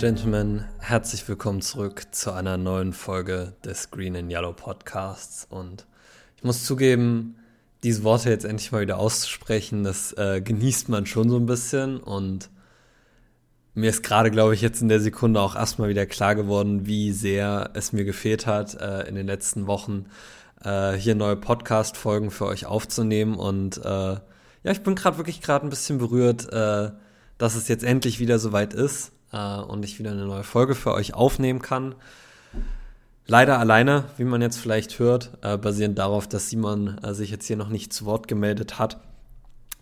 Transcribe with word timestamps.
Gentlemen, 0.00 0.64
herzlich 0.78 1.28
willkommen 1.28 1.60
zurück 1.60 2.04
zu 2.10 2.32
einer 2.32 2.56
neuen 2.56 2.94
Folge 2.94 3.52
des 3.66 3.90
Green 3.90 4.16
and 4.16 4.32
Yellow 4.32 4.54
Podcasts. 4.54 5.46
Und 5.50 5.84
ich 6.38 6.42
muss 6.42 6.64
zugeben, 6.64 7.36
diese 7.82 8.02
Worte 8.02 8.30
jetzt 8.30 8.46
endlich 8.46 8.72
mal 8.72 8.80
wieder 8.80 8.96
auszusprechen, 8.96 9.84
das 9.84 10.14
äh, 10.14 10.40
genießt 10.40 10.88
man 10.88 11.04
schon 11.04 11.28
so 11.28 11.36
ein 11.36 11.44
bisschen. 11.44 11.98
Und 12.00 12.48
mir 13.74 13.90
ist 13.90 14.02
gerade, 14.02 14.30
glaube 14.30 14.54
ich, 14.54 14.62
jetzt 14.62 14.80
in 14.80 14.88
der 14.88 15.00
Sekunde 15.00 15.38
auch 15.38 15.54
erstmal 15.54 15.90
wieder 15.90 16.06
klar 16.06 16.34
geworden, 16.34 16.86
wie 16.86 17.12
sehr 17.12 17.68
es 17.74 17.92
mir 17.92 18.04
gefehlt 18.04 18.46
hat, 18.46 18.80
äh, 18.80 19.06
in 19.06 19.16
den 19.16 19.26
letzten 19.26 19.66
Wochen 19.66 20.06
äh, 20.64 20.92
hier 20.92 21.14
neue 21.14 21.36
Podcast-Folgen 21.36 22.30
für 22.30 22.46
euch 22.46 22.64
aufzunehmen. 22.64 23.34
Und 23.34 23.76
äh, 23.84 24.14
ja, 24.14 24.22
ich 24.62 24.80
bin 24.80 24.94
gerade 24.94 25.18
wirklich 25.18 25.42
gerade 25.42 25.66
ein 25.66 25.70
bisschen 25.70 25.98
berührt, 25.98 26.50
äh, 26.50 26.90
dass 27.36 27.54
es 27.54 27.68
jetzt 27.68 27.84
endlich 27.84 28.18
wieder 28.18 28.38
soweit 28.38 28.72
ist 28.72 29.12
äh, 29.32 29.58
und 29.60 29.84
ich 29.84 29.98
wieder 29.98 30.12
eine 30.12 30.26
neue 30.26 30.44
Folge 30.44 30.74
für 30.74 30.92
euch 30.92 31.14
aufnehmen 31.14 31.62
kann. 31.62 31.94
Leider 33.26 33.58
alleine, 33.58 34.04
wie 34.16 34.24
man 34.24 34.42
jetzt 34.42 34.56
vielleicht 34.56 34.98
hört, 34.98 35.30
äh, 35.42 35.56
basierend 35.56 35.98
darauf, 35.98 36.26
dass 36.26 36.50
Simon 36.50 36.98
äh, 36.98 37.14
sich 37.14 37.30
jetzt 37.30 37.46
hier 37.46 37.56
noch 37.56 37.68
nicht 37.68 37.92
zu 37.92 38.04
Wort 38.04 38.26
gemeldet 38.26 38.78
hat. 38.78 38.98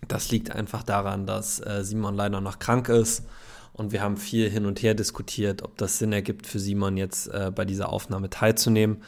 Das 0.07 0.31
liegt 0.31 0.51
einfach 0.51 0.83
daran, 0.83 1.25
dass 1.25 1.59
äh, 1.59 1.83
Simon 1.83 2.15
leider 2.15 2.41
noch 2.41 2.59
krank 2.59 2.89
ist 2.89 3.25
und 3.73 3.91
wir 3.91 4.01
haben 4.01 4.17
viel 4.17 4.49
hin 4.49 4.65
und 4.65 4.81
her 4.81 4.93
diskutiert, 4.93 5.63
ob 5.63 5.77
das 5.77 5.99
Sinn 5.99 6.13
ergibt 6.13 6.47
für 6.47 6.59
Simon 6.59 6.97
jetzt 6.97 7.27
äh, 7.27 7.51
bei 7.53 7.65
dieser 7.65 7.89
Aufnahme 7.89 8.29
teilzunehmen. 8.29 9.03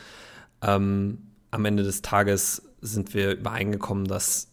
Ähm, 0.61 1.19
am 1.51 1.65
Ende 1.65 1.83
des 1.83 2.01
Tages 2.01 2.63
sind 2.81 3.13
wir 3.13 3.33
übereingekommen, 3.33 4.05
dass 4.05 4.47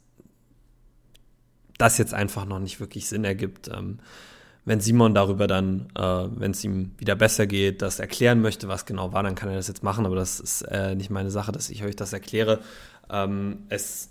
das 1.79 1.97
jetzt 1.97 2.13
einfach 2.13 2.45
noch 2.45 2.59
nicht 2.59 2.81
wirklich 2.81 3.09
Sinn 3.09 3.25
ergibt. 3.25 3.69
Ähm, 3.69 4.01
wenn 4.69 4.81
Simon 4.81 5.15
darüber 5.15 5.47
dann, 5.47 5.89
äh, 5.97 6.03
wenn 6.03 6.51
es 6.51 6.63
ihm 6.63 6.93
wieder 6.99 7.17
besser 7.17 7.47
geht, 7.47 7.81
das 7.81 8.01
erklären 8.01 8.43
möchte, 8.43 8.69
was 8.69 8.85
genau 8.85 9.15
war, 9.15 9.23
dann 9.23 9.35
kann 9.35 9.49
er 9.49 9.57
das 9.57 9.67
jetzt 9.67 9.83
machen, 9.83 10.05
aber 10.05 10.15
das 10.15 10.41
ist 10.41 10.63
äh, 10.63 10.95
nicht 10.95 11.09
meine 11.09 11.31
Sache, 11.31 11.53
dass 11.53 11.71
ich 11.71 11.85
euch 11.85 11.97
das 11.97 12.13
erkläre. 12.13 12.61
Ähm, 13.11 13.61
es 13.71 14.11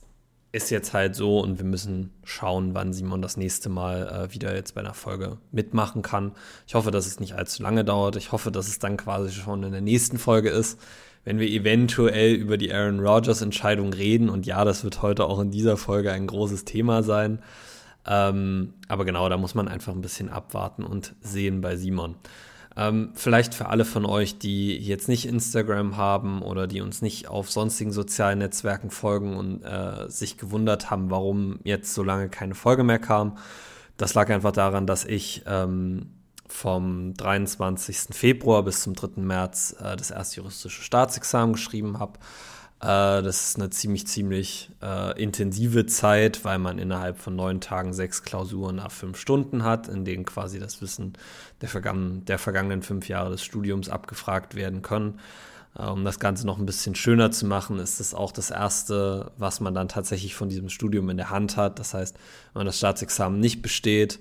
ist 0.52 0.72
jetzt 0.72 0.96
halt 0.96 1.16
so 1.16 1.40
und 1.40 1.60
wir 1.60 1.66
müssen 1.66 2.12
schauen, 2.24 2.74
wann 2.74 2.92
Simon 2.92 3.22
das 3.22 3.38
nächste 3.38 3.70
Mal 3.70 4.08
äh, 4.30 4.34
wieder 4.34 4.56
jetzt 4.56 4.74
bei 4.74 4.82
einer 4.82 4.96
Folge 4.96 5.38
mitmachen 5.52 6.02
kann. 6.02 6.32
Ich 6.66 6.74
hoffe, 6.74 6.90
dass 6.90 7.06
es 7.06 7.20
nicht 7.20 7.34
allzu 7.34 7.62
lange 7.62 7.86
dauert. 7.86 8.16
Ich 8.16 8.32
hoffe, 8.32 8.50
dass 8.50 8.68
es 8.68 8.80
dann 8.80 8.98
quasi 8.98 9.32
schon 9.32 9.62
in 9.62 9.72
der 9.72 9.82
nächsten 9.82 10.18
Folge 10.18 10.50
ist, 10.50 10.80
wenn 11.24 11.38
wir 11.38 11.48
eventuell 11.48 12.34
über 12.34 12.58
die 12.58 12.74
Aaron 12.74 13.00
Rodgers 13.02 13.44
Entscheidung 13.44 13.94
reden. 13.94 14.28
Und 14.28 14.48
ja, 14.48 14.66
das 14.66 14.84
wird 14.84 15.04
heute 15.04 15.26
auch 15.26 15.40
in 15.40 15.52
dieser 15.52 15.78
Folge 15.78 16.12
ein 16.12 16.26
großes 16.26 16.66
Thema 16.66 17.04
sein. 17.04 17.44
Ähm, 18.08 18.74
aber 18.88 19.06
genau, 19.06 19.28
da 19.30 19.38
muss 19.38 19.56
man 19.56 19.68
einfach 19.68 19.94
ein 19.94 20.02
bisschen 20.02 20.30
abwarten 20.30 20.84
und 20.84 21.16
sehen 21.22 21.62
bei 21.62 21.76
Simon. 21.76 22.16
Ähm, 22.78 23.10
vielleicht 23.16 23.56
für 23.56 23.70
alle 23.70 23.86
von 23.86 24.06
euch, 24.06 24.38
die 24.38 24.78
jetzt 24.78 25.08
nicht 25.10 25.26
Instagram 25.26 25.98
haben 25.98 26.44
oder 26.44 26.68
die 26.68 26.82
uns 26.82 27.02
nicht 27.02 27.28
auf 27.28 27.50
sonstigen 27.50 27.92
sozialen 27.92 28.40
Netzwerken 28.40 28.92
folgen 28.92 29.36
und 29.36 29.64
äh, 29.64 30.10
sich 30.10 30.38
gewundert 30.38 30.92
haben, 30.92 31.10
warum 31.10 31.60
jetzt 31.64 31.94
so 31.96 32.04
lange 32.04 32.30
keine 32.30 32.54
Folge 32.54 32.84
mehr 32.84 33.00
kam. 33.00 33.38
Das 33.98 34.14
lag 34.14 34.30
einfach 34.30 34.52
daran, 34.52 34.86
dass 34.86 35.06
ich 35.06 35.42
ähm, 35.48 36.12
vom 36.48 37.16
23. 37.16 38.16
Februar 38.16 38.64
bis 38.64 38.84
zum 38.84 38.94
3. 38.94 39.22
März 39.22 39.76
äh, 39.82 39.96
das 39.98 40.12
erste 40.12 40.38
juristische 40.38 40.84
Staatsexamen 40.84 41.54
geschrieben 41.54 41.98
habe 41.98 42.20
das 42.80 43.50
ist 43.50 43.56
eine 43.58 43.72
ziemlich, 43.72 44.06
ziemlich 44.06 44.70
äh, 44.84 45.20
intensive 45.22 45.88
Zeit, 45.88 46.46
weil 46.46 46.60
man 46.60 46.78
innerhalb 46.78 47.18
von 47.18 47.36
neun 47.36 47.60
Tagen 47.60 47.92
sechs 47.92 48.22
Klausuren 48.22 48.76
nach 48.76 48.92
fünf 48.92 49.20
Stunden 49.20 49.64
hat, 49.64 49.88
in 49.88 50.06
denen 50.06 50.26
quasi 50.26 50.60
das 50.60 50.80
Wissen 50.82 51.14
der, 51.62 51.70
vergangen, 51.70 52.24
der 52.26 52.38
vergangenen 52.38 52.84
fünf 52.84 53.10
Jahre 53.10 53.32
des 53.32 53.44
Studiums 53.44 53.90
abgefragt 53.90 54.54
werden 54.54 54.84
können. 54.84 55.20
Äh, 55.76 55.88
um 55.88 56.06
das 56.06 56.20
Ganze 56.20 56.46
noch 56.46 56.60
ein 56.60 56.68
bisschen 56.68 56.94
schöner 56.94 57.32
zu 57.32 57.48
machen, 57.48 57.80
ist 57.80 58.00
es 58.00 58.14
auch 58.14 58.32
das 58.32 58.52
erste, 58.52 59.32
was 59.38 59.60
man 59.60 59.74
dann 59.74 59.88
tatsächlich 59.88 60.36
von 60.36 60.50
diesem 60.50 60.70
Studium 60.70 61.10
in 61.10 61.18
der 61.18 61.32
Hand 61.32 61.58
hat. 61.58 61.80
Das 61.80 61.96
heißt, 61.96 62.16
wenn 62.54 62.60
man 62.60 62.68
das 62.68 62.78
Staatsexamen 62.78 63.40
nicht 63.40 63.64
besteht, 63.64 64.20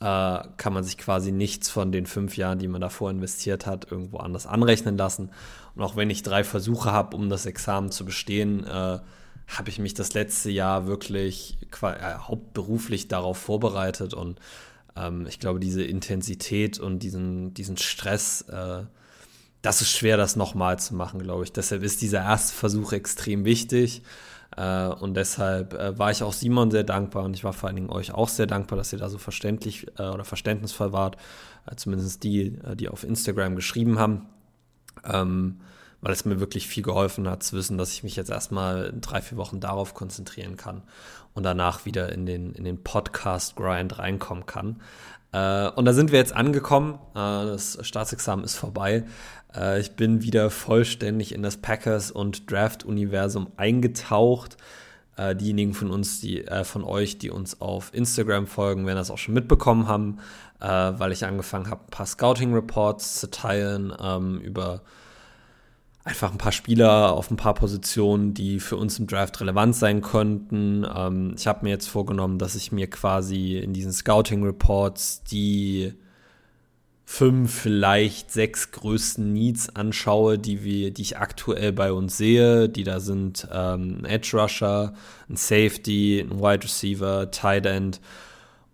äh, 0.00 0.40
kann 0.56 0.72
man 0.72 0.84
sich 0.84 0.98
quasi 0.98 1.32
nichts 1.32 1.68
von 1.68 1.92
den 1.92 2.06
fünf 2.06 2.36
Jahren, 2.36 2.58
die 2.58 2.68
man 2.68 2.80
davor 2.80 3.10
investiert 3.10 3.66
hat, 3.66 3.90
irgendwo 3.90 4.18
anders 4.18 4.46
anrechnen 4.46 4.96
lassen. 4.96 5.30
Und 5.74 5.82
auch 5.82 5.96
wenn 5.96 6.10
ich 6.10 6.22
drei 6.22 6.44
Versuche 6.44 6.92
habe, 6.92 7.16
um 7.16 7.28
das 7.28 7.46
Examen 7.46 7.90
zu 7.90 8.04
bestehen, 8.04 8.64
äh, 8.64 8.98
habe 9.48 9.70
ich 9.70 9.78
mich 9.78 9.94
das 9.94 10.14
letzte 10.14 10.50
Jahr 10.50 10.86
wirklich 10.86 11.58
äh, 11.82 12.14
hauptberuflich 12.18 13.08
darauf 13.08 13.38
vorbereitet 13.38 14.14
und 14.14 14.38
ähm, 14.98 15.26
ich 15.26 15.40
glaube, 15.40 15.60
diese 15.60 15.82
Intensität 15.82 16.78
und 16.78 17.00
diesen, 17.00 17.54
diesen 17.54 17.76
Stress, 17.76 18.42
äh, 18.42 18.84
das 19.62 19.80
ist 19.80 19.90
schwer, 19.90 20.16
das 20.16 20.36
nochmal 20.36 20.78
zu 20.78 20.94
machen, 20.94 21.20
glaube 21.20 21.44
ich. 21.44 21.52
Deshalb 21.52 21.82
ist 21.82 22.02
dieser 22.02 22.20
erste 22.20 22.54
Versuch 22.54 22.92
extrem 22.92 23.44
wichtig. 23.44 24.02
Äh, 24.58 24.88
und 24.88 25.14
deshalb 25.14 25.74
äh, 25.74 25.96
war 25.98 26.10
ich 26.10 26.22
auch 26.22 26.32
Simon 26.32 26.72
sehr 26.72 26.82
dankbar 26.82 27.22
und 27.22 27.34
ich 27.34 27.44
war 27.44 27.52
vor 27.52 27.68
allen 27.68 27.76
Dingen 27.76 27.90
euch 27.90 28.12
auch 28.12 28.28
sehr 28.28 28.46
dankbar, 28.46 28.76
dass 28.76 28.92
ihr 28.92 28.98
da 28.98 29.08
so 29.08 29.18
verständlich 29.18 29.86
äh, 29.98 30.08
oder 30.08 30.24
verständnisvoll 30.24 30.92
wart. 30.92 31.16
Äh, 31.66 31.76
zumindest 31.76 32.24
die, 32.24 32.58
äh, 32.64 32.74
die 32.74 32.88
auf 32.88 33.04
Instagram 33.04 33.54
geschrieben 33.54 33.98
haben. 34.00 34.26
Ähm, 35.04 35.60
weil 36.00 36.12
es 36.12 36.24
mir 36.24 36.38
wirklich 36.38 36.68
viel 36.68 36.84
geholfen 36.84 37.28
hat 37.28 37.42
zu 37.42 37.56
wissen, 37.56 37.76
dass 37.76 37.92
ich 37.92 38.04
mich 38.04 38.14
jetzt 38.14 38.30
erstmal 38.30 38.92
drei, 39.00 39.20
vier 39.20 39.36
Wochen 39.36 39.58
darauf 39.58 39.94
konzentrieren 39.94 40.56
kann 40.56 40.82
und 41.34 41.42
danach 41.42 41.86
wieder 41.86 42.12
in 42.12 42.24
den, 42.24 42.52
in 42.52 42.62
den 42.62 42.84
Podcast-Grind 42.84 43.98
reinkommen 43.98 44.46
kann. 44.46 44.80
Äh, 45.32 45.68
und 45.70 45.84
da 45.84 45.92
sind 45.92 46.12
wir 46.12 46.20
jetzt 46.20 46.34
angekommen. 46.34 47.00
das 47.14 47.78
Staatsexamen 47.82 48.44
ist 48.44 48.54
vorbei. 48.54 49.04
Äh, 49.58 49.80
ich 49.80 49.92
bin 49.92 50.22
wieder 50.22 50.50
vollständig 50.50 51.34
in 51.34 51.42
das 51.42 51.56
Packers 51.56 52.10
und 52.10 52.50
Draft-Universum 52.50 53.48
eingetaucht. 53.56 54.56
Äh, 55.16 55.34
diejenigen 55.34 55.74
von 55.74 55.90
uns, 55.90 56.20
die 56.20 56.46
äh, 56.46 56.64
von 56.64 56.84
euch, 56.84 57.18
die 57.18 57.30
uns 57.30 57.60
auf 57.60 57.92
Instagram 57.92 58.46
folgen, 58.46 58.86
werden 58.86 58.98
das 58.98 59.10
auch 59.10 59.18
schon 59.18 59.34
mitbekommen 59.34 59.88
haben, 59.88 60.18
äh, 60.60 60.66
weil 60.66 61.12
ich 61.12 61.24
angefangen 61.26 61.70
habe, 61.70 61.82
ein 61.86 61.90
paar 61.90 62.06
Scouting-Reports 62.06 63.20
zu 63.20 63.30
teilen 63.30 63.92
ähm, 64.00 64.40
über 64.40 64.82
einfach 66.04 66.32
ein 66.32 66.38
paar 66.38 66.52
Spieler 66.52 67.12
auf 67.12 67.30
ein 67.30 67.36
paar 67.36 67.54
Positionen, 67.54 68.32
die 68.32 68.60
für 68.60 68.76
uns 68.76 68.98
im 68.98 69.06
Draft 69.06 69.40
relevant 69.40 69.76
sein 69.76 70.00
könnten. 70.00 70.86
Ähm, 70.96 71.34
ich 71.36 71.46
habe 71.46 71.64
mir 71.64 71.70
jetzt 71.70 71.88
vorgenommen, 71.88 72.38
dass 72.38 72.54
ich 72.54 72.72
mir 72.72 72.88
quasi 72.88 73.58
in 73.58 73.74
diesen 73.74 73.92
Scouting 73.92 74.42
Reports 74.42 75.22
die 75.24 75.92
fünf, 77.10 77.62
vielleicht 77.62 78.30
sechs 78.30 78.70
größten 78.70 79.32
Needs 79.32 79.74
anschaue, 79.74 80.38
die 80.38 80.62
wir, 80.62 80.90
die 80.90 81.00
ich 81.00 81.16
aktuell 81.16 81.72
bei 81.72 81.90
uns 81.90 82.18
sehe, 82.18 82.68
die 82.68 82.84
da 82.84 83.00
sind 83.00 83.48
ähm, 83.50 84.04
Edge 84.04 84.36
Rusher, 84.38 84.92
ein 85.30 85.36
Safety, 85.36 86.20
ein 86.20 86.38
Wide 86.38 86.64
Receiver, 86.64 87.30
Tight 87.30 87.64
End 87.64 87.98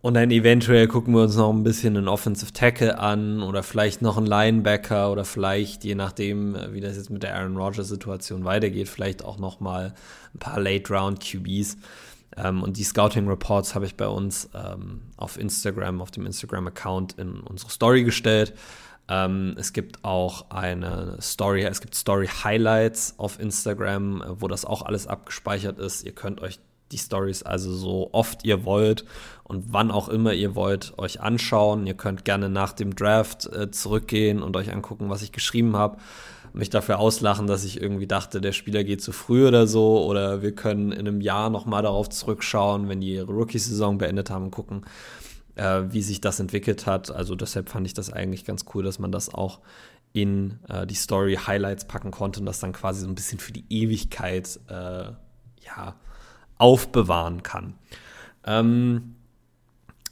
und 0.04 0.14
dann 0.14 0.32
eventuell 0.32 0.88
gucken 0.88 1.14
wir 1.14 1.22
uns 1.22 1.36
noch 1.36 1.50
ein 1.50 1.62
bisschen 1.62 1.96
einen 1.96 2.08
Offensive 2.08 2.52
Tackle 2.52 2.98
an 2.98 3.40
oder 3.40 3.62
vielleicht 3.62 4.02
noch 4.02 4.16
einen 4.16 4.26
Linebacker 4.26 5.12
oder 5.12 5.24
vielleicht, 5.24 5.84
je 5.84 5.94
nachdem, 5.94 6.56
wie 6.72 6.80
das 6.80 6.96
jetzt 6.96 7.10
mit 7.10 7.22
der 7.22 7.36
Aaron 7.36 7.56
Rodgers 7.56 7.88
Situation 7.88 8.44
weitergeht, 8.44 8.88
vielleicht 8.88 9.24
auch 9.24 9.38
noch 9.38 9.60
mal 9.60 9.94
ein 10.34 10.38
paar 10.40 10.60
Late 10.60 10.92
Round 10.92 11.20
QBs. 11.20 11.76
Ähm, 12.36 12.62
und 12.62 12.76
die 12.76 12.84
Scouting 12.84 13.28
Reports 13.28 13.74
habe 13.74 13.86
ich 13.86 13.96
bei 13.96 14.08
uns 14.08 14.48
ähm, 14.54 15.02
auf 15.16 15.38
Instagram, 15.38 16.00
auf 16.00 16.10
dem 16.10 16.26
Instagram-Account 16.26 17.14
in 17.14 17.40
unsere 17.40 17.70
Story 17.70 18.04
gestellt. 18.04 18.54
Ähm, 19.08 19.54
es 19.58 19.72
gibt 19.72 20.02
auch 20.04 20.50
eine 20.50 21.18
Story, 21.20 21.64
es 21.64 21.80
gibt 21.80 21.94
Story 21.94 22.26
Highlights 22.26 23.14
auf 23.18 23.38
Instagram, 23.38 24.22
äh, 24.22 24.40
wo 24.40 24.48
das 24.48 24.64
auch 24.64 24.82
alles 24.82 25.06
abgespeichert 25.06 25.78
ist. 25.78 26.04
Ihr 26.04 26.12
könnt 26.12 26.40
euch 26.40 26.58
die 26.92 26.98
Stories 26.98 27.42
also 27.42 27.72
so 27.72 28.10
oft 28.12 28.44
ihr 28.44 28.64
wollt 28.64 29.04
und 29.42 29.72
wann 29.72 29.90
auch 29.90 30.08
immer 30.08 30.32
ihr 30.32 30.54
wollt 30.54 30.96
euch 30.98 31.20
anschauen. 31.20 31.86
Ihr 31.86 31.94
könnt 31.94 32.24
gerne 32.24 32.48
nach 32.48 32.72
dem 32.72 32.94
Draft 32.94 33.46
äh, 33.46 33.70
zurückgehen 33.70 34.42
und 34.42 34.56
euch 34.56 34.72
angucken, 34.72 35.10
was 35.10 35.22
ich 35.22 35.32
geschrieben 35.32 35.76
habe 35.76 35.98
mich 36.54 36.70
dafür 36.70 37.00
auslachen, 37.00 37.46
dass 37.46 37.64
ich 37.64 37.80
irgendwie 37.80 38.06
dachte, 38.06 38.40
der 38.40 38.52
Spieler 38.52 38.84
geht 38.84 39.02
zu 39.02 39.12
früh 39.12 39.46
oder 39.46 39.66
so. 39.66 40.04
Oder 40.04 40.40
wir 40.40 40.54
können 40.54 40.92
in 40.92 41.00
einem 41.00 41.20
Jahr 41.20 41.50
nochmal 41.50 41.82
darauf 41.82 42.08
zurückschauen, 42.08 42.88
wenn 42.88 43.00
die 43.00 43.14
ihre 43.14 43.30
Rookie-Saison 43.30 43.98
beendet 43.98 44.30
haben 44.30 44.44
und 44.46 44.50
gucken, 44.52 44.84
äh, 45.56 45.82
wie 45.90 46.00
sich 46.00 46.20
das 46.20 46.38
entwickelt 46.38 46.86
hat. 46.86 47.10
Also 47.10 47.34
deshalb 47.34 47.68
fand 47.68 47.86
ich 47.86 47.94
das 47.94 48.12
eigentlich 48.12 48.44
ganz 48.44 48.64
cool, 48.72 48.84
dass 48.84 49.00
man 49.00 49.10
das 49.10 49.34
auch 49.34 49.60
in 50.12 50.60
äh, 50.68 50.86
die 50.86 50.94
Story-Highlights 50.94 51.86
packen 51.86 52.12
konnte 52.12 52.38
und 52.38 52.46
das 52.46 52.60
dann 52.60 52.72
quasi 52.72 53.00
so 53.00 53.08
ein 53.08 53.16
bisschen 53.16 53.40
für 53.40 53.52
die 53.52 53.64
Ewigkeit 53.68 54.60
äh, 54.68 55.06
ja, 55.06 55.96
aufbewahren 56.56 57.42
kann. 57.42 57.74
Ähm, 58.46 59.16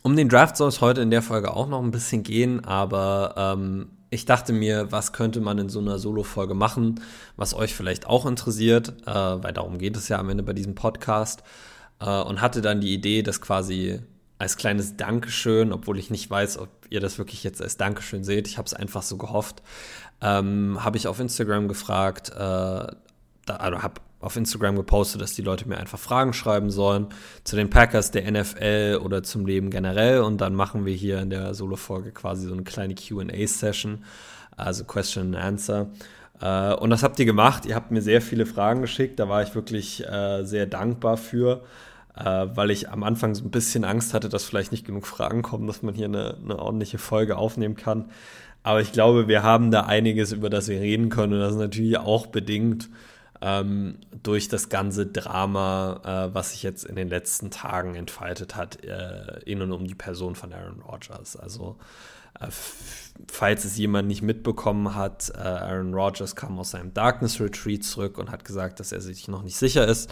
um 0.03 0.17
den 0.17 0.29
Draft 0.29 0.57
soll 0.57 0.69
es 0.69 0.81
heute 0.81 1.03
in 1.03 1.13
der 1.13 1.23
Folge 1.23 1.55
auch 1.55 1.69
noch 1.69 1.81
ein 1.81 1.93
bisschen 1.93 2.25
gehen, 2.25 2.65
aber 2.65 3.35
ähm, 3.37 3.91
ich 4.13 4.27
dachte 4.27 4.53
mir, 4.53 4.93
was 4.93 5.15
könnte 5.15 5.41
man 5.41 5.57
in 5.57 5.71
so 5.71 5.81
einer 5.81 5.99
Solo-Folge 5.99 6.53
machen, 6.53 7.01
was 7.37 7.55
euch 7.55 7.75
vielleicht 7.75 8.07
auch 8.07 8.27
interessiert, 8.27 8.93
äh, 9.07 9.11
weil 9.15 9.55
darum 9.55 9.79
geht 9.79 9.97
es 9.97 10.09
ja 10.09 10.19
am 10.19 10.29
Ende 10.29 10.43
bei 10.43 10.53
diesem 10.53 10.75
Podcast. 10.75 11.43
Äh, 11.99 12.21
und 12.21 12.43
hatte 12.43 12.61
dann 12.61 12.83
die 12.83 12.93
Idee, 12.93 13.23
das 13.23 13.41
quasi 13.41 14.01
als 14.37 14.59
kleines 14.59 14.99
Dankeschön, 14.99 15.73
obwohl 15.73 15.99
ich 15.99 16.11
nicht 16.11 16.29
weiß, 16.29 16.59
ob 16.59 16.69
ihr 16.91 17.01
das 17.01 17.17
wirklich 17.17 17.43
jetzt 17.43 17.63
als 17.63 17.79
Dankeschön 17.79 18.23
seht. 18.23 18.49
Ich 18.49 18.59
habe 18.59 18.67
es 18.67 18.75
einfach 18.75 19.01
so 19.01 19.17
gehofft. 19.17 19.63
Ähm, 20.21 20.85
habe 20.85 20.99
ich 20.99 21.07
auf 21.07 21.19
Instagram 21.19 21.67
gefragt, 21.67 22.29
äh, 22.29 22.35
da, 22.35 22.93
also 23.47 23.83
habe 23.83 23.95
auf 24.23 24.37
Instagram 24.37 24.77
gepostet, 24.77 25.21
dass 25.21 25.35
die 25.35 25.43
Leute 25.43 25.69
mir 25.69 25.77
einfach 25.77 25.99
Fragen 25.99 26.33
schreiben 26.33 26.71
sollen 26.71 27.09
zu 27.45 27.57
den 27.57 27.69
Packers, 27.69 28.13
der 28.13 28.31
NFL 28.31 29.01
oder 29.05 29.23
zum 29.23 29.45
Leben 29.45 29.69
generell. 29.69 30.21
Und 30.21 30.41
dann 30.41 30.55
machen 30.55 30.87
wir 30.87 30.95
hier 30.95 31.21
in 31.21 31.29
der 31.29 31.55
Solo-Folge 31.55 32.13
quasi 32.13 32.47
so 32.47 32.55
eine 32.55 32.63
kleine 32.63 32.95
QA-Session, 32.95 34.05
also 34.57 34.85
Question 34.85 35.35
and 35.35 35.45
Answer. 35.45 35.89
Äh, 36.41 36.75
und 36.75 36.91
das 36.91 37.03
habt 37.03 37.19
ihr 37.19 37.27
gemacht. 37.27 37.67
Ihr 37.67 37.75
habt 37.75 37.91
mir 37.91 38.01
sehr 38.01 38.23
viele 38.23 38.47
Fragen 38.47 38.81
geschickt. 38.81 39.19
Da 39.19 39.29
war 39.29 39.43
ich 39.43 39.57
wirklich 39.57 40.07
äh, 40.07 40.45
sehr 40.45 40.67
dankbar 40.67 41.17
für, 41.17 41.65
äh, 42.17 42.47
weil 42.55 42.71
ich 42.71 42.91
am 42.91 43.03
Anfang 43.03 43.35
so 43.35 43.45
ein 43.45 43.51
bisschen 43.51 43.85
Angst 43.85 44.15
hatte, 44.15 44.29
dass 44.29 44.45
vielleicht 44.45 44.71
nicht 44.71 44.87
genug 44.87 45.09
Fragen 45.09 45.43
kommen, 45.43 45.67
dass 45.67 45.83
man 45.83 45.95
hier 45.95 46.07
eine, 46.07 46.37
eine 46.45 46.61
ordentliche 46.61 46.99
Folge 46.99 47.37
aufnehmen 47.37 47.75
kann. 47.75 48.05
Aber 48.63 48.81
ich 48.81 48.93
glaube, 48.93 49.27
wir 49.27 49.43
haben 49.43 49.73
da 49.73 49.81
einiges, 49.81 50.31
über 50.31 50.49
das 50.49 50.69
wir 50.69 50.81
reden 50.81 51.09
können. 51.09 51.33
Und 51.33 51.41
das 51.41 51.55
ist 51.55 51.59
natürlich 51.59 51.99
auch 51.99 52.27
bedingt 52.27 52.89
ähm, 53.43 53.99
durch 54.23 54.49
das 54.49 54.69
ganze 54.69 55.07
Drama, 55.07 56.01
äh, 56.05 56.35
was 56.35 56.53
sich 56.53 56.63
jetzt 56.63 56.85
in 56.85 56.95
den 56.95 57.09
letzten 57.09 57.51
Tagen 57.51 57.97
entfaltet 57.97 58.55
hat, 58.55 58.85
äh, 58.85 59.41
in 59.45 59.61
und 59.61 59.73
um 59.73 59.85
die 59.85 59.97
Person 59.97 60.37
von 60.37 60.53
Aaron 60.53 60.81
Rodgers. 60.81 61.35
Also, 61.35 61.77
äh, 62.39 62.47
falls 63.27 63.65
es 63.65 63.77
jemand 63.77 64.07
nicht 64.07 64.23
mitbekommen 64.23 64.95
hat, 64.95 65.33
äh, 65.35 65.41
Aaron 65.41 65.93
Rodgers 65.93 66.37
kam 66.37 66.57
aus 66.61 66.71
seinem 66.71 66.95
Darkness 66.95 67.41
Retreat 67.41 67.83
zurück 67.83 68.17
und 68.17 68.31
hat 68.31 68.45
gesagt, 68.45 68.79
dass 68.79 68.93
er 68.93 69.01
sich 69.01 69.27
noch 69.27 69.43
nicht 69.43 69.57
sicher 69.57 69.89
ist, 69.89 70.09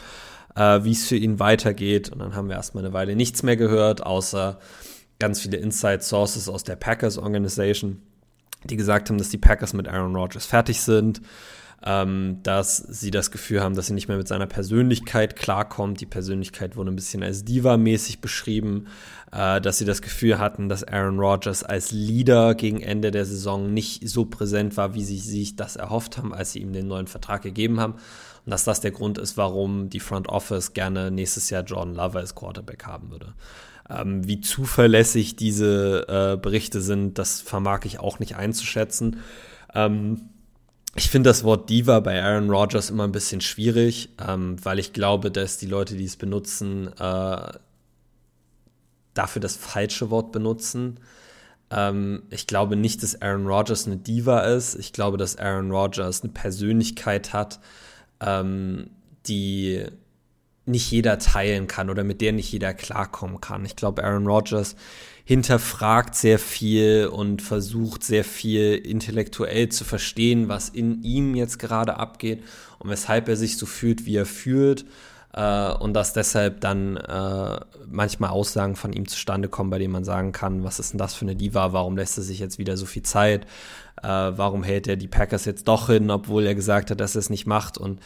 äh, 0.56 0.82
wie 0.82 0.92
es 0.92 1.06
für 1.06 1.16
ihn 1.16 1.38
weitergeht. 1.38 2.08
Und 2.10 2.18
dann 2.18 2.34
haben 2.34 2.48
wir 2.48 2.56
erstmal 2.56 2.84
eine 2.84 2.92
Weile 2.92 3.14
nichts 3.14 3.44
mehr 3.44 3.56
gehört, 3.56 4.04
außer 4.04 4.58
ganz 5.20 5.40
viele 5.40 5.58
Inside 5.58 6.02
Sources 6.02 6.48
aus 6.48 6.64
der 6.64 6.74
Packers 6.74 7.16
Organization, 7.16 8.02
die 8.64 8.76
gesagt 8.76 9.08
haben, 9.08 9.18
dass 9.18 9.28
die 9.28 9.38
Packers 9.38 9.72
mit 9.72 9.86
Aaron 9.86 10.16
Rodgers 10.16 10.46
fertig 10.46 10.82
sind 10.82 11.20
ähm, 11.82 12.40
dass 12.42 12.76
sie 12.76 13.10
das 13.10 13.30
Gefühl 13.30 13.62
haben, 13.62 13.74
dass 13.74 13.86
sie 13.86 13.94
nicht 13.94 14.08
mehr 14.08 14.18
mit 14.18 14.28
seiner 14.28 14.46
Persönlichkeit 14.46 15.34
klarkommt. 15.34 16.00
Die 16.00 16.06
Persönlichkeit 16.06 16.76
wurde 16.76 16.90
ein 16.90 16.96
bisschen 16.96 17.22
als 17.22 17.44
Diva-mäßig 17.44 18.20
beschrieben, 18.20 18.86
äh, 19.32 19.60
dass 19.60 19.78
sie 19.78 19.86
das 19.86 20.02
Gefühl 20.02 20.38
hatten, 20.38 20.68
dass 20.68 20.84
Aaron 20.84 21.18
Rodgers 21.18 21.64
als 21.64 21.90
Leader 21.90 22.54
gegen 22.54 22.82
Ende 22.82 23.10
der 23.10 23.24
Saison 23.24 23.72
nicht 23.72 24.06
so 24.06 24.26
präsent 24.26 24.76
war, 24.76 24.94
wie 24.94 25.04
sie 25.04 25.18
sich 25.18 25.56
das 25.56 25.76
erhofft 25.76 26.18
haben, 26.18 26.34
als 26.34 26.52
sie 26.52 26.60
ihm 26.60 26.74
den 26.74 26.86
neuen 26.86 27.06
Vertrag 27.06 27.42
gegeben 27.42 27.80
haben. 27.80 27.94
Und 28.44 28.50
dass 28.50 28.64
das 28.64 28.80
der 28.80 28.90
Grund 28.90 29.16
ist, 29.16 29.36
warum 29.38 29.88
die 29.88 30.00
Front 30.00 30.28
Office 30.28 30.74
gerne 30.74 31.10
nächstes 31.10 31.48
Jahr 31.48 31.62
Jordan 31.62 31.94
Lover 31.94 32.18
als 32.18 32.34
Quarterback 32.34 32.84
haben 32.84 33.10
würde. 33.10 33.34
Ähm, 33.88 34.26
wie 34.26 34.40
zuverlässig 34.40 35.36
diese 35.36 36.06
äh, 36.08 36.36
Berichte 36.36 36.80
sind, 36.82 37.18
das 37.18 37.40
vermag 37.40 37.84
ich 37.84 38.00
auch 38.00 38.18
nicht 38.18 38.36
einzuschätzen. 38.36 39.16
Ähm, 39.74 40.28
ich 40.96 41.08
finde 41.08 41.30
das 41.30 41.44
Wort 41.44 41.70
Diva 41.70 42.00
bei 42.00 42.22
Aaron 42.22 42.50
Rodgers 42.50 42.90
immer 42.90 43.04
ein 43.04 43.12
bisschen 43.12 43.40
schwierig, 43.40 44.10
ähm, 44.26 44.56
weil 44.64 44.78
ich 44.78 44.92
glaube, 44.92 45.30
dass 45.30 45.58
die 45.58 45.66
Leute, 45.66 45.96
die 45.96 46.04
es 46.04 46.16
benutzen, 46.16 46.88
äh, 46.98 47.52
dafür 49.14 49.40
das 49.40 49.56
falsche 49.56 50.10
Wort 50.10 50.32
benutzen. 50.32 50.98
Ähm, 51.70 52.24
ich 52.30 52.46
glaube 52.46 52.74
nicht, 52.76 53.02
dass 53.02 53.20
Aaron 53.22 53.46
Rodgers 53.46 53.86
eine 53.86 53.98
Diva 53.98 54.40
ist. 54.40 54.74
Ich 54.74 54.92
glaube, 54.92 55.16
dass 55.16 55.36
Aaron 55.36 55.70
Rodgers 55.70 56.22
eine 56.22 56.32
Persönlichkeit 56.32 57.32
hat, 57.32 57.60
ähm, 58.20 58.90
die 59.26 59.84
nicht 60.66 60.90
jeder 60.90 61.18
teilen 61.18 61.66
kann 61.66 61.90
oder 61.90 62.04
mit 62.04 62.20
der 62.20 62.32
nicht 62.32 62.50
jeder 62.50 62.74
klarkommen 62.74 63.40
kann. 63.40 63.64
Ich 63.64 63.76
glaube, 63.76 64.04
Aaron 64.04 64.26
Rodgers 64.26 64.76
hinterfragt 65.30 66.16
sehr 66.16 66.40
viel 66.40 67.06
und 67.06 67.40
versucht 67.40 68.02
sehr 68.02 68.24
viel 68.24 68.74
intellektuell 68.74 69.68
zu 69.68 69.84
verstehen, 69.84 70.48
was 70.48 70.68
in 70.70 71.04
ihm 71.04 71.36
jetzt 71.36 71.60
gerade 71.60 71.98
abgeht 71.98 72.42
und 72.80 72.90
weshalb 72.90 73.28
er 73.28 73.36
sich 73.36 73.56
so 73.56 73.64
fühlt, 73.64 74.06
wie 74.06 74.16
er 74.16 74.26
fühlt. 74.26 74.86
Äh, 75.32 75.72
und 75.74 75.94
dass 75.94 76.14
deshalb 76.14 76.60
dann 76.62 76.96
äh, 76.96 77.60
manchmal 77.88 78.30
Aussagen 78.30 78.74
von 78.74 78.92
ihm 78.92 79.06
zustande 79.06 79.48
kommen, 79.48 79.70
bei 79.70 79.78
denen 79.78 79.92
man 79.92 80.02
sagen 80.02 80.32
kann, 80.32 80.64
was 80.64 80.80
ist 80.80 80.94
denn 80.94 80.98
das 80.98 81.14
für 81.14 81.26
eine 81.26 81.36
Diva, 81.36 81.72
warum 81.72 81.96
lässt 81.96 82.18
er 82.18 82.24
sich 82.24 82.40
jetzt 82.40 82.58
wieder 82.58 82.76
so 82.76 82.84
viel 82.84 83.04
Zeit, 83.04 83.44
äh, 84.02 84.08
warum 84.08 84.64
hält 84.64 84.88
er 84.88 84.96
die 84.96 85.06
Packers 85.06 85.44
jetzt 85.44 85.68
doch 85.68 85.86
hin, 85.86 86.10
obwohl 86.10 86.44
er 86.44 86.56
gesagt 86.56 86.90
hat, 86.90 86.98
dass 86.98 87.14
er 87.14 87.20
es 87.20 87.30
nicht 87.30 87.46
macht. 87.46 87.78
Und 87.78 88.00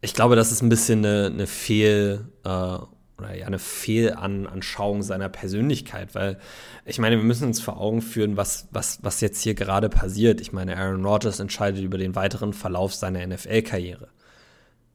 ich 0.00 0.14
glaube, 0.14 0.36
das 0.36 0.52
ist 0.52 0.62
ein 0.62 0.68
bisschen 0.68 1.04
eine, 1.04 1.26
eine 1.26 1.48
Fehl- 1.48 2.28
äh, 2.44 2.78
oder 3.18 3.34
ja 3.34 3.46
eine 3.46 3.58
Fehlanschauung 3.58 5.02
seiner 5.02 5.28
Persönlichkeit, 5.28 6.14
weil 6.14 6.38
ich 6.84 6.98
meine, 6.98 7.16
wir 7.16 7.24
müssen 7.24 7.48
uns 7.48 7.60
vor 7.60 7.80
Augen 7.80 8.00
führen, 8.00 8.36
was, 8.36 8.68
was, 8.70 9.00
was 9.02 9.20
jetzt 9.20 9.42
hier 9.42 9.54
gerade 9.54 9.88
passiert. 9.88 10.40
Ich 10.40 10.52
meine, 10.52 10.76
Aaron 10.76 11.04
Rodgers 11.04 11.40
entscheidet 11.40 11.82
über 11.82 11.98
den 11.98 12.14
weiteren 12.14 12.52
Verlauf 12.52 12.94
seiner 12.94 13.26
NFL-Karriere. 13.26 14.08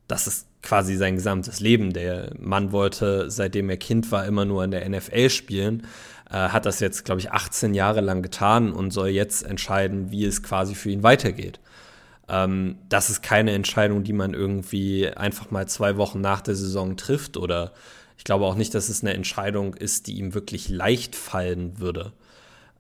Das 0.08 0.28
ist 0.28 0.48
quasi 0.62 0.96
sein 0.96 1.16
gesamtes 1.16 1.60
Leben. 1.60 1.94
Der 1.94 2.32
Mann 2.40 2.72
wollte, 2.72 3.30
seitdem 3.30 3.70
er 3.70 3.78
Kind 3.78 4.12
war, 4.12 4.26
immer 4.26 4.46
nur 4.46 4.64
in 4.64 4.72
der 4.72 4.88
NFL 4.88 5.30
spielen, 5.30 5.88
äh, 6.30 6.36
hat 6.36 6.66
das 6.66 6.80
jetzt, 6.80 7.06
glaube 7.06 7.22
ich, 7.22 7.32
18 7.32 7.74
Jahre 7.74 8.02
lang 8.02 8.22
getan 8.22 8.72
und 8.72 8.92
soll 8.92 9.10
jetzt 9.10 9.44
entscheiden, 9.44 10.12
wie 10.12 10.26
es 10.26 10.44
quasi 10.44 10.76
für 10.76 10.90
ihn 10.90 11.04
weitergeht. 11.04 11.60
Ähm, 12.30 12.78
das 12.90 13.10
ist 13.10 13.22
keine 13.22 13.52
Entscheidung, 13.52 14.04
die 14.04 14.14
man 14.14 14.34
irgendwie 14.34 15.10
einfach 15.10 15.52
mal 15.52 15.68
zwei 15.68 15.98
Wochen 15.98 16.22
nach 16.22 16.42
der 16.42 16.56
Saison 16.56 16.96
trifft 16.96 17.38
oder 17.38 17.74
ich 18.24 18.26
glaube 18.26 18.46
auch 18.46 18.56
nicht, 18.56 18.74
dass 18.74 18.88
es 18.88 19.02
eine 19.02 19.14
Entscheidung 19.14 19.74
ist, 19.74 20.08
die 20.08 20.14
ihm 20.14 20.34
wirklich 20.34 20.70
leicht 20.70 21.14
fallen 21.14 21.78
würde. 21.82 22.14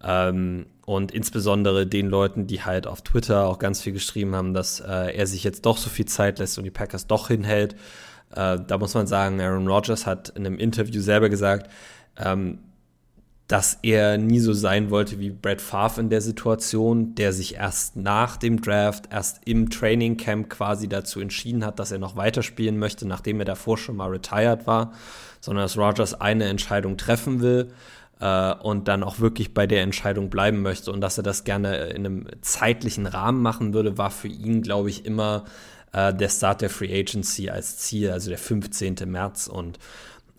Ähm, 0.01 0.67
und 0.85 1.11
insbesondere 1.11 1.85
den 1.85 2.07
Leuten, 2.07 2.47
die 2.47 2.63
halt 2.63 2.87
auf 2.87 3.01
Twitter 3.01 3.45
auch 3.47 3.59
ganz 3.59 3.81
viel 3.81 3.91
geschrieben 3.91 4.35
haben, 4.35 4.53
dass 4.53 4.79
äh, 4.79 5.13
er 5.13 5.27
sich 5.27 5.43
jetzt 5.43 5.65
doch 5.65 5.77
so 5.77 5.89
viel 5.89 6.05
Zeit 6.05 6.39
lässt 6.39 6.57
und 6.57 6.63
die 6.63 6.71
Packers 6.71 7.07
doch 7.07 7.27
hinhält. 7.27 7.73
Äh, 8.33 8.57
da 8.65 8.77
muss 8.77 8.93
man 8.93 9.05
sagen, 9.05 9.41
Aaron 9.41 9.67
Rodgers 9.67 10.05
hat 10.05 10.29
in 10.29 10.45
einem 10.45 10.57
Interview 10.57 11.01
selber 11.01 11.27
gesagt, 11.27 11.69
ähm, 12.15 12.59
dass 13.47 13.79
er 13.81 14.17
nie 14.17 14.39
so 14.39 14.53
sein 14.53 14.89
wollte 14.89 15.19
wie 15.19 15.29
Brad 15.29 15.61
Favre 15.61 16.01
in 16.01 16.09
der 16.09 16.21
Situation, 16.21 17.13
der 17.15 17.33
sich 17.33 17.55
erst 17.55 17.95
nach 17.95 18.37
dem 18.37 18.61
Draft, 18.61 19.09
erst 19.11 19.41
im 19.45 19.69
Training 19.69 20.17
Camp 20.17 20.49
quasi 20.49 20.87
dazu 20.87 21.19
entschieden 21.19 21.65
hat, 21.65 21.77
dass 21.77 21.91
er 21.91 21.99
noch 21.99 22.15
weiterspielen 22.15 22.77
möchte, 22.77 23.07
nachdem 23.07 23.39
er 23.39 23.45
davor 23.45 23.77
schon 23.77 23.97
mal 23.97 24.09
retired 24.09 24.65
war, 24.65 24.93
sondern 25.41 25.65
dass 25.65 25.77
Rogers 25.77 26.19
eine 26.19 26.45
Entscheidung 26.45 26.95
treffen 26.95 27.41
will 27.41 27.73
äh, 28.21 28.53
und 28.53 28.87
dann 28.87 29.03
auch 29.03 29.19
wirklich 29.19 29.53
bei 29.53 29.67
der 29.67 29.81
Entscheidung 29.81 30.29
bleiben 30.29 30.61
möchte 30.61 30.91
und 30.91 31.01
dass 31.01 31.17
er 31.17 31.23
das 31.23 31.43
gerne 31.43 31.87
in 31.87 32.05
einem 32.05 32.27
zeitlichen 32.41 33.07
Rahmen 33.07 33.41
machen 33.41 33.73
würde, 33.73 33.97
war 33.97 34.09
für 34.09 34.29
ihn, 34.29 34.61
glaube 34.61 34.89
ich, 34.89 35.05
immer 35.05 35.43
äh, 35.91 36.13
der 36.13 36.29
Start 36.29 36.61
der 36.61 36.69
Free 36.69 36.97
Agency 36.97 37.49
als 37.49 37.77
Ziel, 37.77 38.09
also 38.09 38.29
der 38.29 38.39
15. 38.39 38.95
März 39.05 39.47
und 39.47 39.79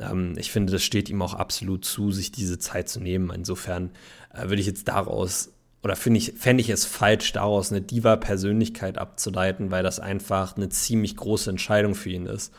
ähm, 0.01 0.35
ich 0.37 0.51
finde, 0.51 0.73
das 0.73 0.83
steht 0.83 1.09
ihm 1.09 1.23
auch 1.23 1.35
absolut 1.35 1.85
zu, 1.85 2.11
sich 2.11 2.33
diese 2.33 2.59
Zeit 2.59 2.89
zu 2.89 3.01
nehmen. 3.01 3.31
Insofern 3.35 3.91
äh, 4.33 4.49
würde 4.49 4.61
ich 4.61 4.67
jetzt 4.67 4.89
daraus 4.89 5.51
oder 5.85 5.97
finde 5.97 6.17
ich, 6.19 6.33
fände 6.39 6.63
ich 6.63 6.71
es 6.71 6.87
falsch, 6.87 7.33
daraus 7.33 7.71
eine 7.71 7.83
Diva-Persönlichkeit 7.83 8.97
abzuleiten, 8.97 9.71
weil 9.71 9.83
das 9.83 10.01
einfach 10.01 10.57
eine 10.57 10.71
ziemlich 10.71 11.15
große 11.15 11.51
Entscheidung 11.51 11.95
für 11.95 12.09
ihn 12.09 12.25
ist. 12.25 12.55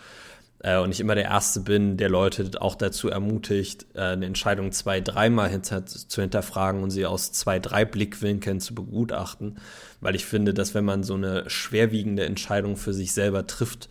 Äh, 0.59 0.77
und 0.77 0.91
ich 0.91 0.99
immer 0.99 1.15
der 1.15 1.25
Erste 1.25 1.59
bin, 1.59 1.97
der 1.97 2.09
Leute 2.09 2.51
auch 2.61 2.75
dazu 2.75 3.09
ermutigt, 3.09 3.87
äh, 3.95 4.01
eine 4.01 4.27
Entscheidung 4.27 4.71
zwei, 4.71 5.01
dreimal 5.01 5.49
hinter, 5.49 5.87
zu 5.87 6.21
hinterfragen 6.21 6.83
und 6.83 6.91
sie 6.91 7.07
aus 7.07 7.31
zwei, 7.31 7.59
drei 7.59 7.83
Blickwinkeln 7.83 8.59
zu 8.59 8.75
begutachten. 8.75 9.57
Weil 10.01 10.15
ich 10.15 10.25
finde, 10.25 10.53
dass 10.53 10.75
wenn 10.75 10.85
man 10.85 11.03
so 11.03 11.15
eine 11.15 11.49
schwerwiegende 11.49 12.25
Entscheidung 12.25 12.77
für 12.77 12.93
sich 12.93 13.13
selber 13.13 13.47
trifft, 13.47 13.89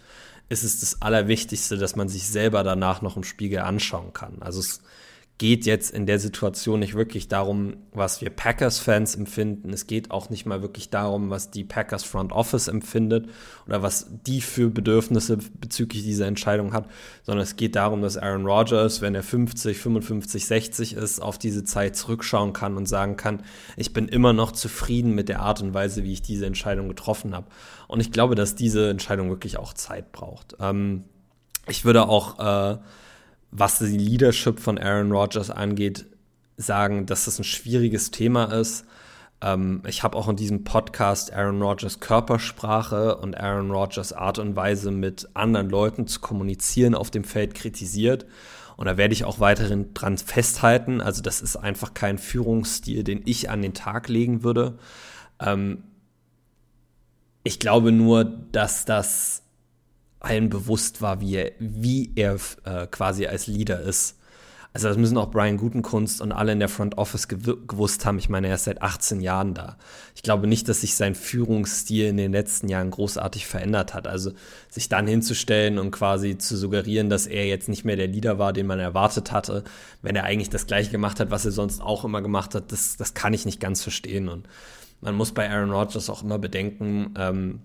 ist 0.55 0.65
es 0.65 0.81
das 0.81 1.03
Allerwichtigste, 1.03 1.77
dass 1.77 1.97
man 1.97 2.09
sich 2.09 2.29
selber 2.29 2.63
danach 2.63 3.03
noch 3.03 3.17
im 3.17 3.25
Spiegel 3.25 3.61
anschauen 3.61 4.13
kann. 4.13 4.37
Also 4.41 4.61
es 4.61 4.81
geht 5.38 5.67
jetzt 5.67 5.91
in 5.91 6.07
der 6.07 6.21
Situation 6.21 6.79
nicht 6.79 6.95
wirklich 6.95 7.26
darum, 7.26 7.76
was 7.93 8.21
wir 8.21 8.31
Packers-Fans 8.31 9.17
empfinden. 9.17 9.73
Es 9.73 9.88
geht 9.88 10.12
auch 10.12 10.31
nicht 10.31 10.47
mal 10.47 10.62
wirklich 10.62 10.91
darum, 10.91 11.29
was 11.29 11.50
die 11.50 11.64
Packers 11.64 12.05
Front 12.05 12.31
Office 12.31 12.69
empfindet 12.69 13.29
oder 13.67 13.83
was 13.83 14.07
die 14.26 14.41
für 14.41 14.71
Bedürfnisse 14.71 15.38
bezüglich 15.61 16.05
dieser 16.05 16.29
Entscheidung 16.29 16.73
hat, 16.73 16.88
sondern 17.25 17.43
es 17.43 17.57
geht 17.57 17.75
darum, 17.75 18.00
dass 18.00 18.17
Aaron 18.17 18.47
Rodgers, 18.47 19.00
wenn 19.00 19.17
er 19.17 19.25
50, 19.25 19.76
55, 19.76 20.47
60 20.47 20.93
ist, 20.95 21.21
auf 21.21 21.37
diese 21.37 21.64
Zeit 21.64 21.97
zurückschauen 21.97 22.53
kann 22.53 22.76
und 22.76 22.87
sagen 22.87 23.17
kann, 23.17 23.43
ich 23.76 23.93
bin 23.93 24.07
immer 24.07 24.33
noch 24.33 24.53
zufrieden 24.53 25.17
mit 25.17 25.29
der 25.29 25.41
Art 25.41 25.61
und 25.61 25.75
Weise, 25.75 26.05
wie 26.05 26.12
ich 26.12 26.23
diese 26.23 26.47
Entscheidung 26.47 26.87
getroffen 26.87 27.35
habe. 27.35 27.49
Und 27.88 27.99
ich 27.99 28.12
glaube, 28.12 28.37
dass 28.37 28.55
diese 28.55 28.88
Entscheidung 28.88 29.31
wirklich 29.31 29.59
auch 29.59 29.73
Zeit 29.73 30.12
braucht. 30.12 30.57
Ähm, 30.61 31.05
ich 31.67 31.85
würde 31.85 32.09
auch 32.09 32.38
äh, 32.38 32.79
was 33.55 33.79
die 33.79 33.97
Leadership 33.97 34.59
von 34.59 34.79
Aaron 34.79 35.13
Rodgers 35.13 35.49
angeht, 35.49 36.07
sagen, 36.57 37.07
dass 37.07 37.25
das 37.25 37.39
ein 37.39 37.45
schwieriges 37.45 38.11
Thema 38.11 38.47
ist. 38.47 38.85
Ähm, 39.41 39.81
ich 39.87 40.03
habe 40.03 40.17
auch 40.19 40.29
in 40.29 40.35
diesem 40.35 40.65
Podcast 40.65 41.33
Aaron 41.33 41.63
Rodgers 41.63 42.01
Körpersprache 42.01 43.17
und 43.17 43.39
Aaron 43.39 43.71
Rodgers 43.71 44.13
Art 44.13 44.41
und 44.41 44.57
Weise 44.57 44.91
mit 44.91 45.29
anderen 45.35 45.71
Leuten 45.71 46.09
zu 46.09 46.19
kommunizieren 46.19 46.97
auf 46.97 47.13
dem 47.13 47.23
Feld 47.23 47.55
kritisiert. 47.55 48.27
Und 48.77 48.87
da 48.87 48.97
werde 48.97 49.15
ich 49.15 49.25
auch 49.25 49.39
weiterhin 49.39 49.95
dran 49.95 50.19
festhalten. 50.19 51.01
Also 51.01 51.23
das 51.23 51.41
ist 51.41 51.55
einfach 51.55 51.95
kein 51.95 52.19
Führungsstil, 52.19 53.05
den 53.05 53.23
ich 53.25 53.51
an 53.51 53.63
den 53.63 53.73
Tag 53.73 54.09
legen 54.09 54.43
würde. 54.43 54.79
Ähm, 55.39 55.85
ich 57.45 57.61
glaube 57.61 57.93
nur, 57.93 58.25
dass 58.25 58.85
das 58.85 59.44
allen 60.25 60.49
bewusst 60.49 61.02
war, 61.02 61.21
wie 61.21 61.37
er, 61.37 61.52
wie 61.59 62.12
er 62.16 62.37
äh, 62.64 62.87
quasi 62.87 63.26
als 63.26 63.47
Leader 63.47 63.81
ist. 63.81 64.16
Also 64.75 64.88
das 64.88 64.97
müssen 64.97 65.16
auch 65.19 65.31
Brian 65.31 65.57
Gutenkunst 65.57 66.21
und 66.21 66.33
alle 66.33 66.50
in 66.50 66.59
der 66.59 66.69
Front 66.69 66.99
Office 66.99 67.28
gew 67.28 67.57
gewusst 67.69 68.04
haben. 68.04 68.19
Ich 68.19 68.28
meine, 68.28 68.49
er 68.49 68.57
ist 68.57 68.64
seit 68.64 68.83
18 68.83 69.21
Jahren 69.21 69.54
da. 69.54 69.78
Ich 70.16 70.23
glaube 70.25 70.49
nicht, 70.49 70.69
dass 70.69 70.81
sich 70.81 70.97
sein 70.97 71.14
Führungsstil 71.14 72.07
in 72.07 72.16
den 72.16 72.33
letzten 72.33 72.69
Jahren 72.69 72.90
großartig 72.90 73.47
verändert 73.47 73.95
hat. 73.95 74.09
Also 74.09 74.33
sich 74.69 74.88
dann 74.88 75.07
hinzustellen 75.07 75.78
und 75.78 75.93
quasi 75.93 76.38
zu 76.38 76.57
suggerieren, 76.57 77.09
dass 77.09 77.28
er 77.28 77.47
jetzt 77.47 77.69
nicht 77.69 77.85
mehr 77.85 77.95
der 77.95 78.09
Leader 78.09 78.40
war, 78.40 78.52
den 78.52 78.66
man 78.66 78.81
erwartet 78.81 79.31
hatte, 79.31 79.62
wenn 80.02 80.16
er 80.16 80.25
eigentlich 80.25 80.50
das 80.50 80.66
gleiche 80.66 80.90
gemacht 80.90 81.21
hat, 81.21 81.31
was 81.31 81.45
er 81.45 81.52
sonst 81.52 81.81
auch 81.81 82.04
immer 82.04 82.21
gemacht 82.21 82.57
hat, 82.57 82.73
das, 82.73 82.97
das 82.97 83.14
kann 83.14 83.33
ich 83.33 83.45
nicht 83.47 83.61
ganz 83.61 83.81
verstehen. 83.81 84.28
Und 84.28 84.49
man 85.00 85.14
muss 85.14 85.31
bei 85.31 85.49
Aaron 85.49 85.71
Rodgers 85.71 86.11
auch 86.11 86.25
immer 86.25 86.40
bedenken, 86.40 87.14
ähm, 87.16 87.61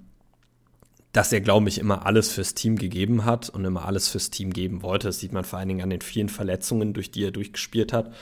dass 1.12 1.34
er, 1.34 1.42
glaube 1.42 1.70
ich, 1.70 1.80
immer 1.80 2.06
alles 2.06 2.32
fürs 2.32 2.54
Team 2.54 2.78
gegeben 2.78 3.26
hat 3.26 3.50
und 3.50 3.66
immer 3.66 3.86
alles 3.86 4.10
fürs 4.10 4.30
Team 4.30 4.54
geben 4.54 4.84
wollte. 4.84 5.08
Das 5.08 5.20
sieht 5.20 5.34
man 5.34 5.44
vor 5.44 5.60
allen 5.60 5.68
Dingen 5.68 5.82
an 5.82 5.90
den 5.90 6.02
vielen 6.02 6.30
Verletzungen, 6.30 6.94
durch 6.94 7.12
die 7.12 7.24
er 7.24 7.32
durchgespielt 7.32 7.94
hat. 7.94 8.14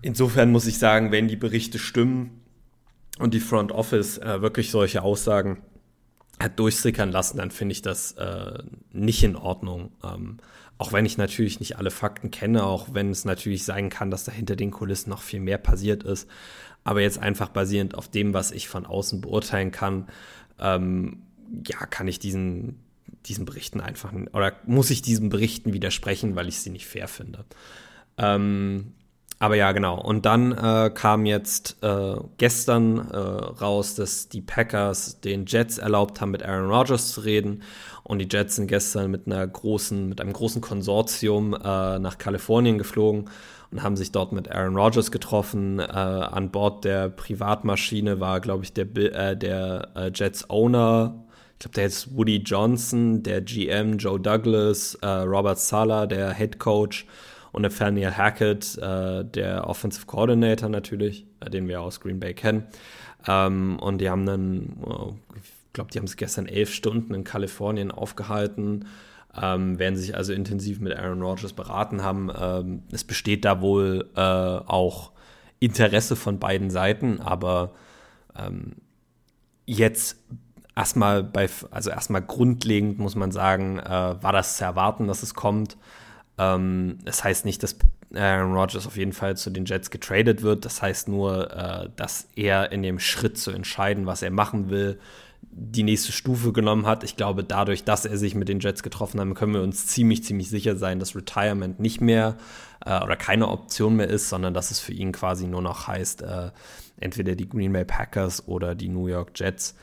Insofern 0.00 0.50
muss 0.50 0.66
ich 0.66 0.78
sagen, 0.78 1.12
wenn 1.12 1.28
die 1.28 1.36
Berichte 1.36 1.78
stimmen 1.78 2.40
und 3.18 3.34
die 3.34 3.40
Front 3.40 3.72
Office 3.72 4.18
äh, 4.18 4.40
wirklich 4.40 4.70
solche 4.70 5.02
Aussagen 5.02 5.58
hat 6.40 6.58
durchsickern 6.58 7.12
lassen, 7.12 7.36
dann 7.36 7.50
finde 7.50 7.72
ich 7.72 7.82
das 7.82 8.12
äh, 8.12 8.62
nicht 8.90 9.22
in 9.22 9.36
Ordnung. 9.36 9.92
Ähm, 10.02 10.38
auch 10.78 10.92
wenn 10.92 11.06
ich 11.06 11.18
natürlich 11.18 11.60
nicht 11.60 11.76
alle 11.76 11.90
Fakten 11.90 12.30
kenne, 12.30 12.64
auch 12.64 12.88
wenn 12.92 13.10
es 13.10 13.24
natürlich 13.24 13.64
sein 13.64 13.90
kann, 13.90 14.10
dass 14.10 14.24
da 14.24 14.32
hinter 14.32 14.56
den 14.56 14.72
Kulissen 14.72 15.10
noch 15.10 15.22
viel 15.22 15.38
mehr 15.38 15.58
passiert 15.58 16.02
ist. 16.02 16.28
Aber 16.82 17.00
jetzt 17.00 17.18
einfach 17.18 17.50
basierend 17.50 17.94
auf 17.94 18.08
dem, 18.08 18.34
was 18.34 18.50
ich 18.50 18.66
von 18.68 18.86
außen 18.86 19.20
beurteilen 19.20 19.70
kann, 19.70 20.08
ähm, 20.58 21.22
ja, 21.66 21.86
kann 21.86 22.08
ich 22.08 22.18
diesen, 22.18 22.80
diesen 23.26 23.44
Berichten 23.44 23.80
einfach, 23.80 24.12
oder 24.32 24.52
muss 24.66 24.90
ich 24.90 25.02
diesen 25.02 25.28
Berichten 25.28 25.72
widersprechen, 25.72 26.36
weil 26.36 26.48
ich 26.48 26.60
sie 26.60 26.70
nicht 26.70 26.86
fair 26.86 27.08
finde. 27.08 27.44
Ähm, 28.18 28.94
aber 29.42 29.56
ja, 29.56 29.72
genau. 29.72 30.00
Und 30.00 30.24
dann 30.24 30.52
äh, 30.52 30.88
kam 30.94 31.26
jetzt 31.26 31.76
äh, 31.82 32.14
gestern 32.38 33.10
äh, 33.10 33.16
raus, 33.16 33.96
dass 33.96 34.28
die 34.28 34.40
Packers 34.40 35.20
den 35.20 35.46
Jets 35.46 35.78
erlaubt 35.78 36.20
haben, 36.20 36.30
mit 36.30 36.44
Aaron 36.44 36.70
Rodgers 36.70 37.10
zu 37.10 37.22
reden. 37.22 37.64
Und 38.04 38.20
die 38.20 38.28
Jets 38.30 38.54
sind 38.54 38.68
gestern 38.68 39.10
mit 39.10 39.26
einer 39.26 39.44
großen, 39.44 40.08
mit 40.08 40.20
einem 40.20 40.32
großen 40.32 40.62
Konsortium 40.62 41.54
äh, 41.54 41.98
nach 41.98 42.18
Kalifornien 42.18 42.78
geflogen 42.78 43.30
und 43.72 43.82
haben 43.82 43.96
sich 43.96 44.12
dort 44.12 44.30
mit 44.30 44.48
Aaron 44.48 44.76
Rodgers 44.76 45.10
getroffen. 45.10 45.80
Äh, 45.80 45.86
an 45.86 46.52
Bord 46.52 46.84
der 46.84 47.08
Privatmaschine 47.08 48.20
war, 48.20 48.38
glaube 48.38 48.62
ich, 48.62 48.72
der, 48.74 48.94
äh, 48.94 49.36
der 49.36 50.12
Jets 50.14 50.50
Owner 50.50 51.24
glaube, 51.62 51.74
der 51.74 51.86
ist 51.86 52.16
Woody 52.16 52.38
Johnson, 52.38 53.22
der 53.22 53.40
GM 53.40 53.96
Joe 53.98 54.18
Douglas, 54.18 54.94
äh, 54.96 55.06
Robert 55.06 55.58
Sala, 55.58 56.06
der 56.06 56.34
Head 56.34 56.58
Coach 56.58 57.06
und 57.52 57.62
Nathaniel 57.62 58.10
Hackett, 58.10 58.78
äh, 58.78 59.24
der 59.24 59.66
Offensive 59.68 60.06
Coordinator 60.06 60.68
natürlich, 60.68 61.26
äh, 61.40 61.50
den 61.50 61.68
wir 61.68 61.80
aus 61.80 62.00
Green 62.00 62.18
Bay 62.18 62.34
kennen. 62.34 62.64
Ähm, 63.28 63.78
und 63.78 63.98
die 63.98 64.10
haben 64.10 64.26
dann, 64.26 64.76
ich 65.36 65.72
glaube, 65.72 65.90
die 65.92 65.98
haben 65.98 66.06
es 66.06 66.16
gestern 66.16 66.46
elf 66.46 66.72
Stunden 66.72 67.14
in 67.14 67.24
Kalifornien 67.24 67.92
aufgehalten, 67.92 68.86
ähm, 69.40 69.78
werden 69.78 69.96
sich 69.96 70.16
also 70.16 70.32
intensiv 70.32 70.80
mit 70.80 70.96
Aaron 70.96 71.22
Rodgers 71.22 71.52
beraten 71.52 72.02
haben. 72.02 72.30
Ähm, 72.36 72.82
es 72.90 73.04
besteht 73.04 73.44
da 73.44 73.60
wohl 73.60 74.10
äh, 74.16 74.20
auch 74.20 75.12
Interesse 75.60 76.16
von 76.16 76.40
beiden 76.40 76.70
Seiten, 76.70 77.20
aber 77.20 77.72
ähm, 78.36 78.72
jetzt 79.64 80.16
erstmal 80.76 81.22
bei, 81.22 81.48
also 81.70 81.90
erstmal 81.90 82.22
grundlegend 82.22 82.98
muss 82.98 83.14
man 83.14 83.32
sagen, 83.32 83.78
äh, 83.78 84.22
war 84.22 84.32
das 84.32 84.56
zu 84.56 84.64
erwarten, 84.64 85.06
dass 85.06 85.22
es 85.22 85.34
kommt. 85.34 85.76
Ähm, 86.38 86.98
das 87.04 87.24
heißt 87.24 87.44
nicht, 87.44 87.62
dass 87.62 87.76
Aaron 88.14 88.54
Rodgers 88.54 88.86
auf 88.86 88.96
jeden 88.96 89.12
Fall 89.12 89.36
zu 89.36 89.50
den 89.50 89.64
Jets 89.64 89.90
getradet 89.90 90.42
wird. 90.42 90.64
Das 90.64 90.82
heißt 90.82 91.08
nur, 91.08 91.50
äh, 91.50 91.88
dass 91.96 92.28
er 92.36 92.72
in 92.72 92.82
dem 92.82 92.98
Schritt 92.98 93.38
zu 93.38 93.50
entscheiden, 93.50 94.06
was 94.06 94.22
er 94.22 94.30
machen 94.30 94.70
will, 94.70 94.98
die 95.50 95.82
nächste 95.82 96.12
Stufe 96.12 96.52
genommen 96.52 96.86
hat. 96.86 97.04
Ich 97.04 97.16
glaube, 97.16 97.44
dadurch, 97.44 97.84
dass 97.84 98.04
er 98.04 98.16
sich 98.16 98.34
mit 98.34 98.48
den 98.48 98.60
Jets 98.60 98.82
getroffen 98.82 99.20
hat, 99.20 99.34
können 99.34 99.54
wir 99.54 99.62
uns 99.62 99.86
ziemlich, 99.86 100.24
ziemlich 100.24 100.48
sicher 100.48 100.76
sein, 100.76 100.98
dass 100.98 101.16
Retirement 101.16 101.80
nicht 101.80 102.00
mehr 102.00 102.36
äh, 102.84 103.02
oder 103.02 103.16
keine 103.16 103.48
Option 103.48 103.96
mehr 103.96 104.08
ist, 104.08 104.28
sondern 104.28 104.54
dass 104.54 104.70
es 104.70 104.80
für 104.80 104.92
ihn 104.92 105.12
quasi 105.12 105.46
nur 105.46 105.62
noch 105.62 105.88
heißt, 105.88 106.22
äh, 106.22 106.50
entweder 107.00 107.34
die 107.34 107.48
Green 107.48 107.72
Bay 107.72 107.84
Packers 107.84 108.46
oder 108.46 108.74
die 108.74 108.88
New 108.88 109.08
York 109.08 109.32
Jets. 109.34 109.74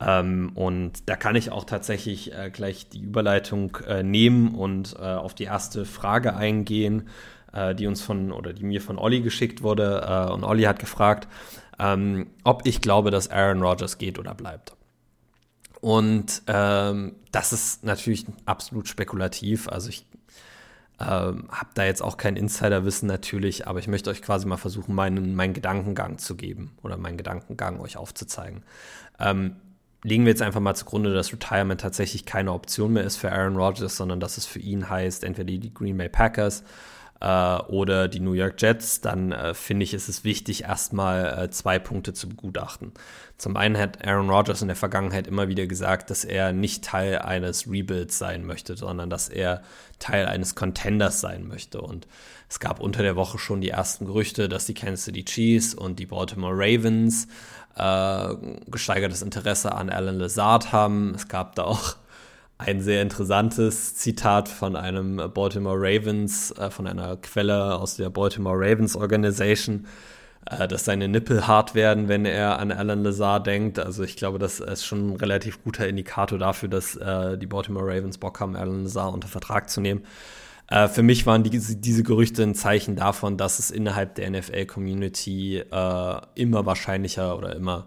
Ähm, 0.00 0.52
und 0.54 1.08
da 1.08 1.16
kann 1.16 1.36
ich 1.36 1.50
auch 1.50 1.64
tatsächlich 1.64 2.32
äh, 2.32 2.50
gleich 2.50 2.88
die 2.88 3.00
Überleitung 3.00 3.76
äh, 3.86 4.02
nehmen 4.02 4.54
und 4.54 4.94
äh, 4.98 5.02
auf 5.02 5.34
die 5.34 5.44
erste 5.44 5.84
Frage 5.84 6.34
eingehen, 6.34 7.08
äh, 7.52 7.74
die 7.74 7.86
uns 7.86 8.02
von 8.02 8.32
oder 8.32 8.52
die 8.52 8.64
mir 8.64 8.80
von 8.80 8.98
Olli 8.98 9.20
geschickt 9.20 9.62
wurde. 9.62 10.04
Äh, 10.06 10.32
und 10.32 10.44
Olli 10.44 10.64
hat 10.64 10.78
gefragt, 10.78 11.28
ähm, 11.78 12.30
ob 12.42 12.66
ich 12.66 12.80
glaube, 12.80 13.10
dass 13.10 13.30
Aaron 13.30 13.62
Rodgers 13.62 13.98
geht 13.98 14.18
oder 14.18 14.34
bleibt. 14.34 14.76
Und 15.80 16.42
ähm, 16.46 17.16
das 17.30 17.52
ist 17.52 17.84
natürlich 17.84 18.26
absolut 18.46 18.88
spekulativ. 18.88 19.68
Also 19.68 19.90
ich 19.90 20.06
ähm, 21.00 21.48
habe 21.50 21.70
da 21.74 21.84
jetzt 21.84 22.02
auch 22.02 22.16
kein 22.16 22.36
Insiderwissen 22.36 23.06
natürlich, 23.06 23.66
aber 23.66 23.80
ich 23.80 23.88
möchte 23.88 24.10
euch 24.10 24.22
quasi 24.22 24.46
mal 24.46 24.56
versuchen, 24.56 24.94
meinen, 24.94 25.34
meinen 25.34 25.52
Gedankengang 25.52 26.18
zu 26.18 26.36
geben 26.36 26.76
oder 26.82 26.96
meinen 26.96 27.18
Gedankengang 27.18 27.80
euch 27.80 27.96
aufzuzeigen. 27.96 28.62
Ähm, 29.18 29.56
legen 30.04 30.24
wir 30.24 30.30
jetzt 30.30 30.42
einfach 30.42 30.60
mal 30.60 30.74
zugrunde, 30.74 31.12
dass 31.12 31.32
Retirement 31.32 31.80
tatsächlich 31.80 32.26
keine 32.26 32.52
Option 32.52 32.92
mehr 32.92 33.04
ist 33.04 33.16
für 33.16 33.32
Aaron 33.32 33.56
Rodgers, 33.56 33.96
sondern 33.96 34.20
dass 34.20 34.36
es 34.36 34.46
für 34.46 34.60
ihn 34.60 34.88
heißt, 34.88 35.24
entweder 35.24 35.50
die 35.50 35.74
Green 35.74 35.96
Bay 35.96 36.10
Packers 36.10 36.62
äh, 37.20 37.56
oder 37.68 38.06
die 38.06 38.20
New 38.20 38.34
York 38.34 38.60
Jets, 38.60 39.00
dann 39.00 39.32
äh, 39.32 39.54
finde 39.54 39.84
ich, 39.84 39.94
ist 39.94 40.08
es 40.08 40.22
wichtig, 40.22 40.64
erstmal 40.64 41.44
äh, 41.44 41.50
zwei 41.50 41.78
Punkte 41.78 42.12
zu 42.12 42.28
begutachten. 42.28 42.92
Zum 43.38 43.56
einen 43.56 43.78
hat 43.78 44.06
Aaron 44.06 44.28
Rodgers 44.28 44.60
in 44.60 44.68
der 44.68 44.76
Vergangenheit 44.76 45.26
immer 45.26 45.48
wieder 45.48 45.66
gesagt, 45.66 46.10
dass 46.10 46.24
er 46.24 46.52
nicht 46.52 46.84
Teil 46.84 47.18
eines 47.18 47.66
Rebuilds 47.66 48.18
sein 48.18 48.44
möchte, 48.44 48.76
sondern 48.76 49.08
dass 49.08 49.30
er 49.30 49.62
Teil 49.98 50.26
eines 50.26 50.54
Contenders 50.54 51.20
sein 51.22 51.48
möchte. 51.48 51.80
Und 51.80 52.06
es 52.48 52.60
gab 52.60 52.78
unter 52.78 53.02
der 53.02 53.16
Woche 53.16 53.38
schon 53.38 53.62
die 53.62 53.70
ersten 53.70 54.04
Gerüchte, 54.04 54.48
dass 54.48 54.66
die 54.66 54.74
Kansas 54.74 55.06
City 55.06 55.24
Chiefs 55.24 55.74
und 55.74 55.98
die 55.98 56.06
Baltimore 56.06 56.54
Ravens 56.54 57.26
äh, 57.76 58.34
gesteigertes 58.70 59.22
Interesse 59.22 59.72
an 59.72 59.90
Alan 59.90 60.18
Lazard 60.18 60.72
haben. 60.72 61.14
Es 61.14 61.28
gab 61.28 61.54
da 61.54 61.64
auch 61.64 61.96
ein 62.58 62.80
sehr 62.80 63.02
interessantes 63.02 63.96
Zitat 63.96 64.48
von 64.48 64.76
einem 64.76 65.30
Baltimore 65.32 65.78
Ravens, 65.78 66.52
äh, 66.52 66.70
von 66.70 66.86
einer 66.86 67.16
Quelle 67.16 67.76
aus 67.76 67.96
der 67.96 68.10
Baltimore 68.10 68.56
Ravens 68.56 68.96
Organization, 68.96 69.86
äh, 70.46 70.68
dass 70.68 70.84
seine 70.84 71.08
Nippel 71.08 71.46
hart 71.46 71.74
werden, 71.74 72.08
wenn 72.08 72.24
er 72.24 72.58
an 72.60 72.70
Alan 72.70 73.02
Lazard 73.02 73.46
denkt. 73.46 73.78
Also 73.78 74.04
ich 74.04 74.16
glaube, 74.16 74.38
das 74.38 74.60
ist 74.60 74.84
schon 74.84 75.10
ein 75.10 75.16
relativ 75.16 75.62
guter 75.64 75.88
Indikator 75.88 76.38
dafür, 76.38 76.68
dass 76.68 76.96
äh, 76.96 77.36
die 77.36 77.46
Baltimore 77.46 77.86
Ravens 77.86 78.18
Bock 78.18 78.40
haben, 78.40 78.56
Alan 78.56 78.84
Lazard 78.84 79.12
unter 79.14 79.28
Vertrag 79.28 79.68
zu 79.68 79.80
nehmen. 79.80 80.04
Äh, 80.74 80.88
für 80.88 81.04
mich 81.04 81.24
waren 81.24 81.44
die, 81.44 81.50
diese 81.50 82.02
Gerüchte 82.02 82.42
ein 82.42 82.56
Zeichen 82.56 82.96
davon, 82.96 83.36
dass 83.36 83.60
es 83.60 83.70
innerhalb 83.70 84.16
der 84.16 84.28
NFL-Community 84.28 85.58
äh, 85.58 86.20
immer 86.34 86.66
wahrscheinlicher 86.66 87.38
oder 87.38 87.54
immer 87.54 87.86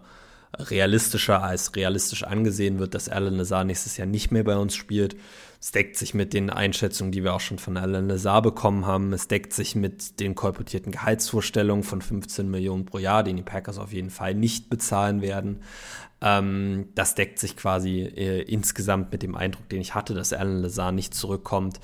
realistischer 0.58 1.42
als 1.42 1.76
realistisch 1.76 2.24
angesehen 2.24 2.78
wird, 2.78 2.94
dass 2.94 3.10
Alan 3.10 3.36
Lazar 3.36 3.64
nächstes 3.64 3.98
Jahr 3.98 4.06
nicht 4.06 4.30
mehr 4.30 4.42
bei 4.44 4.56
uns 4.56 4.74
spielt. 4.74 5.16
Es 5.60 5.72
deckt 5.72 5.96
sich 5.96 6.14
mit 6.14 6.32
den 6.32 6.48
Einschätzungen, 6.48 7.12
die 7.12 7.22
wir 7.22 7.34
auch 7.34 7.40
schon 7.40 7.58
von 7.58 7.76
Alan 7.76 8.08
Lazar 8.08 8.40
bekommen 8.40 8.86
haben. 8.86 9.12
Es 9.12 9.28
deckt 9.28 9.52
sich 9.52 9.74
mit 9.74 10.18
den 10.18 10.34
kolportierten 10.34 10.90
Gehaltsvorstellungen 10.90 11.84
von 11.84 12.00
15 12.00 12.50
Millionen 12.50 12.86
pro 12.86 12.98
Jahr, 12.98 13.22
den 13.22 13.36
die 13.36 13.42
Packers 13.42 13.78
auf 13.78 13.92
jeden 13.92 14.10
Fall 14.10 14.34
nicht 14.34 14.70
bezahlen 14.70 15.20
werden. 15.20 15.60
Ähm, 16.22 16.88
das 16.94 17.14
deckt 17.14 17.38
sich 17.38 17.54
quasi 17.54 18.00
äh, 18.00 18.40
insgesamt 18.42 19.12
mit 19.12 19.22
dem 19.22 19.34
Eindruck, 19.34 19.68
den 19.68 19.82
ich 19.82 19.94
hatte, 19.94 20.14
dass 20.14 20.32
Alan 20.32 20.62
Lazar 20.62 20.92
nicht 20.92 21.12
zurückkommt. 21.12 21.80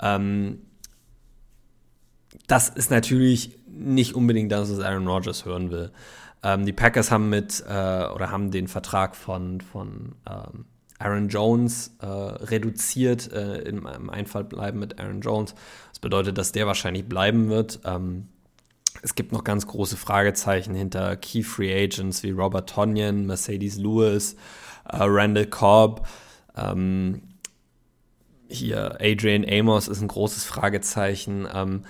Ähm, 0.00 0.60
das 2.46 2.68
ist 2.68 2.90
natürlich 2.90 3.58
nicht 3.66 4.14
unbedingt 4.14 4.52
das, 4.52 4.70
was 4.70 4.80
Aaron 4.80 5.06
Rodgers 5.06 5.44
hören 5.44 5.70
will. 5.70 5.92
Ähm, 6.42 6.66
die 6.66 6.72
Packers 6.72 7.10
haben 7.10 7.28
mit 7.28 7.64
äh, 7.66 8.06
oder 8.06 8.30
haben 8.30 8.50
den 8.50 8.68
Vertrag 8.68 9.16
von, 9.16 9.60
von 9.60 10.14
ähm, 10.28 10.66
Aaron 10.98 11.28
Jones 11.28 11.96
äh, 12.00 12.06
reduziert 12.06 13.32
äh, 13.32 13.58
im, 13.62 13.86
im 13.86 14.10
Einfall 14.10 14.44
bleiben 14.44 14.78
mit 14.78 15.00
Aaron 15.00 15.20
Jones. 15.20 15.54
Das 15.90 15.98
bedeutet, 16.00 16.38
dass 16.38 16.52
der 16.52 16.66
wahrscheinlich 16.66 17.08
bleiben 17.08 17.48
wird. 17.48 17.80
Ähm, 17.84 18.28
es 19.02 19.14
gibt 19.14 19.32
noch 19.32 19.44
ganz 19.44 19.66
große 19.66 19.96
Fragezeichen 19.96 20.74
hinter 20.74 21.16
Key 21.16 21.42
Free 21.42 21.72
Agents 21.72 22.22
wie 22.22 22.30
Robert 22.30 22.68
Tonyan, 22.68 23.26
Mercedes 23.26 23.76
Lewis, 23.76 24.34
äh, 24.84 24.96
Randall 25.00 25.46
Cobb. 25.46 26.06
Ähm, 26.56 27.22
hier 28.48 28.98
Adrian 29.00 29.44
Amos 29.48 29.88
ist 29.88 30.00
ein 30.00 30.08
großes 30.08 30.44
Fragezeichen. 30.44 31.46
Ähm, 31.52 31.84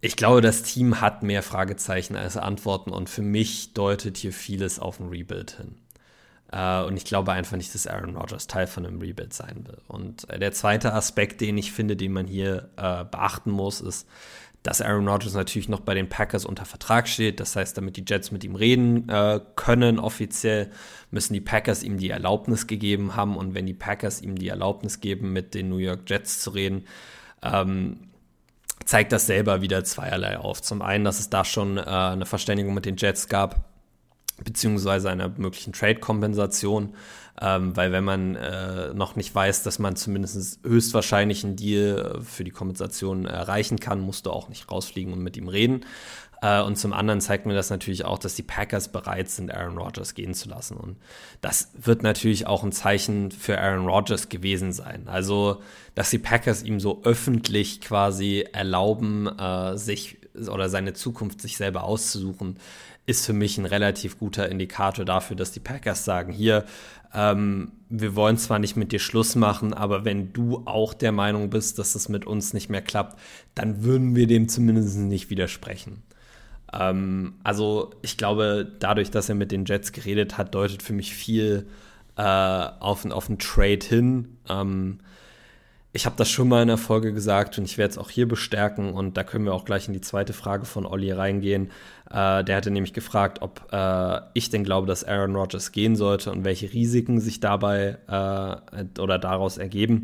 ich 0.00 0.16
glaube, 0.16 0.40
das 0.40 0.62
Team 0.62 1.00
hat 1.00 1.22
mehr 1.22 1.42
Fragezeichen 1.42 2.16
als 2.16 2.36
Antworten 2.36 2.90
und 2.90 3.10
für 3.10 3.22
mich 3.22 3.74
deutet 3.74 4.16
hier 4.16 4.32
vieles 4.32 4.78
auf 4.78 5.00
ein 5.00 5.08
Rebuild 5.08 5.52
hin. 5.52 5.74
Uh, 6.50 6.86
und 6.86 6.96
ich 6.96 7.04
glaube 7.04 7.32
einfach 7.32 7.58
nicht, 7.58 7.74
dass 7.74 7.86
Aaron 7.86 8.16
Rodgers 8.16 8.46
Teil 8.46 8.66
von 8.66 8.86
einem 8.86 9.02
Rebuild 9.02 9.34
sein 9.34 9.66
will. 9.66 9.76
Und 9.86 10.30
äh, 10.30 10.38
der 10.38 10.52
zweite 10.52 10.94
Aspekt, 10.94 11.42
den 11.42 11.58
ich 11.58 11.72
finde, 11.72 11.94
den 11.94 12.12
man 12.12 12.26
hier 12.26 12.70
äh, 12.78 13.04
beachten 13.04 13.50
muss, 13.50 13.82
ist, 13.82 14.08
dass 14.68 14.82
Aaron 14.82 15.08
Rodgers 15.08 15.32
natürlich 15.32 15.70
noch 15.70 15.80
bei 15.80 15.94
den 15.94 16.10
Packers 16.10 16.44
unter 16.44 16.66
Vertrag 16.66 17.08
steht. 17.08 17.40
Das 17.40 17.56
heißt, 17.56 17.78
damit 17.78 17.96
die 17.96 18.04
Jets 18.06 18.30
mit 18.32 18.44
ihm 18.44 18.54
reden 18.54 19.08
äh, 19.08 19.40
können 19.56 19.98
offiziell, 19.98 20.70
müssen 21.10 21.32
die 21.32 21.40
Packers 21.40 21.82
ihm 21.82 21.96
die 21.96 22.10
Erlaubnis 22.10 22.66
gegeben 22.66 23.16
haben. 23.16 23.38
Und 23.38 23.54
wenn 23.54 23.64
die 23.64 23.72
Packers 23.72 24.20
ihm 24.20 24.36
die 24.36 24.48
Erlaubnis 24.48 25.00
geben, 25.00 25.32
mit 25.32 25.54
den 25.54 25.70
New 25.70 25.78
York 25.78 26.00
Jets 26.06 26.40
zu 26.40 26.50
reden, 26.50 26.84
ähm, 27.42 28.10
zeigt 28.84 29.12
das 29.12 29.24
selber 29.24 29.62
wieder 29.62 29.84
zweierlei 29.84 30.38
auf. 30.38 30.60
Zum 30.60 30.82
einen, 30.82 31.06
dass 31.06 31.18
es 31.18 31.30
da 31.30 31.46
schon 31.46 31.78
äh, 31.78 31.80
eine 31.80 32.26
Verständigung 32.26 32.74
mit 32.74 32.84
den 32.84 32.96
Jets 32.96 33.26
gab, 33.26 33.67
beziehungsweise 34.44 35.10
einer 35.10 35.28
möglichen 35.36 35.72
Trade-Kompensation, 35.72 36.94
ähm, 37.40 37.76
weil 37.76 37.92
wenn 37.92 38.04
man 38.04 38.34
äh, 38.34 38.92
noch 38.94 39.16
nicht 39.16 39.34
weiß, 39.34 39.62
dass 39.62 39.78
man 39.78 39.96
zumindest 39.96 40.60
höchstwahrscheinlich 40.64 41.44
einen 41.44 41.56
Deal 41.56 42.20
für 42.22 42.44
die 42.44 42.50
Kompensation 42.50 43.26
erreichen 43.26 43.78
kann, 43.78 44.00
musst 44.00 44.26
du 44.26 44.30
auch 44.30 44.48
nicht 44.48 44.70
rausfliegen 44.70 45.12
und 45.12 45.20
mit 45.20 45.36
ihm 45.36 45.48
reden. 45.48 45.84
Äh, 46.40 46.62
und 46.62 46.76
zum 46.76 46.92
anderen 46.92 47.20
zeigt 47.20 47.46
mir 47.46 47.54
das 47.54 47.70
natürlich 47.70 48.04
auch, 48.04 48.18
dass 48.18 48.34
die 48.34 48.42
Packers 48.42 48.88
bereit 48.88 49.28
sind, 49.30 49.52
Aaron 49.52 49.78
Rodgers 49.78 50.14
gehen 50.14 50.34
zu 50.34 50.48
lassen. 50.48 50.76
Und 50.76 50.96
das 51.40 51.70
wird 51.74 52.02
natürlich 52.02 52.46
auch 52.46 52.62
ein 52.62 52.72
Zeichen 52.72 53.30
für 53.30 53.58
Aaron 53.60 53.86
Rodgers 53.86 54.28
gewesen 54.28 54.72
sein. 54.72 55.08
Also, 55.08 55.62
dass 55.94 56.10
die 56.10 56.18
Packers 56.18 56.62
ihm 56.62 56.80
so 56.80 57.02
öffentlich 57.04 57.80
quasi 57.80 58.44
erlauben, 58.52 59.26
äh, 59.26 59.76
sich 59.76 60.18
oder 60.46 60.68
seine 60.68 60.92
Zukunft 60.92 61.40
sich 61.40 61.56
selber 61.56 61.82
auszusuchen, 61.82 62.58
ist 63.08 63.24
für 63.24 63.32
mich 63.32 63.56
ein 63.56 63.64
relativ 63.64 64.18
guter 64.18 64.50
Indikator 64.50 65.04
dafür, 65.04 65.34
dass 65.34 65.50
die 65.50 65.60
Packers 65.60 66.04
sagen, 66.04 66.30
hier, 66.30 66.64
ähm, 67.14 67.72
wir 67.88 68.14
wollen 68.14 68.36
zwar 68.36 68.58
nicht 68.58 68.76
mit 68.76 68.92
dir 68.92 68.98
Schluss 68.98 69.34
machen, 69.34 69.72
aber 69.72 70.04
wenn 70.04 70.34
du 70.34 70.62
auch 70.66 70.92
der 70.92 71.10
Meinung 71.10 71.48
bist, 71.48 71.78
dass 71.78 71.94
es 71.94 72.10
mit 72.10 72.26
uns 72.26 72.52
nicht 72.52 72.68
mehr 72.68 72.82
klappt, 72.82 73.18
dann 73.54 73.82
würden 73.82 74.14
wir 74.14 74.26
dem 74.26 74.48
zumindest 74.48 74.98
nicht 74.98 75.30
widersprechen. 75.30 76.02
Ähm, 76.70 77.36
also 77.44 77.92
ich 78.02 78.18
glaube, 78.18 78.70
dadurch, 78.78 79.10
dass 79.10 79.30
er 79.30 79.36
mit 79.36 79.52
den 79.52 79.64
Jets 79.64 79.92
geredet 79.92 80.36
hat, 80.36 80.54
deutet 80.54 80.82
für 80.82 80.92
mich 80.92 81.14
viel 81.14 81.66
äh, 82.16 82.22
auf, 82.22 83.06
auf 83.06 83.28
einen 83.30 83.38
Trade 83.38 83.86
hin. 83.86 84.36
Ähm, 84.50 84.98
ich 85.98 86.06
habe 86.06 86.14
das 86.14 86.30
schon 86.30 86.46
mal 86.46 86.62
in 86.62 86.68
der 86.68 86.78
Folge 86.78 87.12
gesagt 87.12 87.58
und 87.58 87.64
ich 87.64 87.76
werde 87.76 87.90
es 87.90 87.98
auch 87.98 88.08
hier 88.08 88.28
bestärken 88.28 88.92
und 88.92 89.16
da 89.16 89.24
können 89.24 89.44
wir 89.44 89.52
auch 89.52 89.64
gleich 89.64 89.88
in 89.88 89.94
die 89.94 90.00
zweite 90.00 90.32
Frage 90.32 90.64
von 90.64 90.86
Olli 90.86 91.10
reingehen. 91.10 91.72
Äh, 92.08 92.44
der 92.44 92.54
hatte 92.54 92.70
nämlich 92.70 92.92
gefragt, 92.92 93.42
ob 93.42 93.66
äh, 93.72 94.20
ich 94.32 94.48
denn 94.48 94.62
glaube, 94.62 94.86
dass 94.86 95.02
Aaron 95.02 95.34
Rodgers 95.34 95.72
gehen 95.72 95.96
sollte 95.96 96.30
und 96.30 96.44
welche 96.44 96.72
Risiken 96.72 97.18
sich 97.18 97.40
dabei 97.40 97.98
äh, 98.06 99.00
oder 99.00 99.18
daraus 99.18 99.58
ergeben. 99.58 100.02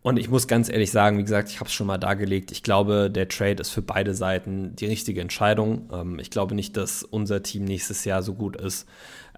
Und 0.00 0.18
ich 0.18 0.30
muss 0.30 0.48
ganz 0.48 0.70
ehrlich 0.70 0.90
sagen, 0.90 1.18
wie 1.18 1.24
gesagt, 1.24 1.50
ich 1.50 1.60
habe 1.60 1.68
es 1.68 1.74
schon 1.74 1.86
mal 1.86 1.98
dargelegt. 1.98 2.50
Ich 2.50 2.62
glaube, 2.62 3.10
der 3.10 3.28
Trade 3.28 3.60
ist 3.60 3.68
für 3.68 3.82
beide 3.82 4.14
Seiten 4.14 4.74
die 4.74 4.86
richtige 4.86 5.20
Entscheidung. 5.20 5.90
Ähm, 5.92 6.18
ich 6.18 6.30
glaube 6.30 6.54
nicht, 6.54 6.78
dass 6.78 7.02
unser 7.02 7.42
Team 7.42 7.66
nächstes 7.66 8.06
Jahr 8.06 8.22
so 8.22 8.32
gut 8.32 8.56
ist, 8.56 8.88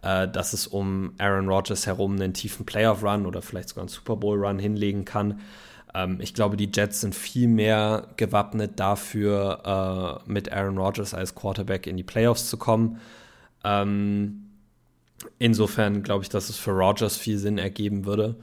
äh, 0.03 0.29
dass 0.29 0.53
es 0.53 0.69
um 0.69 1.15
Aaron 1.19 1.49
Rodgers 1.49 1.89
herum 1.89 2.15
einen 2.15 2.35
tiefen 2.35 2.65
Playoff-Run 2.67 3.27
oder 3.27 3.43
vielleicht 3.43 3.71
sogar 3.71 3.83
einen 3.83 3.89
Super 3.89 4.15
Bowl-Run 4.15 4.61
hinlegen 4.61 5.05
kann. 5.05 5.41
Ähm, 5.95 6.19
ich 6.21 6.35
glaube, 6.35 6.57
die 6.57 6.71
Jets 6.73 7.01
sind 7.01 7.15
viel 7.15 7.49
mehr 7.49 8.09
gewappnet 8.17 8.79
dafür, 8.81 10.23
äh, 10.27 10.31
mit 10.31 10.53
Aaron 10.53 10.79
Rodgers 10.79 11.15
als 11.15 11.35
Quarterback 11.35 11.87
in 11.87 11.97
die 11.97 12.03
Playoffs 12.03 12.49
zu 12.49 12.57
kommen. 12.57 13.01
Ähm, 13.65 14.51
insofern 15.39 16.03
glaube 16.03 16.23
ich, 16.23 16.29
dass 16.29 16.49
es 16.49 16.57
für 16.57 16.73
Rodgers 16.73 17.17
viel 17.17 17.39
Sinn 17.39 17.59
ergeben 17.59 18.05
würde. 18.05 18.37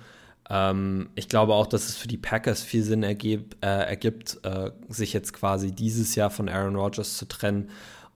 Ähm, 0.49 1.09
ich 1.15 1.29
glaube 1.29 1.53
auch, 1.53 1.67
dass 1.67 1.89
es 1.89 1.97
für 1.97 2.07
die 2.07 2.17
Packers 2.17 2.63
viel 2.63 2.83
Sinn 2.83 3.03
ergeb, 3.03 3.55
äh, 3.62 3.67
ergibt, 3.67 4.39
äh, 4.43 4.71
sich 4.88 5.13
jetzt 5.13 5.33
quasi 5.33 5.71
dieses 5.71 6.15
Jahr 6.15 6.29
von 6.29 6.49
Aaron 6.49 6.75
Rodgers 6.75 7.17
zu 7.17 7.27
trennen 7.27 7.69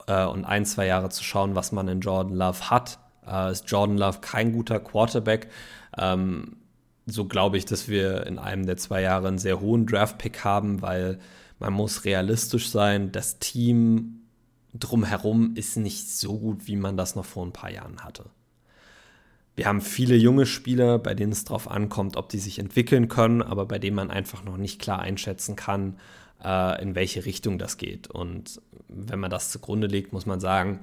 äh, 0.07 0.25
und 0.25 0.45
ein, 0.45 0.65
zwei 0.65 0.87
Jahre 0.87 1.09
zu 1.09 1.23
schauen, 1.23 1.55
was 1.55 1.71
man 1.71 1.87
in 1.87 2.01
Jordan 2.01 2.35
Love 2.35 2.69
hat. 2.69 2.99
Äh, 3.27 3.51
ist 3.51 3.69
Jordan 3.69 3.97
Love 3.97 4.19
kein 4.21 4.51
guter 4.53 4.79
Quarterback? 4.79 5.49
Ähm, 5.97 6.57
so 7.05 7.25
glaube 7.25 7.57
ich, 7.57 7.65
dass 7.65 7.87
wir 7.87 8.25
in 8.25 8.39
einem 8.39 8.65
der 8.65 8.77
zwei 8.77 9.01
Jahre 9.01 9.27
einen 9.27 9.37
sehr 9.37 9.59
hohen 9.59 9.85
Draft-Pick 9.85 10.43
haben, 10.43 10.81
weil 10.81 11.19
man 11.59 11.73
muss 11.73 12.05
realistisch 12.05 12.69
sein. 12.69 13.11
Das 13.11 13.39
Team 13.39 14.21
drumherum 14.73 15.55
ist 15.55 15.77
nicht 15.77 16.09
so 16.09 16.39
gut, 16.39 16.67
wie 16.67 16.75
man 16.75 16.97
das 16.97 17.15
noch 17.15 17.25
vor 17.25 17.45
ein 17.45 17.53
paar 17.53 17.71
Jahren 17.71 18.03
hatte. 18.03 18.25
Wir 19.55 19.67
haben 19.67 19.81
viele 19.81 20.15
junge 20.15 20.45
Spieler, 20.45 20.97
bei 20.97 21.13
denen 21.13 21.31
es 21.31 21.43
darauf 21.43 21.69
ankommt, 21.69 22.17
ob 22.17 22.29
die 22.29 22.39
sich 22.39 22.57
entwickeln 22.57 23.07
können, 23.07 23.41
aber 23.43 23.65
bei 23.65 23.77
denen 23.77 23.95
man 23.95 24.09
einfach 24.09 24.43
noch 24.43 24.57
nicht 24.57 24.81
klar 24.81 24.99
einschätzen 24.99 25.55
kann, 25.55 25.97
äh, 26.43 26.81
in 26.81 26.95
welche 26.95 27.25
Richtung 27.25 27.59
das 27.59 27.77
geht. 27.77 28.07
Und 28.07 28.61
wenn 28.87 29.19
man 29.19 29.29
das 29.29 29.51
zugrunde 29.51 29.87
legt, 29.87 30.11
muss 30.11 30.25
man 30.25 30.39
sagen, 30.39 30.79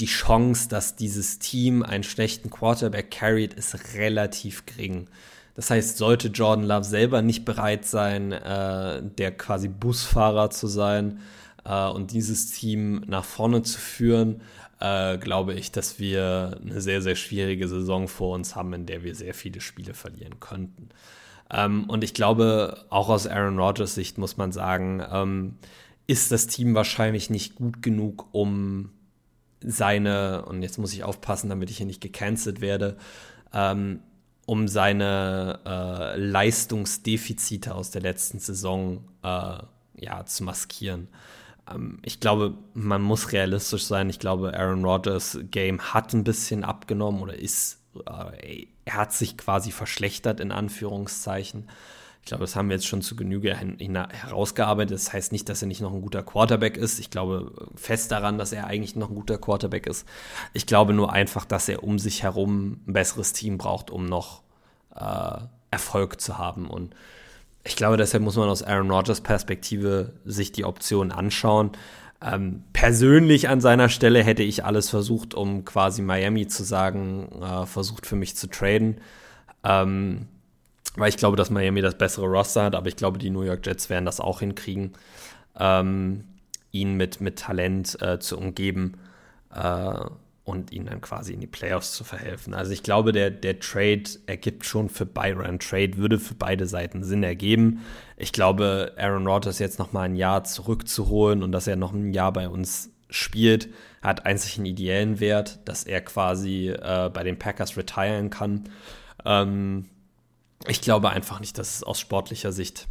die 0.00 0.06
Chance, 0.06 0.68
dass 0.68 0.96
dieses 0.96 1.38
Team 1.38 1.84
einen 1.84 2.02
schlechten 2.02 2.50
Quarterback 2.50 3.12
carried, 3.12 3.54
ist 3.54 3.94
relativ 3.94 4.66
gering. 4.66 5.06
Das 5.54 5.70
heißt, 5.70 5.98
sollte 5.98 6.28
Jordan 6.28 6.64
Love 6.64 6.84
selber 6.84 7.22
nicht 7.22 7.44
bereit 7.44 7.84
sein, 7.84 8.32
äh, 8.32 9.02
der 9.02 9.36
quasi 9.36 9.68
Busfahrer 9.68 10.50
zu 10.50 10.66
sein 10.66 11.20
äh, 11.64 11.88
und 11.88 12.12
dieses 12.12 12.50
Team 12.50 13.04
nach 13.06 13.24
vorne 13.24 13.62
zu 13.62 13.78
führen, 13.78 14.40
äh, 14.80 15.16
glaube 15.18 15.54
ich, 15.54 15.70
dass 15.70 15.98
wir 15.98 16.58
eine 16.60 16.80
sehr, 16.80 17.02
sehr 17.02 17.14
schwierige 17.14 17.68
Saison 17.68 18.08
vor 18.08 18.34
uns 18.34 18.56
haben, 18.56 18.72
in 18.72 18.86
der 18.86 19.04
wir 19.04 19.14
sehr 19.14 19.34
viele 19.34 19.60
Spiele 19.60 19.94
verlieren 19.94 20.40
könnten. 20.40 20.88
Ähm, 21.50 21.84
und 21.84 22.02
ich 22.02 22.14
glaube, 22.14 22.84
auch 22.90 23.08
aus 23.08 23.26
Aaron 23.26 23.58
Rodgers 23.58 23.94
Sicht 23.94 24.18
muss 24.18 24.36
man 24.36 24.50
sagen, 24.50 25.02
ähm, 25.10 25.56
ist 26.06 26.32
das 26.32 26.48
Team 26.48 26.74
wahrscheinlich 26.74 27.30
nicht 27.30 27.54
gut 27.54 27.80
genug, 27.80 28.26
um 28.32 28.90
seine, 29.60 30.44
und 30.44 30.62
jetzt 30.62 30.78
muss 30.78 30.92
ich 30.92 31.04
aufpassen, 31.04 31.48
damit 31.48 31.70
ich 31.70 31.78
hier 31.78 31.86
nicht 31.86 32.00
gecancelt 32.00 32.60
werde, 32.60 32.96
ähm, 33.52 34.00
um 34.46 34.68
seine 34.68 35.60
äh, 35.64 36.16
Leistungsdefizite 36.18 37.74
aus 37.74 37.90
der 37.90 38.02
letzten 38.02 38.38
Saison 38.38 39.04
äh, 39.22 39.58
ja, 39.96 40.26
zu 40.26 40.44
maskieren. 40.44 41.08
Ähm, 41.70 41.98
ich 42.02 42.20
glaube, 42.20 42.54
man 42.74 43.02
muss 43.02 43.32
realistisch 43.32 43.84
sein. 43.84 44.10
Ich 44.10 44.18
glaube, 44.18 44.54
Aaron 44.54 44.84
Rodgers 44.84 45.38
Game 45.50 45.80
hat 45.80 46.12
ein 46.12 46.24
bisschen 46.24 46.64
abgenommen 46.64 47.22
oder 47.22 47.34
ist, 47.34 47.80
äh, 48.06 48.66
er 48.84 48.94
hat 48.94 49.12
sich 49.12 49.36
quasi 49.36 49.70
verschlechtert 49.70 50.40
in 50.40 50.52
Anführungszeichen. 50.52 51.68
Ich 52.24 52.28
glaube, 52.28 52.44
das 52.44 52.56
haben 52.56 52.70
wir 52.70 52.76
jetzt 52.76 52.86
schon 52.86 53.02
zu 53.02 53.16
Genüge 53.16 53.54
herausgearbeitet. 53.54 54.94
Das 54.94 55.12
heißt 55.12 55.30
nicht, 55.30 55.46
dass 55.50 55.60
er 55.60 55.68
nicht 55.68 55.82
noch 55.82 55.92
ein 55.92 56.00
guter 56.00 56.22
Quarterback 56.22 56.78
ist. 56.78 56.98
Ich 56.98 57.10
glaube 57.10 57.52
fest 57.76 58.10
daran, 58.10 58.38
dass 58.38 58.52
er 58.52 58.66
eigentlich 58.66 58.96
noch 58.96 59.10
ein 59.10 59.14
guter 59.14 59.36
Quarterback 59.36 59.86
ist. 59.86 60.08
Ich 60.54 60.64
glaube 60.64 60.94
nur 60.94 61.12
einfach, 61.12 61.44
dass 61.44 61.68
er 61.68 61.84
um 61.84 61.98
sich 61.98 62.22
herum 62.22 62.80
ein 62.86 62.94
besseres 62.94 63.34
Team 63.34 63.58
braucht, 63.58 63.90
um 63.90 64.06
noch 64.06 64.40
äh, 64.96 65.36
Erfolg 65.70 66.18
zu 66.18 66.38
haben. 66.38 66.66
Und 66.66 66.94
ich 67.62 67.76
glaube, 67.76 67.98
deshalb 67.98 68.22
muss 68.22 68.36
man 68.36 68.48
aus 68.48 68.62
Aaron 68.62 68.90
Rodgers 68.90 69.20
Perspektive 69.20 70.14
sich 70.24 70.50
die 70.50 70.64
Option 70.64 71.12
anschauen. 71.12 71.72
Ähm, 72.22 72.64
persönlich 72.72 73.50
an 73.50 73.60
seiner 73.60 73.90
Stelle 73.90 74.24
hätte 74.24 74.44
ich 74.44 74.64
alles 74.64 74.88
versucht, 74.88 75.34
um 75.34 75.66
quasi 75.66 76.00
Miami 76.00 76.46
zu 76.46 76.64
sagen, 76.64 77.28
äh, 77.42 77.66
versucht 77.66 78.06
für 78.06 78.16
mich 78.16 78.34
zu 78.34 78.46
traden. 78.46 79.02
Ähm, 79.62 80.28
weil 80.96 81.08
ich 81.08 81.16
glaube, 81.16 81.36
dass 81.36 81.50
Miami 81.50 81.80
das 81.80 81.98
bessere 81.98 82.26
Roster 82.26 82.64
hat, 82.64 82.74
aber 82.74 82.88
ich 82.88 82.96
glaube, 82.96 83.18
die 83.18 83.30
New 83.30 83.42
York 83.42 83.66
Jets 83.66 83.90
werden 83.90 84.04
das 84.04 84.20
auch 84.20 84.40
hinkriegen, 84.40 84.92
ähm, 85.58 86.24
ihn 86.70 86.94
mit, 86.94 87.20
mit 87.20 87.38
Talent 87.38 88.00
äh, 88.02 88.18
zu 88.18 88.38
umgeben 88.38 88.98
äh, 89.54 89.94
und 90.44 90.72
ihn 90.72 90.86
dann 90.86 91.00
quasi 91.00 91.32
in 91.32 91.40
die 91.40 91.46
Playoffs 91.46 91.92
zu 91.92 92.04
verhelfen. 92.04 92.52
Also 92.52 92.72
ich 92.72 92.82
glaube, 92.82 93.12
der, 93.12 93.30
der 93.30 93.60
Trade 93.60 94.04
ergibt 94.26 94.66
schon 94.66 94.88
für 94.88 95.06
Byron 95.06 95.58
Trade, 95.58 95.96
würde 95.96 96.18
für 96.18 96.34
beide 96.34 96.66
Seiten 96.66 97.02
Sinn 97.02 97.22
ergeben. 97.22 97.80
Ich 98.16 98.32
glaube, 98.32 98.92
Aaron 98.98 99.26
Rodgers 99.26 99.58
jetzt 99.58 99.78
noch 99.78 99.92
mal 99.92 100.02
ein 100.02 100.16
Jahr 100.16 100.44
zurückzuholen 100.44 101.42
und 101.42 101.52
dass 101.52 101.66
er 101.66 101.76
noch 101.76 101.92
ein 101.92 102.12
Jahr 102.12 102.32
bei 102.32 102.48
uns 102.48 102.90
spielt, 103.08 103.68
hat 104.02 104.26
einzig 104.26 104.58
einen 104.58 104.66
ideellen 104.66 105.18
Wert, 105.20 105.60
dass 105.64 105.84
er 105.84 106.02
quasi 106.02 106.68
äh, 106.68 107.10
bei 107.12 107.22
den 107.22 107.38
Packers 107.38 107.76
retiren 107.76 108.28
kann. 108.28 108.64
Ähm, 109.24 109.86
ich 110.66 110.80
glaube 110.80 111.10
einfach 111.10 111.40
nicht, 111.40 111.58
dass 111.58 111.76
es 111.76 111.82
aus 111.82 112.00
sportlicher 112.00 112.52
Sicht 112.52 112.88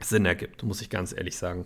Sinn 0.00 0.24
ergibt, 0.26 0.62
muss 0.62 0.80
ich 0.80 0.90
ganz 0.90 1.12
ehrlich 1.12 1.36
sagen. 1.36 1.64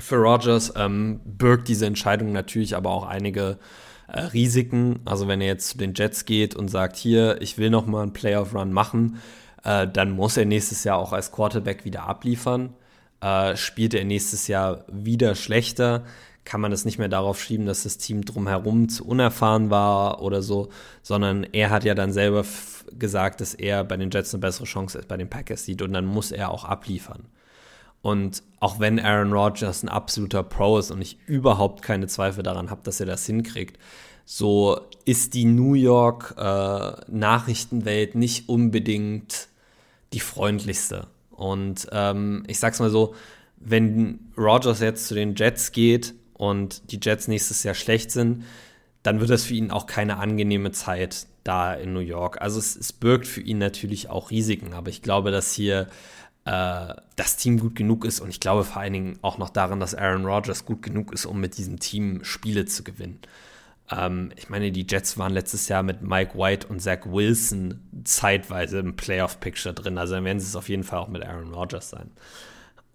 Für 0.00 0.16
Rogers 0.16 0.72
ähm, 0.76 1.20
birgt 1.24 1.68
diese 1.68 1.86
Entscheidung 1.86 2.32
natürlich 2.32 2.76
aber 2.76 2.90
auch 2.90 3.06
einige 3.06 3.58
äh, 4.08 4.20
Risiken. 4.20 5.00
Also 5.04 5.28
wenn 5.28 5.40
er 5.40 5.48
jetzt 5.48 5.70
zu 5.70 5.78
den 5.78 5.94
Jets 5.94 6.24
geht 6.24 6.54
und 6.54 6.68
sagt, 6.68 6.96
hier, 6.96 7.40
ich 7.40 7.58
will 7.58 7.70
noch 7.70 7.86
mal 7.86 8.02
einen 8.02 8.12
Playoff-Run 8.12 8.72
machen, 8.72 9.20
äh, 9.64 9.86
dann 9.88 10.10
muss 10.10 10.36
er 10.36 10.44
nächstes 10.44 10.84
Jahr 10.84 10.98
auch 10.98 11.12
als 11.12 11.32
Quarterback 11.32 11.84
wieder 11.84 12.04
abliefern. 12.04 12.74
Äh, 13.20 13.56
spielt 13.56 13.94
er 13.94 14.04
nächstes 14.04 14.46
Jahr 14.46 14.84
wieder 14.88 15.34
schlechter, 15.34 16.04
kann 16.44 16.60
man 16.60 16.70
das 16.70 16.84
nicht 16.84 16.98
mehr 16.98 17.08
darauf 17.08 17.42
schieben, 17.42 17.66
dass 17.66 17.82
das 17.82 17.98
Team 17.98 18.24
drumherum 18.24 18.88
zu 18.88 19.04
unerfahren 19.04 19.70
war 19.70 20.22
oder 20.22 20.40
so, 20.40 20.68
sondern 21.02 21.44
er 21.44 21.70
hat 21.70 21.84
ja 21.84 21.94
dann 21.94 22.12
selber 22.12 22.44
gesagt, 22.98 23.40
dass 23.40 23.54
er 23.54 23.84
bei 23.84 23.96
den 23.96 24.10
Jets 24.10 24.34
eine 24.34 24.40
bessere 24.40 24.64
Chance 24.64 24.98
als 24.98 25.06
bei 25.06 25.16
den 25.16 25.30
Packers 25.30 25.64
sieht 25.64 25.82
und 25.82 25.92
dann 25.92 26.06
muss 26.06 26.32
er 26.32 26.50
auch 26.50 26.64
abliefern. 26.64 27.26
Und 28.00 28.42
auch 28.60 28.78
wenn 28.78 29.00
Aaron 29.00 29.32
Rodgers 29.32 29.82
ein 29.82 29.88
absoluter 29.88 30.42
Pro 30.42 30.78
ist 30.78 30.90
und 30.90 31.02
ich 31.02 31.18
überhaupt 31.26 31.82
keine 31.82 32.06
Zweifel 32.06 32.42
daran 32.42 32.70
habe, 32.70 32.82
dass 32.84 33.00
er 33.00 33.06
das 33.06 33.26
hinkriegt, 33.26 33.78
so 34.24 34.80
ist 35.04 35.34
die 35.34 35.46
New 35.46 35.74
York 35.74 36.34
äh, 36.36 36.92
Nachrichtenwelt 37.10 38.14
nicht 38.14 38.48
unbedingt 38.48 39.48
die 40.12 40.20
freundlichste. 40.20 41.06
Und 41.30 41.88
ähm, 41.92 42.44
ich 42.46 42.58
sag's 42.58 42.78
mal 42.78 42.90
so, 42.90 43.14
wenn 43.56 44.20
Rodgers 44.36 44.80
jetzt 44.80 45.08
zu 45.08 45.14
den 45.14 45.34
Jets 45.34 45.72
geht 45.72 46.14
und 46.34 46.92
die 46.92 47.00
Jets 47.02 47.26
nächstes 47.26 47.62
Jahr 47.62 47.74
schlecht 47.74 48.10
sind, 48.10 48.44
dann 49.02 49.20
wird 49.20 49.30
das 49.30 49.44
für 49.44 49.54
ihn 49.54 49.70
auch 49.70 49.86
keine 49.86 50.18
angenehme 50.18 50.72
Zeit 50.72 51.26
da 51.48 51.72
in 51.74 51.92
New 51.94 52.00
York. 52.00 52.40
Also 52.40 52.58
es, 52.58 52.76
es 52.76 52.92
birgt 52.92 53.26
für 53.26 53.40
ihn 53.40 53.58
natürlich 53.58 54.10
auch 54.10 54.30
Risiken, 54.30 54.74
aber 54.74 54.90
ich 54.90 55.02
glaube, 55.02 55.30
dass 55.30 55.52
hier 55.52 55.88
äh, 56.44 56.94
das 57.16 57.36
Team 57.36 57.58
gut 57.58 57.74
genug 57.74 58.04
ist 58.04 58.20
und 58.20 58.28
ich 58.28 58.38
glaube 58.38 58.64
vor 58.64 58.82
allen 58.82 58.92
Dingen 58.92 59.18
auch 59.22 59.38
noch 59.38 59.50
daran, 59.50 59.80
dass 59.80 59.94
Aaron 59.94 60.26
Rodgers 60.26 60.66
gut 60.66 60.82
genug 60.82 61.12
ist, 61.12 61.24
um 61.26 61.40
mit 61.40 61.56
diesem 61.56 61.80
Team 61.80 62.22
Spiele 62.22 62.66
zu 62.66 62.84
gewinnen. 62.84 63.20
Ähm, 63.90 64.30
ich 64.36 64.50
meine, 64.50 64.70
die 64.70 64.86
Jets 64.88 65.16
waren 65.16 65.32
letztes 65.32 65.68
Jahr 65.68 65.82
mit 65.82 66.02
Mike 66.02 66.38
White 66.38 66.66
und 66.68 66.80
Zach 66.80 67.06
Wilson 67.06 67.80
zeitweise 68.04 68.80
im 68.80 68.94
Playoff-Picture 68.94 69.74
drin, 69.74 69.96
also 69.96 70.14
dann 70.14 70.24
werden 70.24 70.40
sie 70.40 70.46
es 70.46 70.56
auf 70.56 70.68
jeden 70.68 70.84
Fall 70.84 70.98
auch 70.98 71.08
mit 71.08 71.24
Aaron 71.24 71.54
Rodgers 71.54 71.90
sein. 71.90 72.10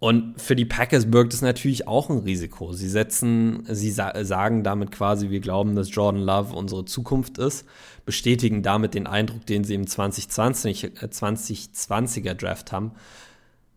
Und 0.04 0.38
für 0.38 0.54
die 0.54 0.66
Packers 0.66 1.10
birgt 1.10 1.32
es 1.32 1.40
natürlich 1.40 1.88
auch 1.88 2.10
ein 2.10 2.18
Risiko. 2.18 2.74
Sie 2.74 2.90
setzen, 2.90 3.64
sie 3.70 3.90
sa 3.90 4.22
sagen 4.22 4.62
damit 4.62 4.90
quasi, 4.90 5.30
wir 5.30 5.40
glauben, 5.40 5.74
dass 5.74 5.94
Jordan 5.94 6.20
Love 6.20 6.54
unsere 6.54 6.84
Zukunft 6.84 7.38
ist, 7.38 7.64
bestätigen 8.04 8.62
damit 8.62 8.92
den 8.92 9.06
Eindruck, 9.06 9.46
den 9.46 9.64
sie 9.64 9.72
im 9.72 9.86
2020, 9.86 10.84
äh, 10.84 11.06
2020er 11.06 12.34
Draft 12.34 12.70
haben. 12.70 12.92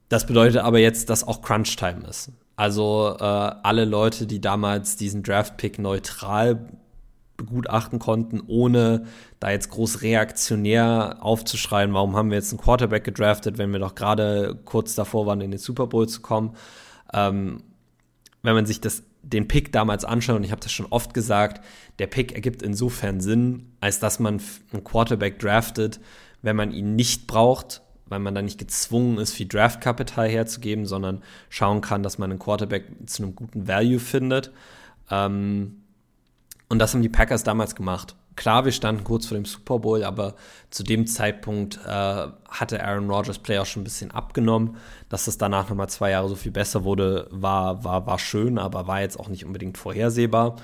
Das 0.09 0.27
bedeutet 0.27 0.57
aber 0.63 0.79
jetzt, 0.79 1.09
dass 1.09 1.25
auch 1.25 1.41
Crunch-Time 1.41 2.05
ist. 2.09 2.33
Also 2.57 3.15
äh, 3.17 3.23
alle 3.23 3.85
Leute, 3.85 4.27
die 4.27 4.41
damals 4.41 4.97
diesen 4.97 5.23
Draft-Pick 5.23 5.79
neutral 5.79 6.67
begutachten 7.37 7.99
konnten, 7.99 8.41
ohne 8.47 9.05
da 9.39 9.51
jetzt 9.51 9.69
groß 9.69 10.01
reaktionär 10.01 11.17
aufzuschreien, 11.21 11.93
warum 11.93 12.15
haben 12.15 12.29
wir 12.29 12.37
jetzt 12.37 12.51
einen 12.51 12.61
Quarterback 12.61 13.03
gedraftet, 13.03 13.57
wenn 13.57 13.71
wir 13.71 13.79
doch 13.79 13.95
gerade 13.95 14.59
kurz 14.65 14.95
davor 14.95 15.25
waren, 15.25 15.41
in 15.41 15.51
den 15.51 15.59
Super 15.59 15.87
Bowl 15.87 16.09
zu 16.09 16.21
kommen. 16.21 16.55
Ähm, 17.13 17.63
wenn 18.41 18.55
man 18.55 18.65
sich 18.65 18.81
das, 18.81 19.03
den 19.21 19.47
Pick 19.47 19.71
damals 19.71 20.03
anschaut, 20.03 20.37
und 20.37 20.43
ich 20.43 20.51
habe 20.51 20.61
das 20.61 20.71
schon 20.71 20.87
oft 20.89 21.13
gesagt, 21.13 21.63
der 21.99 22.07
Pick 22.07 22.33
ergibt 22.33 22.61
insofern 22.61 23.21
Sinn, 23.21 23.71
als 23.79 23.99
dass 23.99 24.19
man 24.19 24.41
einen 24.73 24.83
Quarterback 24.83 25.39
draftet, 25.39 25.99
wenn 26.41 26.55
man 26.55 26.71
ihn 26.71 26.95
nicht 26.95 27.27
braucht 27.27 27.81
weil 28.09 28.19
man 28.19 28.35
da 28.35 28.41
nicht 28.41 28.57
gezwungen 28.57 29.17
ist, 29.17 29.33
viel 29.33 29.47
Draftkapital 29.47 30.29
herzugeben, 30.29 30.85
sondern 30.85 31.23
schauen 31.49 31.81
kann, 31.81 32.03
dass 32.03 32.17
man 32.17 32.31
einen 32.31 32.39
Quarterback 32.39 32.85
zu 33.05 33.23
einem 33.23 33.35
guten 33.35 33.67
Value 33.67 33.99
findet. 33.99 34.51
Ähm, 35.09 35.83
und 36.69 36.79
das 36.79 36.93
haben 36.93 37.01
die 37.01 37.09
Packers 37.09 37.43
damals 37.43 37.75
gemacht. 37.75 38.15
Klar, 38.35 38.65
wir 38.65 38.71
standen 38.71 39.03
kurz 39.03 39.25
vor 39.25 39.35
dem 39.35 39.45
Super 39.45 39.79
Bowl, 39.79 40.03
aber 40.03 40.35
zu 40.69 40.83
dem 40.83 41.07
Zeitpunkt 41.07 41.79
äh, 41.85 42.27
hatte 42.49 42.83
Aaron 42.83 43.09
Rodgers 43.09 43.39
Play 43.39 43.57
auch 43.57 43.65
schon 43.65 43.81
ein 43.81 43.85
bisschen 43.85 44.11
abgenommen. 44.11 44.77
Dass 45.09 45.27
es 45.27 45.39
danach 45.39 45.69
nochmal 45.69 45.89
zwei 45.89 46.11
Jahre 46.11 46.29
so 46.29 46.35
viel 46.35 46.51
besser 46.51 46.83
wurde, 46.83 47.27
war, 47.31 47.83
war, 47.83 48.05
war 48.05 48.19
schön, 48.19 48.59
aber 48.59 48.85
war 48.85 49.01
jetzt 49.01 49.19
auch 49.19 49.29
nicht 49.29 49.45
unbedingt 49.45 49.77
vorhersehbar. 49.77 50.57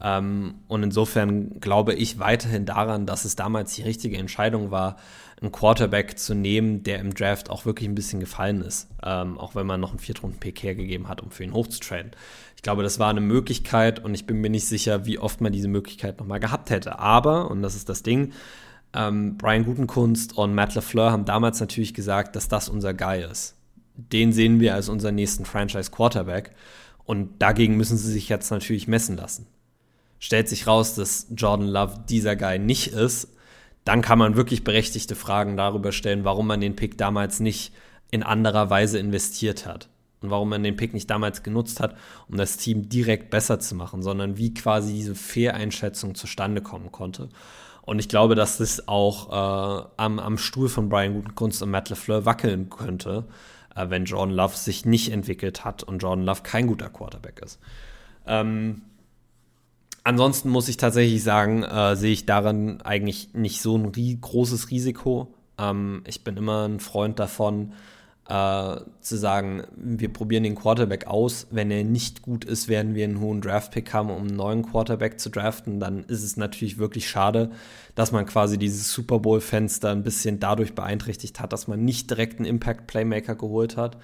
Ähm, 0.00 0.54
und 0.68 0.82
insofern 0.82 1.60
glaube 1.60 1.92
ich 1.94 2.18
weiterhin 2.18 2.64
daran, 2.64 3.04
dass 3.04 3.24
es 3.24 3.36
damals 3.36 3.74
die 3.74 3.82
richtige 3.82 4.16
Entscheidung 4.16 4.70
war, 4.70 4.96
einen 5.40 5.52
Quarterback 5.52 6.18
zu 6.18 6.34
nehmen, 6.34 6.82
der 6.82 6.98
im 7.00 7.14
Draft 7.14 7.50
auch 7.50 7.64
wirklich 7.64 7.88
ein 7.88 7.94
bisschen 7.94 8.20
gefallen 8.20 8.62
ist. 8.62 8.88
Ähm, 9.02 9.38
auch 9.38 9.54
wenn 9.54 9.66
man 9.66 9.80
noch 9.80 9.90
einen 9.90 9.98
Viertrunden-Pick 9.98 10.62
hergegeben 10.62 11.08
hat, 11.08 11.20
um 11.20 11.30
für 11.30 11.44
ihn 11.44 11.52
hochzutraden. 11.52 12.12
Ich 12.58 12.62
glaube, 12.62 12.82
das 12.82 12.98
war 12.98 13.08
eine 13.08 13.20
Möglichkeit 13.20 14.04
und 14.04 14.14
ich 14.14 14.26
bin 14.26 14.40
mir 14.40 14.50
nicht 14.50 14.66
sicher, 14.66 15.06
wie 15.06 15.20
oft 15.20 15.40
man 15.40 15.52
diese 15.52 15.68
Möglichkeit 15.68 16.18
nochmal 16.18 16.40
gehabt 16.40 16.70
hätte. 16.70 16.98
Aber, 16.98 17.52
und 17.52 17.62
das 17.62 17.76
ist 17.76 17.88
das 17.88 18.02
Ding, 18.02 18.32
ähm, 18.92 19.36
Brian 19.36 19.64
Gutenkunst 19.64 20.36
und 20.36 20.56
Matt 20.56 20.74
LeFleur 20.74 21.12
haben 21.12 21.24
damals 21.24 21.60
natürlich 21.60 21.94
gesagt, 21.94 22.34
dass 22.34 22.48
das 22.48 22.68
unser 22.68 22.94
Guy 22.94 23.22
ist. 23.22 23.54
Den 23.94 24.32
sehen 24.32 24.58
wir 24.58 24.74
als 24.74 24.88
unseren 24.88 25.14
nächsten 25.14 25.44
Franchise-Quarterback. 25.44 26.50
Und 27.04 27.40
dagegen 27.40 27.76
müssen 27.76 27.96
sie 27.96 28.10
sich 28.10 28.28
jetzt 28.28 28.50
natürlich 28.50 28.88
messen 28.88 29.16
lassen. 29.16 29.46
Stellt 30.18 30.48
sich 30.48 30.66
raus, 30.66 30.96
dass 30.96 31.28
Jordan 31.36 31.68
Love 31.68 32.06
dieser 32.08 32.34
Guy 32.34 32.58
nicht 32.58 32.88
ist, 32.88 33.28
dann 33.84 34.02
kann 34.02 34.18
man 34.18 34.34
wirklich 34.34 34.64
berechtigte 34.64 35.14
Fragen 35.14 35.56
darüber 35.56 35.92
stellen, 35.92 36.24
warum 36.24 36.48
man 36.48 36.60
den 36.60 36.74
Pick 36.74 36.98
damals 36.98 37.38
nicht 37.38 37.72
in 38.10 38.24
anderer 38.24 38.68
Weise 38.68 38.98
investiert 38.98 39.64
hat. 39.64 39.88
Und 40.20 40.30
warum 40.30 40.48
man 40.48 40.62
den 40.62 40.76
Pick 40.76 40.94
nicht 40.94 41.08
damals 41.10 41.42
genutzt 41.42 41.80
hat, 41.80 41.96
um 42.28 42.36
das 42.36 42.56
Team 42.56 42.88
direkt 42.88 43.30
besser 43.30 43.60
zu 43.60 43.74
machen, 43.74 44.02
sondern 44.02 44.36
wie 44.36 44.52
quasi 44.52 44.92
diese 44.92 45.14
Fehleinschätzung 45.14 46.14
zustande 46.14 46.60
kommen 46.60 46.90
konnte. 46.90 47.28
Und 47.82 48.00
ich 48.00 48.08
glaube, 48.08 48.34
dass 48.34 48.58
das 48.58 48.86
auch 48.86 49.30
äh, 49.30 49.86
am, 49.96 50.18
am 50.18 50.36
Stuhl 50.36 50.68
von 50.68 50.88
Brian 50.88 51.14
Gutenkunst 51.14 51.62
und 51.62 51.70
Matt 51.70 51.88
LeFleur 51.88 52.26
wackeln 52.26 52.68
könnte, 52.68 53.24
äh, 53.74 53.88
wenn 53.88 54.04
Jordan 54.04 54.34
Love 54.34 54.56
sich 54.56 54.84
nicht 54.84 55.10
entwickelt 55.10 55.64
hat 55.64 55.84
und 55.84 56.02
Jordan 56.02 56.24
Love 56.24 56.42
kein 56.42 56.66
guter 56.66 56.90
Quarterback 56.90 57.40
ist. 57.42 57.58
Ähm, 58.26 58.82
ansonsten 60.04 60.50
muss 60.50 60.68
ich 60.68 60.76
tatsächlich 60.76 61.22
sagen, 61.22 61.62
äh, 61.62 61.96
sehe 61.96 62.12
ich 62.12 62.26
darin 62.26 62.82
eigentlich 62.82 63.32
nicht 63.32 63.62
so 63.62 63.78
ein 63.78 63.86
ri 63.86 64.18
großes 64.20 64.70
Risiko. 64.70 65.32
Ähm, 65.58 66.02
ich 66.06 66.24
bin 66.24 66.36
immer 66.36 66.68
ein 66.68 66.80
Freund 66.80 67.18
davon, 67.18 67.72
äh, 68.28 68.80
zu 69.00 69.16
sagen, 69.16 69.62
wir 69.74 70.12
probieren 70.12 70.42
den 70.42 70.54
Quarterback 70.54 71.06
aus. 71.06 71.46
Wenn 71.50 71.70
er 71.70 71.82
nicht 71.82 72.20
gut 72.20 72.44
ist, 72.44 72.68
werden 72.68 72.94
wir 72.94 73.04
einen 73.04 73.20
hohen 73.20 73.40
Draftpick 73.40 73.94
haben, 73.94 74.10
um 74.10 74.28
einen 74.28 74.36
neuen 74.36 74.62
Quarterback 74.62 75.18
zu 75.18 75.30
draften. 75.30 75.80
Dann 75.80 76.04
ist 76.04 76.22
es 76.22 76.36
natürlich 76.36 76.76
wirklich 76.76 77.08
schade, 77.08 77.50
dass 77.94 78.12
man 78.12 78.26
quasi 78.26 78.58
dieses 78.58 78.92
Super 78.92 79.18
Bowl-Fenster 79.18 79.90
ein 79.90 80.02
bisschen 80.02 80.40
dadurch 80.40 80.74
beeinträchtigt 80.74 81.40
hat, 81.40 81.54
dass 81.54 81.68
man 81.68 81.84
nicht 81.84 82.10
direkt 82.10 82.38
einen 82.38 82.46
Impact-Playmaker 82.46 83.34
geholt 83.34 83.78
hat. 83.78 83.96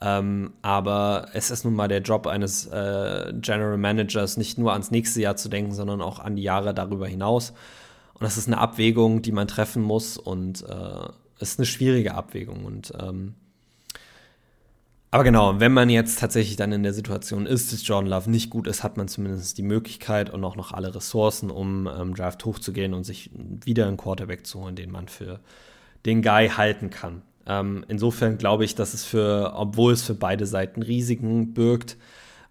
Ähm, 0.00 0.54
aber 0.62 1.28
es 1.34 1.50
ist 1.50 1.64
nun 1.64 1.74
mal 1.74 1.88
der 1.88 2.00
Job 2.00 2.26
eines 2.26 2.66
äh, 2.66 3.34
General 3.34 3.76
Managers, 3.76 4.38
nicht 4.38 4.56
nur 4.56 4.72
ans 4.72 4.90
nächste 4.90 5.20
Jahr 5.20 5.36
zu 5.36 5.50
denken, 5.50 5.72
sondern 5.72 6.00
auch 6.00 6.20
an 6.20 6.36
die 6.36 6.42
Jahre 6.42 6.72
darüber 6.72 7.06
hinaus. 7.06 7.50
Und 8.14 8.22
das 8.22 8.38
ist 8.38 8.46
eine 8.46 8.58
Abwägung, 8.58 9.20
die 9.20 9.32
man 9.32 9.46
treffen 9.46 9.82
muss 9.82 10.16
und 10.16 10.62
äh, 10.62 11.08
ist 11.38 11.58
eine 11.58 11.66
schwierige 11.66 12.14
Abwägung. 12.14 12.64
Und 12.64 12.92
ähm, 12.98 13.34
aber 15.10 15.24
genau, 15.24 15.58
wenn 15.58 15.72
man 15.72 15.88
jetzt 15.88 16.18
tatsächlich 16.18 16.56
dann 16.56 16.72
in 16.72 16.82
der 16.82 16.92
Situation 16.92 17.46
ist, 17.46 17.72
dass 17.72 17.86
Jordan 17.86 18.10
Love 18.10 18.30
nicht 18.30 18.50
gut 18.50 18.66
ist, 18.66 18.82
hat 18.82 18.96
man 18.96 19.08
zumindest 19.08 19.56
die 19.56 19.62
Möglichkeit 19.62 20.28
und 20.30 20.44
auch 20.44 20.56
noch 20.56 20.72
alle 20.72 20.94
Ressourcen, 20.94 21.50
um 21.50 21.86
ähm, 21.86 22.14
Draft 22.14 22.44
hochzugehen 22.44 22.92
und 22.92 23.04
sich 23.04 23.30
wieder 23.32 23.86
einen 23.86 23.96
Quarterback 23.96 24.46
zu 24.46 24.60
holen, 24.60 24.76
den 24.76 24.90
man 24.90 25.08
für 25.08 25.40
den 26.04 26.22
Guy 26.22 26.50
halten 26.50 26.90
kann. 26.90 27.22
Ähm, 27.46 27.84
insofern 27.88 28.36
glaube 28.36 28.64
ich, 28.64 28.74
dass 28.74 28.92
es 28.92 29.04
für, 29.04 29.54
obwohl 29.54 29.94
es 29.94 30.02
für 30.02 30.14
beide 30.14 30.44
Seiten 30.44 30.82
Risiken 30.82 31.54
birgt, 31.54 31.96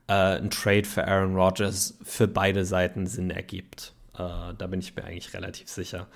äh, 0.07 0.13
ein 0.13 0.49
Trade 0.49 0.85
für 0.85 1.07
Aaron 1.07 1.35
Rodgers 1.35 1.99
für 2.03 2.27
beide 2.27 2.65
Seiten 2.65 3.05
Sinn 3.05 3.29
ergibt. 3.29 3.93
Äh, 4.17 4.53
da 4.57 4.67
bin 4.67 4.79
ich 4.79 4.95
mir 4.95 5.03
eigentlich 5.03 5.33
relativ 5.33 5.69
sicher. 5.69 6.07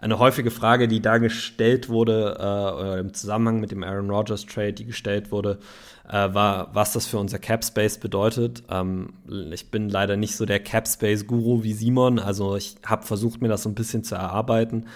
Eine 0.00 0.18
häufige 0.18 0.50
Frage, 0.50 0.88
die 0.88 1.00
da 1.00 1.18
gestellt 1.18 1.88
wurde, 1.88 2.36
äh, 2.38 3.00
im 3.00 3.14
Zusammenhang 3.14 3.60
mit 3.60 3.70
dem 3.70 3.82
Aaron 3.82 4.10
Rodgers 4.10 4.44
Trade, 4.44 4.74
die 4.74 4.84
gestellt 4.84 5.32
wurde, 5.32 5.58
äh, 6.08 6.34
war, 6.34 6.74
was 6.74 6.92
das 6.92 7.06
für 7.06 7.18
unser 7.18 7.38
Cap 7.38 7.64
Space 7.64 7.98
bedeutet. 7.98 8.62
Ähm, 8.70 9.14
ich 9.52 9.70
bin 9.70 9.88
leider 9.88 10.16
nicht 10.16 10.36
so 10.36 10.44
der 10.44 10.60
Cap 10.60 10.86
Space 10.86 11.26
Guru 11.26 11.62
wie 11.62 11.72
Simon, 11.72 12.18
also 12.18 12.56
ich 12.56 12.76
habe 12.84 13.06
versucht, 13.06 13.40
mir 13.40 13.48
das 13.48 13.62
so 13.62 13.68
ein 13.68 13.74
bisschen 13.74 14.04
zu 14.04 14.14
erarbeiten. 14.14 14.86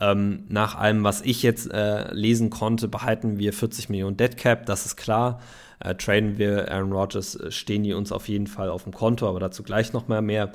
Ähm, 0.00 0.44
nach 0.48 0.76
allem, 0.76 1.04
was 1.04 1.20
ich 1.20 1.42
jetzt 1.42 1.70
äh, 1.72 2.12
lesen 2.12 2.50
konnte, 2.50 2.88
behalten 2.88 3.38
wir 3.38 3.52
40 3.52 3.88
Millionen 3.88 4.16
Dead 4.16 4.36
Cap, 4.36 4.66
das 4.66 4.86
ist 4.86 4.96
klar. 4.96 5.40
Äh, 5.80 5.94
traden 5.96 6.38
wir 6.38 6.70
Aaron 6.70 6.92
Rodgers, 6.92 7.36
äh, 7.36 7.50
stehen 7.50 7.82
die 7.82 7.92
uns 7.92 8.12
auf 8.12 8.28
jeden 8.28 8.46
Fall 8.46 8.70
auf 8.70 8.84
dem 8.84 8.92
Konto, 8.92 9.28
aber 9.28 9.40
dazu 9.40 9.62
gleich 9.62 9.92
noch 9.92 10.08
mal 10.08 10.22
mehr. 10.22 10.52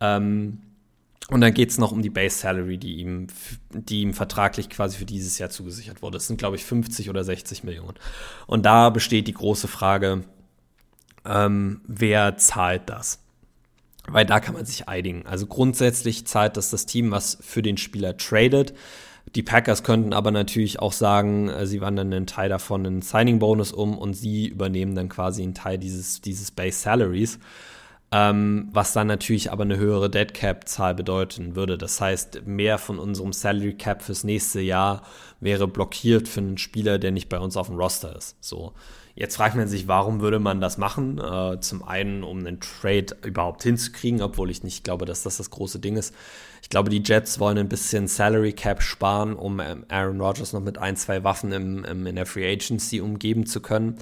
Ähm, 0.00 0.58
und 1.28 1.40
dann 1.40 1.54
geht 1.54 1.70
es 1.70 1.78
noch 1.78 1.92
um 1.92 2.02
die 2.02 2.10
Base 2.10 2.38
Salary, 2.38 2.76
die 2.76 2.96
ihm, 2.96 3.28
die 3.72 4.02
ihm 4.02 4.14
vertraglich 4.14 4.68
quasi 4.68 4.98
für 4.98 5.04
dieses 5.04 5.38
Jahr 5.38 5.50
zugesichert 5.50 6.02
wurde. 6.02 6.16
Das 6.16 6.26
sind, 6.26 6.38
glaube 6.38 6.56
ich, 6.56 6.64
50 6.64 7.08
oder 7.08 7.22
60 7.22 7.62
Millionen. 7.62 7.98
Und 8.46 8.66
da 8.66 8.90
besteht 8.90 9.28
die 9.28 9.34
große 9.34 9.68
Frage, 9.68 10.24
ähm, 11.24 11.82
wer 11.86 12.36
zahlt 12.36 12.88
das? 12.88 13.20
Weil 14.08 14.26
da 14.26 14.40
kann 14.40 14.54
man 14.54 14.64
sich 14.64 14.88
einigen. 14.88 15.26
Also 15.26 15.46
grundsätzlich 15.46 16.26
zahlt 16.26 16.56
das 16.56 16.70
das 16.70 16.86
Team, 16.86 17.10
was 17.10 17.38
für 17.40 17.62
den 17.62 17.76
Spieler 17.76 18.16
tradet. 18.16 18.74
Die 19.36 19.42
Packers 19.44 19.84
könnten 19.84 20.12
aber 20.12 20.32
natürlich 20.32 20.80
auch 20.80 20.92
sagen, 20.92 21.48
äh, 21.48 21.66
sie 21.66 21.80
wandeln 21.80 22.12
einen 22.12 22.26
Teil 22.26 22.48
davon 22.48 22.84
in 22.84 23.02
Signing-Bonus 23.02 23.70
um 23.70 23.96
und 23.96 24.14
sie 24.14 24.48
übernehmen 24.48 24.96
dann 24.96 25.08
quasi 25.08 25.42
einen 25.42 25.54
Teil 25.54 25.78
dieses, 25.78 26.20
dieses 26.20 26.50
Base 26.50 26.78
Salaries. 26.78 27.38
Ähm, 28.12 28.68
was 28.72 28.92
dann 28.92 29.06
natürlich 29.06 29.52
aber 29.52 29.62
eine 29.62 29.76
höhere 29.76 30.10
Dead 30.10 30.34
Cap-Zahl 30.34 30.96
bedeuten 30.96 31.54
würde. 31.54 31.78
Das 31.78 32.00
heißt, 32.00 32.44
mehr 32.44 32.78
von 32.78 32.98
unserem 32.98 33.32
Salary 33.32 33.74
Cap 33.74 34.02
fürs 34.02 34.24
nächste 34.24 34.60
Jahr 34.60 35.02
wäre 35.38 35.68
blockiert 35.68 36.26
für 36.26 36.40
einen 36.40 36.58
Spieler, 36.58 36.98
der 36.98 37.12
nicht 37.12 37.28
bei 37.28 37.38
uns 37.38 37.56
auf 37.56 37.68
dem 37.68 37.76
Roster 37.76 38.16
ist. 38.16 38.36
So. 38.40 38.74
Jetzt 39.14 39.36
fragt 39.36 39.54
man 39.54 39.68
sich, 39.68 39.86
warum 39.86 40.20
würde 40.20 40.38
man 40.38 40.60
das 40.60 40.78
machen? 40.78 41.18
Äh, 41.18 41.60
zum 41.60 41.82
einen, 41.82 42.24
um 42.24 42.38
einen 42.38 42.58
Trade 42.58 43.16
überhaupt 43.24 43.62
hinzukriegen, 43.62 44.22
obwohl 44.22 44.50
ich 44.50 44.64
nicht 44.64 44.82
glaube, 44.82 45.04
dass 45.04 45.22
das 45.22 45.36
das 45.36 45.50
große 45.50 45.78
Ding 45.78 45.96
ist. 45.96 46.14
Ich 46.62 46.68
glaube, 46.68 46.90
die 46.90 47.02
Jets 47.04 47.38
wollen 47.38 47.58
ein 47.58 47.68
bisschen 47.68 48.08
Salary 48.08 48.52
Cap 48.52 48.82
sparen, 48.82 49.34
um 49.34 49.60
ähm, 49.60 49.84
Aaron 49.88 50.20
Rodgers 50.20 50.52
noch 50.52 50.62
mit 50.62 50.78
ein, 50.78 50.96
zwei 50.96 51.22
Waffen 51.22 51.52
im, 51.52 51.84
im, 51.84 52.06
in 52.06 52.16
der 52.16 52.26
Free 52.26 52.50
Agency 52.50 53.00
umgeben 53.00 53.46
zu 53.46 53.60
können. 53.60 53.98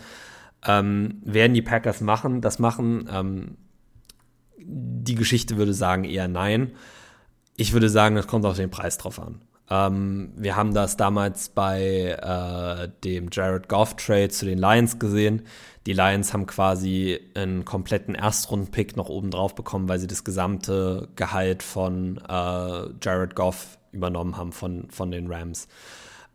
Ähm, 0.67 1.21
werden 1.25 1.55
die 1.55 1.63
Packers 1.63 2.01
machen, 2.01 2.41
das 2.41 2.59
machen? 2.59 3.09
Die 4.61 5.15
Geschichte 5.15 5.57
würde 5.57 5.75
sagen 5.75 6.05
eher 6.05 6.29
nein. 6.29 6.73
Ich 7.57 7.73
würde 7.73 7.89
sagen, 7.89 8.17
es 8.17 8.27
kommt 8.27 8.45
auf 8.45 8.57
den 8.57 8.71
Preis 8.71 8.99
drauf 8.99 9.21
an. 9.21 9.41
Ähm, 9.71 10.33
wir 10.37 10.57
haben 10.57 10.75
das 10.75 10.97
damals 10.97 11.51
bei 11.51 12.17
äh, 12.21 12.89
dem 13.05 13.29
Jared 13.31 13.69
Goff 13.69 13.97
Trade 13.97 14.31
zu 14.31 14.47
den 14.47 14.59
Lions 14.59 14.99
gesehen. 14.99 15.43
Die 15.87 15.93
Lions 15.93 16.33
haben 16.33 16.47
quasi 16.47 17.19
einen 17.35 17.65
kompletten 17.65 18.15
Erstrunden-Pick 18.15 18.97
noch 18.97 19.09
oben 19.09 19.31
drauf 19.31 19.55
bekommen, 19.55 19.89
weil 19.89 19.99
sie 19.99 20.07
das 20.07 20.25
gesamte 20.25 21.09
Gehalt 21.17 21.63
von 21.63 22.19
äh, 22.29 22.89
Jared 23.03 23.35
Goff 23.35 23.79
übernommen 23.93 24.37
haben 24.37 24.53
von, 24.53 24.91
von 24.91 25.11
den 25.11 25.33
Rams. 25.33 25.69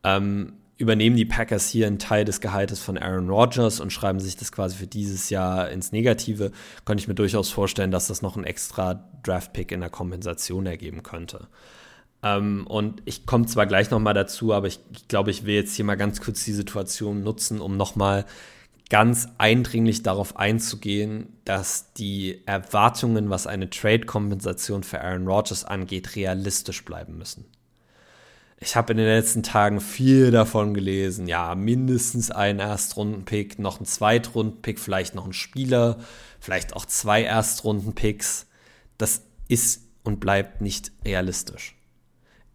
Ähm, 0.04 0.54
übernehmen 0.84 1.16
die 1.16 1.26
Packers 1.26 1.68
hier 1.70 1.88
einen 1.88 1.98
Teil 1.98 2.26
des 2.26 2.42
Gehaltes 2.42 2.80
von 2.80 2.98
Aaron 2.98 3.30
Rodgers 3.30 3.80
und 3.80 3.92
schreiben 3.92 4.20
sich 4.20 4.38
das 4.38 4.52
quasi 4.52 4.78
für 4.78 4.88
dieses 4.88 5.30
Jahr 5.32 5.70
ins 5.72 5.92
Negative, 5.92 6.52
könnte 6.86 7.02
ich 7.02 7.08
mir 7.08 7.16
durchaus 7.16 7.50
vorstellen, 7.50 7.90
dass 7.90 8.08
das 8.08 8.22
noch 8.22 8.38
ein 8.38 8.44
extra 8.44 9.10
Draft-Pick 9.24 9.72
in 9.72 9.80
der 9.80 9.90
Kompensation 9.90 10.66
ergeben 10.68 11.02
könnte. 11.02 11.48
Ähm, 12.22 12.68
und 12.68 13.02
ich 13.06 13.26
komme 13.26 13.46
zwar 13.48 13.66
gleich 13.66 13.90
nochmal 13.90 14.14
dazu, 14.14 14.54
aber 14.54 14.68
ich, 14.68 14.80
ich 14.92 15.08
glaube, 15.08 15.32
ich 15.32 15.46
will 15.46 15.56
jetzt 15.56 15.76
hier 15.76 15.86
mal 15.86 15.96
ganz 15.96 16.22
kurz 16.22 16.46
die 16.46 16.54
Situation 16.54 17.24
nutzen, 17.24 17.60
um 17.62 17.76
nochmal 17.78 18.26
ganz 18.90 19.28
eindringlich 19.38 20.04
darauf 20.04 20.38
einzugehen, 20.38 21.38
dass 21.46 21.94
die 21.94 22.42
Erwartungen, 22.46 23.30
was 23.30 23.48
eine 23.48 23.70
Trade-Kompensation 23.70 24.84
für 24.84 25.02
Aaron 25.02 25.28
Rodgers 25.28 25.66
angeht, 25.66 26.16
realistisch 26.16 26.86
bleiben 26.86 27.18
müssen. 27.18 27.46
Ich 28.64 28.78
habe 28.78 28.94
in 28.94 28.98
den 28.98 29.08
letzten 29.08 29.44
Tagen 29.44 29.82
viel 29.82 30.32
davon 30.32 30.74
gelesen. 30.74 31.28
Ja, 31.28 31.54
mindestens 31.54 32.32
ein 32.32 32.60
Erstrunden-Pick, 32.60 33.60
noch 33.60 33.82
ein 33.82 33.86
Zweitrunden-Pick, 33.86 34.80
vielleicht 34.80 35.16
noch 35.16 35.26
ein 35.26 35.34
Spieler, 35.34 35.98
vielleicht 36.40 36.74
auch 36.74 36.86
zwei 36.86 37.24
Erstrunden-Picks. 37.24 38.48
Das 38.98 39.24
ist 39.50 39.84
und 40.04 40.22
bleibt 40.22 40.62
nicht 40.62 40.94
realistisch. 41.04 41.76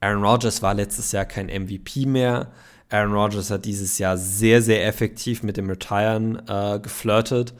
Aaron 0.01 0.25
Rodgers 0.25 0.63
war 0.63 0.73
letztes 0.73 1.13
Jahr 1.13 1.27
kein 1.27 1.47
MVP 1.47 2.07
mehr. 2.07 2.53
Aaron 2.89 3.13
Rodgers 3.13 3.51
hat 3.51 3.67
dieses 3.67 3.99
Jahr 3.99 4.17
sehr, 4.17 4.63
sehr 4.63 4.87
effektiv 4.87 5.43
mit 5.43 5.59
dem 5.59 5.69
Retiren 5.69 6.41
äh, 6.49 6.81
geflirtet. 6.81 7.53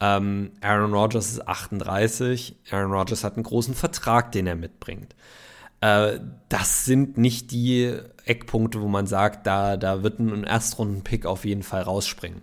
Ähm, 0.00 0.52
Aaron 0.62 0.94
Rodgers 0.94 1.32
ist 1.32 1.46
38. 1.46 2.56
Aaron 2.70 2.92
Rodgers 2.92 3.24
hat 3.24 3.34
einen 3.34 3.44
großen 3.44 3.74
Vertrag, 3.74 4.32
den 4.32 4.46
er 4.46 4.56
mitbringt. 4.56 5.14
Äh, 5.84 6.20
das 6.48 6.86
sind 6.86 7.18
nicht 7.18 7.50
die 7.50 7.94
Eckpunkte, 8.24 8.80
wo 8.80 8.88
man 8.88 9.06
sagt, 9.06 9.46
da, 9.46 9.76
da 9.76 10.02
wird 10.02 10.18
ein 10.18 10.44
Erstrunden-Pick 10.44 11.26
auf 11.26 11.44
jeden 11.44 11.62
Fall 11.62 11.82
rausspringen. 11.82 12.40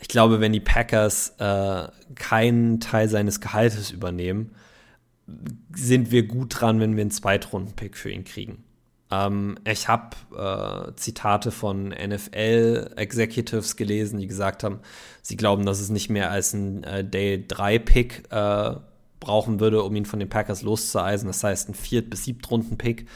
Ich 0.00 0.08
glaube, 0.08 0.40
wenn 0.40 0.52
die 0.52 0.60
Packers 0.60 1.34
äh, 1.38 1.88
keinen 2.14 2.80
Teil 2.80 3.10
seines 3.10 3.42
Gehaltes 3.42 3.90
übernehmen, 3.90 4.54
sind 5.74 6.10
wir 6.10 6.26
gut 6.26 6.60
dran, 6.60 6.80
wenn 6.80 6.96
wir 6.96 7.02
einen 7.02 7.10
Zweitrunden-Pick 7.10 7.98
für 7.98 8.10
ihn 8.10 8.24
kriegen. 8.24 8.64
Ähm, 9.10 9.58
ich 9.64 9.88
habe 9.88 10.16
äh, 10.34 10.94
Zitate 10.96 11.50
von 11.50 11.88
NFL-Executives 11.90 13.76
gelesen, 13.76 14.18
die 14.18 14.26
gesagt 14.26 14.64
haben, 14.64 14.80
sie 15.20 15.36
glauben, 15.36 15.66
dass 15.66 15.80
es 15.80 15.90
nicht 15.90 16.08
mehr 16.08 16.30
als 16.30 16.54
ein 16.54 16.82
äh, 16.84 17.04
Day-3-Pick 17.04 18.32
äh, 18.32 18.76
brauchen 19.22 19.60
würde, 19.60 19.82
um 19.82 19.96
ihn 19.96 20.04
von 20.04 20.18
den 20.18 20.28
Packers 20.28 20.62
loszueisen. 20.62 21.28
Das 21.28 21.42
heißt, 21.42 21.68
ein 21.68 21.74
Viert- 21.74 22.10
bis 22.10 22.24
Siebtrunden-Pick. 22.24 23.06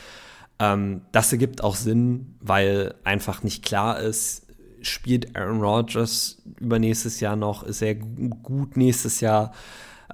Ähm, 0.58 1.02
das 1.12 1.32
ergibt 1.32 1.62
auch 1.62 1.76
Sinn, 1.76 2.36
weil 2.40 2.94
einfach 3.04 3.42
nicht 3.42 3.64
klar 3.64 4.00
ist, 4.00 4.46
spielt 4.80 5.36
Aaron 5.36 5.60
Rodgers 5.60 6.38
über 6.60 6.78
nächstes 6.78 7.20
Jahr 7.20 7.36
noch, 7.36 7.62
ist 7.62 7.82
er 7.82 7.94
gut 7.94 8.76
nächstes 8.76 9.20
Jahr. 9.20 9.52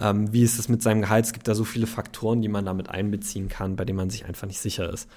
Ähm, 0.01 0.33
wie 0.33 0.43
ist 0.43 0.59
es 0.59 0.69
mit 0.69 0.83
seinem 0.83 1.03
Gehalt? 1.03 1.27
Es 1.27 1.33
gibt 1.33 1.47
da 1.47 1.55
so 1.55 1.65
viele 1.65 1.87
Faktoren, 1.87 2.41
die 2.41 2.49
man 2.49 2.65
damit 2.65 2.89
einbeziehen 2.89 3.49
kann, 3.49 3.77
bei 3.77 3.85
denen 3.85 3.99
man 3.99 4.11
sich 4.11 4.25
einfach 4.25 4.47
nicht 4.47 4.61
sicher 4.61 4.91
ist. 4.91 5.09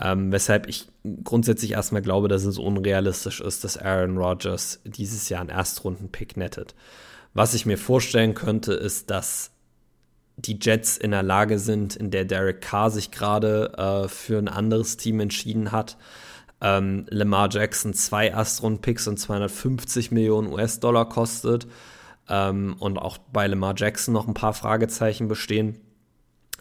Ähm, 0.00 0.32
weshalb 0.32 0.68
ich 0.68 0.88
grundsätzlich 1.24 1.72
erstmal 1.72 2.00
glaube, 2.00 2.28
dass 2.28 2.44
es 2.44 2.56
unrealistisch 2.56 3.40
ist, 3.40 3.64
dass 3.64 3.76
Aaron 3.76 4.16
Rodgers 4.16 4.80
dieses 4.84 5.28
Jahr 5.28 5.40
einen 5.40 5.50
Erstrunden-Pick 5.50 6.36
nettet. 6.36 6.74
Was 7.34 7.54
ich 7.54 7.66
mir 7.66 7.76
vorstellen 7.76 8.34
könnte, 8.34 8.72
ist, 8.72 9.10
dass 9.10 9.49
die 10.42 10.58
Jets 10.60 10.96
in 10.96 11.10
der 11.10 11.22
Lage 11.22 11.58
sind, 11.58 11.96
in 11.96 12.10
der 12.10 12.24
Derek 12.24 12.60
Carr 12.60 12.90
sich 12.90 13.10
gerade 13.10 13.72
äh, 13.76 14.08
für 14.08 14.38
ein 14.38 14.48
anderes 14.48 14.96
Team 14.96 15.20
entschieden 15.20 15.72
hat. 15.72 15.96
Ähm, 16.60 17.06
Lamar 17.08 17.48
Jackson 17.50 17.94
zwei 17.94 18.28
Erstrunden-Picks 18.28 19.08
und 19.08 19.18
250 19.18 20.10
Millionen 20.10 20.52
US-Dollar 20.52 21.08
kostet 21.08 21.66
ähm, 22.28 22.76
und 22.78 22.98
auch 22.98 23.18
bei 23.18 23.46
Lamar 23.46 23.74
Jackson 23.76 24.12
noch 24.12 24.28
ein 24.28 24.34
paar 24.34 24.52
Fragezeichen 24.52 25.28
bestehen 25.28 25.80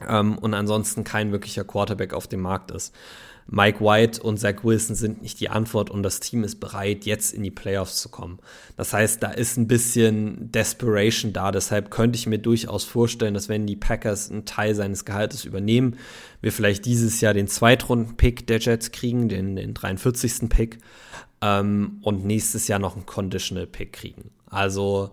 ähm, 0.08 0.38
und 0.38 0.54
ansonsten 0.54 1.04
kein 1.04 1.32
wirklicher 1.32 1.64
Quarterback 1.64 2.14
auf 2.14 2.28
dem 2.28 2.42
Markt 2.42 2.72
ist. 2.72 2.96
Mike 3.52 3.82
White 3.82 4.22
und 4.22 4.38
Zach 4.40 4.64
Wilson 4.64 4.96
sind 4.96 5.24
nicht 5.24 5.40
die 5.40 5.50
Antwort 5.50 5.90
und 5.90 6.04
das 6.04 6.20
Team 6.20 6.44
ist 6.44 6.60
bereit, 6.60 7.06
jetzt 7.06 7.34
in 7.34 7.42
die 7.42 7.50
Playoffs 7.52 8.00
zu 8.00 8.10
kommen. 8.10 8.40
Das 8.78 8.94
heißt, 8.94 9.24
da 9.24 9.32
ist 9.32 9.58
ein 9.58 9.68
bisschen 9.68 10.52
Desperation 10.52 11.34
da. 11.34 11.52
Deshalb 11.52 11.90
könnte 11.90 12.18
ich 12.18 12.28
mir 12.28 12.38
durchaus 12.38 12.84
vorstellen, 12.84 13.34
dass 13.34 13.50
wenn 13.50 13.66
die 13.66 13.76
Packers 13.76 14.30
einen 14.30 14.46
Teil 14.46 14.76
seines 14.76 15.04
Gehaltes 15.04 15.46
übernehmen, 15.46 15.98
wir 16.42 16.52
vielleicht 16.52 16.86
dieses 16.86 17.22
Jahr 17.22 17.34
den 17.34 17.48
Zweitrunden-Pick 17.48 18.46
der 18.46 18.60
Jets 18.60 18.92
kriegen, 18.92 19.30
den, 19.30 19.56
den 19.56 19.74
43. 19.74 20.48
Pick, 20.50 20.78
ähm, 21.42 22.00
und 22.02 22.26
nächstes 22.26 22.68
Jahr 22.68 22.80
noch 22.80 22.96
einen 22.96 23.06
Conditional-Pick 23.06 23.94
kriegen. 23.94 24.32
Also 24.48 25.12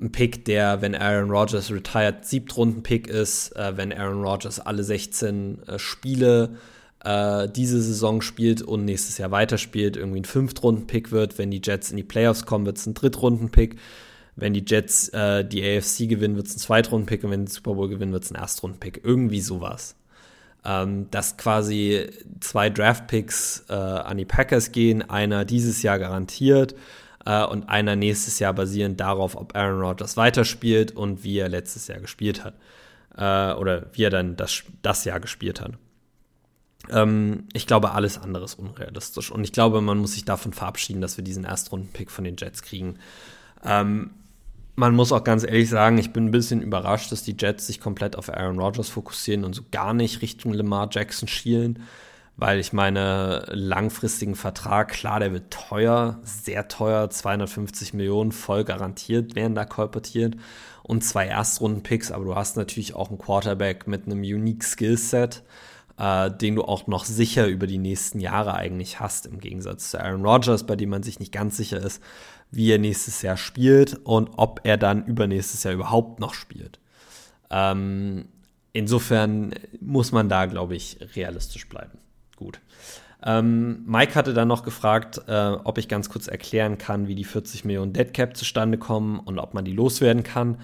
ein 0.00 0.12
Pick, 0.12 0.44
der, 0.44 0.80
wenn 0.80 0.94
Aaron 0.94 1.30
Rodgers 1.30 1.70
retired, 1.70 2.24
Siebtrunden-Pick 2.24 3.06
ist, 3.06 3.54
äh, 3.56 3.76
wenn 3.76 3.92
Aaron 3.92 4.24
Rodgers 4.24 4.58
alle 4.58 4.82
16 4.82 5.62
äh, 5.66 5.78
Spiele 5.78 6.56
äh, 7.04 7.48
diese 7.48 7.80
Saison 7.80 8.20
spielt 8.20 8.62
und 8.62 8.84
nächstes 8.84 9.18
Jahr 9.18 9.30
weiterspielt, 9.30 9.96
irgendwie 9.96 10.20
ein 10.20 10.24
Fünftrunden-Pick 10.24 11.12
wird. 11.12 11.38
Wenn 11.38 11.50
die 11.50 11.62
Jets 11.64 11.90
in 11.90 11.96
die 11.96 12.02
Playoffs 12.02 12.46
kommen, 12.46 12.66
wird 12.66 12.78
es 12.78 12.86
ein 12.86 12.94
Drittrunden-Pick. 12.94 13.76
Wenn 14.36 14.54
die 14.54 14.64
Jets 14.66 15.08
äh, 15.10 15.44
die 15.44 15.62
AFC 15.62 16.08
gewinnen, 16.08 16.36
wird 16.36 16.46
es 16.46 16.56
ein 16.56 16.60
Zweitrunden-Pick 16.60 17.24
und 17.24 17.30
wenn 17.30 17.46
die 17.46 17.52
Super 17.52 17.74
Bowl 17.74 17.88
gewinnen, 17.88 18.12
wird 18.12 18.24
es 18.24 18.30
ein 18.30 18.36
Erstrunden-Pick. 18.36 19.00
Irgendwie 19.04 19.40
sowas. 19.40 19.96
Ähm, 20.62 21.10
dass 21.10 21.38
quasi 21.38 22.06
zwei 22.40 22.68
Draft-Picks 22.68 23.64
äh, 23.70 23.72
an 23.72 24.18
die 24.18 24.26
Packers 24.26 24.72
gehen, 24.72 25.00
einer 25.08 25.46
dieses 25.46 25.82
Jahr 25.82 25.98
garantiert 25.98 26.74
äh, 27.24 27.44
und 27.44 27.70
einer 27.70 27.96
nächstes 27.96 28.38
Jahr 28.38 28.52
basierend 28.52 29.00
darauf, 29.00 29.36
ob 29.36 29.56
Aaron 29.56 29.80
Rodgers 29.80 30.18
weiterspielt 30.18 30.94
und 30.94 31.24
wie 31.24 31.38
er 31.38 31.48
letztes 31.48 31.88
Jahr 31.88 32.00
gespielt 32.00 32.44
hat. 32.44 32.54
Äh, 33.16 33.58
oder 33.58 33.86
wie 33.94 34.04
er 34.04 34.10
dann 34.10 34.36
das, 34.36 34.64
das 34.82 35.06
Jahr 35.06 35.20
gespielt 35.20 35.62
hat. 35.62 35.72
Ähm, 36.88 37.44
ich 37.52 37.66
glaube, 37.66 37.92
alles 37.92 38.18
andere 38.18 38.44
ist 38.44 38.58
unrealistisch. 38.58 39.30
Und 39.30 39.44
ich 39.44 39.52
glaube, 39.52 39.80
man 39.80 39.98
muss 39.98 40.12
sich 40.12 40.24
davon 40.24 40.52
verabschieden, 40.52 41.00
dass 41.00 41.16
wir 41.16 41.24
diesen 41.24 41.44
Erstrunden-Pick 41.44 42.10
von 42.10 42.24
den 42.24 42.36
Jets 42.36 42.62
kriegen. 42.62 42.96
Ähm, 43.64 44.10
man 44.76 44.94
muss 44.94 45.12
auch 45.12 45.24
ganz 45.24 45.44
ehrlich 45.44 45.68
sagen, 45.68 45.98
ich 45.98 46.12
bin 46.12 46.26
ein 46.26 46.30
bisschen 46.30 46.62
überrascht, 46.62 47.12
dass 47.12 47.22
die 47.22 47.36
Jets 47.38 47.66
sich 47.66 47.80
komplett 47.80 48.16
auf 48.16 48.32
Aaron 48.32 48.58
Rodgers 48.58 48.88
fokussieren 48.88 49.44
und 49.44 49.54
so 49.54 49.62
gar 49.70 49.92
nicht 49.92 50.22
Richtung 50.22 50.52
Lamar 50.52 50.88
Jackson 50.90 51.28
schielen. 51.28 51.82
Weil 52.36 52.58
ich 52.58 52.72
meine, 52.72 53.44
langfristigen 53.50 54.34
Vertrag, 54.34 54.88
klar, 54.88 55.20
der 55.20 55.34
wird 55.34 55.50
teuer, 55.50 56.20
sehr 56.22 56.68
teuer, 56.68 57.10
250 57.10 57.92
Millionen 57.92 58.32
voll 58.32 58.64
garantiert 58.64 59.34
werden 59.34 59.54
da 59.54 59.66
kolportiert 59.66 60.36
und 60.82 61.04
zwei 61.04 61.26
Erstrunden-Picks, 61.26 62.10
aber 62.10 62.24
du 62.24 62.34
hast 62.34 62.56
natürlich 62.56 62.94
auch 62.94 63.10
einen 63.10 63.18
Quarterback 63.18 63.86
mit 63.86 64.06
einem 64.06 64.20
unique 64.20 64.64
Skillset 64.64 65.42
äh, 66.00 66.30
den 66.30 66.54
du 66.56 66.64
auch 66.64 66.86
noch 66.86 67.04
sicher 67.04 67.46
über 67.46 67.66
die 67.66 67.78
nächsten 67.78 68.20
Jahre 68.20 68.54
eigentlich 68.54 69.00
hast, 69.00 69.26
im 69.26 69.38
Gegensatz 69.38 69.90
zu 69.90 70.00
Aaron 70.00 70.24
Rodgers, 70.24 70.64
bei 70.64 70.74
dem 70.74 70.88
man 70.88 71.02
sich 71.02 71.20
nicht 71.20 71.30
ganz 71.30 71.58
sicher 71.58 71.78
ist, 71.78 72.02
wie 72.50 72.72
er 72.72 72.78
nächstes 72.78 73.20
Jahr 73.20 73.36
spielt 73.36 74.00
und 74.04 74.30
ob 74.36 74.60
er 74.64 74.78
dann 74.78 75.04
übernächstes 75.04 75.62
Jahr 75.62 75.74
überhaupt 75.74 76.18
noch 76.18 76.32
spielt. 76.32 76.80
Ähm, 77.50 78.24
insofern 78.72 79.54
muss 79.80 80.10
man 80.10 80.30
da, 80.30 80.46
glaube 80.46 80.74
ich, 80.74 80.98
realistisch 81.14 81.68
bleiben. 81.68 81.98
Gut. 82.34 82.60
Ähm, 83.24 83.84
Mike 83.86 84.14
hatte 84.14 84.32
dann 84.32 84.48
noch 84.48 84.62
gefragt, 84.62 85.20
äh, 85.28 85.50
ob 85.64 85.78
ich 85.78 85.88
ganz 85.88 86.08
kurz 86.08 86.26
erklären 86.26 86.78
kann, 86.78 87.06
wie 87.06 87.14
die 87.14 87.24
40 87.24 87.64
Millionen 87.64 87.92
Dead 87.92 88.12
Cap 88.14 88.36
zustande 88.36 88.78
kommen 88.78 89.20
und 89.20 89.38
ob 89.38 89.52
man 89.52 89.64
die 89.64 89.72
loswerden 89.72 90.22
kann. 90.22 90.56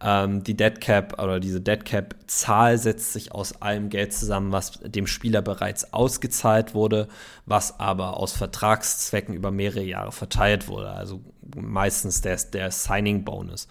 Ähm, 0.00 0.44
die 0.44 0.56
Dead 0.56 0.80
Cap 0.80 1.20
oder 1.20 1.40
diese 1.40 1.60
Dead 1.60 1.84
Cap 1.84 2.14
Zahl 2.26 2.78
setzt 2.78 3.12
sich 3.12 3.32
aus 3.32 3.60
allem 3.60 3.90
Geld 3.90 4.12
zusammen, 4.12 4.52
was 4.52 4.78
dem 4.80 5.06
Spieler 5.06 5.42
bereits 5.42 5.92
ausgezahlt 5.92 6.74
wurde, 6.74 7.08
was 7.46 7.80
aber 7.80 8.16
aus 8.16 8.32
Vertragszwecken 8.32 9.34
über 9.34 9.50
mehrere 9.50 9.82
Jahre 9.82 10.12
verteilt 10.12 10.68
wurde. 10.68 10.90
Also 10.90 11.20
meistens 11.56 12.20
der, 12.20 12.36
der 12.36 12.70
Signing 12.70 13.24
Bonus. 13.24 13.66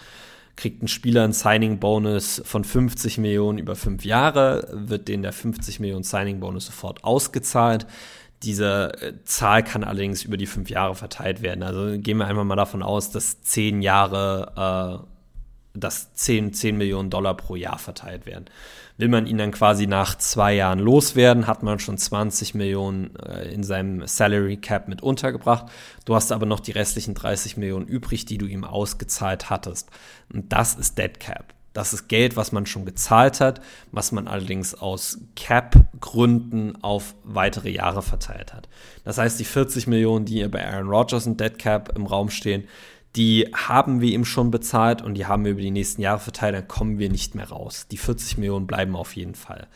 Kriegt 0.57 0.83
ein 0.83 0.87
Spieler 0.87 1.23
einen 1.23 1.33
Signing 1.33 1.79
Bonus 1.79 2.41
von 2.43 2.63
50 2.63 3.19
Millionen 3.19 3.59
über 3.59 3.75
fünf 3.75 4.03
Jahre, 4.03 4.67
wird 4.71 5.07
den 5.07 5.21
der 5.21 5.31
50 5.31 5.79
Millionen 5.79 6.03
Signing 6.03 6.39
Bonus 6.39 6.65
sofort 6.65 7.03
ausgezahlt. 7.03 7.85
Diese 8.43 8.91
äh, 9.01 9.13
Zahl 9.25 9.63
kann 9.63 9.83
allerdings 9.83 10.23
über 10.23 10.37
die 10.37 10.45
fünf 10.45 10.69
Jahre 10.69 10.95
verteilt 10.95 11.41
werden. 11.41 11.63
Also 11.63 11.99
gehen 11.99 12.17
wir 12.17 12.27
einfach 12.27 12.43
mal 12.43 12.55
davon 12.55 12.83
aus, 12.83 13.11
dass 13.11 13.41
zehn 13.41 13.81
Jahre 13.81 15.03
äh, 15.03 15.07
dass 15.79 16.13
10, 16.13 16.53
10 16.53 16.77
Millionen 16.77 17.09
Dollar 17.09 17.35
pro 17.35 17.55
Jahr 17.55 17.77
verteilt 17.77 18.25
werden. 18.25 18.45
Will 18.97 19.09
man 19.09 19.27
ihn 19.27 19.37
dann 19.37 19.51
quasi 19.51 19.85
nach 19.85 20.17
zwei 20.17 20.55
Jahren 20.55 20.79
loswerden, 20.79 21.45
hat 21.45 21.61
man 21.61 21.79
schon 21.79 21.97
20 21.97 22.55
Millionen 22.55 23.15
äh, 23.17 23.51
in 23.51 23.63
seinem 23.63 24.07
Salary 24.07 24.57
Cap 24.57 24.87
mit 24.87 25.03
untergebracht. 25.03 25.67
Du 26.05 26.15
hast 26.15 26.31
aber 26.31 26.47
noch 26.47 26.59
die 26.59 26.71
restlichen 26.71 27.13
30 27.13 27.57
Millionen 27.57 27.87
übrig, 27.87 28.25
die 28.25 28.39
du 28.39 28.47
ihm 28.47 28.63
ausgezahlt 28.63 29.49
hattest. 29.49 29.89
Und 30.33 30.51
das 30.51 30.73
ist 30.73 30.97
Dead 30.97 31.19
Cap. 31.19 31.53
Das 31.77 31.93
ist 31.93 32.07
Geld, 32.07 32.35
was 32.35 32.51
man 32.51 32.65
schon 32.65 32.85
gezahlt 32.85 33.39
hat, 33.39 33.61
was 33.91 34.11
man 34.11 34.27
allerdings 34.27 34.73
aus 34.73 35.19
Cap-Gründen 35.35 36.75
auf 36.81 37.13
weitere 37.23 37.69
Jahre 37.69 38.01
verteilt 38.01 38.51
hat. 38.51 38.67
Das 39.03 39.19
heißt, 39.19 39.39
die 39.39 39.45
40 39.45 39.85
Millionen, 39.85 40.25
die 40.25 40.47
bei 40.47 40.67
Aaron 40.67 40.89
Rodgers 40.89 41.27
und 41.27 41.39
Dead 41.39 41.55
Cap 41.59 41.95
im 41.95 42.07
Raum 42.07 42.31
stehen, 42.31 42.63
die 43.15 43.51
haben 43.53 44.01
wir 44.01 44.09
ihm 44.09 44.25
schon 44.25 44.49
bezahlt 44.49 45.03
und 45.03 45.13
die 45.13 45.27
haben 45.27 45.45
wir 45.45 45.51
über 45.51 45.61
die 45.61 45.69
nächsten 45.69 46.01
Jahre 46.01 46.17
verteilt, 46.17 46.55
dann 46.55 46.67
kommen 46.67 46.97
wir 46.97 47.11
nicht 47.11 47.35
mehr 47.35 47.49
raus. 47.49 47.85
Die 47.91 47.99
40 47.99 48.39
Millionen 48.39 48.65
bleiben 48.65 48.95
auf 48.95 49.15
jeden 49.15 49.35
Fall. 49.35 49.67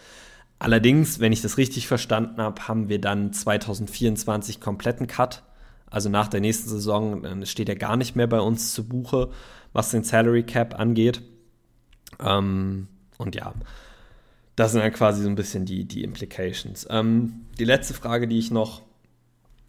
Allerdings, 0.58 1.20
wenn 1.20 1.34
ich 1.34 1.44
das 1.44 1.60
richtig 1.60 1.86
verstanden 1.86 2.42
habe, 2.42 2.68
haben 2.68 2.90
wir 2.90 3.00
dann 3.00 3.32
2024 3.32 4.60
kompletten 4.60 5.06
Cut. 5.06 5.44
Also 5.86 6.10
nach 6.10 6.30
der 6.30 6.42
nächsten 6.42 6.68
Saison 6.68 7.46
steht 7.46 7.70
er 7.70 7.76
gar 7.76 7.96
nicht 7.96 8.16
mehr 8.16 8.26
bei 8.26 8.40
uns 8.40 8.74
zu 8.74 8.88
Buche, 8.88 9.30
was 9.72 9.92
den 9.92 10.04
Salary 10.04 10.42
Cap 10.42 10.80
angeht. 10.80 11.22
Ähm, 12.24 12.88
und 13.18 13.36
ja, 13.36 13.54
das 14.56 14.72
sind 14.72 14.82
dann 14.82 14.94
quasi 14.94 15.24
so 15.24 15.30
ein 15.30 15.36
bisschen 15.36 15.66
die, 15.66 15.86
die 15.86 16.04
Implications. 16.04 16.88
Ähm, 16.90 17.46
die 17.58 17.66
letzte 17.66 17.94
Frage, 17.94 18.28
die 18.28 18.40
ich 18.40 18.52
noch 18.52 18.82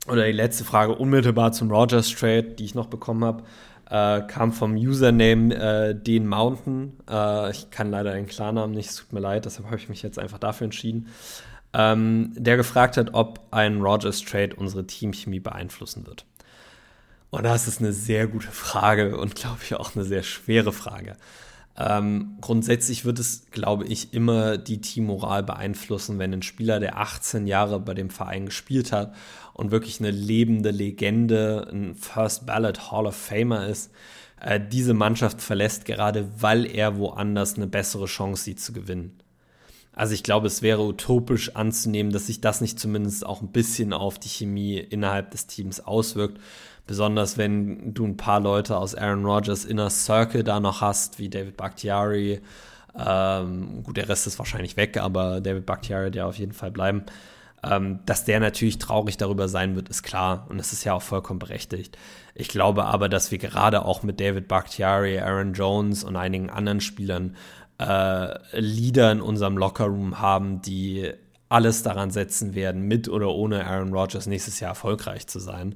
oder 0.09 0.27
die 0.27 0.33
letzte 0.33 0.65
Frage 0.65 0.97
unmittelbar 0.97 1.53
zum 1.53 1.71
Rogers 1.71 2.11
Trade, 2.11 2.43
die 2.43 2.65
ich 2.65 2.75
noch 2.75 2.89
bekommen 2.89 3.25
habe, 3.25 3.45
äh, 3.89 4.27
kam 4.27 4.53
vom 4.53 4.75
Username 4.75 5.55
äh, 5.55 5.95
Den 5.95 6.27
Mountain. 6.27 6.95
Äh, 7.09 7.51
ich 7.51 7.71
kann 7.71 7.91
leider 7.91 8.13
den 8.13 8.27
Klarnamen 8.27 8.75
nicht, 8.75 8.91
es 8.91 8.97
tut 8.97 9.13
mir 9.13 9.21
leid, 9.21 9.45
deshalb 9.45 9.67
habe 9.67 9.77
ich 9.77 9.89
mich 9.89 10.03
jetzt 10.03 10.19
einfach 10.19 10.39
dafür 10.39 10.65
entschieden. 10.65 11.09
Ähm, 11.73 12.33
der 12.37 12.57
gefragt 12.57 12.97
hat, 12.97 13.15
ob 13.15 13.41
ein 13.51 13.81
Rogers 13.81 14.23
Trade 14.23 14.57
unsere 14.57 14.87
Teamchemie 14.87 15.41
beeinflussen 15.41 16.07
wird. 16.07 16.27
Und 17.31 17.45
das 17.45 17.67
ist 17.67 17.81
eine 17.81 17.93
sehr 17.93 18.27
gute 18.27 18.51
Frage 18.51 19.17
und 19.17 19.35
glaube 19.35 19.61
ich 19.63 19.75
auch 19.75 19.95
eine 19.95 20.05
sehr 20.05 20.23
schwere 20.23 20.73
Frage. 20.73 21.17
Ähm, 21.79 22.37
grundsätzlich 22.41 23.05
wird 23.05 23.19
es, 23.19 23.47
glaube 23.51 23.87
ich, 23.87 24.13
immer 24.13 24.59
die 24.59 24.81
Teammoral 24.81 25.43
beeinflussen, 25.43 26.19
wenn 26.19 26.33
ein 26.33 26.43
Spieler, 26.43 26.81
der 26.81 26.99
18 26.99 27.47
Jahre 27.47 27.81
bei 27.81 27.95
dem 27.95 28.11
Verein 28.11 28.47
gespielt 28.47 28.93
hat 28.93 29.15
und 29.55 29.71
wirklich 29.71 29.99
eine 30.01 30.11
lebende 30.11 30.71
Legende, 30.71 31.69
ein 31.73 31.95
First 31.95 32.47
Ballot 32.47 32.91
Hall 32.91 33.07
of 33.07 33.17
Famer 33.17 33.67
ist, 33.67 33.91
äh, 34.41 34.61
diese 34.61 34.93
Mannschaft 34.93 35.41
verlässt, 35.41 35.87
gerade 35.87 36.29
weil 36.39 36.67
er 36.67 36.99
woanders 36.99 37.55
eine 37.57 37.69
bessere 37.69 38.07
Chance 38.07 38.45
sieht 38.45 38.61
zu 38.61 38.73
gewinnen. 38.73 39.22
Also 39.95 40.15
ich 40.15 40.23
glaube, 40.23 40.47
es 40.47 40.63
wäre 40.63 40.83
utopisch 40.83 41.55
anzunehmen, 41.55 42.13
dass 42.13 42.27
sich 42.27 42.41
das 42.41 42.61
nicht 42.61 42.81
zumindest 42.81 43.27
auch 43.27 43.43
ein 43.43 43.53
bisschen 43.53 43.93
auf 43.93 44.19
die 44.19 44.29
Chemie 44.29 44.79
innerhalb 44.79 45.31
des 45.33 45.47
Teams 45.47 45.81
auswirkt. 45.81 46.41
Besonders 46.87 47.39
wenn 47.39 47.95
du 47.95 48.07
ein 48.07 48.17
paar 48.17 48.41
Leute 48.41 48.77
aus 48.77 48.95
Aaron 48.95 49.25
Rodgers 49.25 49.65
Inner 49.65 49.91
Circle 49.91 50.45
da 50.45 50.61
noch 50.61 50.81
hast, 50.81 51.19
wie 51.19 51.29
David 51.29 51.57
Bakhtiari. 51.57 52.41
Ähm, 52.99 53.83
gut, 53.83 53.97
der 53.97 54.09
Rest 54.09 54.27
ist 54.27 54.39
wahrscheinlich 54.39 54.77
weg, 54.77 54.97
aber 54.97 55.41
David 55.41 55.67
Bakhtiari, 55.67 56.11
der 56.11 56.27
auf 56.27 56.39
jeden 56.39 56.53
Fall 56.53 56.71
bleiben. 56.71 57.05
Ähm, 57.65 58.01
dass 58.07 58.25
der 58.25 58.41
natürlich 58.41 58.79
traurig 58.79 59.19
darüber 59.19 59.49
sein 59.49 59.77
wird, 59.77 59.89
ist 59.89 60.03
klar. 60.03 60.47
Und 60.49 60.59
das 60.59 60.73
ist 60.73 60.83
ja 60.85 60.95
auch 60.95 61.03
vollkommen 61.03 61.39
berechtigt. 61.39 61.97
Ich 62.35 62.49
glaube 62.49 62.87
aber, 62.87 63.09
dass 63.09 63.31
wir 63.31 63.39
gerade 63.39 63.85
auch 63.85 64.03
mit 64.03 64.19
David 64.19 64.49
Bakhtiari, 64.49 65.21
Aaron 65.21 65.53
Jones 65.53 66.03
und 66.03 66.17
einigen 66.17 66.51
anderen 66.51 66.81
Spielern 66.81 67.37
äh, 67.79 68.59
Leader 68.59 69.13
in 69.13 69.21
unserem 69.21 69.59
Lockerroom 69.59 70.21
haben, 70.21 70.63
die 70.63 71.13
alles 71.49 71.83
daran 71.83 72.11
setzen 72.11 72.55
werden, 72.55 72.83
mit 72.83 73.09
oder 73.09 73.29
ohne 73.29 73.67
Aaron 73.67 73.93
Rodgers 73.93 74.27
nächstes 74.27 74.61
Jahr 74.61 74.71
erfolgreich 74.71 75.27
zu 75.27 75.39
sein. 75.39 75.75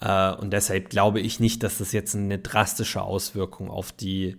Äh, 0.00 0.32
und 0.34 0.52
deshalb 0.52 0.90
glaube 0.90 1.20
ich 1.20 1.40
nicht, 1.40 1.62
dass 1.62 1.78
das 1.78 1.92
jetzt 1.92 2.14
eine 2.14 2.38
drastische 2.38 3.02
Auswirkung 3.02 3.70
auf 3.70 3.92
die 3.92 4.38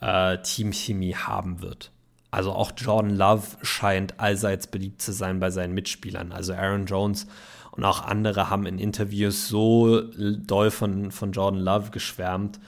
äh, 0.00 0.38
Teamchemie 0.38 1.14
haben 1.14 1.60
wird. 1.60 1.90
Also 2.30 2.52
auch 2.52 2.72
Jordan 2.76 3.14
Love 3.14 3.46
scheint 3.62 4.18
allseits 4.18 4.66
beliebt 4.66 5.00
zu 5.00 5.12
sein 5.12 5.38
bei 5.38 5.50
seinen 5.50 5.72
Mitspielern. 5.72 6.32
Also 6.32 6.54
Aaron 6.54 6.86
Jones 6.86 7.26
und 7.70 7.84
auch 7.84 8.02
andere 8.02 8.50
haben 8.50 8.66
in 8.66 8.78
Interviews 8.78 9.48
so 9.48 10.00
doll 10.00 10.70
von, 10.70 11.10
von 11.10 11.32
Jordan 11.32 11.60
Love 11.60 11.90
geschwärmt, 11.90 12.58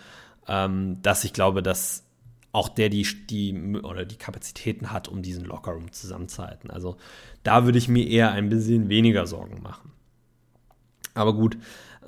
ähm, 0.47 1.01
dass 1.03 1.25
ich 1.25 1.33
glaube, 1.33 1.62
dass 1.62 2.06
auch 2.57 2.71
der 2.71 2.88
die, 2.88 3.07
die 3.29 3.77
oder 3.83 4.07
die 4.07 4.16
Kapazitäten 4.16 4.90
hat, 4.90 5.09
um 5.09 5.21
diesen 5.21 5.45
Lockerroom 5.45 5.92
zusammenzuhalten. 5.92 6.71
Also 6.71 6.97
da 7.42 7.66
würde 7.66 7.77
ich 7.77 7.88
mir 7.88 8.09
eher 8.09 8.33
ein 8.33 8.49
bisschen 8.49 8.88
weniger 8.88 9.27
Sorgen 9.27 9.62
machen. 9.62 9.92
Aber 11.12 11.35
gut, 11.35 11.59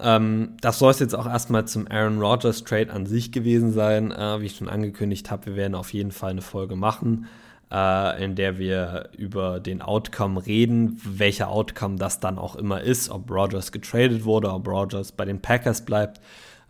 ähm, 0.01 0.57
das 0.63 0.79
soll 0.79 0.91
es 0.91 1.01
jetzt 1.01 1.15
auch 1.15 1.27
erstmal 1.27 1.69
zum 1.69 1.87
Aaron 1.87 2.19
Rodgers 2.19 2.65
Trade 2.65 2.91
an 2.91 3.05
sich 3.05 3.31
gewesen 3.31 3.73
sein. 3.73 4.11
Äh, 4.11 4.41
wie 4.41 4.47
ich 4.47 4.57
schon 4.57 4.71
angekündigt 4.71 5.31
habe, 5.31 5.47
wir 5.47 5.57
werden 5.57 5.75
auf 5.75 5.93
jeden 5.93 6.13
Fall 6.13 6.31
eine 6.31 6.43
Folge 6.43 6.77
machen, 6.77 7.27
äh, 7.71 8.25
in 8.25 8.35
der 8.35 8.59
wir 8.59 9.11
über 9.19 9.61
den 9.61 9.83
Outcome 9.83 10.47
reden, 10.47 10.99
welcher 11.05 11.51
Outcome 11.51 11.97
das 11.97 12.21
dann 12.21 12.39
auch 12.39 12.57
immer 12.57 12.81
ist, 12.81 13.11
ob 13.11 13.31
Rodgers 13.31 13.71
getradet 13.71 14.25
wurde, 14.25 14.51
ob 14.51 14.67
Rodgers 14.67 15.13
bei 15.13 15.27
den 15.27 15.43
Packers 15.43 15.85
bleibt. 15.85 16.23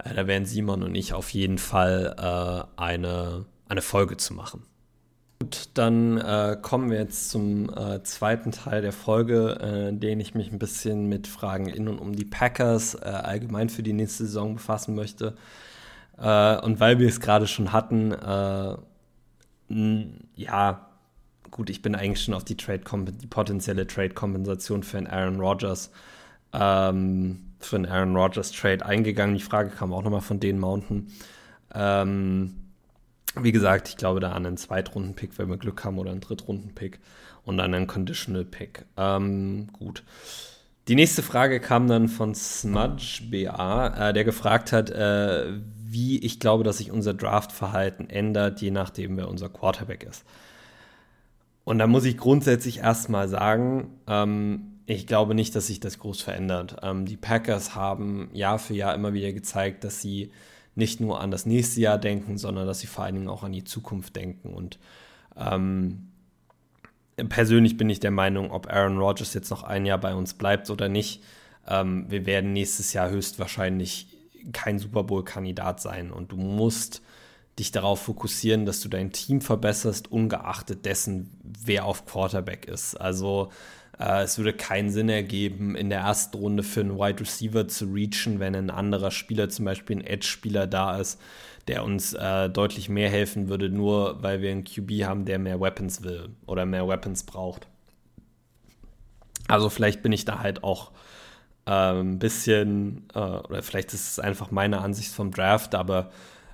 Äh, 0.03 0.15
da 0.15 0.27
werden 0.27 0.47
Simon 0.47 0.83
und 0.83 0.95
ich 0.95 1.13
auf 1.13 1.31
jeden 1.31 1.59
Fall 1.59 2.15
äh, 2.19 2.81
eine, 2.81 3.45
eine 3.69 3.83
Folge 3.83 4.17
zu 4.17 4.35
machen. 4.35 4.63
Gut, 5.41 5.71
dann 5.75 6.19
äh, 6.19 6.57
kommen 6.61 6.91
wir 6.91 6.99
jetzt 6.99 7.31
zum 7.31 7.71
äh, 7.71 8.03
zweiten 8.03 8.51
Teil 8.51 8.83
der 8.83 8.93
Folge, 8.93 9.59
äh, 9.63 9.89
in 9.91 10.01
dem 10.01 10.19
ich 10.19 10.35
mich 10.35 10.51
ein 10.51 10.59
bisschen 10.59 11.09
mit 11.09 11.29
Fragen 11.29 11.69
in 11.69 11.87
und 11.87 11.99
um 12.01 12.17
die 12.17 12.25
Packers 12.25 12.95
äh, 12.95 13.05
allgemein 13.05 13.69
für 13.69 13.85
die 13.85 13.93
nächste 13.93 14.25
Saison 14.25 14.55
befassen 14.55 14.97
möchte. 14.97 15.37
Äh, 16.17 16.59
und 16.59 16.81
weil 16.81 16.99
wir 16.99 17.09
es 17.09 17.21
gerade 17.21 17.47
schon 17.47 17.73
hatten, 17.73 18.13
äh, 18.13 18.77
ja, 20.35 20.89
gut, 21.51 21.71
ich 21.71 21.83
bin 21.83 21.95
eigentlich 21.95 22.25
schon 22.25 22.35
auf 22.35 22.45
die, 22.45 22.57
Trade 22.57 22.83
die 23.13 23.27
potenzielle 23.27 23.87
Trade-Kompensation 23.87 24.83
für 24.83 24.99
einen 24.99 25.07
Aaron 25.07 25.41
Rodgers, 25.41 25.93
ähm, 26.53 27.53
für 27.61 27.77
einen 27.77 27.87
Aaron 27.87 28.17
Rodgers 28.17 28.51
Trade 28.51 28.85
eingegangen. 28.85 29.37
Die 29.37 29.43
Frage 29.43 29.71
kam 29.71 29.93
auch 29.93 30.03
nochmal 30.03 30.21
von 30.21 30.41
den 30.41 30.59
Mountain. 30.59 31.13
Ähm, 31.75 32.68
wie 33.43 33.53
gesagt, 33.53 33.89
ich 33.89 33.97
glaube 33.97 34.21
da 34.21 34.33
an 34.33 34.47
einen 34.47 34.57
Zweitrunden-Pick, 34.57 35.39
wenn 35.39 35.49
wir 35.49 35.57
Glück 35.57 35.85
haben, 35.85 35.99
oder 35.99 36.11
einen 36.11 36.21
Drittrunden-Pick 36.21 36.99
und 37.45 37.59
dann 37.59 37.75
einen 37.75 37.87
Conditional-Pick. 37.87 38.85
Ähm, 38.97 39.69
gut. 39.73 40.03
Die 40.89 40.95
nächste 40.95 41.23
Frage 41.23 41.61
kam 41.61 41.87
dann 41.87 42.09
von 42.09 42.35
Smudge 42.35 43.23
BA, 43.31 44.09
äh, 44.09 44.13
der 44.13 44.25
gefragt 44.25 44.73
hat, 44.73 44.91
äh, 44.91 45.53
wie 45.85 46.19
ich 46.19 46.41
glaube, 46.41 46.65
dass 46.65 46.79
sich 46.79 46.91
unser 46.91 47.15
Draftverhalten 47.15 48.09
ändert, 48.09 48.61
je 48.61 48.71
nachdem, 48.71 49.17
wer 49.17 49.29
unser 49.29 49.49
Quarterback 49.49 50.05
ist. 50.05 50.25
Und 51.65 51.79
da 51.79 51.87
muss 51.87 52.05
ich 52.05 52.17
grundsätzlich 52.17 52.79
erstmal 52.79 53.29
sagen, 53.29 53.99
ähm, 54.07 54.81
ich 54.87 55.07
glaube 55.07 55.35
nicht, 55.35 55.55
dass 55.55 55.67
sich 55.67 55.81
das 55.81 55.99
groß 55.99 56.23
verändert. 56.23 56.77
Ähm, 56.83 57.05
die 57.05 57.19
Packers 57.19 57.75
haben 57.75 58.31
Jahr 58.33 58.59
für 58.59 58.73
Jahr 58.73 58.95
immer 58.95 59.13
wieder 59.13 59.33
gezeigt, 59.33 59.85
dass 59.85 60.01
sie 60.01 60.33
nicht 60.79 61.01
nur 61.01 61.21
an 61.21 61.31
das 61.31 61.45
nächste 61.45 61.81
Jahr 61.81 61.99
denken, 61.99 62.39
sondern 62.39 62.67
dass 62.67 62.81
sie 62.81 62.87
vor 62.87 63.05
allen 63.05 63.17
Dingen 63.17 63.29
auch 63.29 63.43
an 63.43 63.53
die 63.53 63.65
Zukunft 63.65 64.17
denken. 64.17 64.55
Und 64.55 64.79
ähm, 65.37 66.09
persönlich 67.29 67.77
bin 67.77 67.91
ich 67.91 68.01
der 68.01 68.11
Meinung, 68.11 68.51
ob 68.51 68.73
Aaron 68.73 68.99
Rodgers 68.99 69.35
jetzt 69.35 69.51
noch 69.51 69.63
ein 69.63 69.85
Jahr 69.85 69.99
bei 69.99 70.15
uns 70.15 70.35
bleibt 70.35 70.71
oder 70.71 70.89
nicht, 70.89 71.23
ähm, 71.69 72.07
wir 72.09 72.27
werden 72.27 72.53
nächstes 72.53 72.93
Jahr 72.93 73.11
höchstwahrscheinlich 73.11 74.17
kein 74.53 74.79
Super 74.79 75.05
Bowl-Kandidat 75.05 75.81
sein. 75.81 76.11
Und 76.11 76.33
du 76.33 76.37
musst 76.37 77.03
dich 77.59 77.73
darauf 77.73 78.01
fokussieren, 78.03 78.67
dass 78.67 78.81
du 78.81 78.89
dein 78.89 79.13
Team 79.13 79.41
verbesserst, 79.41 80.11
ungeachtet 80.11 80.85
dessen, 80.85 81.31
wer 81.43 81.85
auf 81.85 82.07
Quarterback 82.07 82.67
ist. 82.67 82.95
Also 82.95 83.51
Äh, 83.99 84.23
es 84.23 84.39
würde 84.39 84.53
keinen 84.53 84.91
Sinn 84.91 85.09
ergeben, 85.09 85.75
in 85.75 85.91
der 85.91 86.01
ersten 86.01 86.37
Runde 86.37 86.63
für 86.63 86.81
einen 86.81 86.99
Wide 86.99 87.21
Receiver 87.21 87.69
zu 87.69 87.87
reachen, 87.87 88.41
wenn 88.41 88.55
ein 88.55 88.71
anderer 88.71 89.11
Spieler, 89.11 89.49
zum 89.49 89.65
Beispiel 89.65 89.97
ein 89.97 90.05
Edge-Spieler, 90.05 90.67
da 90.67 90.99
ist, 90.99 91.21
der 91.67 91.85
uns 91.85 92.15
äh, 92.15 92.49
deutlich 92.49 92.89
mehr 92.89 93.11
helfen 93.11 93.49
würde, 93.49 93.69
nur 93.69 94.23
weil 94.23 94.41
wir 94.41 94.51
einen 94.51 94.65
QB 94.65 95.05
haben, 95.05 95.25
der 95.25 95.39
mehr 95.39 95.61
Weapons 95.61 96.03
will 96.03 96.31
oder 96.47 96.65
mehr 96.65 96.89
Weapons 96.89 97.25
braucht. 97.25 97.67
Also 99.49 99.69
vielleicht 99.71 100.03
bin 100.03 100.13
ich 100.13 100.25
da 100.25 100.41
halt 100.41 100.63
auch 100.63 100.93
äh, 101.67 101.71
ein 101.71 102.19
bisschen, 102.19 103.07
äh, 103.15 103.19
oder 103.19 103.63
vielleicht 103.63 103.93
ist 103.93 104.13
es 104.13 104.19
einfach 104.19 104.51
meine 104.51 104.81
Ansicht 104.81 105.11
vom 105.13 105.31
Draft, 105.31 105.75
aber 105.75 106.11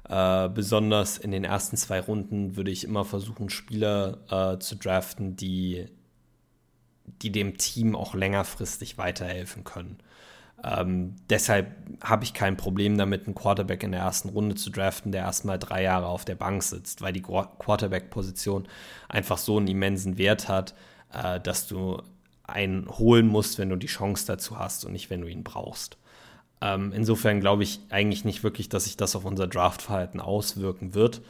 äh, 0.09 0.49
besonders 0.49 1.19
in 1.19 1.31
den 1.31 1.45
ersten 1.45 1.77
zwei 1.77 2.01
Runden 2.01 2.57
würde 2.57 2.71
ich 2.71 2.85
immer 2.85 3.05
versuchen, 3.05 3.51
Spieler 3.51 4.19
äh, 4.31 4.59
zu 4.59 4.77
draften, 4.77 5.37
die, 5.37 5.87
die 7.05 7.33
dem 7.33 7.57
Team 7.59 7.95
auch 7.97 8.15
längerfristig 8.15 8.99
weiterhelfen 8.99 9.65
können. 9.65 9.99
Ähm, 10.63 11.17
deshalb 11.29 11.75
habe 12.03 12.25
ich 12.25 12.33
kein 12.33 12.57
Problem 12.57 12.97
damit, 12.97 13.27
einen 13.27 13.35
Quarterback 13.35 13.83
in 13.83 13.93
der 13.93 14.01
ersten 14.01 14.31
Runde 14.31 14.55
zu 14.55 14.71
draften, 14.71 15.13
der 15.13 15.23
erstmal 15.23 15.59
drei 15.59 15.83
Jahre 15.83 16.07
auf 16.07 16.25
der 16.25 16.37
Bank 16.37 16.63
sitzt, 16.63 17.03
weil 17.03 17.13
die 17.13 17.23
Quarterback-Position 17.23 18.67
einfach 19.09 19.37
so 19.37 19.59
einen 19.59 19.67
immensen 19.67 20.17
Wert 20.17 20.49
hat, 20.49 20.75
äh, 21.13 21.39
dass 21.41 21.67
du 21.67 22.01
einen 22.45 22.89
holen 22.89 23.27
musst, 23.27 23.59
wenn 23.59 23.69
du 23.69 23.77
die 23.77 23.87
Chance 23.87 24.27
dazu 24.27 24.59
hast 24.59 24.85
und 24.85 24.93
nicht, 24.93 25.11
wenn 25.11 25.21
du 25.21 25.29
ihn 25.29 25.45
brauchst. 25.45 25.99
Ähm, 26.61 26.93
insofern 26.95 27.41
glaube 27.41 27.63
ich 27.63 27.81
eigentlich 27.91 28.25
nicht 28.25 28.43
wirklich, 28.43 28.69
dass 28.71 28.85
sich 28.85 28.97
das 28.97 29.17
auf 29.17 29.25
unser 29.25 29.47
Draftverhalten 29.47 30.21
auswirken 30.21 30.95
wird. 30.95 31.21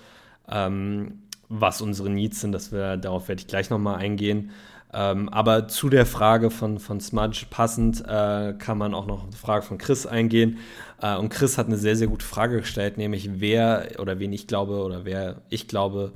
Ähm, 0.49 1.23
was 1.49 1.81
unsere 1.81 2.11
Needs 2.11 2.41
sind, 2.41 2.53
das 2.53 2.73
wir, 2.73 2.97
darauf 2.97 3.29
werde 3.29 3.41
ich 3.41 3.49
gleich 3.49 3.71
nochmal 3.71 3.97
eingehen. 3.97 4.51
Ähm, 4.95 5.29
aber 5.29 5.67
zu 5.67 5.89
der 5.89 6.07
Frage 6.07 6.51
von, 6.51 6.79
von 6.79 7.01
Smudge 7.01 7.47
passend 7.51 8.01
äh, 8.07 8.55
kann 8.55 8.79
man 8.79 8.95
auch 8.95 9.07
noch 9.07 9.25
auf 9.25 9.31
die 9.31 9.37
Frage 9.37 9.65
von 9.65 9.77
Chris 9.77 10.07
eingehen. 10.07 10.59
Äh, 11.03 11.17
und 11.17 11.31
Chris 11.31 11.59
hat 11.59 11.67
eine 11.67 11.77
sehr, 11.77 11.97
sehr 11.97 12.07
gute 12.07 12.25
Frage 12.25 12.59
gestellt, 12.59 12.97
nämlich 12.97 13.41
wer 13.41 13.89
oder 13.99 14.21
wen 14.21 14.33
ich 14.33 14.47
glaube 14.47 14.85
oder 14.85 15.05
wer 15.05 15.43
ich 15.51 15.67
glaube, 15.67 16.13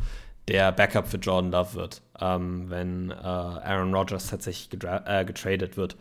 der 0.46 0.70
Backup 0.72 1.08
für 1.08 1.18
Jordan 1.18 1.50
Love 1.50 1.74
wird, 1.74 2.02
ähm, 2.20 2.70
wenn 2.70 3.10
äh, 3.10 3.14
Aaron 3.14 3.92
Rodgers 3.92 4.28
tatsächlich 4.28 4.80
äh, 4.82 5.24
getradet 5.24 5.76
wird. 5.76 5.96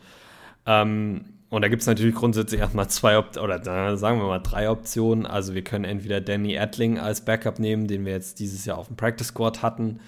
Ähm, 0.64 1.24
und 1.50 1.62
da 1.62 1.68
gibt 1.68 1.82
es 1.82 1.88
natürlich 1.88 2.14
grundsätzlich 2.14 2.60
erstmal 2.60 2.88
zwei 2.88 3.18
Op 3.18 3.36
oder 3.38 3.62
sagen 3.96 4.20
wir 4.20 4.26
mal 4.26 4.38
drei 4.38 4.70
Optionen. 4.70 5.26
Also 5.26 5.54
wir 5.54 5.64
können 5.64 5.84
entweder 5.84 6.20
Danny 6.20 6.54
Edling 6.54 6.98
als 6.98 7.24
Backup 7.24 7.58
nehmen, 7.58 7.88
den 7.88 8.04
wir 8.04 8.12
jetzt 8.12 8.38
dieses 8.38 8.66
Jahr 8.66 8.78
auf 8.78 8.88
dem 8.88 8.96
Practice 8.96 9.28
Squad 9.28 9.62
hatten. 9.62 10.00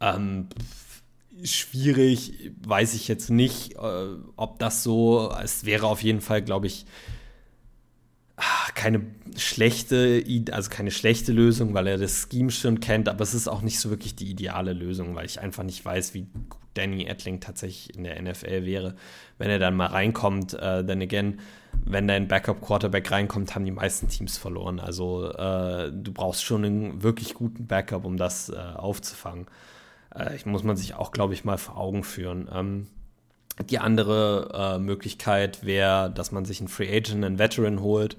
Ähm, 0.00 0.46
schwierig, 1.42 2.52
weiß 2.66 2.94
ich 2.94 3.08
jetzt 3.08 3.30
nicht, 3.30 3.76
äh, 3.76 4.06
ob 4.36 4.58
das 4.58 4.82
so, 4.82 5.32
es 5.42 5.64
wäre 5.64 5.86
auf 5.86 6.02
jeden 6.02 6.20
Fall, 6.20 6.42
glaube 6.42 6.66
ich, 6.66 6.86
ah, 8.36 8.70
keine 8.74 9.02
schlechte, 9.36 10.24
also 10.52 10.70
keine 10.70 10.90
schlechte 10.90 11.32
Lösung, 11.32 11.74
weil 11.74 11.86
er 11.86 11.98
das 11.98 12.28
Scheme 12.30 12.50
schon 12.50 12.80
kennt, 12.80 13.08
aber 13.08 13.22
es 13.22 13.34
ist 13.34 13.48
auch 13.48 13.62
nicht 13.62 13.80
so 13.80 13.90
wirklich 13.90 14.14
die 14.16 14.30
ideale 14.30 14.72
Lösung, 14.72 15.14
weil 15.14 15.26
ich 15.26 15.40
einfach 15.40 15.64
nicht 15.64 15.84
weiß, 15.84 16.14
wie 16.14 16.22
gut 16.48 16.58
Danny 16.74 17.06
Edling 17.06 17.40
tatsächlich 17.40 17.96
in 17.96 18.04
der 18.04 18.20
NFL 18.22 18.64
wäre, 18.64 18.94
wenn 19.36 19.50
er 19.50 19.58
dann 19.58 19.74
mal 19.74 19.86
reinkommt. 19.86 20.54
Äh, 20.54 20.84
denn 20.84 21.02
again, 21.02 21.40
wenn 21.84 22.06
dein 22.06 22.28
Backup-Quarterback 22.28 23.10
reinkommt, 23.10 23.54
haben 23.54 23.64
die 23.64 23.72
meisten 23.72 24.08
Teams 24.08 24.38
verloren. 24.38 24.78
Also 24.78 25.30
äh, 25.30 25.90
du 25.92 26.12
brauchst 26.12 26.44
schon 26.44 26.64
einen 26.64 27.02
wirklich 27.02 27.34
guten 27.34 27.66
Backup, 27.66 28.04
um 28.04 28.16
das 28.16 28.48
äh, 28.48 28.56
aufzufangen. 28.56 29.46
Äh, 30.14 30.36
muss 30.44 30.64
man 30.64 30.76
sich 30.76 30.94
auch, 30.94 31.12
glaube 31.12 31.34
ich, 31.34 31.44
mal 31.44 31.58
vor 31.58 31.76
Augen 31.76 32.04
führen. 32.04 32.48
Ähm, 32.52 32.86
die 33.66 33.78
andere 33.78 34.76
äh, 34.76 34.78
Möglichkeit 34.78 35.64
wäre, 35.64 36.10
dass 36.10 36.32
man 36.32 36.44
sich 36.44 36.60
einen 36.60 36.68
Free 36.68 36.88
Agent, 36.88 37.24
einen 37.24 37.38
Veteran 37.38 37.80
holt, 37.80 38.16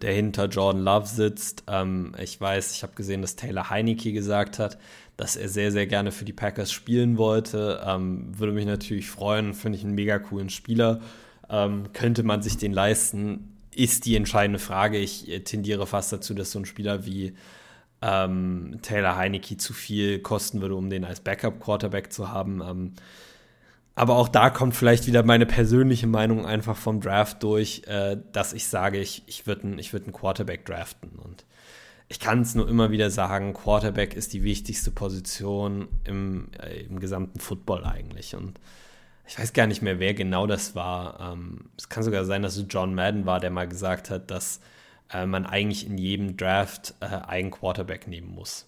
der 0.00 0.12
hinter 0.12 0.46
Jordan 0.46 0.82
Love 0.82 1.06
sitzt. 1.06 1.64
Ähm, 1.68 2.14
ich 2.18 2.40
weiß, 2.40 2.74
ich 2.74 2.82
habe 2.82 2.94
gesehen, 2.94 3.22
dass 3.22 3.36
Taylor 3.36 3.70
Heineke 3.70 4.12
gesagt 4.12 4.58
hat, 4.58 4.78
dass 5.16 5.36
er 5.36 5.48
sehr, 5.48 5.70
sehr 5.70 5.86
gerne 5.86 6.12
für 6.12 6.24
die 6.24 6.32
Packers 6.32 6.72
spielen 6.72 7.18
wollte. 7.18 7.80
Ähm, 7.86 8.26
würde 8.36 8.52
mich 8.52 8.66
natürlich 8.66 9.08
freuen, 9.08 9.54
finde 9.54 9.78
ich 9.78 9.84
einen 9.84 9.94
mega 9.94 10.18
coolen 10.18 10.50
Spieler. 10.50 11.00
Ähm, 11.48 11.92
könnte 11.92 12.22
man 12.22 12.42
sich 12.42 12.56
den 12.56 12.72
leisten, 12.72 13.56
ist 13.74 14.06
die 14.06 14.16
entscheidende 14.16 14.58
Frage. 14.58 14.98
Ich 14.98 15.28
äh, 15.28 15.40
tendiere 15.40 15.86
fast 15.86 16.12
dazu, 16.12 16.34
dass 16.34 16.50
so 16.50 16.58
ein 16.58 16.64
Spieler 16.64 17.06
wie 17.06 17.34
ähm, 18.02 18.78
Taylor 18.82 19.16
Heineke 19.16 19.56
zu 19.56 19.72
viel 19.72 20.20
kosten 20.20 20.60
würde, 20.60 20.74
um 20.74 20.90
den 20.90 21.04
als 21.04 21.20
Backup-Quarterback 21.20 22.12
zu 22.12 22.30
haben. 22.30 22.62
Ähm, 22.62 22.92
aber 23.94 24.16
auch 24.16 24.28
da 24.28 24.50
kommt 24.50 24.74
vielleicht 24.74 25.06
wieder 25.06 25.22
meine 25.22 25.46
persönliche 25.46 26.06
Meinung 26.06 26.46
einfach 26.46 26.76
vom 26.76 27.00
Draft 27.00 27.42
durch, 27.42 27.82
äh, 27.86 28.16
dass 28.32 28.52
ich 28.52 28.66
sage, 28.66 28.98
ich, 28.98 29.22
ich 29.26 29.46
würde 29.46 29.62
einen 29.62 29.78
würd 29.78 30.12
Quarterback 30.12 30.64
draften. 30.64 31.10
Und 31.18 31.44
ich 32.08 32.18
kann 32.18 32.40
es 32.40 32.54
nur 32.54 32.68
immer 32.68 32.90
wieder 32.90 33.10
sagen, 33.10 33.52
Quarterback 33.52 34.14
ist 34.14 34.32
die 34.32 34.42
wichtigste 34.42 34.90
Position 34.90 35.88
im, 36.04 36.48
äh, 36.62 36.80
im 36.84 36.98
gesamten 36.98 37.40
Football 37.40 37.84
eigentlich. 37.84 38.34
Und 38.34 38.58
ich 39.26 39.38
weiß 39.38 39.52
gar 39.52 39.66
nicht 39.66 39.82
mehr, 39.82 39.98
wer 39.98 40.14
genau 40.14 40.46
das 40.46 40.74
war. 40.74 41.34
Ähm, 41.34 41.66
es 41.76 41.88
kann 41.88 42.02
sogar 42.02 42.24
sein, 42.24 42.42
dass 42.42 42.56
es 42.56 42.64
John 42.70 42.94
Madden 42.94 43.26
war, 43.26 43.38
der 43.38 43.50
mal 43.50 43.68
gesagt 43.68 44.08
hat, 44.08 44.30
dass 44.30 44.60
äh, 45.12 45.26
man 45.26 45.46
eigentlich 45.46 45.86
in 45.86 45.98
jedem 45.98 46.36
Draft 46.36 46.94
äh, 47.00 47.06
einen 47.06 47.50
Quarterback 47.50 48.06
nehmen 48.06 48.34
muss. 48.34 48.66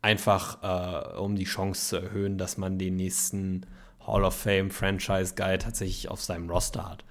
Einfach, 0.00 0.62
äh, 0.62 1.16
um 1.18 1.36
die 1.36 1.44
Chance 1.44 1.88
zu 1.88 1.96
erhöhen, 1.96 2.38
dass 2.38 2.56
man 2.56 2.78
den 2.78 2.96
nächsten 2.96 3.66
Hall 4.06 4.24
of 4.24 4.34
Fame 4.34 4.70
Franchise 4.70 5.34
Guy 5.36 5.58
tatsächlich 5.58 6.08
auf 6.08 6.20
seinem 6.20 6.50
Roster 6.50 6.88
hat. 6.88 7.04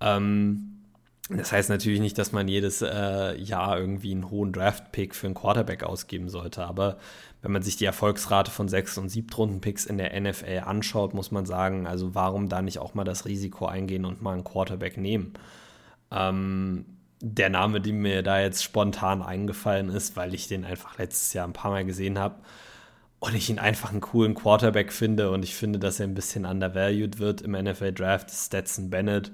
Ähm, 0.00 0.80
das 1.28 1.52
heißt 1.52 1.70
natürlich 1.70 2.00
nicht, 2.00 2.18
dass 2.18 2.32
man 2.32 2.48
jedes 2.48 2.82
äh, 2.82 3.36
Jahr 3.40 3.78
irgendwie 3.78 4.10
einen 4.10 4.30
hohen 4.30 4.52
Draft-Pick 4.52 5.14
für 5.14 5.28
einen 5.28 5.34
Quarterback 5.34 5.84
ausgeben 5.84 6.28
sollte, 6.28 6.64
aber 6.64 6.98
wenn 7.42 7.52
man 7.52 7.62
sich 7.62 7.76
die 7.76 7.84
Erfolgsrate 7.84 8.50
von 8.50 8.68
sechs 8.68 8.98
und 8.98 9.08
Siebtrunden-Picks 9.08 9.86
in 9.86 9.98
der 9.98 10.18
NFL 10.20 10.62
anschaut, 10.64 11.14
muss 11.14 11.30
man 11.30 11.46
sagen, 11.46 11.86
also 11.86 12.14
warum 12.14 12.48
da 12.48 12.62
nicht 12.62 12.80
auch 12.80 12.94
mal 12.94 13.04
das 13.04 13.26
Risiko 13.26 13.66
eingehen 13.66 14.04
und 14.04 14.22
mal 14.22 14.34
einen 14.34 14.44
Quarterback 14.44 14.96
nehmen? 14.96 15.34
Ähm, 16.10 16.84
der 17.20 17.50
Name, 17.50 17.80
der 17.80 17.92
mir 17.92 18.22
da 18.22 18.40
jetzt 18.40 18.64
spontan 18.64 19.22
eingefallen 19.22 19.88
ist, 19.90 20.16
weil 20.16 20.34
ich 20.34 20.48
den 20.48 20.64
einfach 20.64 20.98
letztes 20.98 21.32
Jahr 21.32 21.46
ein 21.46 21.52
paar 21.52 21.70
Mal 21.70 21.84
gesehen 21.84 22.18
habe 22.18 22.36
und 23.18 23.34
ich 23.34 23.50
ihn 23.50 23.58
einfach 23.58 23.90
einen 23.90 24.00
coolen 24.00 24.34
Quarterback 24.34 24.92
finde 24.92 25.30
und 25.30 25.42
ich 25.42 25.54
finde, 25.54 25.78
dass 25.78 26.00
er 26.00 26.06
ein 26.06 26.14
bisschen 26.14 26.46
undervalued 26.46 27.18
wird 27.18 27.42
im 27.42 27.52
NFL 27.52 27.92
Draft, 27.92 28.30
ist 28.30 28.46
Stetson 28.46 28.90
Bennett 28.90 29.32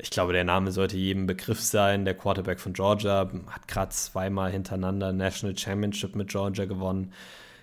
ich 0.00 0.10
glaube, 0.10 0.32
der 0.32 0.44
Name 0.44 0.70
sollte 0.70 0.96
jedem 0.96 1.26
Begriff 1.26 1.60
sein. 1.60 2.04
Der 2.04 2.14
Quarterback 2.14 2.60
von 2.60 2.72
Georgia 2.72 3.28
hat 3.50 3.66
gerade 3.66 3.90
zweimal 3.90 4.50
hintereinander 4.52 5.12
National 5.12 5.58
Championship 5.58 6.14
mit 6.14 6.28
Georgia 6.28 6.66
gewonnen. 6.66 7.12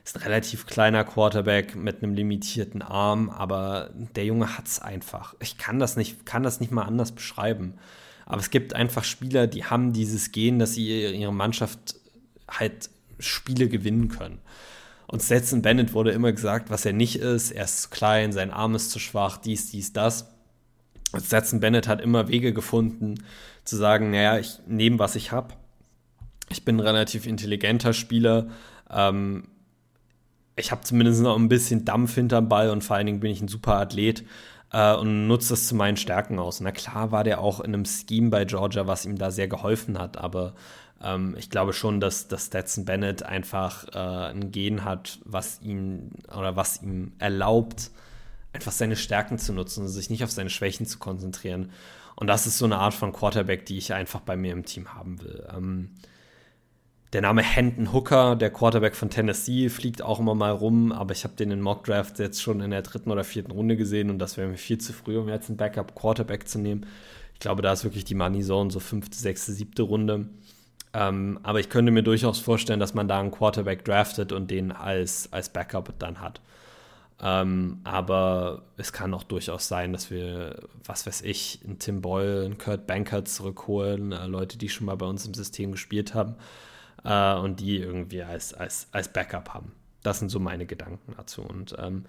Ist 0.03 0.17
ein 0.17 0.23
relativ 0.23 0.67
kleiner 0.67 1.05
Quarterback 1.05 1.75
mit 1.75 2.03
einem 2.03 2.13
limitierten 2.13 2.81
Arm, 2.81 3.29
aber 3.29 3.89
der 4.15 4.25
Junge 4.25 4.57
hat 4.57 4.67
es 4.67 4.79
einfach. 4.79 5.33
Ich 5.39 5.57
kann 5.57 5.79
das 5.79 5.95
nicht, 5.95 6.25
kann 6.25 6.43
das 6.43 6.59
nicht 6.59 6.71
mal 6.71 6.83
anders 6.83 7.13
beschreiben. 7.13 7.75
Aber 8.25 8.41
es 8.41 8.49
gibt 8.49 8.73
einfach 8.73 9.03
Spieler, 9.03 9.47
die 9.47 9.65
haben 9.65 9.93
dieses 9.93 10.31
Gen, 10.31 10.59
dass 10.59 10.73
sie 10.73 11.15
ihre 11.15 11.33
Mannschaft 11.33 11.95
halt 12.49 12.89
Spiele 13.19 13.69
gewinnen 13.69 14.09
können. 14.09 14.39
Und 15.07 15.21
Stetson 15.21 15.61
Bennett 15.61 15.93
wurde 15.93 16.11
immer 16.11 16.31
gesagt, 16.31 16.69
was 16.69 16.85
er 16.85 16.93
nicht 16.93 17.17
ist. 17.17 17.51
Er 17.51 17.65
ist 17.65 17.83
zu 17.83 17.89
klein, 17.89 18.31
sein 18.31 18.51
Arm 18.51 18.73
ist 18.75 18.91
zu 18.91 18.99
schwach, 18.99 19.37
dies, 19.37 19.69
dies, 19.69 19.93
das. 19.93 20.31
Stetson 21.15 21.59
Bennett 21.59 21.87
hat 21.87 22.01
immer 22.01 22.27
Wege 22.27 22.53
gefunden, 22.53 23.23
zu 23.63 23.77
sagen, 23.77 24.11
naja, 24.11 24.39
ich 24.39 24.59
nehme, 24.67 24.99
was 24.99 25.15
ich 25.15 25.31
habe. 25.31 25.53
Ich 26.49 26.65
bin 26.65 26.77
ein 26.77 26.81
relativ 26.81 27.25
intelligenter 27.27 27.93
Spieler. 27.93 28.47
Ähm, 28.89 29.47
ich 30.55 30.71
habe 30.71 30.81
zumindest 30.81 31.21
noch 31.21 31.37
ein 31.37 31.49
bisschen 31.49 31.85
Dampf 31.85 32.15
hinterm 32.15 32.49
Ball 32.49 32.69
und 32.69 32.83
vor 32.83 32.95
allen 32.95 33.05
Dingen 33.05 33.19
bin 33.19 33.31
ich 33.31 33.41
ein 33.41 33.47
super 33.47 33.75
Athlet 33.75 34.23
äh, 34.71 34.95
und 34.95 35.27
nutze 35.27 35.49
das 35.49 35.67
zu 35.67 35.75
meinen 35.75 35.97
Stärken 35.97 36.39
aus. 36.39 36.59
Na 36.59 36.71
klar 36.71 37.11
war 37.11 37.23
der 37.23 37.39
auch 37.39 37.59
in 37.59 37.73
einem 37.73 37.85
Scheme 37.85 38.29
bei 38.29 38.45
Georgia, 38.45 38.87
was 38.87 39.05
ihm 39.05 39.17
da 39.17 39.31
sehr 39.31 39.47
geholfen 39.47 39.99
hat, 39.99 40.17
aber 40.17 40.53
ähm, 41.01 41.35
ich 41.37 41.49
glaube 41.49 41.73
schon, 41.73 41.99
dass, 41.99 42.27
dass 42.27 42.47
Stetson 42.47 42.85
Bennett 42.85 43.23
einfach 43.23 43.87
äh, 43.93 44.31
ein 44.31 44.51
Gen 44.51 44.83
hat, 44.83 45.19
was 45.23 45.61
ihn 45.61 46.11
oder 46.35 46.55
was 46.55 46.81
ihm 46.81 47.13
erlaubt, 47.19 47.91
einfach 48.53 48.71
seine 48.71 48.95
Stärken 48.95 49.37
zu 49.37 49.53
nutzen 49.53 49.83
und 49.83 49.89
sich 49.89 50.09
nicht 50.09 50.23
auf 50.23 50.31
seine 50.31 50.49
Schwächen 50.49 50.85
zu 50.85 50.99
konzentrieren. 50.99 51.71
Und 52.15 52.27
das 52.27 52.47
ist 52.47 52.57
so 52.57 52.65
eine 52.65 52.77
Art 52.77 52.93
von 52.93 53.11
Quarterback, 53.11 53.65
die 53.65 53.77
ich 53.77 53.93
einfach 53.93 54.21
bei 54.21 54.37
mir 54.37 54.53
im 54.53 54.63
Team 54.63 54.93
haben 54.93 55.21
will. 55.21 55.45
Ähm, 55.53 55.89
der 57.13 57.21
Name 57.21 57.43
Hendon 57.43 57.93
Hooker, 57.93 58.35
der 58.35 58.49
Quarterback 58.49 58.95
von 58.95 59.09
Tennessee, 59.09 59.69
fliegt 59.69 60.01
auch 60.01 60.19
immer 60.19 60.35
mal 60.35 60.51
rum, 60.51 60.91
aber 60.91 61.13
ich 61.13 61.23
habe 61.23 61.35
den 61.35 61.51
in 61.51 61.61
Mock 61.61 61.85
Draft 61.85 62.19
jetzt 62.19 62.41
schon 62.41 62.61
in 62.61 62.71
der 62.71 62.81
dritten 62.81 63.11
oder 63.11 63.23
vierten 63.23 63.51
Runde 63.51 63.77
gesehen 63.77 64.09
und 64.09 64.19
das 64.19 64.37
wäre 64.37 64.47
mir 64.47 64.57
viel 64.57 64.79
zu 64.79 64.91
früh, 64.91 65.17
um 65.17 65.29
jetzt 65.29 65.49
einen 65.49 65.57
Backup 65.57 65.95
Quarterback 65.95 66.47
zu 66.47 66.59
nehmen. 66.59 66.85
Ich 67.33 67.39
glaube, 67.39 67.61
da 67.61 67.73
ist 67.73 67.83
wirklich 67.83 68.05
die 68.05 68.15
Money 68.15 68.41
Zone 68.41 68.71
so 68.71 68.79
fünfte, 68.79 69.17
sechste, 69.17 69.51
siebte 69.51 69.83
Runde. 69.83 70.27
Ähm, 70.93 71.39
aber 71.43 71.59
ich 71.59 71.69
könnte 71.69 71.91
mir 71.91 72.03
durchaus 72.03 72.39
vorstellen, 72.39 72.79
dass 72.79 72.93
man 72.93 73.07
da 73.07 73.19
einen 73.19 73.31
Quarterback 73.31 73.83
draftet 73.85 74.31
und 74.31 74.49
den 74.49 74.71
als, 74.71 75.31
als 75.31 75.49
Backup 75.49 75.93
dann 75.99 76.21
hat. 76.21 76.41
Ähm, 77.21 77.79
aber 77.83 78.63
es 78.77 78.91
kann 78.91 79.13
auch 79.13 79.23
durchaus 79.23 79.67
sein, 79.67 79.93
dass 79.93 80.11
wir, 80.11 80.63
was 80.83 81.05
weiß 81.05 81.21
ich, 81.21 81.59
einen 81.65 81.79
Tim 81.79 82.01
Boyle, 82.01 82.45
einen 82.45 82.57
Kurt 82.57 82.87
Bankert 82.87 83.27
zurückholen, 83.29 84.11
äh, 84.11 84.27
Leute, 84.27 84.57
die 84.57 84.69
schon 84.69 84.85
mal 84.85 84.97
bei 84.97 85.05
uns 85.05 85.25
im 85.25 85.33
System 85.33 85.71
gespielt 85.71 86.13
haben 86.13 86.35
äh, 87.05 87.35
und 87.35 87.59
die 87.59 87.77
irgendwie 87.77 88.23
als, 88.23 88.53
als, 88.53 88.87
als 88.91 89.07
Backup 89.07 89.53
haben. 89.53 89.71
Das 90.03 90.19
sind 90.19 90.29
so 90.29 90.39
meine 90.39 90.65
Gedanken 90.65 91.13
dazu. 91.15 91.41
Und 91.41 91.75
ähm, 91.79 92.05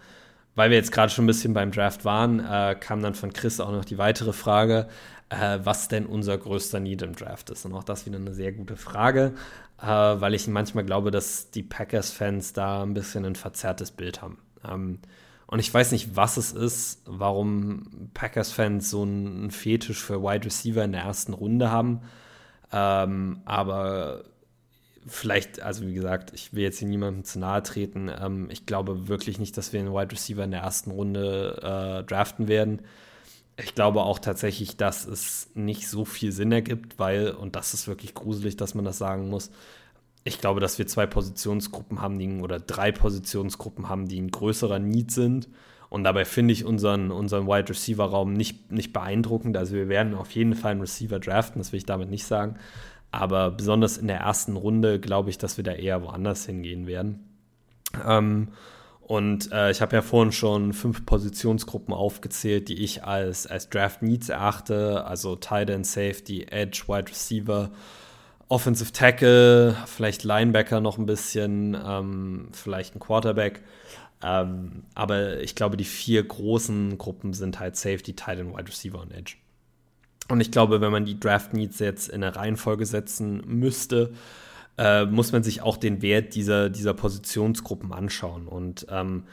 weil 0.55 0.71
wir 0.71 0.77
jetzt 0.77 0.93
gerade 0.93 1.13
schon 1.13 1.25
ein 1.25 1.29
bisschen 1.29 1.55
beim 1.55 1.71
Draft 1.71 2.05
waren, 2.05 2.41
äh, 2.41 2.77
kam 2.79 3.03
dann 3.03 3.15
von 3.15 3.33
Chris 3.33 3.61
auch 3.61 3.71
noch 3.71 3.85
die 3.85 3.99
weitere 3.99 4.33
Frage, 4.33 4.89
äh, 5.29 5.59
was 5.63 5.89
denn 5.89 6.07
unser 6.07 6.37
größter 6.39 6.81
Need 6.81 7.03
im 7.03 7.15
Draft 7.15 7.51
ist. 7.51 7.65
Und 7.65 7.75
auch 7.75 7.85
das 7.85 8.07
wieder 8.07 8.17
eine 8.17 8.35
sehr 8.35 8.53
gute 8.53 8.77
Frage, 8.77 9.35
äh, 9.81 9.87
weil 9.87 10.35
ich 10.35 10.49
manchmal 10.49 10.85
glaube, 10.85 11.11
dass 11.11 11.51
die 11.51 11.63
Packers-Fans 11.63 12.55
da 12.55 12.83
ein 12.83 12.95
bisschen 12.95 13.25
ein 13.25 13.37
verzerrtes 13.37 13.91
Bild 13.91 14.23
haben. 14.23 14.39
Ähm, 14.67 14.99
und 15.47 15.61
ich 15.61 15.73
weiß 15.73 15.93
nicht, 15.93 16.17
was 16.17 16.39
es 16.39 16.53
ist, 16.53 17.03
warum 17.07 18.11
Packers-Fans 18.15 18.91
so 18.91 19.03
einen 19.03 19.51
Fetisch 19.51 20.03
für 20.03 20.23
Wide 20.23 20.45
Receiver 20.45 20.83
in 20.83 20.93
der 20.93 21.03
ersten 21.03 21.35
Runde 21.35 21.71
haben. 21.71 22.01
Ähm, 22.73 23.43
aber 23.45 24.25
vielleicht, 25.07 25.63
also 25.63 25.87
wie 25.87 25.95
gesagt, 25.95 26.33
ich 26.35 26.53
will 26.53 26.63
jetzt 26.63 26.79
hier 26.79 26.89
niemandem 26.89 27.25
zu 27.25 27.39
nahe 27.39 27.63
treten. 27.63 28.11
Ähm, 28.21 28.49
ich 28.51 28.67
glaube 28.67 29.09
wirklich 29.09 29.39
nicht, 29.39 29.57
dass 29.57 29.73
wir 29.73 29.81
einen 29.81 29.93
Wide 29.93 30.13
Receiver 30.13 30.45
in 30.45 30.51
der 30.51 30.61
ersten 30.61 30.91
Runde 30.91 32.03
äh, 32.03 32.05
draften 32.05 32.49
werden. 32.49 32.83
Ich 33.57 33.75
glaube 33.75 34.03
auch 34.03 34.19
tatsächlich, 34.19 34.77
dass 34.77 35.07
es 35.07 35.49
nicht 35.55 35.89
so 35.89 36.05
viel 36.05 36.33
Sinn 36.33 36.53
ergibt, 36.53 36.99
weil, 36.99 37.31
und 37.31 37.57
das 37.57 37.73
ist 37.73 37.89
wirklich 37.89 38.15
gruselig, 38.15 38.57
dass 38.57 38.75
man 38.75 38.85
das 38.85 38.99
sagen 38.99 39.31
muss, 39.31 39.51
ich 40.25 40.41
glaube, 40.41 40.61
dass 40.61 40.79
wir 40.79 40.87
zwei 40.89 41.07
Positionsgruppen 41.07 42.01
haben, 42.01 42.19
die, 42.19 42.29
oder 42.41 42.59
drei 42.59 42.91
Positionsgruppen 42.91 43.89
haben, 43.89 44.09
die 44.09 44.21
ein 44.21 44.31
größerer 44.31 44.81
Need 44.81 45.13
sind. 45.13 45.49
Und 45.89 46.03
dabei 46.03 46.25
finde 46.25 46.53
ich 46.53 46.65
unseren, 46.65 47.13
unseren 47.13 47.47
Wide 47.47 47.69
Receiver 47.69 48.05
Raum 48.05 48.33
nicht, 48.33 48.73
nicht 48.73 48.93
beeindruckend. 48.93 49.57
Also 49.57 49.75
wir 49.75 49.89
werden 49.89 50.15
auf 50.15 50.33
jeden 50.33 50.55
Fall 50.55 50.73
einen 50.73 50.81
Receiver 50.81 51.21
draften, 51.21 51.61
das 51.61 51.71
will 51.71 51.79
ich 51.79 51.87
damit 51.87 52.11
nicht 52.11 52.27
sagen. 52.27 52.57
Aber 53.11 53.51
besonders 53.51 53.97
in 53.97 54.09
der 54.09 54.19
ersten 54.19 54.57
Runde 54.57 55.01
glaube 55.01 55.31
ich, 55.31 55.39
dass 55.39 55.57
wir 55.57 55.65
da 55.65 55.73
eher 55.73 56.03
woanders 56.03 56.47
hingehen 56.47 56.87
werden. 56.87 57.25
Ähm, 58.07 58.49
und 59.01 59.53
äh, 59.53 59.71
ich 59.71 59.81
habe 59.81 59.95
ja 59.95 60.03
vorhin 60.03 60.33
schon 60.33 60.73
fünf 60.73 61.07
Positionsgruppen 61.07 61.95
aufgezählt, 61.95 62.69
die 62.69 62.83
ich 62.83 63.05
als, 63.05 63.47
als 63.47 63.71
Draft 63.71 64.03
Needs 64.03 64.29
erachte. 64.29 65.05
Also 65.05 65.37
Tight 65.37 65.71
End, 65.71 65.87
Safety, 65.87 66.47
Edge, 66.51 66.83
Wide 66.89 67.11
Receiver, 67.11 67.71
Offensive 68.49 68.91
Tackle, 68.93 69.77
vielleicht 69.87 70.25
Linebacker 70.25 70.81
noch 70.81 70.99
ein 70.99 71.07
bisschen, 71.07 71.77
ähm, 71.81 72.49
vielleicht 72.53 72.97
ein 72.97 73.01
Quarterback. 73.01 73.63
Ähm, 74.25 74.83
aber 74.95 75.41
ich 75.41 75.55
glaube, 75.55 75.77
die 75.77 75.85
vier 75.85 76.27
großen 76.27 76.99
Gruppen 76.99 77.33
sind 77.33 77.61
halt 77.61 77.77
Safety, 77.77 78.15
Tight 78.15 78.41
End, 78.41 78.57
Wide 78.57 78.69
Receiver 78.69 79.01
und 79.01 79.13
Edge. 79.13 79.37
Und 80.29 80.41
ich 80.41 80.51
glaube, 80.51 80.81
wenn 80.81 80.93
man 80.93 81.05
die 81.05 81.19
Draft 81.19 81.53
Needs 81.55 81.79
jetzt 81.79 82.09
in 82.09 82.23
eine 82.23 82.35
Reihenfolge 82.35 82.87
setzen 82.87 83.43
müsste, 83.47 84.13
äh, 84.79 85.05
muss 85.07 85.33
man 85.33 85.43
sich 85.43 85.63
auch 85.63 85.77
den 85.77 86.03
Wert 86.03 86.35
dieser, 86.35 86.69
dieser 86.69 86.95
Positionsgruppen 86.95 87.93
anschauen. 87.93 88.47
Und 88.47 88.87
ähm, 88.91 89.25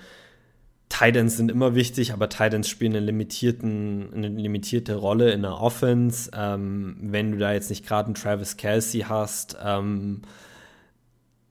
Titans 0.90 1.38
sind 1.38 1.50
immer 1.50 1.74
wichtig, 1.74 2.14
aber 2.14 2.30
Titans 2.30 2.70
spielen 2.70 2.96
eine, 2.96 3.06
limitierten, 3.06 4.14
eine 4.14 4.28
limitierte 4.28 4.96
Rolle 4.96 5.32
in 5.32 5.42
der 5.42 5.60
Offense. 5.60 6.30
Ähm, 6.36 6.98
wenn 7.02 7.32
du 7.32 7.40
da 7.40 7.52
jetzt 7.52 7.70
nicht 7.72 7.86
gerade 7.86 8.08
einen 8.08 8.16
Travis 8.16 8.58
Kelsey 8.58 9.02
hast, 9.02 9.58
ähm, 9.64 10.22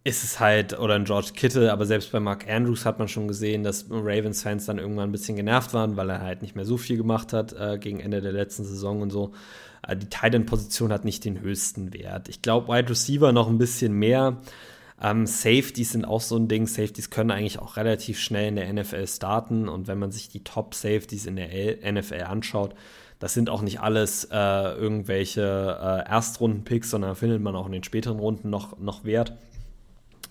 ist 0.05 0.24
es 0.24 0.40
halt, 0.40 0.78
oder 0.78 0.94
ein 0.94 1.05
George 1.05 1.30
Kittle, 1.34 1.72
aber 1.72 1.86
selbst 1.86 2.11
bei 2.11 2.18
Mark 2.18 2.48
Andrews 2.48 2.84
hat 2.84 2.98
man 2.98 3.07
schon 3.07 3.28
gesehen, 3.28 3.62
dass 3.62 3.86
Ravens-Fans 3.88 4.66
dann 4.66 4.78
irgendwann 4.78 5.11
ein 5.11 5.12
bisschen 5.12 5.36
genervt 5.36 5.74
waren, 5.74 5.96
weil 5.96 6.11
er 6.11 6.20
halt 6.20 6.42
nicht 6.42 6.57
mehr 6.57 6.64
so 6.64 6.76
viel 6.76 6.96
gemacht 6.96 7.32
hat 7.32 7.53
äh, 7.53 7.78
gegen 7.78 8.00
Ende 8.00 8.20
der 8.20 8.32
letzten 8.32 8.64
Saison 8.64 9.00
und 9.00 9.11
so. 9.11 9.32
Äh, 9.86 9.96
die 9.96 10.09
Titan-Position 10.09 10.92
hat 10.92 11.05
nicht 11.05 11.24
den 11.24 11.40
höchsten 11.40 11.94
Wert. 11.94 12.28
Ich 12.28 12.42
glaube, 12.42 12.72
Wide 12.72 12.90
Receiver 12.90 13.32
noch 13.32 13.48
ein 13.48 13.59
bisschen 13.59 13.92
mehr. 13.92 14.38
Ähm, 15.00 15.26
Safeties 15.26 15.92
sind 15.92 16.05
auch 16.05 16.20
so 16.20 16.36
ein 16.36 16.48
Ding. 16.48 16.66
Safeties 16.66 17.11
können 17.11 17.30
eigentlich 17.30 17.61
auch 17.61 17.76
relativ 17.76 18.18
schnell 18.18 18.48
in 18.48 18.57
der 18.57 18.72
NFL 18.72 19.07
starten 19.07 19.68
und 19.68 19.86
wenn 19.86 19.98
man 19.98 20.11
sich 20.11 20.28
die 20.28 20.42
Top-Safeties 20.42 21.26
in 21.26 21.36
der 21.36 21.92
NFL 21.92 22.22
anschaut, 22.22 22.74
das 23.20 23.34
sind 23.34 23.50
auch 23.50 23.62
nicht 23.62 23.78
alles 23.78 24.24
äh, 24.24 24.36
irgendwelche 24.36 25.42
äh, 25.42 26.11
Erstrunden-Picks, 26.11 26.90
sondern 26.90 27.14
findet 27.14 27.40
man 27.40 27.55
auch 27.55 27.66
in 27.66 27.72
den 27.72 27.84
späteren 27.84 28.18
Runden 28.18 28.50
noch, 28.50 28.80
noch 28.80 29.05
Wert. 29.05 29.34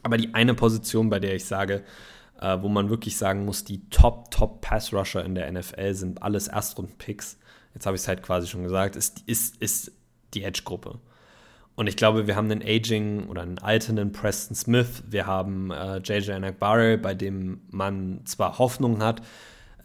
Aber 0.04 0.18
die 0.18 0.34
eine 0.34 0.54
Position, 0.54 1.10
bei 1.10 1.20
der 1.20 1.36
ich 1.36 1.46
sage, 1.46 1.84
äh, 2.40 2.58
wo 2.62 2.70
man 2.70 2.90
wirklich 2.90 3.18
sagen 3.18 3.46
muss, 3.46 3.64
die 3.64 3.88
Top, 3.90 4.32
Top 4.32 4.62
Pass 4.62 4.94
Rusher 4.94 5.24
in 5.24 5.36
der 5.36 5.52
NFL 5.52 5.94
sind 5.94 6.24
alles 6.24 6.48
Erstrunden-Picks. 6.48 7.38
Jetzt 7.74 7.86
habe 7.86 7.96
ich 7.96 8.02
es 8.02 8.08
halt 8.08 8.24
quasi 8.24 8.48
schon 8.48 8.64
gesagt, 8.64 8.96
ist, 8.96 9.24
ist, 9.28 9.58
ist 9.62 9.92
die 10.34 10.44
Edge-Gruppe. 10.44 11.00
Und 11.76 11.88
ich 11.88 11.96
glaube, 11.96 12.28
wir 12.28 12.36
haben 12.36 12.52
einen 12.52 12.62
aging 12.62 13.28
oder 13.28 13.44
einen 13.44 13.60
alternden 13.60 14.12
Preston 14.12 14.56
Smith. 14.56 15.04
Wir 15.08 15.26
haben 15.26 15.72
äh, 15.72 15.98
JJ 15.98 16.32
Anagbare, 16.32 16.98
bei 16.98 17.14
dem 17.14 17.62
man 17.70 18.22
zwar 18.26 18.60
Hoffnung 18.60 19.02
hat, 19.02 19.22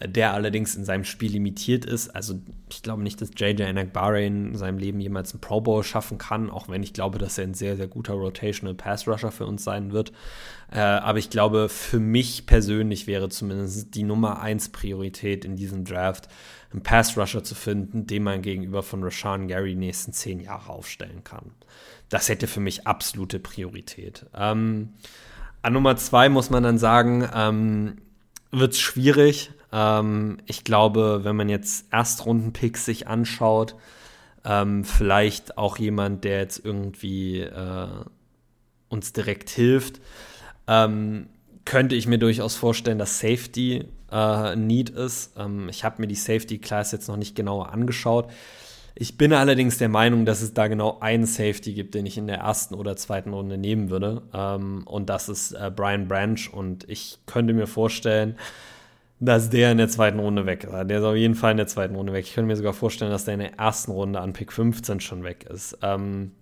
der 0.04 0.34
allerdings 0.34 0.74
in 0.74 0.84
seinem 0.84 1.04
Spiel 1.04 1.32
limitiert 1.32 1.84
ist. 1.84 2.14
Also 2.14 2.40
ich 2.70 2.82
glaube 2.82 3.02
nicht, 3.02 3.20
dass 3.20 3.30
JJ 3.36 3.62
Anagbare 3.62 4.24
in 4.24 4.54
seinem 4.54 4.78
Leben 4.78 5.00
jemals 5.00 5.32
einen 5.32 5.40
Pro 5.40 5.60
Bowl 5.60 5.82
schaffen 5.82 6.18
kann, 6.18 6.50
auch 6.50 6.68
wenn 6.68 6.82
ich 6.82 6.92
glaube, 6.92 7.18
dass 7.18 7.38
er 7.38 7.44
ein 7.44 7.54
sehr, 7.54 7.76
sehr 7.76 7.86
guter 7.86 8.14
Rotational 8.14 8.74
Pass 8.74 9.08
Rusher 9.08 9.30
für 9.30 9.46
uns 9.46 9.64
sein 9.64 9.92
wird. 9.92 10.12
Äh, 10.70 10.80
aber 10.80 11.18
ich 11.18 11.30
glaube, 11.30 11.68
für 11.68 12.00
mich 12.00 12.46
persönlich 12.46 13.06
wäre 13.06 13.28
zumindest 13.28 13.94
die 13.94 14.02
Nummer 14.02 14.40
1 14.40 14.70
Priorität 14.70 15.44
in 15.44 15.56
diesem 15.56 15.84
Draft, 15.84 16.28
einen 16.72 16.82
Pass 16.82 17.16
Rusher 17.16 17.42
zu 17.42 17.54
finden, 17.54 18.06
den 18.06 18.22
man 18.22 18.42
gegenüber 18.42 18.82
von 18.82 19.02
Rashawn 19.02 19.48
Gary 19.48 19.70
die 19.70 19.76
nächsten 19.76 20.12
zehn 20.12 20.40
Jahre 20.40 20.70
aufstellen 20.70 21.24
kann. 21.24 21.52
Das 22.08 22.28
hätte 22.28 22.46
für 22.46 22.60
mich 22.60 22.86
absolute 22.86 23.38
Priorität. 23.38 24.26
Ähm, 24.34 24.90
an 25.62 25.72
Nummer 25.72 25.96
2 25.96 26.28
muss 26.28 26.50
man 26.50 26.62
dann 26.62 26.78
sagen, 26.78 27.28
ähm, 27.34 27.96
wird 28.52 28.72
es 28.72 28.80
schwierig. 28.80 29.50
Ähm, 29.76 30.38
ich 30.46 30.64
glaube, 30.64 31.20
wenn 31.22 31.36
man 31.36 31.50
jetzt 31.50 31.92
Erstrunden-Picks 31.92 32.86
sich 32.86 33.06
anschaut, 33.06 33.76
ähm, 34.44 34.84
vielleicht 34.84 35.58
auch 35.58 35.76
jemand, 35.76 36.24
der 36.24 36.38
jetzt 36.38 36.64
irgendwie 36.64 37.40
äh, 37.40 37.88
uns 38.88 39.12
direkt 39.12 39.50
hilft, 39.50 40.00
ähm, 40.66 41.28
könnte 41.66 41.94
ich 41.94 42.06
mir 42.06 42.18
durchaus 42.18 42.56
vorstellen, 42.56 42.98
dass 42.98 43.18
Safety 43.18 43.84
äh, 44.10 44.56
Need 44.56 44.90
ist. 44.90 45.34
Ähm, 45.36 45.68
ich 45.68 45.84
habe 45.84 46.00
mir 46.00 46.06
die 46.06 46.14
Safety 46.14 46.58
Class 46.58 46.92
jetzt 46.92 47.08
noch 47.08 47.16
nicht 47.16 47.36
genauer 47.36 47.72
angeschaut. 47.72 48.30
Ich 48.94 49.18
bin 49.18 49.34
allerdings 49.34 49.76
der 49.76 49.90
Meinung, 49.90 50.24
dass 50.24 50.40
es 50.40 50.54
da 50.54 50.68
genau 50.68 51.00
einen 51.00 51.26
Safety 51.26 51.74
gibt, 51.74 51.94
den 51.94 52.06
ich 52.06 52.16
in 52.16 52.28
der 52.28 52.38
ersten 52.38 52.74
oder 52.74 52.96
zweiten 52.96 53.34
Runde 53.34 53.58
nehmen 53.58 53.90
würde. 53.90 54.22
Ähm, 54.32 54.84
und 54.86 55.10
das 55.10 55.28
ist 55.28 55.52
äh, 55.52 55.70
Brian 55.74 56.08
Branch. 56.08 56.48
Und 56.50 56.88
ich 56.88 57.18
könnte 57.26 57.52
mir 57.52 57.66
vorstellen, 57.66 58.38
dass 59.18 59.48
der 59.50 59.72
in 59.72 59.78
der 59.78 59.88
zweiten 59.88 60.18
Runde 60.18 60.46
weg 60.46 60.64
ist. 60.64 60.72
Der 60.72 60.98
ist 60.98 61.04
auf 61.04 61.16
jeden 61.16 61.34
Fall 61.34 61.52
in 61.52 61.56
der 61.56 61.66
zweiten 61.66 61.94
Runde 61.94 62.12
weg. 62.12 62.26
Ich 62.26 62.34
könnte 62.34 62.48
mir 62.48 62.56
sogar 62.56 62.74
vorstellen, 62.74 63.10
dass 63.10 63.24
der 63.24 63.34
in 63.34 63.40
der 63.40 63.58
ersten 63.58 63.92
Runde 63.92 64.20
an 64.20 64.32
Pick 64.32 64.52
15 64.52 65.00
schon 65.00 65.24
weg 65.24 65.44
ist. 65.44 65.78
Ähm, 65.82 66.32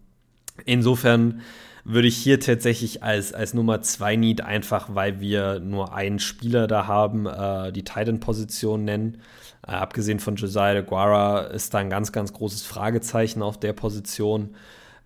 insofern 0.64 1.40
würde 1.84 2.08
ich 2.08 2.16
hier 2.16 2.40
tatsächlich 2.40 3.02
als, 3.02 3.32
als 3.32 3.54
Nummer 3.54 3.82
2 3.82 4.16
Need 4.16 4.40
einfach, 4.40 4.94
weil 4.94 5.20
wir 5.20 5.60
nur 5.60 5.94
einen 5.94 6.18
Spieler 6.18 6.66
da 6.66 6.86
haben, 6.86 7.26
äh, 7.26 7.72
die 7.72 7.84
Titan-Position 7.84 8.84
nennen. 8.84 9.20
Äh, 9.66 9.72
abgesehen 9.72 10.18
von 10.18 10.36
Josiah 10.36 10.80
Guara 10.80 11.42
ist 11.42 11.74
da 11.74 11.78
ein 11.78 11.90
ganz, 11.90 12.10
ganz 12.10 12.32
großes 12.32 12.62
Fragezeichen 12.62 13.42
auf 13.42 13.60
der 13.60 13.74
Position. 13.74 14.56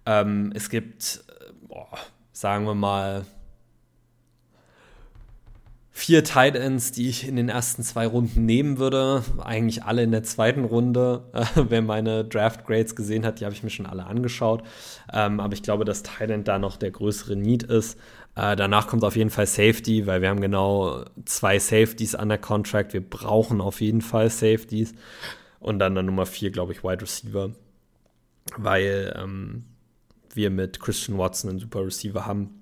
Ähm, 0.07 0.53
es 0.55 0.71
gibt, 0.71 1.25
äh, 1.29 1.53
boah, 1.67 1.89
sagen 2.33 2.65
wir 2.65 2.75
mal, 2.75 3.27
vier 5.99 6.23
Tight 6.23 6.55
Ends, 6.55 6.93
die 6.93 7.09
ich 7.09 7.27
in 7.27 7.35
den 7.35 7.49
ersten 7.49 7.83
zwei 7.83 8.07
Runden 8.07 8.47
nehmen 8.47 8.79
würde. 8.79 9.25
Eigentlich 9.39 9.83
alle 9.83 10.05
in 10.05 10.13
der 10.13 10.23
zweiten 10.23 10.65
Runde. 10.65 11.25
Äh, 11.33 11.45
wer 11.69 11.83
meine 11.83 12.25
Draft 12.25 12.65
Grades 12.65 12.95
gesehen 12.95 13.27
hat, 13.27 13.41
die 13.41 13.45
habe 13.45 13.55
ich 13.55 13.65
mir 13.65 13.71
schon 13.71 13.85
alle 13.85 14.07
angeschaut. 14.07 14.63
Ähm, 15.13 15.41
aber 15.41 15.55
ich 15.55 15.63
glaube, 15.65 15.85
dass 15.85 16.05
Tight 16.05 16.31
End 16.31 16.47
da 16.47 16.61
noch 16.61 16.77
der 16.77 16.93
größere 16.93 17.35
Need 17.35 17.65
ist. 17.65 17.99
Äh, 18.37 18.55
danach 18.55 18.87
kommt 18.87 19.03
auf 19.03 19.17
jeden 19.17 19.31
Fall 19.31 19.49
Safety, 19.49 20.07
weil 20.07 20.23
wir 20.23 20.29
haben 20.29 20.41
genau 20.41 21.05
zwei 21.25 21.59
Safeties 21.59 22.15
an 22.15 22.29
der 22.29 22.39
Contract. 22.39 22.93
Wir 22.93 23.03
brauchen 23.03 23.61
auf 23.61 23.81
jeden 23.81 24.01
Fall 24.01 24.31
Safeties. 24.31 24.95
Und 25.59 25.81
dann, 25.81 25.97
dann 25.97 26.07
Nummer 26.07 26.27
vier, 26.27 26.53
glaube 26.53 26.73
ich, 26.73 26.85
Wide 26.85 27.03
Receiver. 27.03 27.51
Weil 28.57 29.17
ähm, 29.21 29.65
wir 30.33 30.51
mit 30.51 30.79
Christian 30.79 31.19
Watson 31.19 31.51
einen 31.51 31.59
super 31.59 31.85
Receiver 31.85 32.25
haben 32.25 32.58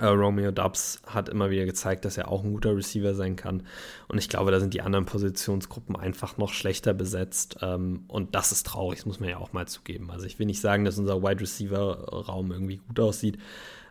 äh, 0.00 0.06
Romeo 0.06 0.50
Dubs 0.50 1.02
hat 1.06 1.28
immer 1.28 1.50
wieder 1.50 1.64
gezeigt, 1.64 2.04
dass 2.04 2.16
er 2.16 2.28
auch 2.28 2.42
ein 2.42 2.52
guter 2.52 2.76
Receiver 2.76 3.14
sein 3.14 3.36
kann. 3.36 3.62
Und 4.08 4.18
ich 4.18 4.28
glaube, 4.28 4.50
da 4.50 4.60
sind 4.60 4.74
die 4.74 4.80
anderen 4.80 5.04
Positionsgruppen 5.04 5.96
einfach 5.96 6.36
noch 6.38 6.52
schlechter 6.52 6.94
besetzt. 6.94 7.58
Ähm, 7.62 8.04
und 8.08 8.34
das 8.34 8.52
ist 8.52 8.66
traurig, 8.66 9.00
das 9.00 9.06
muss 9.06 9.20
man 9.20 9.28
ja 9.28 9.38
auch 9.38 9.52
mal 9.52 9.68
zugeben. 9.68 10.10
Also 10.10 10.26
ich 10.26 10.38
will 10.38 10.46
nicht 10.46 10.60
sagen, 10.60 10.84
dass 10.84 10.98
unser 10.98 11.22
Wide 11.22 11.40
Receiver-Raum 11.40 12.52
irgendwie 12.52 12.78
gut 12.78 13.00
aussieht, 13.00 13.38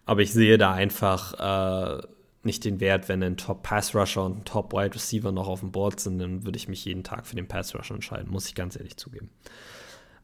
aber 0.06 0.22
ich 0.22 0.34
sehe 0.34 0.58
da 0.58 0.74
einfach 0.74 2.00
äh, 2.00 2.02
nicht 2.44 2.66
den 2.66 2.80
Wert, 2.80 3.10
wenn 3.10 3.22
ein 3.22 3.38
Top 3.38 3.64
Pass 3.64 3.94
Rusher 3.94 4.26
und 4.26 4.38
ein 4.38 4.46
Top 4.46 4.74
Wide 4.74 4.96
Receiver 4.96 5.32
noch 5.32 5.48
auf 5.48 5.60
dem 5.60 5.72
Board 5.72 6.00
sind, 6.00 6.20
dann 6.20 6.46
würde 6.46 6.58
ich 6.58 6.68
mich 6.68 6.86
jeden 6.86 7.04
Tag 7.04 7.28
für 7.28 7.36
den 7.36 7.48
Pass 7.48 7.76
Rusher 7.76 7.96
entscheiden, 7.96 8.32
muss 8.32 8.48
ich 8.48 8.56
ganz 8.56 8.76
ehrlich 8.76 8.98
zugeben. 8.98 9.30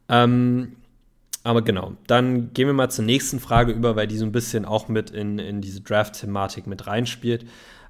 Ähm, 0.09 0.75
aber 1.45 1.61
genau, 1.61 1.93
dann 2.07 2.53
gehen 2.53 2.65
wir 2.65 2.73
mal 2.73 2.89
zur 2.89 3.05
nächsten 3.05 3.39
Frage 3.39 3.71
über, 3.71 3.95
weil 3.95 4.07
die 4.07 4.17
so 4.17 4.25
ein 4.25 4.31
bisschen 4.31 4.65
auch 4.65 4.87
mit 4.87 5.11
in, 5.11 5.37
in 5.37 5.61
diese 5.61 5.79
Draft-Thematik 5.81 6.65
mit 6.65 6.87
reinspielt. 6.87 7.45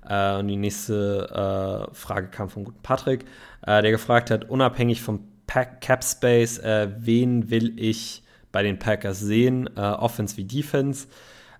Äh, 0.06 0.40
und 0.40 0.50
die 0.50 0.58
nächste 0.58 1.88
äh, 1.90 1.96
Frage 1.96 2.28
kam 2.28 2.50
von 2.50 2.66
guten 2.66 2.82
Patrick, 2.84 3.24
äh, 3.66 3.82
der 3.82 3.92
gefragt 3.92 4.30
hat, 4.30 4.50
unabhängig 4.50 5.02
vom 5.02 5.22
Cap 5.48 6.04
Space, 6.04 6.58
äh, 6.60 6.90
wen 6.98 7.50
will 7.50 7.80
ich 7.80 8.24
bei 8.52 8.62
den 8.62 8.78
Packers 8.78 9.22
sehen, 9.22 9.70
äh, 9.78 9.80
Offense 9.80 10.36
wie 10.36 10.44
Defense? 10.44 11.08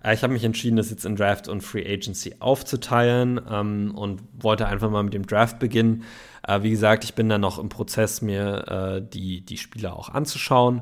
Äh, 0.04 0.16
ich 0.16 0.24
habe 0.24 0.34
mich 0.34 0.44
entschieden, 0.44 0.76
das 0.76 0.90
jetzt 0.90 1.06
in 1.06 1.16
Draft 1.16 1.48
und 1.48 1.62
Free 1.62 1.86
Agency 1.90 2.36
aufzuteilen 2.40 3.40
ähm, 3.50 3.96
und 3.96 4.22
wollte 4.38 4.68
einfach 4.68 4.90
mal 4.90 5.04
mit 5.04 5.14
dem 5.14 5.26
Draft 5.26 5.60
beginnen. 5.60 6.04
wie 6.60 6.72
gesagt, 6.72 7.06
ich 7.06 7.16
bin 7.16 7.30
da 7.30 7.38
noch 7.38 7.58
im 7.58 7.70
Prozess, 7.70 8.22
mir 8.22 9.02
die, 9.14 9.46
die 9.46 9.58
Spieler 9.58 9.96
auch 9.96 10.10
anzuschauen. 10.10 10.82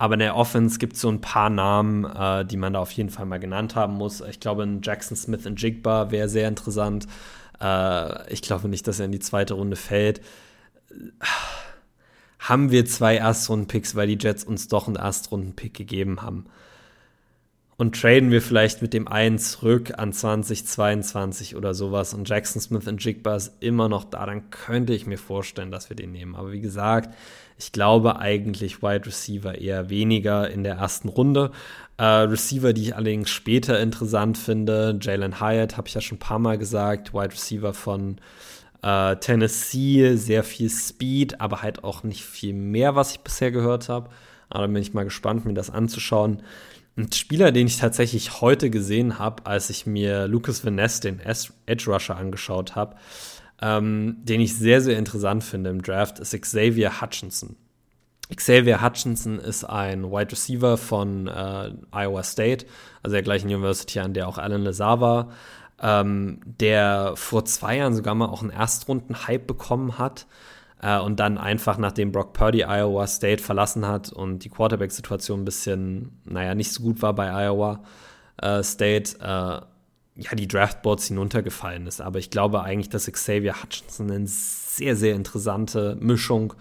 Aber 0.00 0.14
in 0.14 0.20
der 0.20 0.34
Offense 0.34 0.78
gibt 0.78 0.94
es 0.94 1.02
so 1.02 1.10
ein 1.10 1.20
paar 1.20 1.50
Namen, 1.50 2.06
äh, 2.06 2.46
die 2.46 2.56
man 2.56 2.72
da 2.72 2.78
auf 2.78 2.90
jeden 2.92 3.10
Fall 3.10 3.26
mal 3.26 3.38
genannt 3.38 3.74
haben 3.74 3.96
muss. 3.96 4.22
Ich 4.22 4.40
glaube, 4.40 4.62
ein 4.62 4.80
Jackson 4.82 5.14
Smith 5.14 5.44
in 5.44 5.56
Jigba 5.56 6.10
wäre 6.10 6.26
sehr 6.26 6.48
interessant. 6.48 7.06
Äh, 7.60 8.32
ich 8.32 8.40
glaube 8.40 8.70
nicht, 8.70 8.88
dass 8.88 8.98
er 8.98 9.04
in 9.04 9.12
die 9.12 9.18
zweite 9.18 9.52
Runde 9.52 9.76
fällt. 9.76 10.22
Haben 12.38 12.70
wir 12.70 12.86
zwei 12.86 13.16
Erstrunden-Picks, 13.18 13.94
weil 13.94 14.06
die 14.06 14.16
Jets 14.18 14.42
uns 14.42 14.68
doch 14.68 14.86
einen 14.86 14.96
Erstrunden-Pick 14.96 15.74
gegeben 15.74 16.22
haben 16.22 16.46
und 17.80 17.98
traden 17.98 18.30
wir 18.30 18.42
vielleicht 18.42 18.82
mit 18.82 18.94
dem 18.94 19.08
einen 19.08 19.38
zurück 19.38 19.98
an 19.98 20.12
2022 20.14 21.56
oder 21.56 21.72
sowas 21.72 22.12
und 22.12 22.28
Jackson 22.28 22.60
Smith 22.60 22.86
und 22.86 23.02
Jigba 23.02 23.36
ist 23.36 23.54
immer 23.60 23.88
noch 23.88 24.04
da, 24.04 24.26
dann 24.26 24.50
könnte 24.50 24.92
ich 24.92 25.06
mir 25.06 25.16
vorstellen, 25.16 25.70
dass 25.70 25.88
wir 25.88 25.96
den 25.96 26.12
nehmen. 26.12 26.36
Aber 26.36 26.52
wie 26.52 26.60
gesagt, 26.60 27.14
ich 27.60 27.72
glaube 27.72 28.18
eigentlich 28.18 28.82
Wide 28.82 29.04
Receiver 29.04 29.58
eher 29.58 29.90
weniger 29.90 30.50
in 30.50 30.64
der 30.64 30.76
ersten 30.76 31.08
Runde. 31.08 31.50
Äh, 31.98 32.04
Receiver, 32.04 32.72
die 32.72 32.84
ich 32.84 32.96
allerdings 32.96 33.28
später 33.28 33.78
interessant 33.78 34.38
finde, 34.38 34.98
Jalen 34.98 35.40
Hyatt, 35.40 35.76
habe 35.76 35.86
ich 35.86 35.94
ja 35.94 36.00
schon 36.00 36.16
ein 36.16 36.20
paar 36.20 36.38
Mal 36.38 36.56
gesagt, 36.56 37.12
Wide 37.12 37.34
Receiver 37.34 37.74
von 37.74 38.16
äh, 38.82 39.16
Tennessee, 39.16 40.16
sehr 40.16 40.42
viel 40.42 40.70
Speed, 40.70 41.42
aber 41.42 41.60
halt 41.60 41.84
auch 41.84 42.02
nicht 42.02 42.24
viel 42.24 42.54
mehr, 42.54 42.96
was 42.96 43.12
ich 43.12 43.20
bisher 43.20 43.50
gehört 43.50 43.90
habe. 43.90 44.08
Aber 44.48 44.66
da 44.66 44.72
bin 44.72 44.82
ich 44.82 44.94
mal 44.94 45.04
gespannt, 45.04 45.44
mir 45.44 45.52
das 45.52 45.68
anzuschauen. 45.68 46.42
Ein 46.96 47.12
Spieler, 47.12 47.52
den 47.52 47.66
ich 47.66 47.76
tatsächlich 47.76 48.40
heute 48.40 48.70
gesehen 48.70 49.18
habe, 49.18 49.44
als 49.44 49.68
ich 49.68 49.84
mir 49.84 50.26
Lucas 50.26 50.64
Van 50.64 50.78
den 50.78 51.20
Edge 51.20 51.90
Rusher, 51.90 52.16
angeschaut 52.16 52.74
habe, 52.74 52.96
ähm, 53.62 54.16
den 54.22 54.40
ich 54.40 54.56
sehr, 54.56 54.80
sehr 54.80 54.98
interessant 54.98 55.44
finde 55.44 55.70
im 55.70 55.82
Draft, 55.82 56.18
ist 56.18 56.40
Xavier 56.40 57.00
Hutchinson. 57.00 57.56
Xavier 58.34 58.80
Hutchinson 58.80 59.38
ist 59.38 59.64
ein 59.64 60.04
Wide 60.04 60.32
Receiver 60.32 60.76
von 60.76 61.26
äh, 61.26 61.72
Iowa 61.90 62.22
State, 62.22 62.66
also 63.02 63.14
der 63.14 63.22
gleichen 63.22 63.48
University, 63.48 63.98
an 63.98 64.14
der 64.14 64.28
auch 64.28 64.38
Alan 64.38 64.62
Lazar 64.62 65.00
war, 65.00 65.30
ähm, 65.82 66.40
der 66.44 67.14
vor 67.16 67.44
zwei 67.44 67.78
Jahren 67.78 67.94
sogar 67.94 68.14
mal 68.14 68.26
auch 68.26 68.42
einen 68.42 68.52
Erstrunden-Hype 68.52 69.46
bekommen 69.46 69.98
hat 69.98 70.26
äh, 70.80 70.98
und 70.98 71.18
dann 71.18 71.38
einfach, 71.38 71.76
nachdem 71.78 72.12
Brock 72.12 72.32
Purdy 72.32 72.64
Iowa 72.64 73.06
State 73.06 73.42
verlassen 73.42 73.86
hat 73.86 74.12
und 74.12 74.44
die 74.44 74.48
Quarterback-Situation 74.48 75.40
ein 75.40 75.44
bisschen, 75.44 76.20
naja, 76.24 76.54
nicht 76.54 76.72
so 76.72 76.82
gut 76.82 77.02
war 77.02 77.14
bei 77.14 77.30
Iowa 77.46 77.82
äh, 78.40 78.62
State, 78.62 79.18
äh, 79.20 79.60
ja, 80.16 80.34
die 80.34 80.48
Draftboards 80.48 81.08
hinuntergefallen 81.08 81.86
ist. 81.86 82.00
Aber 82.00 82.18
ich 82.18 82.30
glaube 82.30 82.62
eigentlich, 82.62 82.90
dass 82.90 83.10
Xavier 83.10 83.62
Hutchinson 83.62 84.10
eine 84.10 84.26
sehr, 84.26 84.96
sehr 84.96 85.14
interessante 85.14 85.96
Mischung 86.00 86.54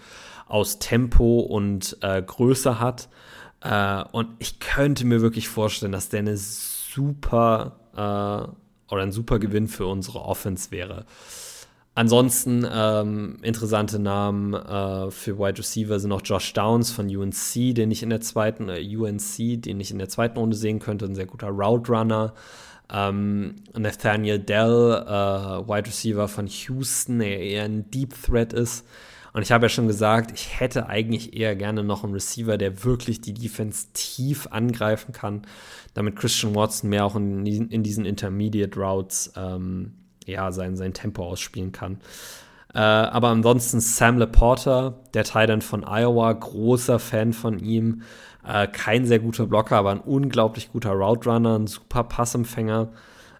aus 0.47 0.79
Tempo 0.79 1.39
und 1.41 1.97
äh, 2.01 2.21
Größe 2.21 2.79
hat. 2.79 3.09
Äh, 3.61 4.03
und 4.11 4.29
ich 4.39 4.59
könnte 4.59 5.05
mir 5.05 5.21
wirklich 5.21 5.49
vorstellen, 5.49 5.91
dass 5.91 6.09
der 6.09 6.19
eine 6.19 6.37
super 6.37 7.79
äh, 7.95 8.91
oder 8.91 9.03
ein 9.03 9.11
super 9.11 9.39
Gewinn 9.39 9.67
für 9.67 9.85
unsere 9.85 10.21
Offense 10.21 10.71
wäre. 10.71 11.05
Ansonsten 11.95 12.65
ähm, 12.71 13.37
interessante 13.41 13.99
Namen 13.99 14.53
äh, 14.53 15.11
für 15.11 15.37
Wide 15.37 15.57
Receiver 15.57 15.99
sind 15.99 16.09
noch 16.09 16.21
Josh 16.23 16.53
Downs 16.53 16.91
von 16.91 17.13
UNC, 17.13 17.75
den 17.75 17.91
ich 17.91 18.03
in 18.03 18.09
der 18.09 18.21
zweiten 18.21 18.69
äh, 18.69 18.95
UNC, 18.95 19.61
den 19.61 19.79
ich 19.79 19.91
in 19.91 19.97
der 19.97 20.07
zweiten 20.07 20.37
Runde 20.37 20.55
sehen 20.55 20.79
könnte, 20.79 21.05
ein 21.05 21.15
sehr 21.15 21.25
guter 21.25 21.49
Route 21.49 21.91
Runner. 21.91 22.33
Ähm, 22.91 23.55
Nathaniel 23.77 24.39
Dell, 24.39 25.03
äh, 25.05 25.67
Wide 25.67 25.87
Receiver 25.87 26.27
von 26.27 26.47
Houston, 26.47 27.19
der 27.19 27.39
eher 27.39 27.63
ein 27.63 27.89
Deep 27.91 28.15
Threat 28.23 28.53
ist. 28.53 28.85
Und 29.31 29.43
ich 29.43 29.51
habe 29.51 29.65
ja 29.65 29.69
schon 29.69 29.87
gesagt, 29.87 30.31
ich 30.33 30.59
hätte 30.59 30.87
eigentlich 30.87 31.37
eher 31.37 31.55
gerne 31.55 31.83
noch 31.83 32.03
einen 32.03 32.13
Receiver, 32.13 32.57
der 32.57 32.83
wirklich 32.83 33.21
die 33.21 33.33
Defense 33.33 33.87
tief 33.93 34.47
angreifen 34.49 35.13
kann, 35.13 35.43
damit 35.93 36.15
Christian 36.15 36.55
Watson 36.55 36.89
mehr 36.89 37.05
auch 37.05 37.15
in, 37.15 37.45
in 37.45 37.83
diesen 37.83 38.05
Intermediate 38.05 38.79
Routes 38.79 39.31
ähm, 39.35 39.93
ja, 40.25 40.51
sein, 40.51 40.75
sein 40.75 40.93
Tempo 40.93 41.23
ausspielen 41.23 41.71
kann. 41.71 41.99
Äh, 42.73 42.79
aber 42.79 43.29
ansonsten 43.29 43.79
Sam 43.79 44.17
Laporta, 44.17 44.95
der 45.13 45.23
Titan 45.23 45.61
von 45.61 45.83
Iowa, 45.83 46.31
großer 46.33 46.99
Fan 46.99 47.33
von 47.33 47.59
ihm. 47.59 48.03
Äh, 48.47 48.67
kein 48.67 49.05
sehr 49.05 49.19
guter 49.19 49.45
Blocker, 49.45 49.77
aber 49.77 49.91
ein 49.91 49.99
unglaublich 49.99 50.71
guter 50.71 50.91
Route 50.91 51.29
Runner, 51.29 51.57
ein 51.57 51.67
super 51.67 52.03
Passempfänger. 52.03 52.89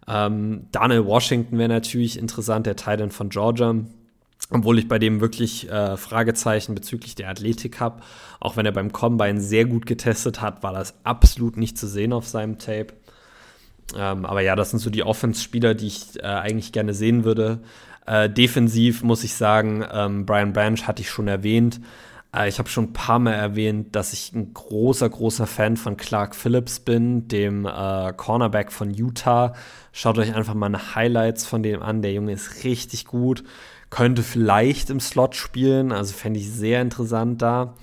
Ähm, 0.08 0.68
Daniel 0.72 1.06
Washington 1.06 1.58
wäre 1.58 1.70
natürlich 1.70 2.18
interessant, 2.18 2.66
der 2.66 2.76
Titan 2.76 3.12
von 3.12 3.30
Georgia. 3.30 3.76
Obwohl 4.52 4.80
ich 4.80 4.88
bei 4.88 4.98
dem 4.98 5.22
wirklich 5.22 5.70
äh, 5.70 5.96
Fragezeichen 5.96 6.74
bezüglich 6.74 7.14
der 7.14 7.30
Athletik 7.30 7.80
habe. 7.80 8.02
Auch 8.40 8.58
wenn 8.58 8.66
er 8.66 8.72
beim 8.72 8.92
Combine 8.92 9.40
sehr 9.40 9.66
gut 9.66 9.86
getestet 9.86 10.42
hat, 10.42 10.64
war 10.64 10.74
das 10.74 10.96
absolut 11.04 11.56
nicht 11.56 11.78
zu 11.78 11.88
sehen 11.88 12.14
auf 12.14 12.28
seinem 12.28 12.58
Tape. 12.58 12.88
Ähm, 13.96 14.26
aber 14.26 14.42
ja, 14.42 14.56
das 14.56 14.72
sind 14.72 14.80
so 14.80 14.90
die 14.90 15.04
Offense-Spieler, 15.04 15.76
die 15.76 15.88
ich 15.88 16.20
äh, 16.20 16.26
eigentlich 16.26 16.72
gerne 16.72 16.94
sehen 16.94 17.26
würde. 17.26 17.60
Äh, 18.08 18.30
defensiv 18.30 19.04
muss 19.04 19.24
ich 19.24 19.36
sagen, 19.36 19.86
ähm, 19.92 20.26
Brian 20.26 20.54
Branch 20.54 20.82
hatte 20.88 21.02
ich 21.02 21.10
schon 21.10 21.28
erwähnt. 21.28 21.80
Äh, 22.36 22.50
ich 22.50 22.60
habe 22.60 22.70
schon 22.70 22.86
ein 22.86 22.94
paar 22.94 23.20
Mal 23.20 23.34
erwähnt, 23.34 23.96
dass 23.96 24.14
ich 24.14 24.34
ein 24.34 24.54
großer, 24.54 25.10
großer 25.10 25.48
Fan 25.48 25.78
von 25.78 25.98
Clark 25.98 26.36
Phillips 26.36 26.80
bin, 26.80 27.28
dem 27.28 27.66
äh, 27.66 28.14
Cornerback 28.16 28.72
von 28.72 28.94
Utah. 28.94 29.54
Schaut 29.92 30.18
euch 30.18 30.34
einfach 30.34 30.54
mal 30.54 30.68
eine 30.68 30.96
Highlights 30.96 31.46
von 31.46 31.64
dem 31.64 31.82
an. 31.82 32.02
Der 32.02 32.14
Junge 32.14 32.34
ist 32.34 32.64
richtig 32.64 33.06
gut. 33.06 33.44
Könnte 33.90 34.22
vielleicht 34.22 34.92
im 34.92 35.00
Slot 35.00 35.36
spielen, 35.36 35.92
also 35.92 36.14
fände 36.14 36.40
ich 36.40 36.52
sehr 36.52 36.82
interessant 36.82 37.42
da. 37.42 37.74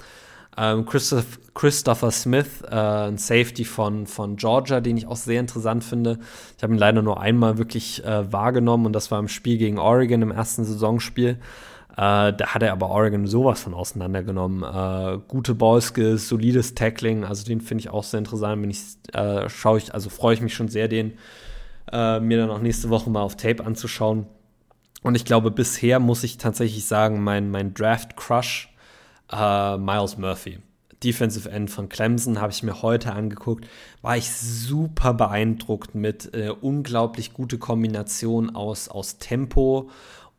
Ähm, 0.57 0.87
Christoph, 0.87 1.39
Christopher 1.53 2.11
Smith, 2.11 2.63
äh, 2.63 2.75
ein 2.75 3.19
Safety 3.19 3.65
von, 3.65 4.07
von 4.07 4.37
Georgia, 4.37 4.81
den 4.81 4.97
ich 4.97 5.07
auch 5.07 5.17
sehr 5.17 5.41
interessant 5.41 5.85
finde. 5.85 6.19
Ich 6.57 6.63
habe 6.63 6.73
ihn 6.73 6.79
leider 6.79 7.03
nur 7.03 7.21
einmal 7.21 7.59
wirklich 7.59 8.05
äh, 8.05 8.33
wahrgenommen 8.33 8.87
und 8.87 8.93
das 8.93 9.11
war 9.11 9.19
im 9.19 9.29
Spiel 9.29 9.59
gegen 9.59 9.79
Oregon 9.79 10.23
im 10.23 10.31
ersten 10.31 10.65
Saisonspiel. 10.65 11.39
Äh, 11.97 12.33
da 12.33 12.47
hat 12.49 12.63
er 12.63 12.73
aber 12.73 12.91
Oregon 12.91 13.27
sowas 13.27 13.61
von 13.61 13.75
auseinandergenommen. 13.75 14.63
Äh, 14.63 15.19
gute 15.29 15.55
Ballskills, 15.55 16.29
solides 16.29 16.75
Tackling, 16.75 17.25
also 17.25 17.45
den 17.45 17.61
finde 17.61 17.83
ich 17.83 17.91
auch 17.91 18.05
sehr 18.05 18.19
interessant. 18.19 18.61
Bin 18.61 18.71
ich, 18.71 18.83
äh, 19.13 19.49
schaue 19.49 19.79
ich, 19.79 19.95
also 19.95 20.11
freue 20.11 20.35
ich 20.35 20.41
mich 20.41 20.55
schon 20.55 20.69
sehr, 20.69 20.89
den 20.89 21.15
äh, 21.93 22.21
mir 22.21 22.39
dann 22.39 22.51
auch 22.51 22.61
nächste 22.61 22.91
Woche 22.91 23.11
mal 23.11 23.23
auf 23.23 23.37
Tape 23.37 23.65
anzuschauen. 23.65 24.27
Und 25.03 25.15
ich 25.15 25.25
glaube, 25.25 25.51
bisher 25.51 26.01
muss 26.01 26.25
ich 26.25 26.37
tatsächlich 26.37 26.87
sagen, 26.87 27.23
mein, 27.23 27.51
mein 27.51 27.75
Draft-Crush 27.75 28.71
Uh, 29.33 29.77
Miles 29.77 30.17
Murphy. 30.19 30.59
Defensive 31.03 31.51
End 31.51 31.71
von 31.71 31.89
Clemson 31.89 32.41
habe 32.41 32.53
ich 32.53 32.63
mir 32.63 32.81
heute 32.81 33.13
angeguckt, 33.13 33.67
war 34.03 34.17
ich 34.17 34.31
super 34.31 35.13
beeindruckt 35.15 35.95
mit 35.95 36.33
äh, 36.33 36.51
unglaublich 36.51 37.35
gute 37.35 37.59
Kombination 37.59 38.55
aus, 38.55 38.89
aus 38.89 39.19
Tempo 39.19 39.91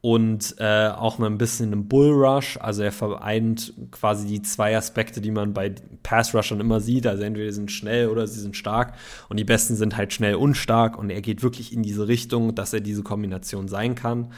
und 0.07 0.55
äh, 0.59 0.87
auch 0.87 1.17
mal 1.17 1.25
ein 1.25 1.37
bisschen 1.37 1.65
einem 1.65 1.89
Bullrush. 1.89 2.57
Also 2.61 2.81
er 2.81 2.93
vereint 2.93 3.73
quasi 3.91 4.25
die 4.25 4.41
zwei 4.41 4.77
Aspekte, 4.77 5.19
die 5.19 5.31
man 5.31 5.53
bei 5.53 5.75
Pass-Rushern 6.01 6.61
immer 6.61 6.79
sieht. 6.79 7.05
Also 7.05 7.23
entweder 7.23 7.51
sie 7.51 7.57
sind 7.57 7.73
schnell 7.73 8.07
oder 8.07 8.25
sie 8.25 8.39
sind 8.39 8.55
stark. 8.55 8.93
Und 9.27 9.35
die 9.35 9.43
besten 9.43 9.75
sind 9.75 9.97
halt 9.97 10.13
schnell 10.13 10.35
und 10.35 10.55
stark. 10.55 10.97
Und 10.97 11.09
er 11.09 11.19
geht 11.19 11.43
wirklich 11.43 11.73
in 11.73 11.83
diese 11.83 12.07
Richtung, 12.07 12.55
dass 12.55 12.71
er 12.71 12.79
diese 12.79 13.03
Kombination 13.03 13.67
sein 13.67 13.95
kann 13.95 14.29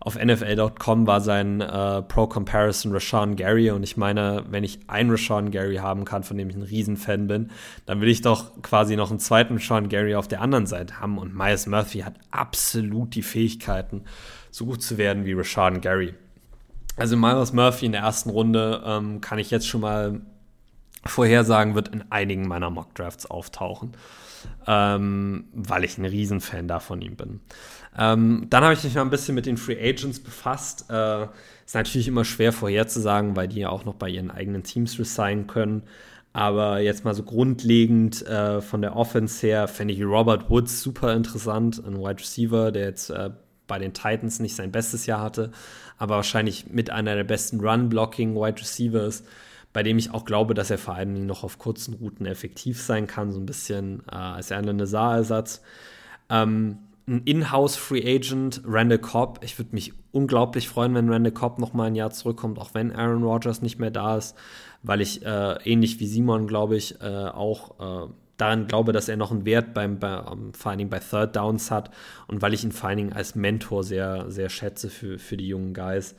auf 0.00 0.16
NFL.com 0.16 1.06
war 1.06 1.20
sein 1.20 1.60
äh, 1.60 2.02
Pro-Comparison 2.02 2.92
Rashawn 2.92 3.36
Gary. 3.36 3.70
Und 3.70 3.82
ich 3.82 3.96
meine, 3.96 4.44
wenn 4.48 4.64
ich 4.64 4.78
einen 4.86 5.10
Rashawn 5.10 5.50
Gary 5.50 5.76
haben 5.76 6.04
kann, 6.04 6.22
von 6.22 6.36
dem 6.36 6.48
ich 6.50 6.56
ein 6.56 6.62
Riesenfan 6.62 7.26
bin, 7.26 7.50
dann 7.86 8.00
will 8.00 8.08
ich 8.08 8.22
doch 8.22 8.62
quasi 8.62 8.96
noch 8.96 9.10
einen 9.10 9.18
zweiten 9.18 9.54
Rashawn 9.54 9.88
Gary 9.88 10.14
auf 10.14 10.28
der 10.28 10.40
anderen 10.40 10.66
Seite 10.66 11.00
haben. 11.00 11.18
Und 11.18 11.34
Miles 11.34 11.66
Murphy 11.66 12.00
hat 12.00 12.14
absolut 12.30 13.14
die 13.14 13.22
Fähigkeiten, 13.22 14.04
so 14.50 14.66
gut 14.66 14.82
zu 14.82 14.98
werden 14.98 15.24
wie 15.24 15.32
Rashawn 15.32 15.80
Gary. 15.80 16.14
Also 16.96 17.16
Miles 17.16 17.52
Murphy 17.52 17.86
in 17.86 17.92
der 17.92 18.02
ersten 18.02 18.30
Runde 18.30 18.82
ähm, 18.84 19.20
kann 19.20 19.38
ich 19.38 19.50
jetzt 19.50 19.68
schon 19.68 19.80
mal 19.80 20.20
Vorhersagen, 21.04 21.74
wird 21.74 21.88
in 21.88 22.04
einigen 22.10 22.48
meiner 22.48 22.70
Mock 22.70 22.94
Drafts 22.94 23.26
auftauchen, 23.26 23.92
ähm, 24.66 25.44
weil 25.52 25.84
ich 25.84 25.98
ein 25.98 26.04
Riesenfan 26.04 26.68
da 26.68 26.80
von 26.80 27.00
ihm 27.00 27.16
bin. 27.16 27.40
Ähm, 27.98 28.46
dann 28.50 28.64
habe 28.64 28.74
ich 28.74 28.84
mich 28.84 28.94
mal 28.94 29.02
ein 29.02 29.10
bisschen 29.10 29.34
mit 29.34 29.46
den 29.46 29.56
Free 29.56 29.78
Agents 29.80 30.20
befasst. 30.20 30.86
Äh, 30.90 31.26
ist 31.66 31.74
natürlich 31.74 32.08
immer 32.08 32.24
schwer 32.24 32.52
vorherzusagen, 32.52 33.36
weil 33.36 33.48
die 33.48 33.60
ja 33.60 33.68
auch 33.70 33.84
noch 33.84 33.94
bei 33.94 34.08
ihren 34.08 34.30
eigenen 34.30 34.62
Teams 34.62 34.98
resignen 34.98 35.46
können. 35.46 35.82
Aber 36.32 36.80
jetzt 36.80 37.04
mal 37.04 37.14
so 37.14 37.22
grundlegend 37.22 38.24
äh, 38.26 38.60
von 38.60 38.82
der 38.82 38.94
Offense 38.94 39.44
her 39.46 39.66
fände 39.66 39.94
ich 39.94 40.02
Robert 40.04 40.48
Woods 40.50 40.82
super 40.82 41.14
interessant, 41.14 41.82
ein 41.84 41.98
Wide 41.98 42.20
Receiver, 42.20 42.70
der 42.70 42.84
jetzt 42.84 43.10
äh, 43.10 43.30
bei 43.66 43.78
den 43.78 43.92
Titans 43.92 44.40
nicht 44.40 44.56
sein 44.56 44.72
bestes 44.72 45.06
Jahr 45.06 45.20
hatte, 45.20 45.52
aber 45.98 46.16
wahrscheinlich 46.16 46.66
mit 46.70 46.90
einer 46.90 47.14
der 47.14 47.24
besten 47.24 47.60
Run-Blocking-Wide 47.60 48.60
Receivers, 48.60 49.22
bei 49.72 49.82
dem 49.82 49.98
ich 49.98 50.12
auch 50.12 50.24
glaube, 50.24 50.54
dass 50.54 50.70
er 50.70 50.78
vor 50.78 50.94
allem 50.94 51.26
noch 51.26 51.44
auf 51.44 51.58
kurzen 51.58 51.94
Routen 51.94 52.26
effektiv 52.26 52.80
sein 52.80 53.06
kann, 53.06 53.32
so 53.32 53.38
ein 53.38 53.46
bisschen 53.46 54.02
äh, 54.10 54.14
als 54.14 54.50
Erlen 54.50 54.84
Saar-Ersatz. 54.84 55.62
Ähm, 56.30 56.78
ein 57.06 57.22
Inhouse 57.24 57.76
Free 57.76 58.02
Agent, 58.16 58.62
Randall 58.66 58.98
Cobb. 58.98 59.40
Ich 59.42 59.58
würde 59.58 59.74
mich 59.74 59.94
unglaublich 60.12 60.68
freuen, 60.68 60.94
wenn 60.94 61.10
Randall 61.10 61.32
Cobb 61.32 61.58
noch 61.58 61.72
mal 61.72 61.84
ein 61.84 61.94
Jahr 61.94 62.10
zurückkommt, 62.10 62.58
auch 62.58 62.74
wenn 62.74 62.92
Aaron 62.92 63.22
Rodgers 63.22 63.62
nicht 63.62 63.78
mehr 63.78 63.90
da 63.90 64.16
ist, 64.16 64.36
weil 64.82 65.00
ich 65.00 65.24
äh, 65.24 65.54
ähnlich 65.64 66.00
wie 66.00 66.06
Simon, 66.06 66.46
glaube 66.46 66.76
ich, 66.76 67.00
äh, 67.00 67.28
auch 67.28 68.08
äh, 68.08 68.10
daran 68.36 68.66
glaube, 68.66 68.92
dass 68.92 69.08
er 69.08 69.16
noch 69.16 69.32
einen 69.32 69.44
Wert 69.44 69.74
beim, 69.74 69.98
bei, 69.98 70.18
um, 70.18 70.38
ähm, 70.38 70.54
vor 70.54 70.70
allen 70.70 70.78
Dingen 70.78 70.90
bei 70.90 71.00
Third 71.00 71.36
Downs 71.36 71.70
hat 71.70 71.90
und 72.26 72.40
weil 72.40 72.54
ich 72.54 72.64
ihn 72.64 72.72
vor 72.72 72.88
allen 72.88 72.98
Dingen 72.98 73.12
als 73.12 73.34
Mentor 73.34 73.84
sehr, 73.84 74.30
sehr 74.30 74.48
schätze 74.48 74.90
für, 74.90 75.18
für 75.18 75.36
die 75.36 75.48
jungen 75.48 75.74
Guys. 75.74 76.14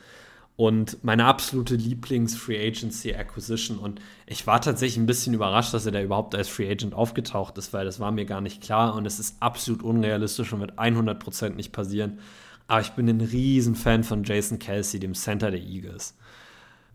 Und 0.60 1.01
meine 1.05 1.24
absolute 1.24 1.76
Lieblings-Free 1.76 2.68
Agency 2.68 3.14
Acquisition. 3.14 3.80
Und 3.80 4.01
ich 4.28 4.45
war 4.45 4.60
tatsächlich 4.60 4.97
ein 4.97 5.05
bisschen 5.05 5.34
überrascht, 5.34 5.74
dass 5.74 5.86
er 5.86 5.93
da 5.93 6.01
überhaupt 6.01 6.36
als 6.36 6.49
Free 6.49 6.70
Agent 6.70 6.93
aufgetaucht 6.93 7.57
ist, 7.57 7.72
weil 7.72 7.86
das 7.86 8.01
war 8.01 8.12
mir 8.12 8.26
gar 8.26 8.41
nicht 8.41 8.62
klar 8.62 8.93
und 8.95 9.05
es 9.05 9.20
ist 9.20 9.41
absolut 9.41 9.84
unrealistisch 9.84 10.51
und 10.51 10.60
wird 10.60 10.78
100% 10.78 11.51
nicht 11.51 11.72
passieren. 11.72 12.20
Aber 12.68 12.82
ich 12.82 12.89
bin 12.89 13.07
ein 13.07 13.22
riesen 13.22 13.76
Fan 13.76 14.03
von 14.03 14.26
Jason 14.26 14.60
Kelsey, 14.60 14.99
dem 14.99 15.14
Center 15.14 15.49
der 15.49 15.62
Eagles 15.62 16.14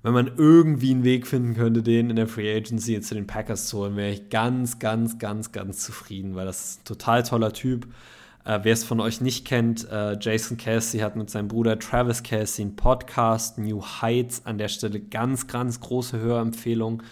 wenn 0.02 0.12
man 0.12 0.32
irgendwie 0.36 0.90
einen 0.90 1.02
Weg 1.02 1.26
finden 1.26 1.54
könnte, 1.54 1.82
den 1.82 2.10
in 2.10 2.16
der 2.16 2.28
Free 2.28 2.54
Agency 2.54 3.00
zu 3.00 3.14
den 3.14 3.26
Packers 3.26 3.68
zu 3.68 3.78
holen, 3.78 3.96
wäre 3.96 4.10
ich 4.10 4.28
ganz, 4.28 4.78
ganz, 4.78 5.18
ganz, 5.18 5.50
ganz 5.50 5.78
zufrieden, 5.78 6.34
weil 6.34 6.44
das 6.44 6.72
ist 6.72 6.80
ein 6.82 6.84
total 6.84 7.22
toller 7.22 7.54
Typ. 7.54 7.86
Äh, 8.44 8.60
Wer 8.62 8.72
es 8.72 8.84
von 8.84 9.00
euch 9.00 9.20
nicht 9.20 9.46
kennt, 9.46 9.88
äh, 9.90 10.16
Jason 10.20 10.56
Kelsey 10.56 11.00
hat 11.00 11.16
mit 11.16 11.30
seinem 11.30 11.48
Bruder 11.48 11.78
Travis 11.78 12.22
Kelsey 12.22 12.64
einen 12.64 12.76
Podcast, 12.76 13.58
New 13.58 13.82
Heights, 13.82 14.44
an 14.44 14.58
der 14.58 14.68
Stelle 14.68 15.00
ganz, 15.00 15.46
ganz 15.46 15.80
große 15.80 16.18
Hörempfehlung. 16.18 17.02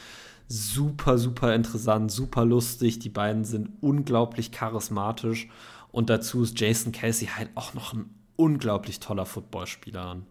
Super, 0.49 1.17
super 1.19 1.55
interessant, 1.55 2.13
super 2.13 2.45
lustig. 2.45 2.99
Die 2.99 3.09
beiden 3.09 3.45
sind 3.45 3.71
unglaublich 3.81 4.53
charismatisch. 4.53 5.49
Und 5.91 6.11
dazu 6.11 6.43
ist 6.43 6.59
Jason 6.61 6.93
Kelsey 6.93 7.29
halt 7.29 7.51
auch 7.55 7.75
noch 7.75 7.95
ein 7.95 8.11
unglaublich 8.37 9.01
toller 9.01 9.27
Footballspieler 9.27 10.23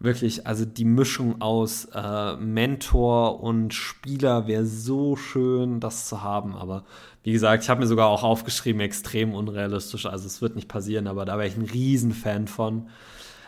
wirklich, 0.00 0.46
also 0.46 0.64
die 0.64 0.84
Mischung 0.84 1.40
aus 1.40 1.86
äh, 1.86 2.36
Mentor 2.36 3.42
und 3.42 3.74
Spieler 3.74 4.46
wäre 4.46 4.64
so 4.64 5.16
schön, 5.16 5.80
das 5.80 6.08
zu 6.08 6.22
haben. 6.22 6.54
Aber 6.54 6.84
wie 7.28 7.32
gesagt, 7.32 7.62
ich 7.62 7.68
habe 7.68 7.82
mir 7.82 7.86
sogar 7.86 8.08
auch 8.08 8.22
aufgeschrieben, 8.22 8.80
extrem 8.80 9.34
unrealistisch. 9.34 10.06
Also 10.06 10.26
es 10.26 10.40
wird 10.40 10.56
nicht 10.56 10.66
passieren, 10.66 11.06
aber 11.06 11.26
da 11.26 11.36
wäre 11.36 11.46
ich 11.46 11.58
ein 11.58 11.68
Riesenfan 11.70 12.48
von. 12.48 12.88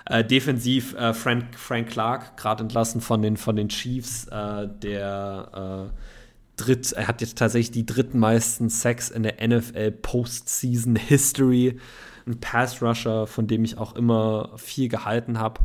Äh, 0.05 0.23
defensiv 0.23 0.93
äh, 0.97 1.15
Frank, 1.15 1.59
Frank 1.59 1.89
Clark, 1.89 2.37
gerade 2.37 2.63
entlassen 2.63 3.01
von 3.01 3.23
den, 3.23 3.39
von 3.39 3.57
den 3.57 3.71
Chiefs, 3.71 4.27
äh, 4.27 4.69
der 4.83 5.89
äh, 5.89 6.63
dritt, 6.63 6.93
er 6.93 7.09
hat 7.09 7.23
jetzt 7.23 7.39
tatsächlich 7.39 7.71
die 7.71 7.87
drittmeisten 7.87 8.69
Sacks 8.69 9.09
in 9.09 9.23
der 9.23 9.37
NFL 9.49 9.93
Postseason 9.93 10.97
History. 10.97 11.81
Ein 12.27 12.39
Pass 12.39 12.83
Rusher, 12.83 13.27
von 13.27 13.47
dem 13.47 13.65
ich 13.65 13.79
auch 13.79 13.97
immer 13.97 14.51
viel 14.57 14.91
gehalten 14.91 15.39
habe. 15.39 15.63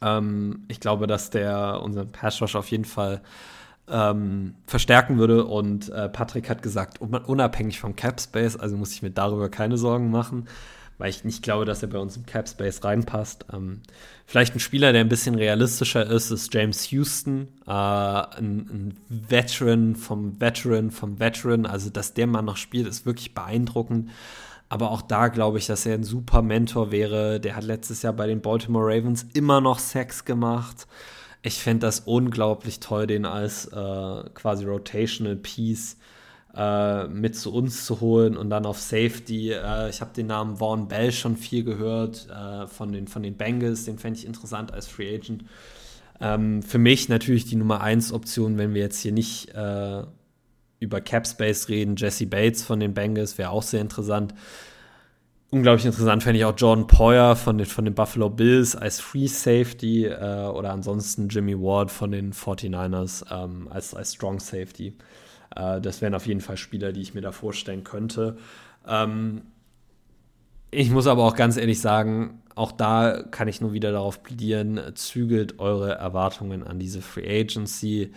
Ähm, 0.00 0.64
ich 0.68 0.80
glaube, 0.80 1.06
dass 1.06 1.28
der 1.28 1.82
unseren 1.82 2.10
Pass 2.10 2.40
Rush 2.40 2.56
auf 2.56 2.70
jeden 2.70 2.86
Fall 2.86 3.20
ähm, 3.88 4.54
verstärken 4.66 5.18
würde. 5.18 5.44
Und 5.44 5.88
äh, 5.90 6.08
Patrick 6.08 6.48
hat 6.48 6.62
gesagt, 6.62 7.00
unabhängig 7.00 7.80
vom 7.80 7.96
Cap 7.96 8.20
Space, 8.20 8.56
also 8.56 8.76
muss 8.76 8.92
ich 8.92 9.02
mir 9.02 9.10
darüber 9.10 9.48
keine 9.48 9.76
Sorgen 9.76 10.10
machen, 10.10 10.46
weil 10.98 11.10
ich 11.10 11.24
nicht 11.24 11.42
glaube, 11.42 11.64
dass 11.64 11.82
er 11.82 11.88
bei 11.88 11.98
uns 11.98 12.16
im 12.16 12.26
Cap 12.26 12.48
Space 12.48 12.84
reinpasst. 12.84 13.46
Ähm, 13.52 13.80
vielleicht 14.26 14.54
ein 14.54 14.60
Spieler, 14.60 14.92
der 14.92 15.00
ein 15.00 15.08
bisschen 15.08 15.34
realistischer 15.34 16.06
ist, 16.06 16.30
ist 16.30 16.52
James 16.54 16.90
Houston, 16.90 17.48
äh, 17.66 17.70
ein, 17.70 18.38
ein 18.38 18.96
Veteran 19.08 19.96
vom 19.96 20.40
Veteran 20.40 20.90
vom 20.90 21.18
Veteran. 21.18 21.66
Also, 21.66 21.90
dass 21.90 22.14
der 22.14 22.26
Mann 22.26 22.44
noch 22.44 22.56
spielt, 22.56 22.86
ist 22.86 23.06
wirklich 23.06 23.34
beeindruckend. 23.34 24.10
Aber 24.68 24.90
auch 24.90 25.02
da 25.02 25.28
glaube 25.28 25.58
ich, 25.58 25.66
dass 25.66 25.84
er 25.84 25.92
ein 25.92 26.02
super 26.02 26.40
Mentor 26.40 26.90
wäre. 26.90 27.40
Der 27.40 27.56
hat 27.56 27.64
letztes 27.64 28.00
Jahr 28.00 28.14
bei 28.14 28.26
den 28.26 28.40
Baltimore 28.40 28.86
Ravens 28.86 29.26
immer 29.34 29.60
noch 29.60 29.78
Sex 29.78 30.24
gemacht. 30.24 30.86
Ich 31.42 31.54
fände 31.54 31.86
das 31.86 32.00
unglaublich 32.00 32.78
toll, 32.80 33.06
den 33.06 33.24
als 33.24 33.66
äh, 33.66 34.30
quasi 34.34 34.64
Rotational 34.64 35.36
Piece 35.36 35.96
äh, 36.54 37.08
mit 37.08 37.36
zu 37.36 37.52
uns 37.52 37.84
zu 37.84 38.00
holen 38.00 38.36
und 38.36 38.50
dann 38.50 38.64
auf 38.64 38.78
Safety. 38.78 39.52
Äh, 39.52 39.90
ich 39.90 40.00
habe 40.00 40.12
den 40.14 40.28
Namen 40.28 40.58
Vaughn 40.58 40.86
Bell 40.86 41.10
schon 41.10 41.36
viel 41.36 41.64
gehört 41.64 42.28
äh, 42.30 42.66
von, 42.68 42.92
den, 42.92 43.08
von 43.08 43.22
den 43.22 43.36
Bengals. 43.36 43.84
Den 43.84 43.98
fände 43.98 44.20
ich 44.20 44.26
interessant 44.26 44.72
als 44.72 44.86
Free 44.86 45.14
Agent. 45.14 45.44
Ähm, 46.20 46.62
für 46.62 46.78
mich 46.78 47.08
natürlich 47.08 47.46
die 47.46 47.56
Nummer 47.56 47.80
1 47.80 48.12
Option, 48.12 48.58
wenn 48.58 48.74
wir 48.74 48.82
jetzt 48.82 49.00
hier 49.00 49.12
nicht 49.12 49.52
äh, 49.54 50.02
über 50.78 51.00
Cap 51.00 51.26
Space 51.26 51.68
reden. 51.68 51.96
Jesse 51.96 52.26
Bates 52.26 52.62
von 52.62 52.78
den 52.78 52.94
Bengals 52.94 53.38
wäre 53.38 53.50
auch 53.50 53.62
sehr 53.62 53.80
interessant. 53.80 54.34
Unglaublich 55.54 55.84
interessant 55.84 56.22
fände 56.22 56.38
ich 56.38 56.46
auch 56.46 56.54
Jordan 56.56 56.86
Poyer 56.86 57.36
von 57.36 57.58
den, 57.58 57.66
von 57.66 57.84
den 57.84 57.94
Buffalo 57.94 58.30
Bills 58.30 58.74
als 58.74 59.00
Free 59.00 59.26
Safety 59.26 60.06
äh, 60.06 60.46
oder 60.46 60.72
ansonsten 60.72 61.28
Jimmy 61.28 61.54
Ward 61.60 61.90
von 61.90 62.10
den 62.10 62.32
49ers 62.32 63.26
ähm, 63.30 63.68
als, 63.68 63.94
als 63.94 64.14
Strong 64.14 64.40
Safety. 64.40 64.96
Äh, 65.54 65.82
das 65.82 66.00
wären 66.00 66.14
auf 66.14 66.26
jeden 66.26 66.40
Fall 66.40 66.56
Spieler, 66.56 66.92
die 66.92 67.02
ich 67.02 67.12
mir 67.12 67.20
da 67.20 67.32
vorstellen 67.32 67.84
könnte. 67.84 68.38
Ähm, 68.88 69.42
ich 70.70 70.90
muss 70.90 71.06
aber 71.06 71.24
auch 71.24 71.36
ganz 71.36 71.58
ehrlich 71.58 71.82
sagen, 71.82 72.42
auch 72.54 72.72
da 72.72 73.22
kann 73.22 73.46
ich 73.46 73.60
nur 73.60 73.74
wieder 73.74 73.92
darauf 73.92 74.22
plädieren, 74.22 74.80
zügelt 74.94 75.58
eure 75.58 75.92
Erwartungen 75.92 76.62
an 76.66 76.78
diese 76.78 77.02
Free 77.02 77.28
Agency. 77.42 78.14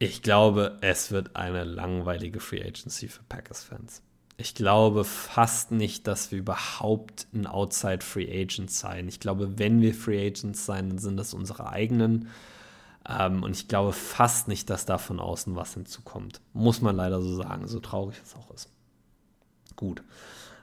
Ich 0.00 0.22
glaube, 0.22 0.76
es 0.80 1.12
wird 1.12 1.36
eine 1.36 1.62
langweilige 1.62 2.40
Free 2.40 2.64
Agency 2.64 3.06
für 3.06 3.22
Packers-Fans. 3.28 4.02
Ich 4.38 4.54
glaube 4.54 5.04
fast 5.04 5.70
nicht, 5.70 6.06
dass 6.06 6.30
wir 6.30 6.38
überhaupt 6.38 7.26
ein 7.32 7.46
Outside 7.46 8.04
Free 8.04 8.28
Agent 8.30 8.70
sein. 8.70 9.08
Ich 9.08 9.18
glaube, 9.18 9.58
wenn 9.58 9.80
wir 9.80 9.94
Free 9.94 10.26
Agents 10.26 10.66
sein, 10.66 10.90
dann 10.90 10.98
sind 10.98 11.16
das 11.16 11.32
unsere 11.32 11.70
eigenen. 11.70 12.28
Ähm, 13.08 13.42
und 13.42 13.56
ich 13.56 13.68
glaube 13.68 13.92
fast 13.92 14.48
nicht, 14.48 14.68
dass 14.68 14.84
da 14.84 14.98
von 14.98 15.20
außen 15.20 15.56
was 15.56 15.74
hinzukommt. 15.74 16.40
Muss 16.52 16.82
man 16.82 16.96
leider 16.96 17.22
so 17.22 17.34
sagen, 17.36 17.66
so 17.66 17.80
traurig 17.80 18.16
es 18.22 18.34
auch 18.34 18.50
ist. 18.50 18.70
Gut. 19.74 20.02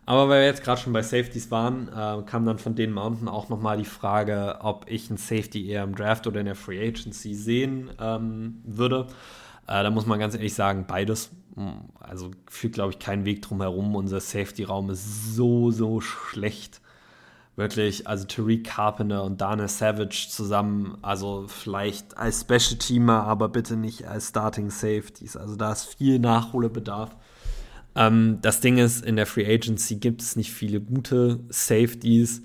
Aber 0.06 0.28
weil 0.28 0.42
wir 0.42 0.48
jetzt 0.48 0.64
gerade 0.64 0.82
schon 0.82 0.94
bei 0.94 1.02
Safeties 1.02 1.50
waren, 1.50 1.88
äh, 1.88 2.22
kam 2.24 2.46
dann 2.46 2.60
von 2.60 2.76
den 2.76 2.92
Mountain 2.92 3.30
auch 3.30 3.48
nochmal 3.50 3.78
die 3.78 3.86
Frage, 3.86 4.58
ob 4.60 4.86
ich 4.90 5.10
einen 5.10 5.18
Safety 5.18 5.68
eher 5.68 5.84
im 5.84 5.96
Draft 5.96 6.28
oder 6.28 6.42
in 6.42 6.46
der 6.46 6.56
Free 6.56 6.86
Agency 6.86 7.34
sehen 7.34 7.90
ähm, 8.00 8.62
würde. 8.66 9.08
Äh, 9.68 9.84
da 9.84 9.90
muss 9.90 10.06
man 10.06 10.20
ganz 10.20 10.36
ehrlich 10.36 10.54
sagen, 10.54 10.86
beides. 10.88 11.32
Hm, 11.56 11.86
also 12.00 12.32
führt, 12.50 12.74
glaube 12.74 12.92
ich, 12.92 13.00
keinen 13.00 13.26
Weg 13.26 13.42
drum 13.42 13.62
herum. 13.62 13.96
Unser 13.96 14.20
Safety-Raum 14.20 14.90
ist 14.90 15.36
so, 15.36 15.72
so 15.72 16.02
schlecht. 16.02 16.82
Wirklich, 17.56 18.08
also 18.08 18.26
Tariq 18.26 18.64
Carpenter 18.64 19.24
und 19.24 19.40
Dana 19.40 19.68
Savage 19.68 20.28
zusammen, 20.30 20.98
also 21.04 21.46
vielleicht 21.48 22.18
als 22.18 22.42
Special-Teamer, 22.42 23.26
aber 23.26 23.48
bitte 23.48 23.78
nicht 23.78 24.08
als 24.08 24.30
Starting 24.30 24.72
Safeties. 24.72 25.38
Also 25.38 25.56
da 25.56 25.72
ist 25.72 25.96
viel 25.96 26.18
Nachholbedarf. 26.18 27.16
Ähm, 27.96 28.40
das 28.42 28.60
Ding 28.60 28.80
ist, 28.80 29.06
in 29.06 29.18
der 29.18 29.28
Free 29.28 29.46
Agency 29.46 29.98
gibt 29.98 30.24
es 30.24 30.36
nicht 30.36 30.52
viele 30.52 30.82
gute 30.82 31.42
Safeties. 31.50 32.42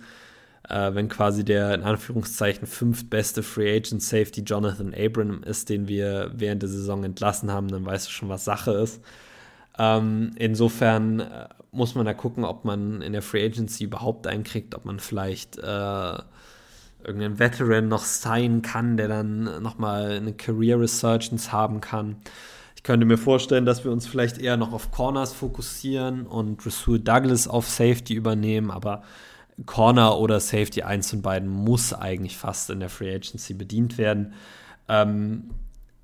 Äh, 0.68 0.94
wenn 0.94 1.08
quasi 1.08 1.44
der 1.44 1.74
in 1.74 1.82
Anführungszeichen 1.82 2.66
fünftbeste 2.66 3.42
Free 3.42 3.76
Agent 3.76 4.02
Safety 4.02 4.42
Jonathan 4.42 4.94
Abram 4.94 5.42
ist, 5.42 5.68
den 5.68 5.88
wir 5.88 6.30
während 6.34 6.62
der 6.62 6.68
Saison 6.68 7.04
entlassen 7.04 7.50
haben, 7.50 7.68
dann 7.68 7.86
weißt 7.86 8.08
du 8.08 8.10
schon, 8.10 8.28
was 8.28 8.44
Sache 8.44 8.72
ist. 8.72 9.02
Ähm, 9.78 10.32
insofern 10.36 11.20
äh, 11.20 11.48
muss 11.70 11.94
man 11.94 12.04
da 12.04 12.12
gucken, 12.12 12.44
ob 12.44 12.64
man 12.64 13.00
in 13.00 13.12
der 13.12 13.22
Free 13.22 13.44
Agency 13.44 13.84
überhaupt 13.84 14.26
einen 14.26 14.44
kriegt, 14.44 14.74
ob 14.74 14.84
man 14.84 15.00
vielleicht 15.00 15.56
äh, 15.58 16.18
irgendeinen 17.02 17.38
Veteran 17.38 17.88
noch 17.88 18.04
signen 18.04 18.62
kann, 18.62 18.96
der 18.96 19.08
dann 19.08 19.62
nochmal 19.62 20.12
eine 20.12 20.32
Career 20.32 20.80
Resurgence 20.80 21.52
haben 21.52 21.80
kann. 21.80 22.16
Ich 22.76 22.82
könnte 22.82 23.06
mir 23.06 23.18
vorstellen, 23.18 23.64
dass 23.64 23.84
wir 23.84 23.92
uns 23.92 24.06
vielleicht 24.06 24.38
eher 24.38 24.56
noch 24.56 24.72
auf 24.72 24.90
Corners 24.90 25.32
fokussieren 25.32 26.26
und 26.26 26.64
Rasul 26.64 26.98
Douglas 26.98 27.48
auf 27.48 27.68
Safety 27.68 28.14
übernehmen, 28.14 28.70
aber 28.70 29.02
Corner 29.66 30.18
oder 30.18 30.40
Safety, 30.40 30.82
eins 30.82 31.10
von 31.10 31.22
beiden, 31.22 31.48
muss 31.48 31.92
eigentlich 31.92 32.36
fast 32.36 32.70
in 32.70 32.80
der 32.80 32.88
Free 32.88 33.14
Agency 33.14 33.54
bedient 33.54 33.98
werden. 33.98 34.34
Ähm, 34.88 35.50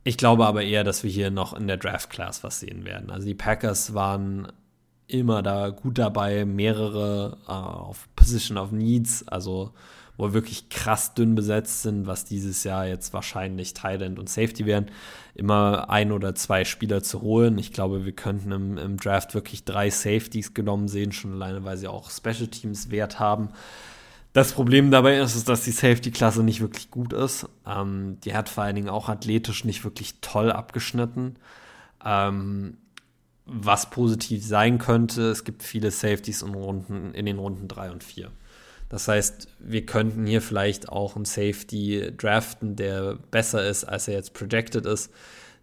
ich 0.03 0.19
glaube 0.19 0.47
aber 0.47 0.63
eher, 0.63 0.85
dass 0.85 1.03
wir 1.03 1.11
hier 1.11 1.31
noch 1.31 1.55
in 1.55 1.67
der 1.67 1.79
Draft 1.79 2.11
Class 2.11 2.45
was 2.45 2.61
sehen 2.61 2.85
werden. 2.85 3.11
Also 3.11 3.27
die 3.27 3.35
Packers 3.35 3.95
waren 3.95 4.53
immer 5.07 5.43
da 5.43 5.71
gut 5.71 5.99
dabei, 5.99 6.45
mehrere 6.45 7.39
äh, 7.47 7.51
auf 7.51 8.09
Position 8.17 8.59
of 8.59 8.73
Needs, 8.73 9.27
also 9.29 9.73
wo 10.17 10.33
wirklich 10.33 10.69
krass 10.69 11.15
dünn 11.15 11.35
besetzt 11.35 11.83
sind, 11.83 12.07
was 12.07 12.25
dieses 12.25 12.65
Jahr 12.65 12.87
jetzt 12.87 13.13
wahrscheinlich 13.13 13.75
Thailand 13.75 14.19
und 14.19 14.29
Safety 14.29 14.65
werden, 14.65 14.87
immer 15.35 15.91
ein 15.91 16.13
oder 16.13 16.35
zwei 16.35 16.65
Spieler 16.65 17.03
zu 17.03 17.21
holen. 17.21 17.59
Ich 17.59 17.73
glaube, 17.73 18.05
wir 18.05 18.13
könnten 18.13 18.53
im, 18.53 18.79
im 18.79 18.97
Draft 18.97 19.35
wirklich 19.35 19.65
drei 19.65 19.91
Safeties 19.91 20.55
genommen 20.55 20.89
sehen, 20.89 21.13
schon 21.13 21.33
alleine, 21.33 21.65
weil 21.65 21.77
sie 21.77 21.89
auch 21.89 22.11
Special 22.11 22.47
Teams 22.47 22.91
Wert 22.91 23.19
haben. 23.19 23.49
Das 24.33 24.53
Problem 24.53 24.91
dabei 24.91 25.19
ist, 25.19 25.37
ist 25.37 25.49
dass 25.49 25.63
die 25.63 25.71
Safety-Klasse 25.71 26.43
nicht 26.43 26.61
wirklich 26.61 26.91
gut 26.91 27.13
ist. 27.13 27.49
Ähm, 27.67 28.19
die 28.25 28.35
hat 28.35 28.49
vor 28.49 28.65
allen 28.65 28.75
Dingen 28.75 28.89
auch 28.89 29.09
athletisch 29.09 29.65
nicht 29.65 29.85
wirklich 29.85 30.21
toll 30.21 30.51
abgeschnitten. 30.51 31.37
Ähm, 32.05 32.77
was 33.47 33.91
positiv 33.91 34.45
sein 34.45 34.79
könnte, 34.79 35.29
es 35.31 35.45
gibt 35.45 35.63
viele 35.63 35.91
Safeties 35.91 36.43
in, 36.43 36.55
Runden, 36.55 37.13
in 37.15 37.27
den 37.27 37.39
Runden 37.39 37.69
3 37.69 37.93
und 37.93 38.03
4. 38.03 38.31
Das 38.95 39.09
heißt, 39.09 39.49
wir 39.59 39.85
könnten 39.87 40.25
hier 40.25 40.41
vielleicht 40.41 40.89
auch 40.89 41.17
einen 41.17 41.25
Safety 41.25 42.13
draften, 42.17 42.77
der 42.77 43.17
besser 43.33 43.67
ist, 43.67 43.83
als 43.83 44.07
er 44.07 44.15
jetzt 44.15 44.35
projected 44.35 44.87
ist, 44.87 45.13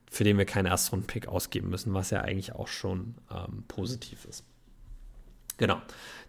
für 0.10 0.26
den 0.26 0.38
wir 0.38 0.44
keinen 0.44 0.66
Erstrunden-Pick 0.66 1.30
ausgeben 1.30 1.70
müssen, 1.70 1.94
was 1.94 2.10
ja 2.10 2.20
eigentlich 2.20 2.54
auch 2.54 2.68
schon 2.68 3.16
ähm, 3.34 3.64
positiv 3.70 4.26
ist. 4.26 4.44
Genau. 5.56 5.82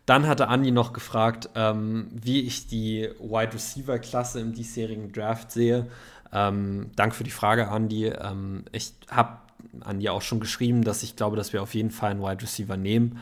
Dann 0.07 0.28
hatte 0.28 0.46
Andi 0.46 0.70
noch 0.70 0.92
gefragt, 0.92 1.50
ähm, 1.57 2.07
wie 2.12 2.42
ich 2.42 2.68
die 2.68 3.11
Wide 3.18 3.53
Receiver 3.53 3.98
Klasse 3.98 4.38
im 4.38 4.53
diesjährigen 4.53 5.11
Draft 5.11 5.50
sehe. 5.50 5.88
Ähm, 6.32 6.92
Danke 6.94 7.16
für 7.16 7.24
die 7.24 7.30
Frage, 7.32 7.66
Andi. 7.66 8.07
Ähm, 8.11 8.64
ich 8.70 8.92
habe 9.11 9.38
Andi 9.80 10.09
auch 10.09 10.22
schon 10.22 10.38
geschrieben, 10.38 10.84
dass 10.84 11.03
ich 11.03 11.16
glaube, 11.16 11.36
dass 11.36 11.53
wir 11.53 11.64
auf 11.64 11.74
jeden 11.74 11.90
Fall 11.90 12.12
einen 12.12 12.22
Wide 12.22 12.42
Receiver 12.42 12.76
nehmen. 12.76 13.18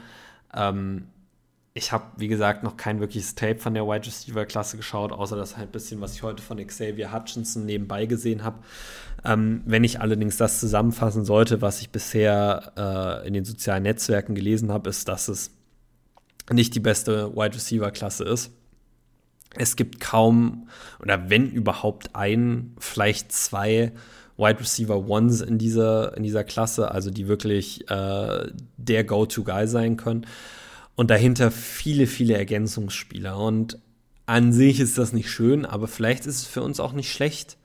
Ähm, 0.52 1.06
ich 1.72 1.92
habe, 1.92 2.04
wie 2.16 2.28
gesagt, 2.28 2.64
noch 2.64 2.76
kein 2.76 2.98
wirkliches 3.00 3.36
Tape 3.36 3.58
von 3.58 3.74
der 3.74 3.86
Wide 3.86 4.06
Receiver 4.06 4.44
Klasse 4.44 4.76
geschaut, 4.76 5.12
außer 5.12 5.36
das 5.36 5.56
halt 5.56 5.68
ein 5.68 5.72
bisschen, 5.72 6.00
was 6.00 6.14
ich 6.14 6.22
heute 6.22 6.42
von 6.42 6.64
Xavier 6.64 7.12
Hutchinson 7.12 7.64
nebenbei 7.64 8.06
gesehen 8.06 8.42
habe. 8.42 8.58
Ähm, 9.24 9.62
wenn 9.66 9.84
ich 9.84 10.00
allerdings 10.00 10.36
das 10.36 10.58
zusammenfassen 10.58 11.24
sollte, 11.24 11.62
was 11.62 11.80
ich 11.80 11.90
bisher 11.90 12.72
äh, 13.22 13.26
in 13.26 13.34
den 13.34 13.44
sozialen 13.44 13.84
Netzwerken 13.84 14.34
gelesen 14.34 14.72
habe, 14.72 14.90
ist, 14.90 15.06
dass 15.08 15.28
es 15.28 15.52
nicht 16.50 16.74
die 16.74 16.80
beste 16.80 17.36
Wide 17.36 17.54
Receiver 17.54 17.90
Klasse 17.92 18.24
ist. 18.24 18.50
Es 19.56 19.76
gibt 19.76 20.00
kaum 20.00 20.68
oder 21.00 21.30
wenn 21.30 21.50
überhaupt 21.50 22.14
ein, 22.16 22.74
vielleicht 22.78 23.32
zwei 23.32 23.92
Wide 24.36 24.60
Receiver 24.60 25.08
Ones 25.08 25.40
in 25.40 25.58
dieser, 25.58 26.16
in 26.16 26.22
dieser 26.22 26.44
Klasse, 26.44 26.90
also 26.90 27.10
die 27.10 27.28
wirklich 27.28 27.88
äh, 27.90 28.48
der 28.76 29.04
Go-To-Guy 29.04 29.68
sein 29.68 29.96
können. 29.96 30.26
Und 31.00 31.08
dahinter 31.08 31.50
viele, 31.50 32.06
viele 32.06 32.36
Ergänzungsspieler. 32.36 33.38
Und 33.38 33.78
an 34.26 34.52
sich 34.52 34.80
ist 34.80 34.98
das 34.98 35.14
nicht 35.14 35.30
schön, 35.30 35.64
aber 35.64 35.88
vielleicht 35.88 36.26
ist 36.26 36.36
es 36.36 36.46
für 36.46 36.60
uns 36.60 36.78
auch 36.78 36.92
nicht 36.92 37.10
schlecht. 37.10 37.56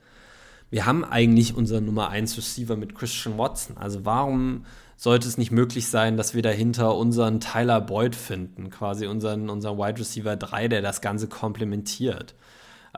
Wir 0.70 0.86
haben 0.86 1.04
eigentlich 1.04 1.54
unseren 1.54 1.84
Nummer 1.84 2.08
1 2.08 2.38
Receiver 2.38 2.76
mit 2.76 2.94
Christian 2.94 3.36
Watson. 3.36 3.76
Also 3.76 4.06
warum 4.06 4.64
sollte 4.96 5.28
es 5.28 5.36
nicht 5.36 5.50
möglich 5.50 5.88
sein, 5.88 6.16
dass 6.16 6.32
wir 6.32 6.40
dahinter 6.40 6.96
unseren 6.96 7.40
Tyler 7.40 7.82
Boyd 7.82 8.16
finden, 8.16 8.70
quasi 8.70 9.06
unseren, 9.06 9.50
unseren 9.50 9.76
Wide 9.76 10.00
Receiver 10.00 10.34
3, 10.34 10.68
der 10.68 10.80
das 10.80 11.02
Ganze 11.02 11.28
komplementiert. 11.28 12.34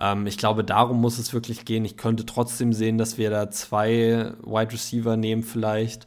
Ähm, 0.01 0.29
ich 0.29 0.39
glaube, 0.39 0.63
darum 0.63 1.01
muss 1.01 1.19
es 1.19 1.33
wirklich 1.33 1.65
gehen. 1.65 1.85
Ich 1.85 1.97
könnte 1.97 2.27
trotzdem 2.27 2.73
sehen, 2.73 2.97
dass 2.97 3.19
wir 3.19 3.31
da 3.31 3.51
zwei 3.51 4.35
Wide 4.45 4.73
Receiver 4.73 5.17
nehmen 5.17 5.43
vielleicht. 5.43 6.07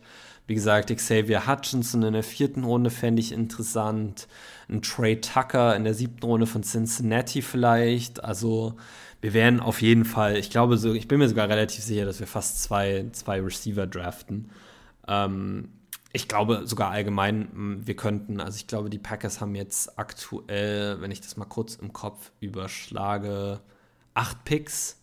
Wie 0.51 0.55
gesagt, 0.55 0.93
Xavier 0.93 1.47
Hutchinson 1.47 2.03
in 2.03 2.11
der 2.11 2.23
vierten 2.23 2.65
Runde 2.65 2.89
fände 2.89 3.21
ich 3.21 3.31
interessant. 3.31 4.27
Ein 4.67 4.81
Trey 4.81 5.21
Tucker 5.21 5.77
in 5.77 5.85
der 5.85 5.93
siebten 5.93 6.25
Runde 6.25 6.45
von 6.45 6.61
Cincinnati 6.61 7.41
vielleicht. 7.41 8.21
Also 8.21 8.75
wir 9.21 9.33
werden 9.33 9.61
auf 9.61 9.81
jeden 9.81 10.03
Fall, 10.03 10.35
ich 10.35 10.49
glaube, 10.49 10.75
so, 10.75 10.93
ich 10.93 11.07
bin 11.07 11.19
mir 11.19 11.29
sogar 11.29 11.47
relativ 11.47 11.85
sicher, 11.85 12.03
dass 12.03 12.19
wir 12.19 12.27
fast 12.27 12.61
zwei, 12.61 13.05
zwei 13.13 13.39
Receiver 13.39 13.87
draften. 13.87 14.51
Ähm, 15.07 15.69
ich 16.11 16.27
glaube 16.27 16.67
sogar 16.67 16.91
allgemein, 16.91 17.79
wir 17.85 17.95
könnten, 17.95 18.41
also 18.41 18.57
ich 18.57 18.67
glaube, 18.67 18.89
die 18.89 18.99
Packers 18.99 19.39
haben 19.39 19.55
jetzt 19.55 19.97
aktuell, 19.97 20.99
wenn 20.99 21.11
ich 21.11 21.21
das 21.21 21.37
mal 21.37 21.45
kurz 21.45 21.75
im 21.75 21.93
Kopf 21.93 22.33
überschlage, 22.41 23.61
acht 24.15 24.43
Picks. 24.43 25.01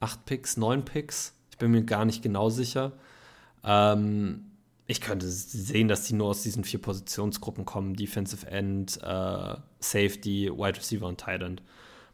Acht 0.00 0.26
Picks, 0.26 0.58
neun 0.58 0.84
Picks. 0.84 1.34
Ich 1.50 1.56
bin 1.56 1.70
mir 1.70 1.82
gar 1.82 2.04
nicht 2.04 2.22
genau 2.22 2.50
sicher. 2.50 2.92
Ähm, 3.64 4.44
ich 4.86 5.00
könnte 5.00 5.26
sehen, 5.28 5.88
dass 5.88 6.04
die 6.04 6.14
nur 6.14 6.28
aus 6.28 6.42
diesen 6.42 6.64
vier 6.64 6.80
Positionsgruppen 6.80 7.64
kommen: 7.64 7.94
Defensive 7.94 8.46
End, 8.46 8.98
äh, 9.02 9.54
Safety, 9.80 10.50
Wide 10.50 10.78
Receiver 10.78 11.06
und 11.06 11.20
Tight 11.20 11.42
End. 11.42 11.62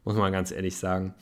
Muss 0.05 0.16
man 0.16 0.32
ganz 0.32 0.51
ehrlich 0.51 0.76
sagen. 0.76 1.14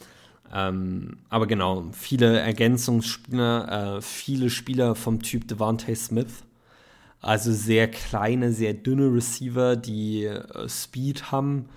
Ähm, 0.53 1.19
aber 1.29 1.47
genau, 1.47 1.87
viele 1.93 2.39
Ergänzungsspieler, 2.39 3.97
äh, 3.97 4.03
viele 4.03 4.51
Spieler 4.51 4.95
vom 4.95 5.23
Typ 5.23 5.49
Devante 5.49 5.95
Smith. 5.97 6.45
Also 7.21 7.53
sehr 7.53 7.89
kleine, 7.89 8.53
sehr 8.53 8.75
dünne 8.75 9.13
Receiver, 9.13 9.77
die 9.77 10.25
äh, 10.25 10.69
Speed 10.69 11.33
haben. 11.33 11.69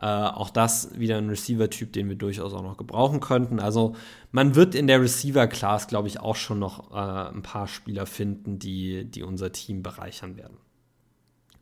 Äh, 0.00 0.06
auch 0.06 0.50
das 0.50 0.96
wieder 0.98 1.18
ein 1.18 1.28
Receiver-Typ, 1.28 1.92
den 1.92 2.08
wir 2.08 2.14
durchaus 2.14 2.54
auch 2.54 2.62
noch 2.62 2.76
gebrauchen 2.76 3.18
könnten. 3.18 3.58
Also 3.58 3.96
man 4.30 4.54
wird 4.54 4.76
in 4.76 4.86
der 4.86 5.00
Receiver-Class, 5.00 5.88
glaube 5.88 6.06
ich, 6.06 6.20
auch 6.20 6.36
schon 6.36 6.60
noch 6.60 6.92
äh, 6.92 7.34
ein 7.34 7.42
paar 7.42 7.66
Spieler 7.66 8.06
finden, 8.06 8.60
die, 8.60 9.04
die 9.04 9.24
unser 9.24 9.50
Team 9.50 9.82
bereichern 9.82 10.36
werden. 10.36 10.58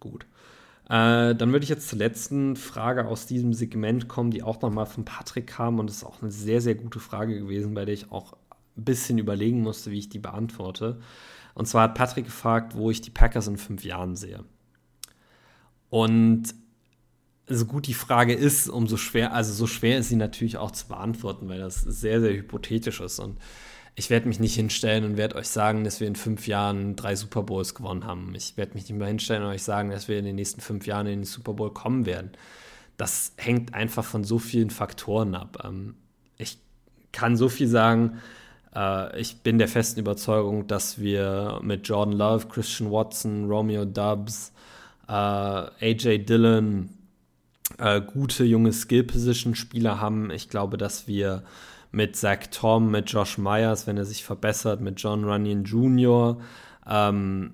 Gut. 0.01 0.26
Äh, 0.84 1.34
dann 1.34 1.53
würde 1.53 1.64
ich 1.64 1.70
jetzt 1.70 1.89
zur 1.89 1.99
letzten 1.99 2.57
Frage 2.57 3.07
aus 3.07 3.26
diesem 3.26 3.55
Segment 3.55 4.07
kommen, 4.07 4.30
die 4.30 4.43
auch 4.43 4.61
nochmal 4.61 4.87
von 4.87 5.07
Patrick 5.07 5.47
kam. 5.47 5.78
Und 5.78 5.89
das 5.89 5.99
ist 5.99 6.05
auch 6.05 6.20
eine 6.20 6.30
sehr, 6.30 6.61
sehr 6.61 6.74
gute 6.74 7.01
Frage 7.01 7.39
gewesen, 7.39 7.72
bei 7.72 7.87
der 7.87 7.95
ich 7.95 8.12
auch 8.12 8.34
ein 8.76 8.84
bisschen 8.84 9.16
überlegen 9.16 9.62
musste, 9.62 9.91
wie 9.91 9.99
ich 9.99 10.11
die 10.11 10.18
beantworte. 10.18 11.01
Und 11.55 11.66
zwar 11.66 11.84
hat 11.84 11.95
Patrick 11.95 12.26
gefragt, 12.26 12.76
wo 12.76 12.91
ich 12.91 13.01
die 13.01 13.11
Packers 13.11 13.49
in 13.49 13.57
fünf 13.57 13.82
Jahren 13.82 14.14
sehe. 14.14 14.45
Und 15.89 16.55
so 17.49 17.64
gut 17.64 17.86
die 17.86 17.94
Frage 17.94 18.34
ist, 18.34 18.68
umso 18.68 18.97
schwer, 18.97 19.32
also 19.32 19.53
so 19.53 19.66
schwer 19.66 19.99
ist 19.99 20.09
sie 20.09 20.16
natürlich 20.16 20.57
auch 20.57 20.72
zu 20.72 20.88
beantworten, 20.88 21.49
weil 21.49 21.61
das 21.61 21.80
sehr, 21.80 22.20
sehr 22.20 22.32
hypothetisch 22.32 23.01
ist. 23.01 23.20
Und 23.20 23.38
ich 23.94 24.11
werde 24.11 24.28
mich 24.28 24.40
nicht 24.40 24.55
hinstellen 24.55 25.05
und 25.05 25.16
werde 25.16 25.36
euch 25.36 25.49
sagen, 25.49 25.84
dass 25.84 26.01
wir 26.01 26.09
in 26.09 26.16
fünf 26.16 26.47
Jahren 26.47 26.97
drei 26.97 27.14
Super 27.14 27.42
Bowls 27.42 27.74
gewonnen 27.74 28.05
haben. 28.05 28.34
Ich 28.34 28.57
werde 28.57 28.74
mich 28.74 28.88
nicht 28.88 28.99
mehr 28.99 29.09
hinstellen 29.09 29.42
und 29.42 29.51
euch 29.51 29.62
sagen, 29.62 29.90
dass 29.90 30.09
wir 30.09 30.18
in 30.18 30.24
den 30.24 30.36
nächsten 30.36 30.61
fünf 30.61 30.86
Jahren 30.86 31.07
in 31.07 31.20
den 31.20 31.24
Super 31.24 31.55
Bowl 31.55 31.72
kommen 31.72 32.05
werden. 32.05 32.32
Das 32.97 33.32
hängt 33.36 33.74
einfach 33.74 34.05
von 34.05 34.24
so 34.24 34.38
vielen 34.38 34.70
Faktoren 34.70 35.34
ab. 35.34 35.62
Ähm, 35.64 35.94
ich 36.38 36.59
kann 37.12 37.36
so 37.36 37.49
viel 37.49 37.68
sagen. 37.68 38.18
Äh, 38.74 39.20
ich 39.20 39.42
bin 39.42 39.59
der 39.59 39.68
festen 39.68 40.01
Überzeugung, 40.01 40.66
dass 40.66 40.99
wir 40.99 41.61
mit 41.62 41.86
Jordan 41.88 42.14
Love, 42.14 42.49
Christian 42.49 42.90
Watson, 42.90 43.49
Romeo 43.49 43.84
Dubs, 43.84 44.53
äh, 45.09 45.12
AJ 45.12 46.24
Dillon 46.24 46.90
äh, 47.79 48.01
gute 48.01 48.45
junge 48.45 48.73
Skill-Position-Spieler 48.73 50.01
haben. 50.01 50.31
Ich 50.31 50.49
glaube, 50.49 50.77
dass 50.77 51.07
wir 51.07 51.43
mit 51.93 52.17
Zach 52.17 52.49
Tom, 52.51 52.91
mit 52.91 53.11
Josh 53.11 53.39
Myers, 53.39 53.87
wenn 53.87 53.97
er 53.97 54.05
sich 54.05 54.25
verbessert, 54.25 54.81
mit 54.81 55.01
John 55.01 55.25
Runyon 55.25 55.64
Jr., 55.64 56.39
ähm, 56.89 57.53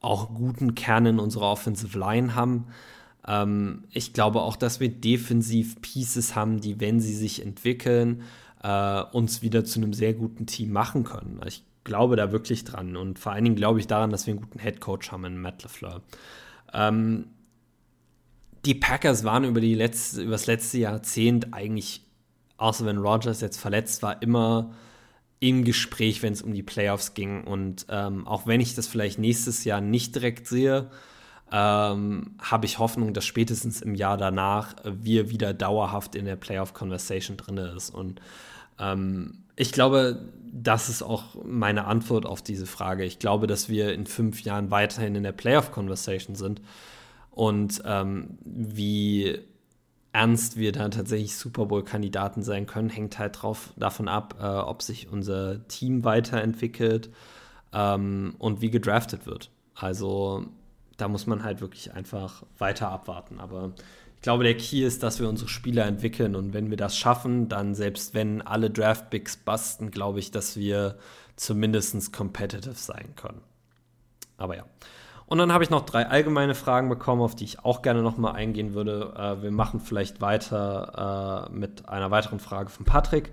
auch 0.00 0.32
guten 0.32 0.74
Kern 0.74 1.06
in 1.06 1.18
unserer 1.18 1.50
Offensive 1.50 1.98
Line 1.98 2.34
haben. 2.34 2.66
Ähm, 3.26 3.84
ich 3.90 4.12
glaube 4.12 4.42
auch, 4.42 4.56
dass 4.56 4.80
wir 4.80 4.88
defensiv 4.88 5.80
Pieces 5.80 6.34
haben, 6.34 6.60
die, 6.60 6.80
wenn 6.80 7.00
sie 7.00 7.14
sich 7.14 7.44
entwickeln, 7.44 8.22
äh, 8.62 9.02
uns 9.12 9.42
wieder 9.42 9.64
zu 9.64 9.80
einem 9.80 9.92
sehr 9.92 10.14
guten 10.14 10.46
Team 10.46 10.72
machen 10.72 11.04
können. 11.04 11.40
Ich 11.46 11.64
glaube 11.84 12.16
da 12.16 12.32
wirklich 12.32 12.64
dran 12.64 12.96
und 12.96 13.18
vor 13.18 13.32
allen 13.32 13.44
Dingen 13.44 13.56
glaube 13.56 13.80
ich 13.80 13.86
daran, 13.86 14.10
dass 14.10 14.26
wir 14.26 14.34
einen 14.34 14.42
guten 14.42 14.58
Head 14.58 14.80
Coach 14.80 15.10
haben 15.10 15.24
in 15.24 15.40
Matt 15.40 15.62
LeFleur. 15.62 16.02
Ähm, 16.72 17.26
die 18.64 18.74
Packers 18.74 19.24
waren 19.24 19.44
über, 19.44 19.60
die 19.60 19.74
letzte, 19.74 20.22
über 20.22 20.32
das 20.32 20.46
letzte 20.46 20.78
Jahrzehnt 20.78 21.54
eigentlich 21.54 22.02
außer 22.58 22.84
wenn 22.84 22.98
Rogers 22.98 23.40
jetzt 23.40 23.58
verletzt 23.58 24.02
war, 24.02 24.20
immer 24.20 24.74
im 25.40 25.64
Gespräch, 25.64 26.22
wenn 26.22 26.32
es 26.32 26.42
um 26.42 26.52
die 26.52 26.64
Playoffs 26.64 27.14
ging. 27.14 27.44
Und 27.44 27.86
ähm, 27.88 28.26
auch 28.26 28.46
wenn 28.46 28.60
ich 28.60 28.74
das 28.74 28.88
vielleicht 28.88 29.18
nächstes 29.18 29.64
Jahr 29.64 29.80
nicht 29.80 30.14
direkt 30.14 30.48
sehe, 30.48 30.90
ähm, 31.50 32.34
habe 32.42 32.66
ich 32.66 32.78
Hoffnung, 32.78 33.14
dass 33.14 33.24
spätestens 33.24 33.80
im 33.80 33.94
Jahr 33.94 34.16
danach 34.18 34.74
wir 34.84 35.30
wieder 35.30 35.54
dauerhaft 35.54 36.14
in 36.16 36.26
der 36.26 36.36
Playoff-Conversation 36.36 37.36
drin 37.36 37.56
ist. 37.56 37.90
Und 37.90 38.20
ähm, 38.80 39.44
ich 39.54 39.72
glaube, 39.72 40.28
das 40.52 40.88
ist 40.88 41.02
auch 41.02 41.36
meine 41.44 41.84
Antwort 41.84 42.26
auf 42.26 42.42
diese 42.42 42.66
Frage. 42.66 43.04
Ich 43.04 43.20
glaube, 43.20 43.46
dass 43.46 43.68
wir 43.68 43.94
in 43.94 44.06
fünf 44.06 44.42
Jahren 44.42 44.72
weiterhin 44.72 45.14
in 45.14 45.22
der 45.22 45.32
Playoff-Conversation 45.32 46.34
sind. 46.34 46.60
Und 47.38 47.82
ähm, 47.84 48.36
wie 48.44 49.38
ernst 50.12 50.56
wir 50.56 50.72
da 50.72 50.88
tatsächlich 50.88 51.36
Super 51.36 51.66
Bowl-Kandidaten 51.66 52.42
sein 52.42 52.66
können, 52.66 52.90
hängt 52.90 53.16
halt 53.20 53.40
drauf, 53.40 53.72
davon 53.76 54.08
ab, 54.08 54.34
äh, 54.40 54.44
ob 54.44 54.82
sich 54.82 55.08
unser 55.08 55.68
Team 55.68 56.02
weiterentwickelt 56.02 57.10
ähm, 57.72 58.34
und 58.40 58.60
wie 58.60 58.72
gedraftet 58.72 59.26
wird. 59.26 59.52
Also 59.76 60.46
da 60.96 61.06
muss 61.06 61.28
man 61.28 61.44
halt 61.44 61.60
wirklich 61.60 61.94
einfach 61.94 62.42
weiter 62.58 62.88
abwarten. 62.88 63.38
Aber 63.38 63.72
ich 64.16 64.22
glaube, 64.22 64.42
der 64.42 64.56
Key 64.56 64.82
ist, 64.82 65.04
dass 65.04 65.20
wir 65.20 65.28
unsere 65.28 65.48
Spieler 65.48 65.86
entwickeln 65.86 66.34
und 66.34 66.52
wenn 66.54 66.70
wir 66.70 66.76
das 66.76 66.98
schaffen, 66.98 67.48
dann 67.48 67.76
selbst 67.76 68.14
wenn 68.14 68.42
alle 68.42 68.68
Draft-Picks 68.68 69.36
basten, 69.36 69.92
glaube 69.92 70.18
ich, 70.18 70.32
dass 70.32 70.56
wir 70.56 70.98
zumindest 71.36 72.12
competitive 72.12 72.74
sein 72.74 73.14
können. 73.14 73.42
Aber 74.38 74.56
ja. 74.56 74.64
Und 75.28 75.36
dann 75.36 75.52
habe 75.52 75.62
ich 75.62 75.68
noch 75.68 75.84
drei 75.84 76.06
allgemeine 76.06 76.54
Fragen 76.54 76.88
bekommen, 76.88 77.20
auf 77.20 77.36
die 77.36 77.44
ich 77.44 77.62
auch 77.62 77.82
gerne 77.82 78.02
nochmal 78.02 78.34
eingehen 78.34 78.72
würde. 78.72 79.12
Äh, 79.14 79.42
wir 79.42 79.50
machen 79.50 79.78
vielleicht 79.78 80.22
weiter 80.22 81.48
äh, 81.50 81.54
mit 81.54 81.88
einer 81.88 82.10
weiteren 82.10 82.40
Frage 82.40 82.70
von 82.70 82.86
Patrick, 82.86 83.28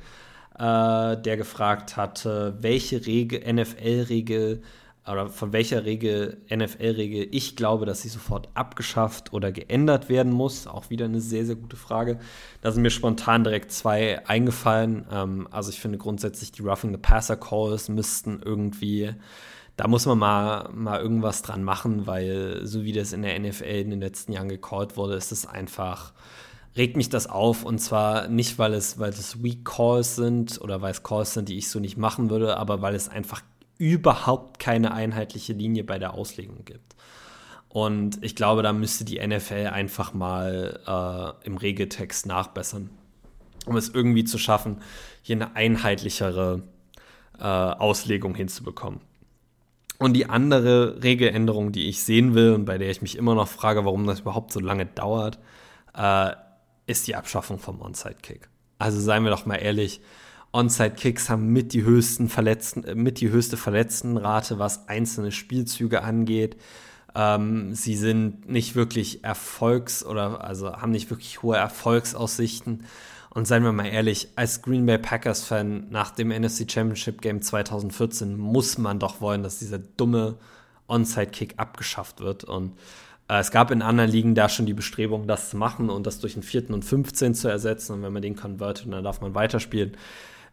äh, 0.59 1.15
der 1.17 1.37
gefragt 1.37 1.95
hatte, 1.95 2.57
welche 2.59 2.97
NFL-Regel 2.99 4.61
oder 5.09 5.29
von 5.29 5.53
welcher 5.53 5.85
Regel, 5.85 6.41
NFL-Regel 6.53 7.27
ich 7.31 7.55
glaube, 7.55 7.85
dass 7.85 8.01
sie 8.01 8.09
sofort 8.09 8.49
abgeschafft 8.55 9.33
oder 9.33 9.51
geändert 9.51 10.09
werden 10.09 10.33
muss. 10.33 10.67
Auch 10.67 10.89
wieder 10.89 11.05
eine 11.05 11.21
sehr, 11.21 11.45
sehr 11.45 11.55
gute 11.55 11.77
Frage. 11.77 12.19
Da 12.61 12.71
sind 12.71 12.81
mir 12.81 12.89
spontan 12.89 13.43
direkt 13.43 13.71
zwei 13.71 14.27
eingefallen. 14.27 15.05
Ähm, 15.11 15.47
also 15.51 15.69
ich 15.69 15.79
finde 15.79 15.97
grundsätzlich 15.97 16.51
die 16.51 16.63
Roughing 16.63 16.91
the 16.91 16.97
Passer 16.97 17.37
Calls 17.37 17.87
müssten 17.87 18.41
irgendwie, 18.43 19.13
da 19.77 19.87
muss 19.87 20.05
man 20.05 20.17
mal, 20.17 20.69
mal 20.73 21.01
irgendwas 21.01 21.41
dran 21.41 21.63
machen, 21.63 22.07
weil 22.07 22.65
so 22.65 22.83
wie 22.83 22.93
das 22.93 23.13
in 23.13 23.23
der 23.23 23.37
NFL 23.39 23.63
in 23.63 23.89
den 23.89 23.99
letzten 23.99 24.31
Jahren 24.31 24.49
gecallt 24.49 24.95
wurde, 24.95 25.15
ist 25.15 25.31
es 25.31 25.45
einfach, 25.45 26.13
regt 26.77 26.95
mich 26.95 27.09
das 27.09 27.27
auf 27.27 27.63
und 27.63 27.79
zwar 27.79 28.27
nicht, 28.27 28.57
weil 28.57 28.73
es, 28.73 28.99
weil 28.99 29.09
es 29.09 29.43
Weak 29.43 29.65
Calls 29.65 30.15
sind 30.15 30.61
oder 30.61 30.81
weil 30.81 30.91
es 30.91 31.03
Calls 31.03 31.33
sind, 31.33 31.49
die 31.49 31.57
ich 31.57 31.69
so 31.69 31.79
nicht 31.79 31.97
machen 31.97 32.29
würde, 32.29 32.57
aber 32.57 32.81
weil 32.81 32.95
es 32.95 33.09
einfach 33.09 33.41
überhaupt 33.77 34.59
keine 34.59 34.93
einheitliche 34.93 35.53
Linie 35.53 35.83
bei 35.83 35.99
der 35.99 36.13
Auslegung 36.13 36.63
gibt. 36.63 36.95
Und 37.67 38.23
ich 38.23 38.37
glaube, 38.37 38.63
da 38.63 38.71
müsste 38.71 39.03
die 39.03 39.19
NFL 39.25 39.67
einfach 39.67 40.13
mal 40.13 40.79
äh, 40.87 41.45
im 41.45 41.57
Regeltext 41.57 42.25
nachbessern, 42.25 42.89
um 43.65 43.75
es 43.75 43.89
irgendwie 43.89 44.23
zu 44.23 44.37
schaffen, 44.37 44.77
hier 45.21 45.35
eine 45.35 45.57
einheitlichere 45.57 46.63
äh, 47.37 47.43
Auslegung 47.43 48.33
hinzubekommen. 48.33 49.01
Und 49.97 50.13
die 50.13 50.29
andere 50.29 51.01
Regeländerung, 51.03 51.71
die 51.71 51.87
ich 51.87 52.03
sehen 52.03 52.33
will 52.33 52.51
und 52.53 52.65
bei 52.65 52.77
der 52.77 52.89
ich 52.89 53.01
mich 53.01 53.17
immer 53.17 53.35
noch 53.35 53.47
frage, 53.47 53.85
warum 53.85 54.05
das 54.05 54.21
überhaupt 54.21 54.51
so 54.51 54.59
lange 54.59 54.85
dauert, 54.85 55.39
äh, 55.95 56.31
ist 56.87 57.07
die 57.07 57.15
Abschaffung 57.15 57.59
vom 57.59 57.81
Onside-Kick. 57.81 58.49
Also 58.77 58.99
seien 58.99 59.23
wir 59.23 59.31
doch 59.31 59.45
mal 59.45 59.55
ehrlich, 59.55 60.01
Onside-Kicks 60.51 61.29
haben 61.29 61.47
mit 61.47 61.73
die, 61.73 61.83
höchsten 61.83 62.29
Verletzten, 62.29 62.83
äh, 62.83 62.95
mit 62.95 63.19
die 63.21 63.29
höchste 63.29 63.57
Verletztenrate, 63.57 64.59
was 64.59 64.87
einzelne 64.87 65.31
Spielzüge 65.31 66.01
angeht. 66.01 66.57
Ähm, 67.15 67.73
sie 67.73 67.95
sind 67.95 68.49
nicht 68.49 68.75
wirklich 68.75 69.23
Erfolgs- 69.23 70.05
oder 70.05 70.43
also 70.43 70.73
haben 70.73 70.91
nicht 70.91 71.09
wirklich 71.09 71.41
hohe 71.41 71.55
Erfolgsaussichten. 71.55 72.85
Und 73.35 73.45
seien 73.45 73.63
wir 73.63 73.71
mal 73.71 73.85
ehrlich, 73.85 74.29
als 74.35 74.63
Green 74.63 74.87
Bay 74.87 74.97
Packers-Fan 74.97 75.91
nach 75.91 76.09
dem 76.09 76.29
NFC 76.29 76.69
Championship 76.69 77.21
Game 77.21 77.43
2014 77.43 78.35
muss 78.35 78.79
man 78.79 78.97
doch 78.97 79.21
wollen, 79.21 79.43
dass 79.43 79.59
dieser 79.59 79.77
dumme 79.77 80.37
Onside-Kick 80.87 81.53
abgeschafft 81.57 82.21
wird. 82.21 82.45
Und 82.45 82.71
äh, 83.27 83.39
es 83.39 83.51
gab 83.51 83.69
in 83.69 83.83
anderen 83.83 84.09
Ligen 84.09 84.33
da 84.33 84.49
schon 84.49 84.65
die 84.65 84.73
Bestrebung, 84.73 85.27
das 85.27 85.51
zu 85.51 85.57
machen 85.57 85.91
und 85.91 86.07
das 86.07 86.19
durch 86.19 86.33
einen 86.33 86.43
vierten 86.43 86.73
und 86.73 86.83
15 86.83 87.35
zu 87.35 87.47
ersetzen. 87.47 87.93
Und 87.93 88.01
wenn 88.01 88.13
man 88.13 88.23
den 88.23 88.35
konvertet, 88.35 88.91
dann 88.91 89.03
darf 89.03 89.21
man 89.21 89.35
weiterspielen 89.35 89.95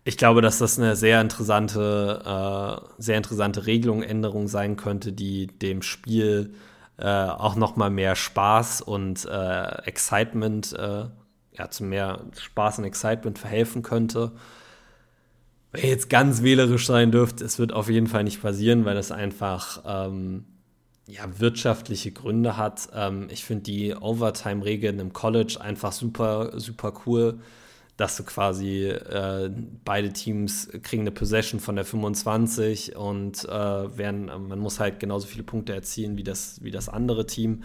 ich 0.04 0.16
glaube, 0.16 0.42
dass 0.42 0.58
das 0.58 0.78
eine 0.78 0.96
sehr 0.96 1.20
interessante, 1.20 2.22
äh, 2.24 2.92
sehr 2.98 3.16
interessante 3.16 3.66
Regelung, 3.66 4.02
Änderung 4.02 4.48
sein 4.48 4.76
könnte, 4.76 5.12
die 5.12 5.46
dem 5.46 5.82
Spiel 5.82 6.54
äh, 6.98 7.06
auch 7.06 7.54
noch 7.54 7.76
mal 7.76 7.90
mehr 7.90 8.16
Spaß 8.16 8.80
und 8.82 9.24
äh, 9.26 9.82
Excitement, 9.84 10.72
äh, 10.72 11.04
ja, 11.52 11.70
zu 11.70 11.84
mehr 11.84 12.24
Spaß 12.38 12.78
und 12.78 12.84
Excitement 12.84 13.38
verhelfen 13.38 13.82
könnte. 13.82 14.32
Wenn 15.70 15.88
jetzt 15.88 16.10
ganz 16.10 16.42
wählerisch 16.42 16.86
sein 16.86 17.10
dürft, 17.10 17.40
es 17.40 17.58
wird 17.58 17.72
auf 17.72 17.88
jeden 17.88 18.06
Fall 18.06 18.24
nicht 18.24 18.42
passieren, 18.42 18.84
weil 18.84 18.96
es 18.96 19.10
einfach 19.10 19.82
ähm, 19.86 20.44
ja, 21.06 21.24
wirtschaftliche 21.38 22.12
Gründe 22.12 22.56
hat. 22.56 22.88
Ähm, 22.94 23.28
ich 23.30 23.44
finde 23.44 23.64
die 23.64 23.94
Overtime-Regeln 23.94 24.98
im 24.98 25.12
College 25.12 25.58
einfach 25.60 25.92
super, 25.92 26.58
super 26.58 26.92
cool 27.06 27.38
dass 27.96 28.16
du 28.16 28.24
quasi 28.24 28.86
äh, 28.86 29.50
beide 29.84 30.12
Teams 30.12 30.68
kriegen 30.82 31.02
eine 31.02 31.10
Possession 31.10 31.60
von 31.60 31.76
der 31.76 31.84
25 31.84 32.96
und 32.96 33.44
äh, 33.44 33.50
werden, 33.50 34.26
man 34.26 34.58
muss 34.58 34.80
halt 34.80 34.98
genauso 34.98 35.26
viele 35.26 35.42
Punkte 35.42 35.74
erzielen 35.74 36.16
wie 36.16 36.22
das, 36.22 36.62
wie 36.64 36.70
das 36.70 36.88
andere 36.88 37.26
Team. 37.26 37.62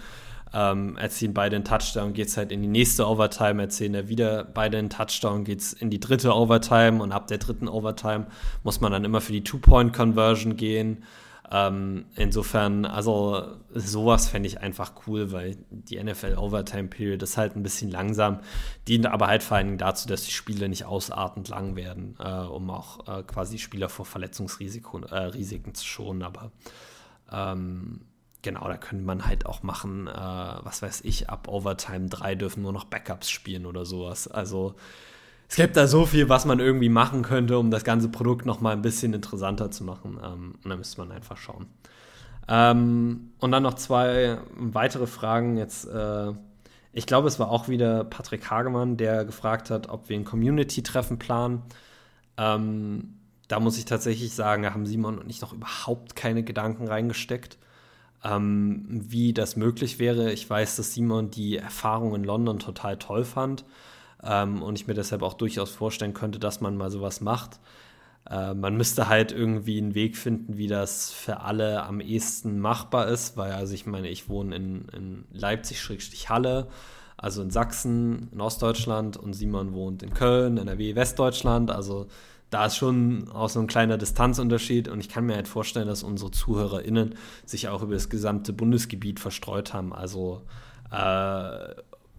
Ähm, 0.53 0.97
erzielen 0.97 1.33
beide 1.33 1.55
einen 1.55 1.65
Touchdown, 1.65 2.13
geht 2.13 2.29
es 2.29 2.37
halt 2.37 2.51
in 2.51 2.61
die 2.61 2.67
nächste 2.67 3.07
Overtime, 3.07 3.61
erzielen 3.61 3.93
ja 3.93 4.07
wieder 4.07 4.43
beide 4.45 4.77
einen 4.77 4.89
Touchdown, 4.89 5.43
geht 5.43 5.59
es 5.59 5.73
in 5.73 5.89
die 5.89 5.99
dritte 5.99 6.33
Overtime 6.33 7.01
und 7.03 7.11
ab 7.11 7.27
der 7.27 7.37
dritten 7.37 7.67
Overtime 7.67 8.27
muss 8.63 8.79
man 8.79 8.91
dann 8.91 9.03
immer 9.03 9.21
für 9.21 9.33
die 9.33 9.43
Two-Point-Conversion 9.43 10.55
gehen. 10.55 11.03
Ähm, 11.49 12.05
insofern, 12.15 12.85
also 12.85 13.55
sowas 13.73 14.27
fände 14.27 14.47
ich 14.47 14.59
einfach 14.59 14.93
cool, 15.07 15.31
weil 15.31 15.57
die 15.69 16.01
NFL 16.01 16.35
Overtime 16.37 16.89
Period 16.89 17.23
ist 17.23 17.37
halt 17.37 17.55
ein 17.55 17.63
bisschen 17.63 17.89
langsam, 17.89 18.39
dient 18.87 19.05
aber 19.05 19.27
halt 19.27 19.43
vor 19.43 19.57
allen 19.57 19.67
Dingen 19.67 19.77
dazu, 19.77 20.09
dass 20.09 20.23
die 20.23 20.31
Spiele 20.31 20.67
nicht 20.67 20.83
ausartend 20.83 21.47
lang 21.47 21.77
werden, 21.77 22.15
äh, 22.19 22.41
um 22.41 22.69
auch 22.69 23.07
äh, 23.07 23.23
quasi 23.23 23.59
Spieler 23.59 23.87
vor 23.87 24.05
Verletzungsrisiken 24.05 25.03
äh, 25.09 25.73
zu 25.73 25.85
schonen. 25.85 26.23
Aber 26.23 26.51
ähm, 27.31 28.01
genau, 28.47 28.65
da 28.69 28.77
könnte 28.77 29.03
man 29.03 29.25
halt 29.25 29.45
auch 29.45 29.61
machen, 29.61 30.07
äh, 30.07 30.11
was 30.11 30.81
weiß 30.81 31.01
ich, 31.03 31.29
ab 31.29 31.49
Overtime 31.49 32.07
3 32.07 32.35
dürfen 32.35 32.63
nur 32.63 32.71
noch 32.71 32.85
Backups 32.85 33.29
spielen 33.29 33.65
oder 33.65 33.85
sowas. 33.85 34.29
Also 34.29 34.75
es 35.49 35.57
gibt 35.57 35.75
da 35.75 35.85
so 35.85 36.05
viel, 36.05 36.29
was 36.29 36.45
man 36.45 36.59
irgendwie 36.61 36.87
machen 36.87 37.23
könnte, 37.23 37.59
um 37.59 37.71
das 37.71 37.83
ganze 37.83 38.07
Produkt 38.07 38.45
noch 38.45 38.61
mal 38.61 38.71
ein 38.71 38.81
bisschen 38.81 39.13
interessanter 39.13 39.69
zu 39.69 39.83
machen. 39.83 40.17
Ähm, 40.23 40.55
und 40.63 40.69
da 40.69 40.77
müsste 40.77 41.01
man 41.01 41.11
einfach 41.11 41.35
schauen. 41.35 41.65
Ähm, 42.47 43.33
und 43.39 43.51
dann 43.51 43.63
noch 43.63 43.73
zwei 43.73 44.37
weitere 44.55 45.07
Fragen. 45.07 45.57
Jetzt, 45.57 45.85
äh, 45.85 46.31
ich 46.93 47.05
glaube, 47.05 47.27
es 47.27 47.39
war 47.39 47.51
auch 47.51 47.67
wieder 47.67 48.05
Patrick 48.05 48.49
Hagemann, 48.49 48.95
der 48.95 49.25
gefragt 49.25 49.69
hat, 49.71 49.89
ob 49.89 50.07
wir 50.07 50.17
ein 50.17 50.23
Community-Treffen 50.23 51.19
planen. 51.19 51.63
Ähm, 52.37 53.15
da 53.49 53.59
muss 53.59 53.77
ich 53.77 53.83
tatsächlich 53.83 54.33
sagen, 54.33 54.63
da 54.63 54.73
haben 54.73 54.85
Simon 54.85 55.17
und 55.19 55.29
ich 55.29 55.41
noch 55.41 55.51
überhaupt 55.51 56.15
keine 56.15 56.43
Gedanken 56.43 56.87
reingesteckt, 56.87 57.57
ähm, 58.27 58.85
wie 58.89 59.33
das 59.33 59.55
möglich 59.55 59.99
wäre. 59.99 60.31
Ich 60.31 60.49
weiß, 60.49 60.75
dass 60.75 60.93
Simon 60.93 61.31
die 61.31 61.57
Erfahrung 61.57 62.15
in 62.15 62.23
London 62.23 62.59
total 62.59 62.97
toll 62.97 63.23
fand 63.23 63.65
ähm, 64.23 64.61
und 64.61 64.79
ich 64.79 64.87
mir 64.87 64.93
deshalb 64.93 65.21
auch 65.21 65.33
durchaus 65.33 65.71
vorstellen 65.71 66.13
könnte, 66.13 66.39
dass 66.39 66.61
man 66.61 66.77
mal 66.77 66.91
sowas 66.91 67.21
macht. 67.21 67.59
Äh, 68.29 68.53
man 68.53 68.75
müsste 68.75 69.07
halt 69.07 69.31
irgendwie 69.31 69.77
einen 69.77 69.95
Weg 69.95 70.17
finden, 70.17 70.57
wie 70.57 70.67
das 70.67 71.11
für 71.11 71.41
alle 71.41 71.83
am 71.83 72.01
ehesten 72.01 72.59
machbar 72.59 73.07
ist, 73.07 73.37
weil 73.37 73.51
also 73.51 73.73
ich 73.73 73.85
meine, 73.85 74.09
ich 74.09 74.29
wohne 74.29 74.55
in, 74.55 74.87
in 74.89 75.23
Leipzig-Halle, 75.31 76.67
also 77.15 77.41
in 77.41 77.49
Sachsen, 77.49 78.29
in 78.31 78.41
Ostdeutschland 78.41 79.17
und 79.17 79.33
Simon 79.33 79.73
wohnt 79.73 80.03
in 80.03 80.13
Köln, 80.13 80.57
NRW, 80.57 80.95
Westdeutschland, 80.95 81.71
also 81.71 82.07
da 82.49 82.67
ist 82.67 82.77
schon 82.77 83.29
auch 83.29 83.49
so 83.49 83.59
ein 83.59 83.67
kleiner 83.67 83.97
Distanzunterschied 83.97 84.87
und 84.87 84.99
ich 84.99 85.09
kann 85.09 85.25
mir 85.25 85.35
halt 85.35 85.47
vorstellen, 85.47 85.87
dass 85.87 86.03
unsere 86.03 86.31
ZuhörerInnen 86.31 87.15
sich 87.45 87.67
auch 87.67 87.81
über 87.81 87.93
das 87.93 88.09
gesamte 88.09 88.53
Bundesgebiet 88.53 89.19
verstreut 89.19 89.73
haben. 89.73 89.93
Also 89.93 90.43
äh, 90.91 91.75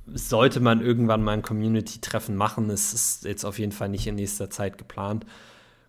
sollte 0.07 0.61
man 0.61 0.81
irgendwann 0.81 1.22
mal 1.22 1.33
ein 1.33 1.43
Community-Treffen 1.43 2.37
machen. 2.37 2.68
Es 2.70 2.93
ist 2.93 3.24
jetzt 3.24 3.45
auf 3.45 3.59
jeden 3.59 3.72
Fall 3.72 3.89
nicht 3.89 4.07
in 4.07 4.16
nächster 4.16 4.51
Zeit 4.51 4.79
geplant. 4.79 5.24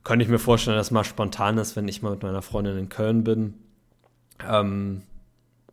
Könnte 0.03 0.23
ich 0.23 0.31
mir 0.31 0.39
vorstellen, 0.39 0.77
dass 0.77 0.91
mal 0.91 1.03
spontan 1.03 1.57
ist, 1.57 1.75
wenn 1.75 1.87
ich 1.87 2.01
mal 2.01 2.11
mit 2.11 2.23
meiner 2.23 2.41
Freundin 2.41 2.77
in 2.77 2.89
Köln 2.89 3.23
bin. 3.23 3.55
Ähm, 4.47 5.03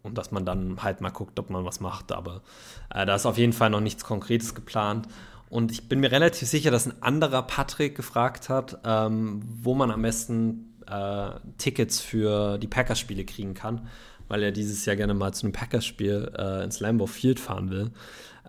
und 0.02 0.18
dass 0.18 0.30
man 0.30 0.44
dann 0.44 0.82
halt 0.82 1.00
mal 1.00 1.10
guckt, 1.10 1.38
ob 1.38 1.50
man 1.50 1.64
was 1.64 1.80
macht. 1.80 2.12
Aber 2.12 2.42
äh, 2.94 3.06
da 3.06 3.14
ist 3.14 3.26
auf 3.26 3.38
jeden 3.38 3.52
Fall 3.52 3.70
noch 3.70 3.80
nichts 3.80 4.04
Konkretes 4.04 4.54
geplant. 4.54 5.08
Und 5.48 5.70
ich 5.70 5.88
bin 5.88 6.00
mir 6.00 6.10
relativ 6.10 6.48
sicher, 6.48 6.70
dass 6.70 6.86
ein 6.86 7.02
anderer 7.02 7.42
Patrick 7.42 7.94
gefragt 7.94 8.48
hat, 8.48 8.78
ähm, 8.84 9.42
wo 9.44 9.74
man 9.74 9.90
am 9.90 10.02
besten 10.02 10.74
äh, 10.86 11.30
Tickets 11.58 12.00
für 12.00 12.58
die 12.58 12.66
Packers-Spiele 12.66 13.24
kriegen 13.24 13.54
kann, 13.54 13.86
weil 14.28 14.42
er 14.42 14.50
dieses 14.52 14.84
Jahr 14.86 14.96
gerne 14.96 15.14
mal 15.14 15.32
zu 15.32 15.46
einem 15.46 15.52
Packers-Spiel 15.52 16.32
äh, 16.36 16.64
ins 16.64 16.80
Lambeau 16.80 17.06
Field 17.06 17.38
fahren 17.38 17.70
will. 17.70 17.92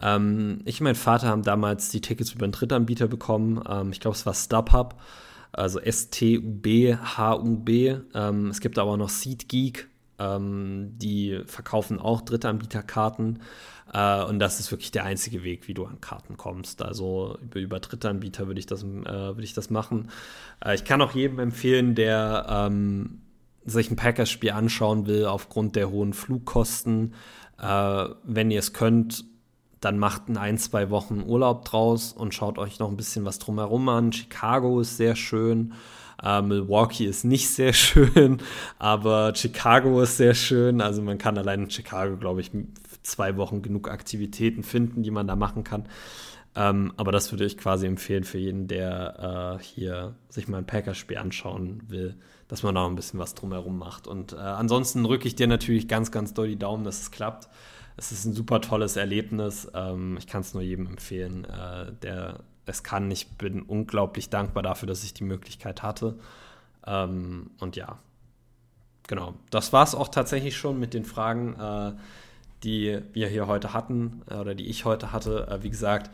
Ähm, 0.02 0.62
ich 0.66 0.80
und 0.80 0.86
mein 0.86 0.96
Vater 0.96 1.28
haben 1.28 1.44
damals 1.44 1.90
die 1.90 2.02
Tickets 2.02 2.32
über 2.34 2.46
einen 2.46 2.52
Drittanbieter 2.52 3.08
bekommen. 3.08 3.64
Ähm, 3.68 3.92
ich 3.92 4.00
glaube, 4.00 4.16
es 4.16 4.26
war 4.26 4.34
StubHub, 4.34 4.96
also 5.52 5.80
S-T-U-B-H-U-B. 5.80 6.38
Ähm, 8.14 8.48
es 8.50 8.60
gibt 8.60 8.80
aber 8.80 8.98
noch 8.98 9.10
SeatGeek. 9.10 9.88
Ähm, 10.20 10.94
die 10.98 11.42
verkaufen 11.46 12.00
auch 12.00 12.22
Drittanbieterkarten. 12.22 13.40
Äh, 13.94 14.24
und 14.24 14.40
das 14.40 14.60
ist 14.60 14.72
wirklich 14.72 14.92
der 14.92 15.06
einzige 15.06 15.44
Weg, 15.44 15.68
wie 15.68 15.74
du 15.74 15.86
an 15.86 16.02
Karten 16.02 16.38
kommst. 16.38 16.82
Also 16.82 17.38
über, 17.42 17.60
über 17.60 17.80
Drittanbieter 17.80 18.48
würde 18.48 18.60
ich, 18.60 18.66
das, 18.66 18.84
äh, 18.84 18.86
würd 18.86 19.44
ich 19.44 19.54
das 19.54 19.70
machen. 19.70 20.10
Äh, 20.64 20.76
ich 20.76 20.84
kann 20.84 21.02
auch 21.02 21.14
jedem 21.14 21.40
empfehlen, 21.40 21.96
der 21.96 22.46
ähm, 22.50 23.22
sich 23.66 23.92
ein 23.92 23.96
Packers-Spiel 23.96 24.52
anschauen 24.52 25.08
will 25.08 25.26
aufgrund 25.26 25.76
der 25.76 25.90
hohen 25.90 26.14
Flugkosten. 26.14 27.14
Äh, 27.60 28.06
wenn 28.24 28.52
ihr 28.52 28.60
es 28.60 28.74
könnt, 28.74 29.26
dann 29.82 30.00
macht 30.00 30.24
in 30.28 30.38
ein, 30.38 30.58
zwei 30.58 30.90
Wochen 30.90 31.24
Urlaub 31.26 31.66
draus 31.66 32.12
und 32.12 32.34
schaut 32.34 32.58
euch 32.58 32.80
noch 32.80 32.90
ein 32.90 32.98
bisschen 32.98 33.26
was 33.26 33.40
drumherum 33.40 33.88
an. 33.90 34.12
Chicago 34.12 34.80
ist 34.80 34.98
sehr 34.98 35.16
schön. 35.16 35.74
Uh, 36.20 36.42
Milwaukee 36.42 37.06
ist 37.06 37.26
nicht 37.26 37.48
sehr 37.48 37.74
schön, 37.74 38.40
aber 38.80 39.36
Chicago 39.36 40.02
ist 40.02 40.18
sehr 40.18 40.34
schön. 40.34 40.82
Also 40.82 41.04
man 41.04 41.20
kann 41.20 41.38
allein 41.38 41.66
in 41.66 41.70
Chicago, 41.70 42.18
glaube 42.18 42.42
ich, 42.42 42.50
zwei 43.08 43.38
Wochen 43.38 43.62
genug 43.62 43.90
Aktivitäten 43.90 44.64
finden, 44.64 45.04
die 45.04 45.12
man 45.12 45.28
da 45.28 45.36
machen 45.36 45.64
kann. 45.64 45.88
Ähm, 46.56 46.92
aber 46.98 47.12
das 47.12 47.32
würde 47.32 47.46
ich 47.46 47.58
quasi 47.58 47.86
empfehlen 47.86 48.24
für 48.24 48.40
jeden, 48.40 48.68
der 48.68 49.60
äh, 49.60 49.64
hier 49.64 50.16
sich 50.30 50.48
mal 50.48 50.58
ein 50.58 50.66
Packerspiel 50.66 51.18
anschauen 51.18 51.84
will, 51.88 52.16
dass 52.48 52.64
man 52.64 52.74
da 52.74 52.82
noch 52.82 52.90
ein 52.90 52.96
bisschen 52.96 53.20
was 53.20 53.36
drumherum 53.36 53.78
macht. 53.78 54.08
Und 54.08 54.34
äh, 54.34 54.38
ansonsten 54.38 55.04
drücke 55.04 55.28
ich 55.28 55.36
dir 55.36 55.48
natürlich 55.48 55.88
ganz, 55.88 56.12
ganz 56.12 56.34
doll 56.34 56.48
die 56.48 56.58
Daumen, 56.58 56.84
dass 56.84 57.02
es 57.02 57.12
klappt. 57.12 57.48
Es 57.96 58.12
ist 58.12 58.26
ein 58.26 58.34
super 58.34 58.60
tolles 58.60 58.96
Erlebnis. 58.96 59.70
Ähm, 59.76 60.18
ich 60.18 60.26
kann 60.26 60.42
es 60.42 60.56
nur 60.56 60.64
jedem 60.64 60.88
empfehlen, 60.88 61.46
äh, 61.46 61.94
der 62.02 62.40
es 62.66 62.82
kann. 62.82 63.10
Ich 63.12 63.30
bin 63.38 63.62
unglaublich 63.62 64.30
dankbar 64.30 64.64
dafür, 64.64 64.88
dass 64.88 65.04
ich 65.04 65.14
die 65.14 65.24
Möglichkeit 65.24 65.84
hatte. 65.84 66.18
Ähm, 66.88 67.52
und 67.60 67.76
ja, 67.76 68.00
genau. 69.08 69.36
Das 69.52 69.74
war 69.74 69.84
es 69.84 69.94
auch 69.94 70.08
tatsächlich 70.08 70.58
schon 70.58 70.80
mit 70.80 70.96
den 70.96 71.06
Fragen. 71.06 71.56
Die 72.64 73.00
wir 73.14 73.28
hier 73.28 73.48
heute 73.48 73.74
hatten 73.74 74.24
äh, 74.30 74.36
oder 74.36 74.56
die 74.56 74.68
ich 74.68 74.86
heute 74.86 75.12
hatte. 75.12 75.48
Äh, 75.48 75.64
wie 75.64 75.70
gesagt, 75.70 76.10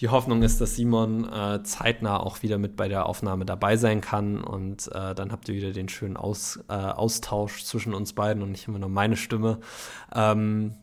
die 0.00 0.10
Hoffnung 0.10 0.42
ist, 0.42 0.60
dass 0.60 0.76
Simon 0.76 1.26
äh, 1.32 1.62
zeitnah 1.62 2.20
auch 2.20 2.42
wieder 2.42 2.58
mit 2.58 2.76
bei 2.76 2.86
der 2.86 3.06
Aufnahme 3.06 3.46
dabei 3.46 3.78
sein 3.78 4.02
kann 4.02 4.42
und 4.42 4.88
äh, 4.92 5.14
dann 5.14 5.32
habt 5.32 5.48
ihr 5.48 5.54
wieder 5.54 5.72
den 5.72 5.88
schönen 5.88 6.18
Aus, 6.18 6.60
äh, 6.68 6.74
Austausch 6.74 7.64
zwischen 7.64 7.94
uns 7.94 8.12
beiden 8.12 8.42
und 8.42 8.50
nicht 8.50 8.68
immer 8.68 8.78
nur 8.78 8.90
meine 8.90 9.16
Stimme. 9.16 9.58
Ähm, 10.14 10.74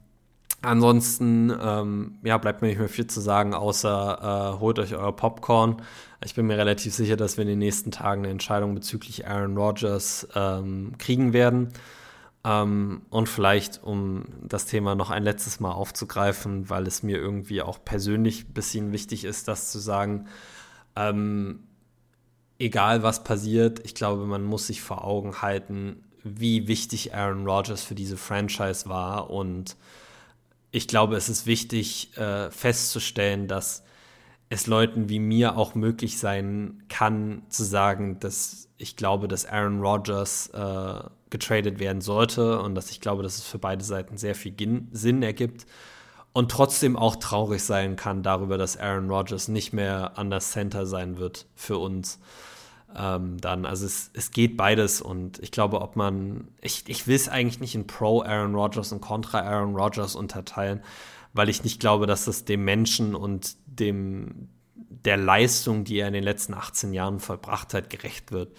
ansonsten, 0.64 1.54
ähm, 1.62 2.18
ja, 2.24 2.40
bleibt 2.40 2.64
mir 2.64 2.70
nicht 2.70 2.80
mehr 2.80 2.90
viel 2.90 3.06
zu 3.06 3.22
sagen, 3.22 3.54
außer 3.54 4.56
äh, 4.56 4.60
holt 4.60 4.80
euch 4.80 4.96
euer 4.96 5.16
Popcorn. 5.16 5.84
Ich 6.26 6.34
bin 6.34 6.48
mir 6.48 6.58
relativ 6.58 6.96
sicher, 6.96 7.16
dass 7.16 7.38
wir 7.38 7.44
in 7.44 7.50
den 7.50 7.60
nächsten 7.60 7.92
Tagen 7.92 8.24
eine 8.24 8.32
Entscheidung 8.32 8.74
bezüglich 8.74 9.28
Aaron 9.28 9.56
Rodgers 9.56 10.28
ähm, 10.34 10.94
kriegen 10.98 11.34
werden. 11.34 11.70
Ähm, 12.46 13.04
und 13.10 13.30
vielleicht, 13.30 13.84
um 13.84 14.26
das 14.42 14.66
Thema 14.66 14.96
noch 14.96 15.10
ein 15.10 15.24
letztes 15.24 15.60
Mal 15.60 15.72
aufzugreifen, 15.72 16.70
weil 16.70 16.88
es 16.88 17.04
mir 17.04 17.18
irgendwie 17.18 17.62
auch 17.62 17.84
persönlich 17.84 18.46
ein 18.46 18.54
bisschen 18.54 18.92
wichtig 18.92 19.24
ist, 19.24 19.48
das 19.48 19.72
zu 19.72 19.80
sagen, 19.80 20.28
ähm, 20.96 21.64
egal 22.60 23.04
was 23.04 23.24
passiert, 23.24 23.82
ich 23.86 23.96
glaube, 23.96 24.26
man 24.26 24.44
muss 24.44 24.68
sich 24.68 24.82
vor 24.82 25.04
Augen 25.06 25.42
halten, 25.42 26.04
wie 26.24 26.68
wichtig 26.68 27.14
Aaron 27.14 27.48
Rodgers 27.48 27.84
für 27.84 27.96
diese 27.96 28.18
Franchise 28.18 28.88
war. 28.88 29.30
Und 29.30 29.76
ich 30.72 30.88
glaube, 30.88 31.16
es 31.16 31.30
ist 31.30 31.46
wichtig 31.46 32.18
äh, 32.18 32.50
festzustellen, 32.52 33.48
dass 33.48 33.84
es 34.50 34.68
Leuten 34.68 35.10
wie 35.10 35.20
mir 35.20 35.58
auch 35.58 35.76
möglich 35.76 36.20
sein 36.20 36.84
kann, 36.88 37.44
zu 37.50 37.64
sagen, 37.64 38.20
dass 38.20 38.70
ich 38.84 38.98
glaube, 38.98 39.28
dass 39.28 39.46
Aaron 39.46 39.82
Rodgers 39.82 40.48
äh, 40.50 41.04
getradet 41.30 41.80
werden 41.80 42.02
sollte 42.02 42.62
und 42.62 42.76
dass 42.76 42.92
ich 42.92 43.02
glaube, 43.02 43.24
dass 43.24 43.38
es 43.38 43.44
für 43.44 43.58
beide 43.58 43.84
Seiten 43.84 44.18
sehr 44.18 44.36
viel 44.36 44.54
Sinn 44.92 45.24
ergibt 45.24 45.66
und 46.34 46.52
trotzdem 46.52 46.98
auch 46.98 47.16
traurig 47.16 47.64
sein 47.64 47.96
kann 47.96 48.24
darüber, 48.24 48.58
dass 48.58 48.78
Aaron 48.78 49.10
Rodgers 49.10 49.48
nicht 49.48 49.72
mehr 49.72 50.18
an 50.18 50.30
der 50.30 50.42
Center 50.42 50.86
sein 50.86 51.18
wird 51.18 51.48
für 51.56 51.78
uns. 51.78 52.20
Ähm, 52.96 53.38
dann, 53.40 53.66
also 53.66 53.86
es, 53.86 54.12
es 54.14 54.32
geht 54.32 54.58
beides 54.58 55.02
und 55.02 55.40
ich 55.40 55.52
glaube, 55.52 55.82
ob 55.82 55.96
man, 55.96 56.50
ich, 56.62 56.84
ich 56.88 57.08
will 57.08 57.16
es 57.16 57.30
eigentlich 57.30 57.60
nicht 57.60 57.74
in 57.74 57.88
Pro 57.88 58.22
Aaron 58.22 58.54
Rodgers 58.54 58.92
und 58.92 59.02
Contra 59.02 59.40
Aaron 59.40 59.76
Rodgers 59.76 60.16
unterteilen, 60.16 60.82
weil 61.34 61.50
ich 61.50 61.64
nicht 61.64 61.80
glaube, 61.80 62.06
dass 62.06 62.28
es 62.28 62.46
dem 62.46 62.66
Menschen 62.66 63.16
und 63.16 63.56
dem, 63.66 64.50
der 65.06 65.18
Leistung, 65.18 65.84
die 65.84 65.98
er 65.98 66.08
in 66.08 66.14
den 66.14 66.24
letzten 66.24 66.54
18 66.54 66.94
Jahren 66.94 67.20
vollbracht 67.20 67.74
hat, 67.74 67.90
gerecht 67.90 68.32
wird. 68.32 68.50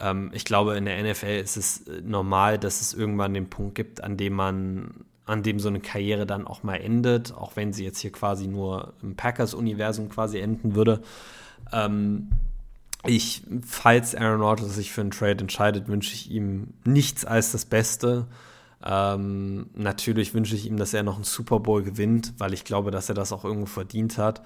Ähm, 0.00 0.30
ich 0.32 0.44
glaube, 0.44 0.76
in 0.76 0.84
der 0.86 1.02
NFL 1.02 1.40
ist 1.42 1.56
es 1.56 1.86
äh, 1.86 2.00
normal, 2.02 2.58
dass 2.58 2.80
es 2.80 2.94
irgendwann 2.94 3.34
den 3.34 3.50
Punkt 3.50 3.74
gibt, 3.74 4.02
an 4.02 4.16
dem 4.16 4.34
man, 4.34 5.04
an 5.26 5.42
dem 5.42 5.60
so 5.60 5.68
eine 5.68 5.80
Karriere 5.80 6.26
dann 6.26 6.46
auch 6.46 6.62
mal 6.62 6.76
endet, 6.76 7.34
auch 7.34 7.56
wenn 7.56 7.72
sie 7.72 7.84
jetzt 7.84 8.00
hier 8.00 8.12
quasi 8.12 8.46
nur 8.46 8.94
im 9.02 9.16
Packers-Universum 9.16 10.08
quasi 10.08 10.38
enden 10.38 10.74
würde. 10.74 11.02
Ähm, 11.72 12.30
ich, 13.06 13.42
falls 13.66 14.14
Aaron 14.14 14.40
Rodgers 14.40 14.74
sich 14.74 14.90
für 14.90 15.02
einen 15.02 15.10
Trade 15.10 15.42
entscheidet, 15.42 15.88
wünsche 15.88 16.14
ich 16.14 16.30
ihm 16.30 16.68
nichts 16.84 17.24
als 17.24 17.52
das 17.52 17.66
Beste. 17.66 18.26
Ähm, 18.82 19.66
natürlich 19.74 20.34
wünsche 20.34 20.54
ich 20.54 20.66
ihm, 20.66 20.78
dass 20.78 20.94
er 20.94 21.02
noch 21.02 21.16
einen 21.16 21.24
Super 21.24 21.60
Bowl 21.60 21.82
gewinnt, 21.82 22.34
weil 22.38 22.54
ich 22.54 22.64
glaube, 22.64 22.90
dass 22.90 23.08
er 23.08 23.14
das 23.14 23.32
auch 23.32 23.44
irgendwo 23.44 23.66
verdient 23.66 24.16
hat. 24.16 24.42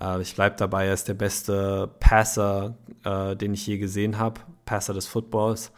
Äh, 0.00 0.22
ich 0.22 0.34
bleibe 0.34 0.56
dabei, 0.56 0.86
er 0.86 0.94
ist 0.94 1.08
der 1.08 1.14
beste 1.14 1.90
Passer, 2.00 2.76
äh, 3.04 3.36
den 3.36 3.54
ich 3.54 3.66
je 3.66 3.78
gesehen 3.78 4.18
habe, 4.18 4.40
Passer 4.64 4.94
des 4.94 5.06
Footballs. 5.06 5.72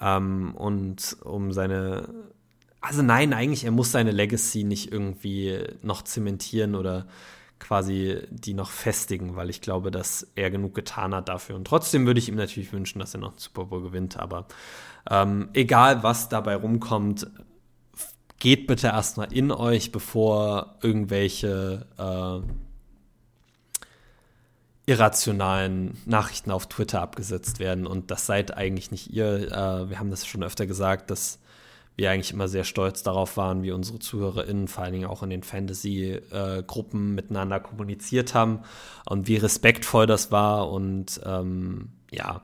Ähm, 0.00 0.54
und 0.56 1.16
um 1.22 1.52
seine, 1.52 2.08
also 2.80 3.02
nein, 3.02 3.32
eigentlich, 3.32 3.64
er 3.64 3.70
muss 3.70 3.92
seine 3.92 4.10
Legacy 4.10 4.64
nicht 4.64 4.92
irgendwie 4.92 5.64
noch 5.82 6.02
zementieren 6.02 6.74
oder 6.74 7.06
quasi 7.58 8.18
die 8.30 8.54
noch 8.54 8.70
festigen, 8.70 9.36
weil 9.36 9.48
ich 9.48 9.60
glaube, 9.60 9.92
dass 9.92 10.26
er 10.34 10.50
genug 10.50 10.74
getan 10.74 11.14
hat 11.14 11.28
dafür. 11.28 11.54
Und 11.54 11.64
trotzdem 11.64 12.06
würde 12.06 12.18
ich 12.18 12.28
ihm 12.28 12.34
natürlich 12.34 12.72
wünschen, 12.72 12.98
dass 12.98 13.14
er 13.14 13.20
noch 13.20 13.30
einen 13.30 13.38
Super 13.38 13.66
Bowl 13.66 13.82
gewinnt. 13.82 14.18
Aber 14.18 14.46
ähm, 15.08 15.48
egal, 15.52 16.02
was 16.02 16.28
dabei 16.28 16.56
rumkommt, 16.56 17.28
geht 18.40 18.66
bitte 18.66 18.88
erstmal 18.88 19.32
in 19.32 19.52
euch, 19.52 19.92
bevor 19.92 20.74
irgendwelche 20.82 21.86
äh, 21.96 22.61
irrationalen 24.86 25.96
Nachrichten 26.06 26.50
auf 26.50 26.68
Twitter 26.68 27.00
abgesetzt 27.00 27.60
werden. 27.60 27.86
Und 27.86 28.10
das 28.10 28.26
seid 28.26 28.56
eigentlich 28.56 28.90
nicht 28.90 29.12
ihr. 29.12 29.52
Äh, 29.52 29.90
wir 29.90 29.98
haben 29.98 30.10
das 30.10 30.26
schon 30.26 30.42
öfter 30.42 30.66
gesagt, 30.66 31.10
dass 31.10 31.38
wir 31.94 32.10
eigentlich 32.10 32.32
immer 32.32 32.48
sehr 32.48 32.64
stolz 32.64 33.02
darauf 33.02 33.36
waren, 33.36 33.62
wie 33.62 33.70
unsere 33.70 33.98
ZuhörerInnen 33.98 34.66
vor 34.66 34.84
allen 34.84 34.94
Dingen 34.94 35.06
auch 35.06 35.22
in 35.22 35.30
den 35.30 35.42
Fantasy-Gruppen 35.42 37.14
miteinander 37.14 37.60
kommuniziert 37.60 38.34
haben 38.34 38.60
und 39.06 39.28
wie 39.28 39.36
respektvoll 39.36 40.06
das 40.06 40.32
war. 40.32 40.70
Und 40.70 41.20
ähm, 41.24 41.90
ja, 42.10 42.40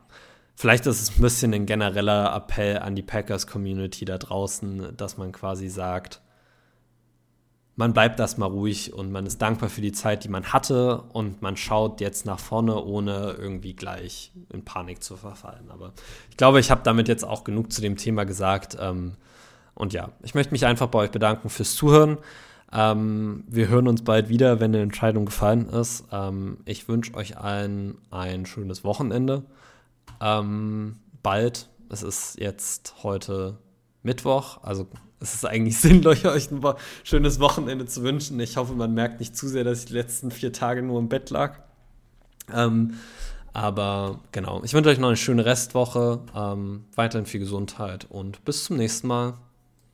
vielleicht 0.55 0.87
ist 0.87 1.01
es 1.01 1.17
ein 1.17 1.23
bisschen 1.23 1.55
ein 1.55 1.67
genereller 1.67 2.35
Appell 2.37 2.79
an 2.79 2.95
die 2.95 3.03
Packers-Community 3.03 4.05
da 4.05 4.19
draußen, 4.19 4.95
dass 4.97 5.17
man 5.17 5.33
quasi 5.33 5.71
sagt, 5.71 6.21
man 7.79 7.93
bleibt 7.93 8.19
erstmal 8.19 8.51
ruhig 8.51 8.93
und 8.93 9.13
man 9.13 9.25
ist 9.25 9.41
dankbar 9.41 9.69
für 9.69 9.81
die 9.81 9.93
Zeit, 9.93 10.25
die 10.25 10.29
man 10.29 10.53
hatte 10.53 11.01
und 11.13 11.43
man 11.43 11.57
schaut 11.57 12.01
jetzt 12.01 12.27
nach 12.27 12.41
vorne, 12.41 12.83
ohne 12.83 13.37
irgendwie 13.39 13.73
gleich 13.73 14.33
in 14.53 14.65
Panik 14.65 15.01
zu 15.01 15.17
verfallen. 15.17 15.71
Aber 15.71 15.93
ich 16.29 16.37
glaube, 16.37 16.59
ich 16.59 16.73
habe 16.73 16.81
damit 16.83 17.07
jetzt 17.07 17.25
auch 17.25 17.45
genug 17.45 17.73
zu 17.73 17.81
dem 17.81 17.97
Thema 17.97 18.25
gesagt. 18.25 18.77
Ähm, 18.81 19.13
und 19.77 19.93
ja, 19.93 20.09
ich 20.25 20.35
möchte 20.35 20.51
mich 20.51 20.67
einfach 20.67 20.89
bei 20.89 20.99
euch 20.99 21.13
bedanken 21.13 21.51
fürs 21.51 21.77
Zuhören. 21.77 22.19
Ähm, 22.73 23.45
wir 23.47 23.69
hören 23.69 23.87
uns 23.87 24.03
bald 24.03 24.29
wieder, 24.29 24.59
wenn 24.59 24.75
eine 24.75 24.83
Entscheidung 24.83 25.27
gefallen 25.27 25.69
ist. 25.69 26.03
Ähm, 26.11 26.59
ich 26.65 26.89
wünsche 26.89 27.15
euch 27.15 27.39
allen 27.39 27.97
ein 28.11 28.45
schönes 28.45 28.83
Wochenende. 28.83 29.45
bald. 30.19 31.69
Es 31.91 32.03
ist 32.03 32.41
jetzt 32.41 33.05
heute 33.05 33.57
Mittwoch, 34.03 34.65
also 34.65 34.89
es 35.21 35.35
ist 35.35 35.45
eigentlich 35.45 35.79
sinnlos, 35.81 36.25
euch 36.25 36.51
ein 36.51 36.63
schönes 37.05 37.41
Wochenende 37.41 37.87
zu 37.87 38.03
wünschen. 38.03 38.39
Ich 38.41 38.57
hoffe, 38.57 38.75
man 38.75 38.95
merkt 38.95 39.21
nicht 39.21 39.37
zu 39.37 39.49
sehr, 39.49 39.65
dass 39.65 39.81
ich 39.81 39.87
die 39.87 39.95
letzten 39.95 40.31
vier 40.31 40.53
Tage 40.53 40.83
nur 40.83 40.99
im 40.99 41.09
Bett 41.09 41.31
lag. 41.31 41.59
Ähm, 42.53 42.95
aber 43.53 44.21
genau, 44.33 44.63
ich 44.65 44.75
wünsche 44.75 44.91
euch 44.91 44.99
noch 44.99 45.09
eine 45.09 45.17
schöne 45.17 45.45
Restwoche, 45.45 46.21
ähm, 46.35 46.85
weiterhin 46.95 47.27
viel 47.27 47.41
Gesundheit 47.41 48.07
und 48.09 48.45
bis 48.45 48.65
zum 48.65 48.77
nächsten 48.77 49.09
Mal. 49.09 49.35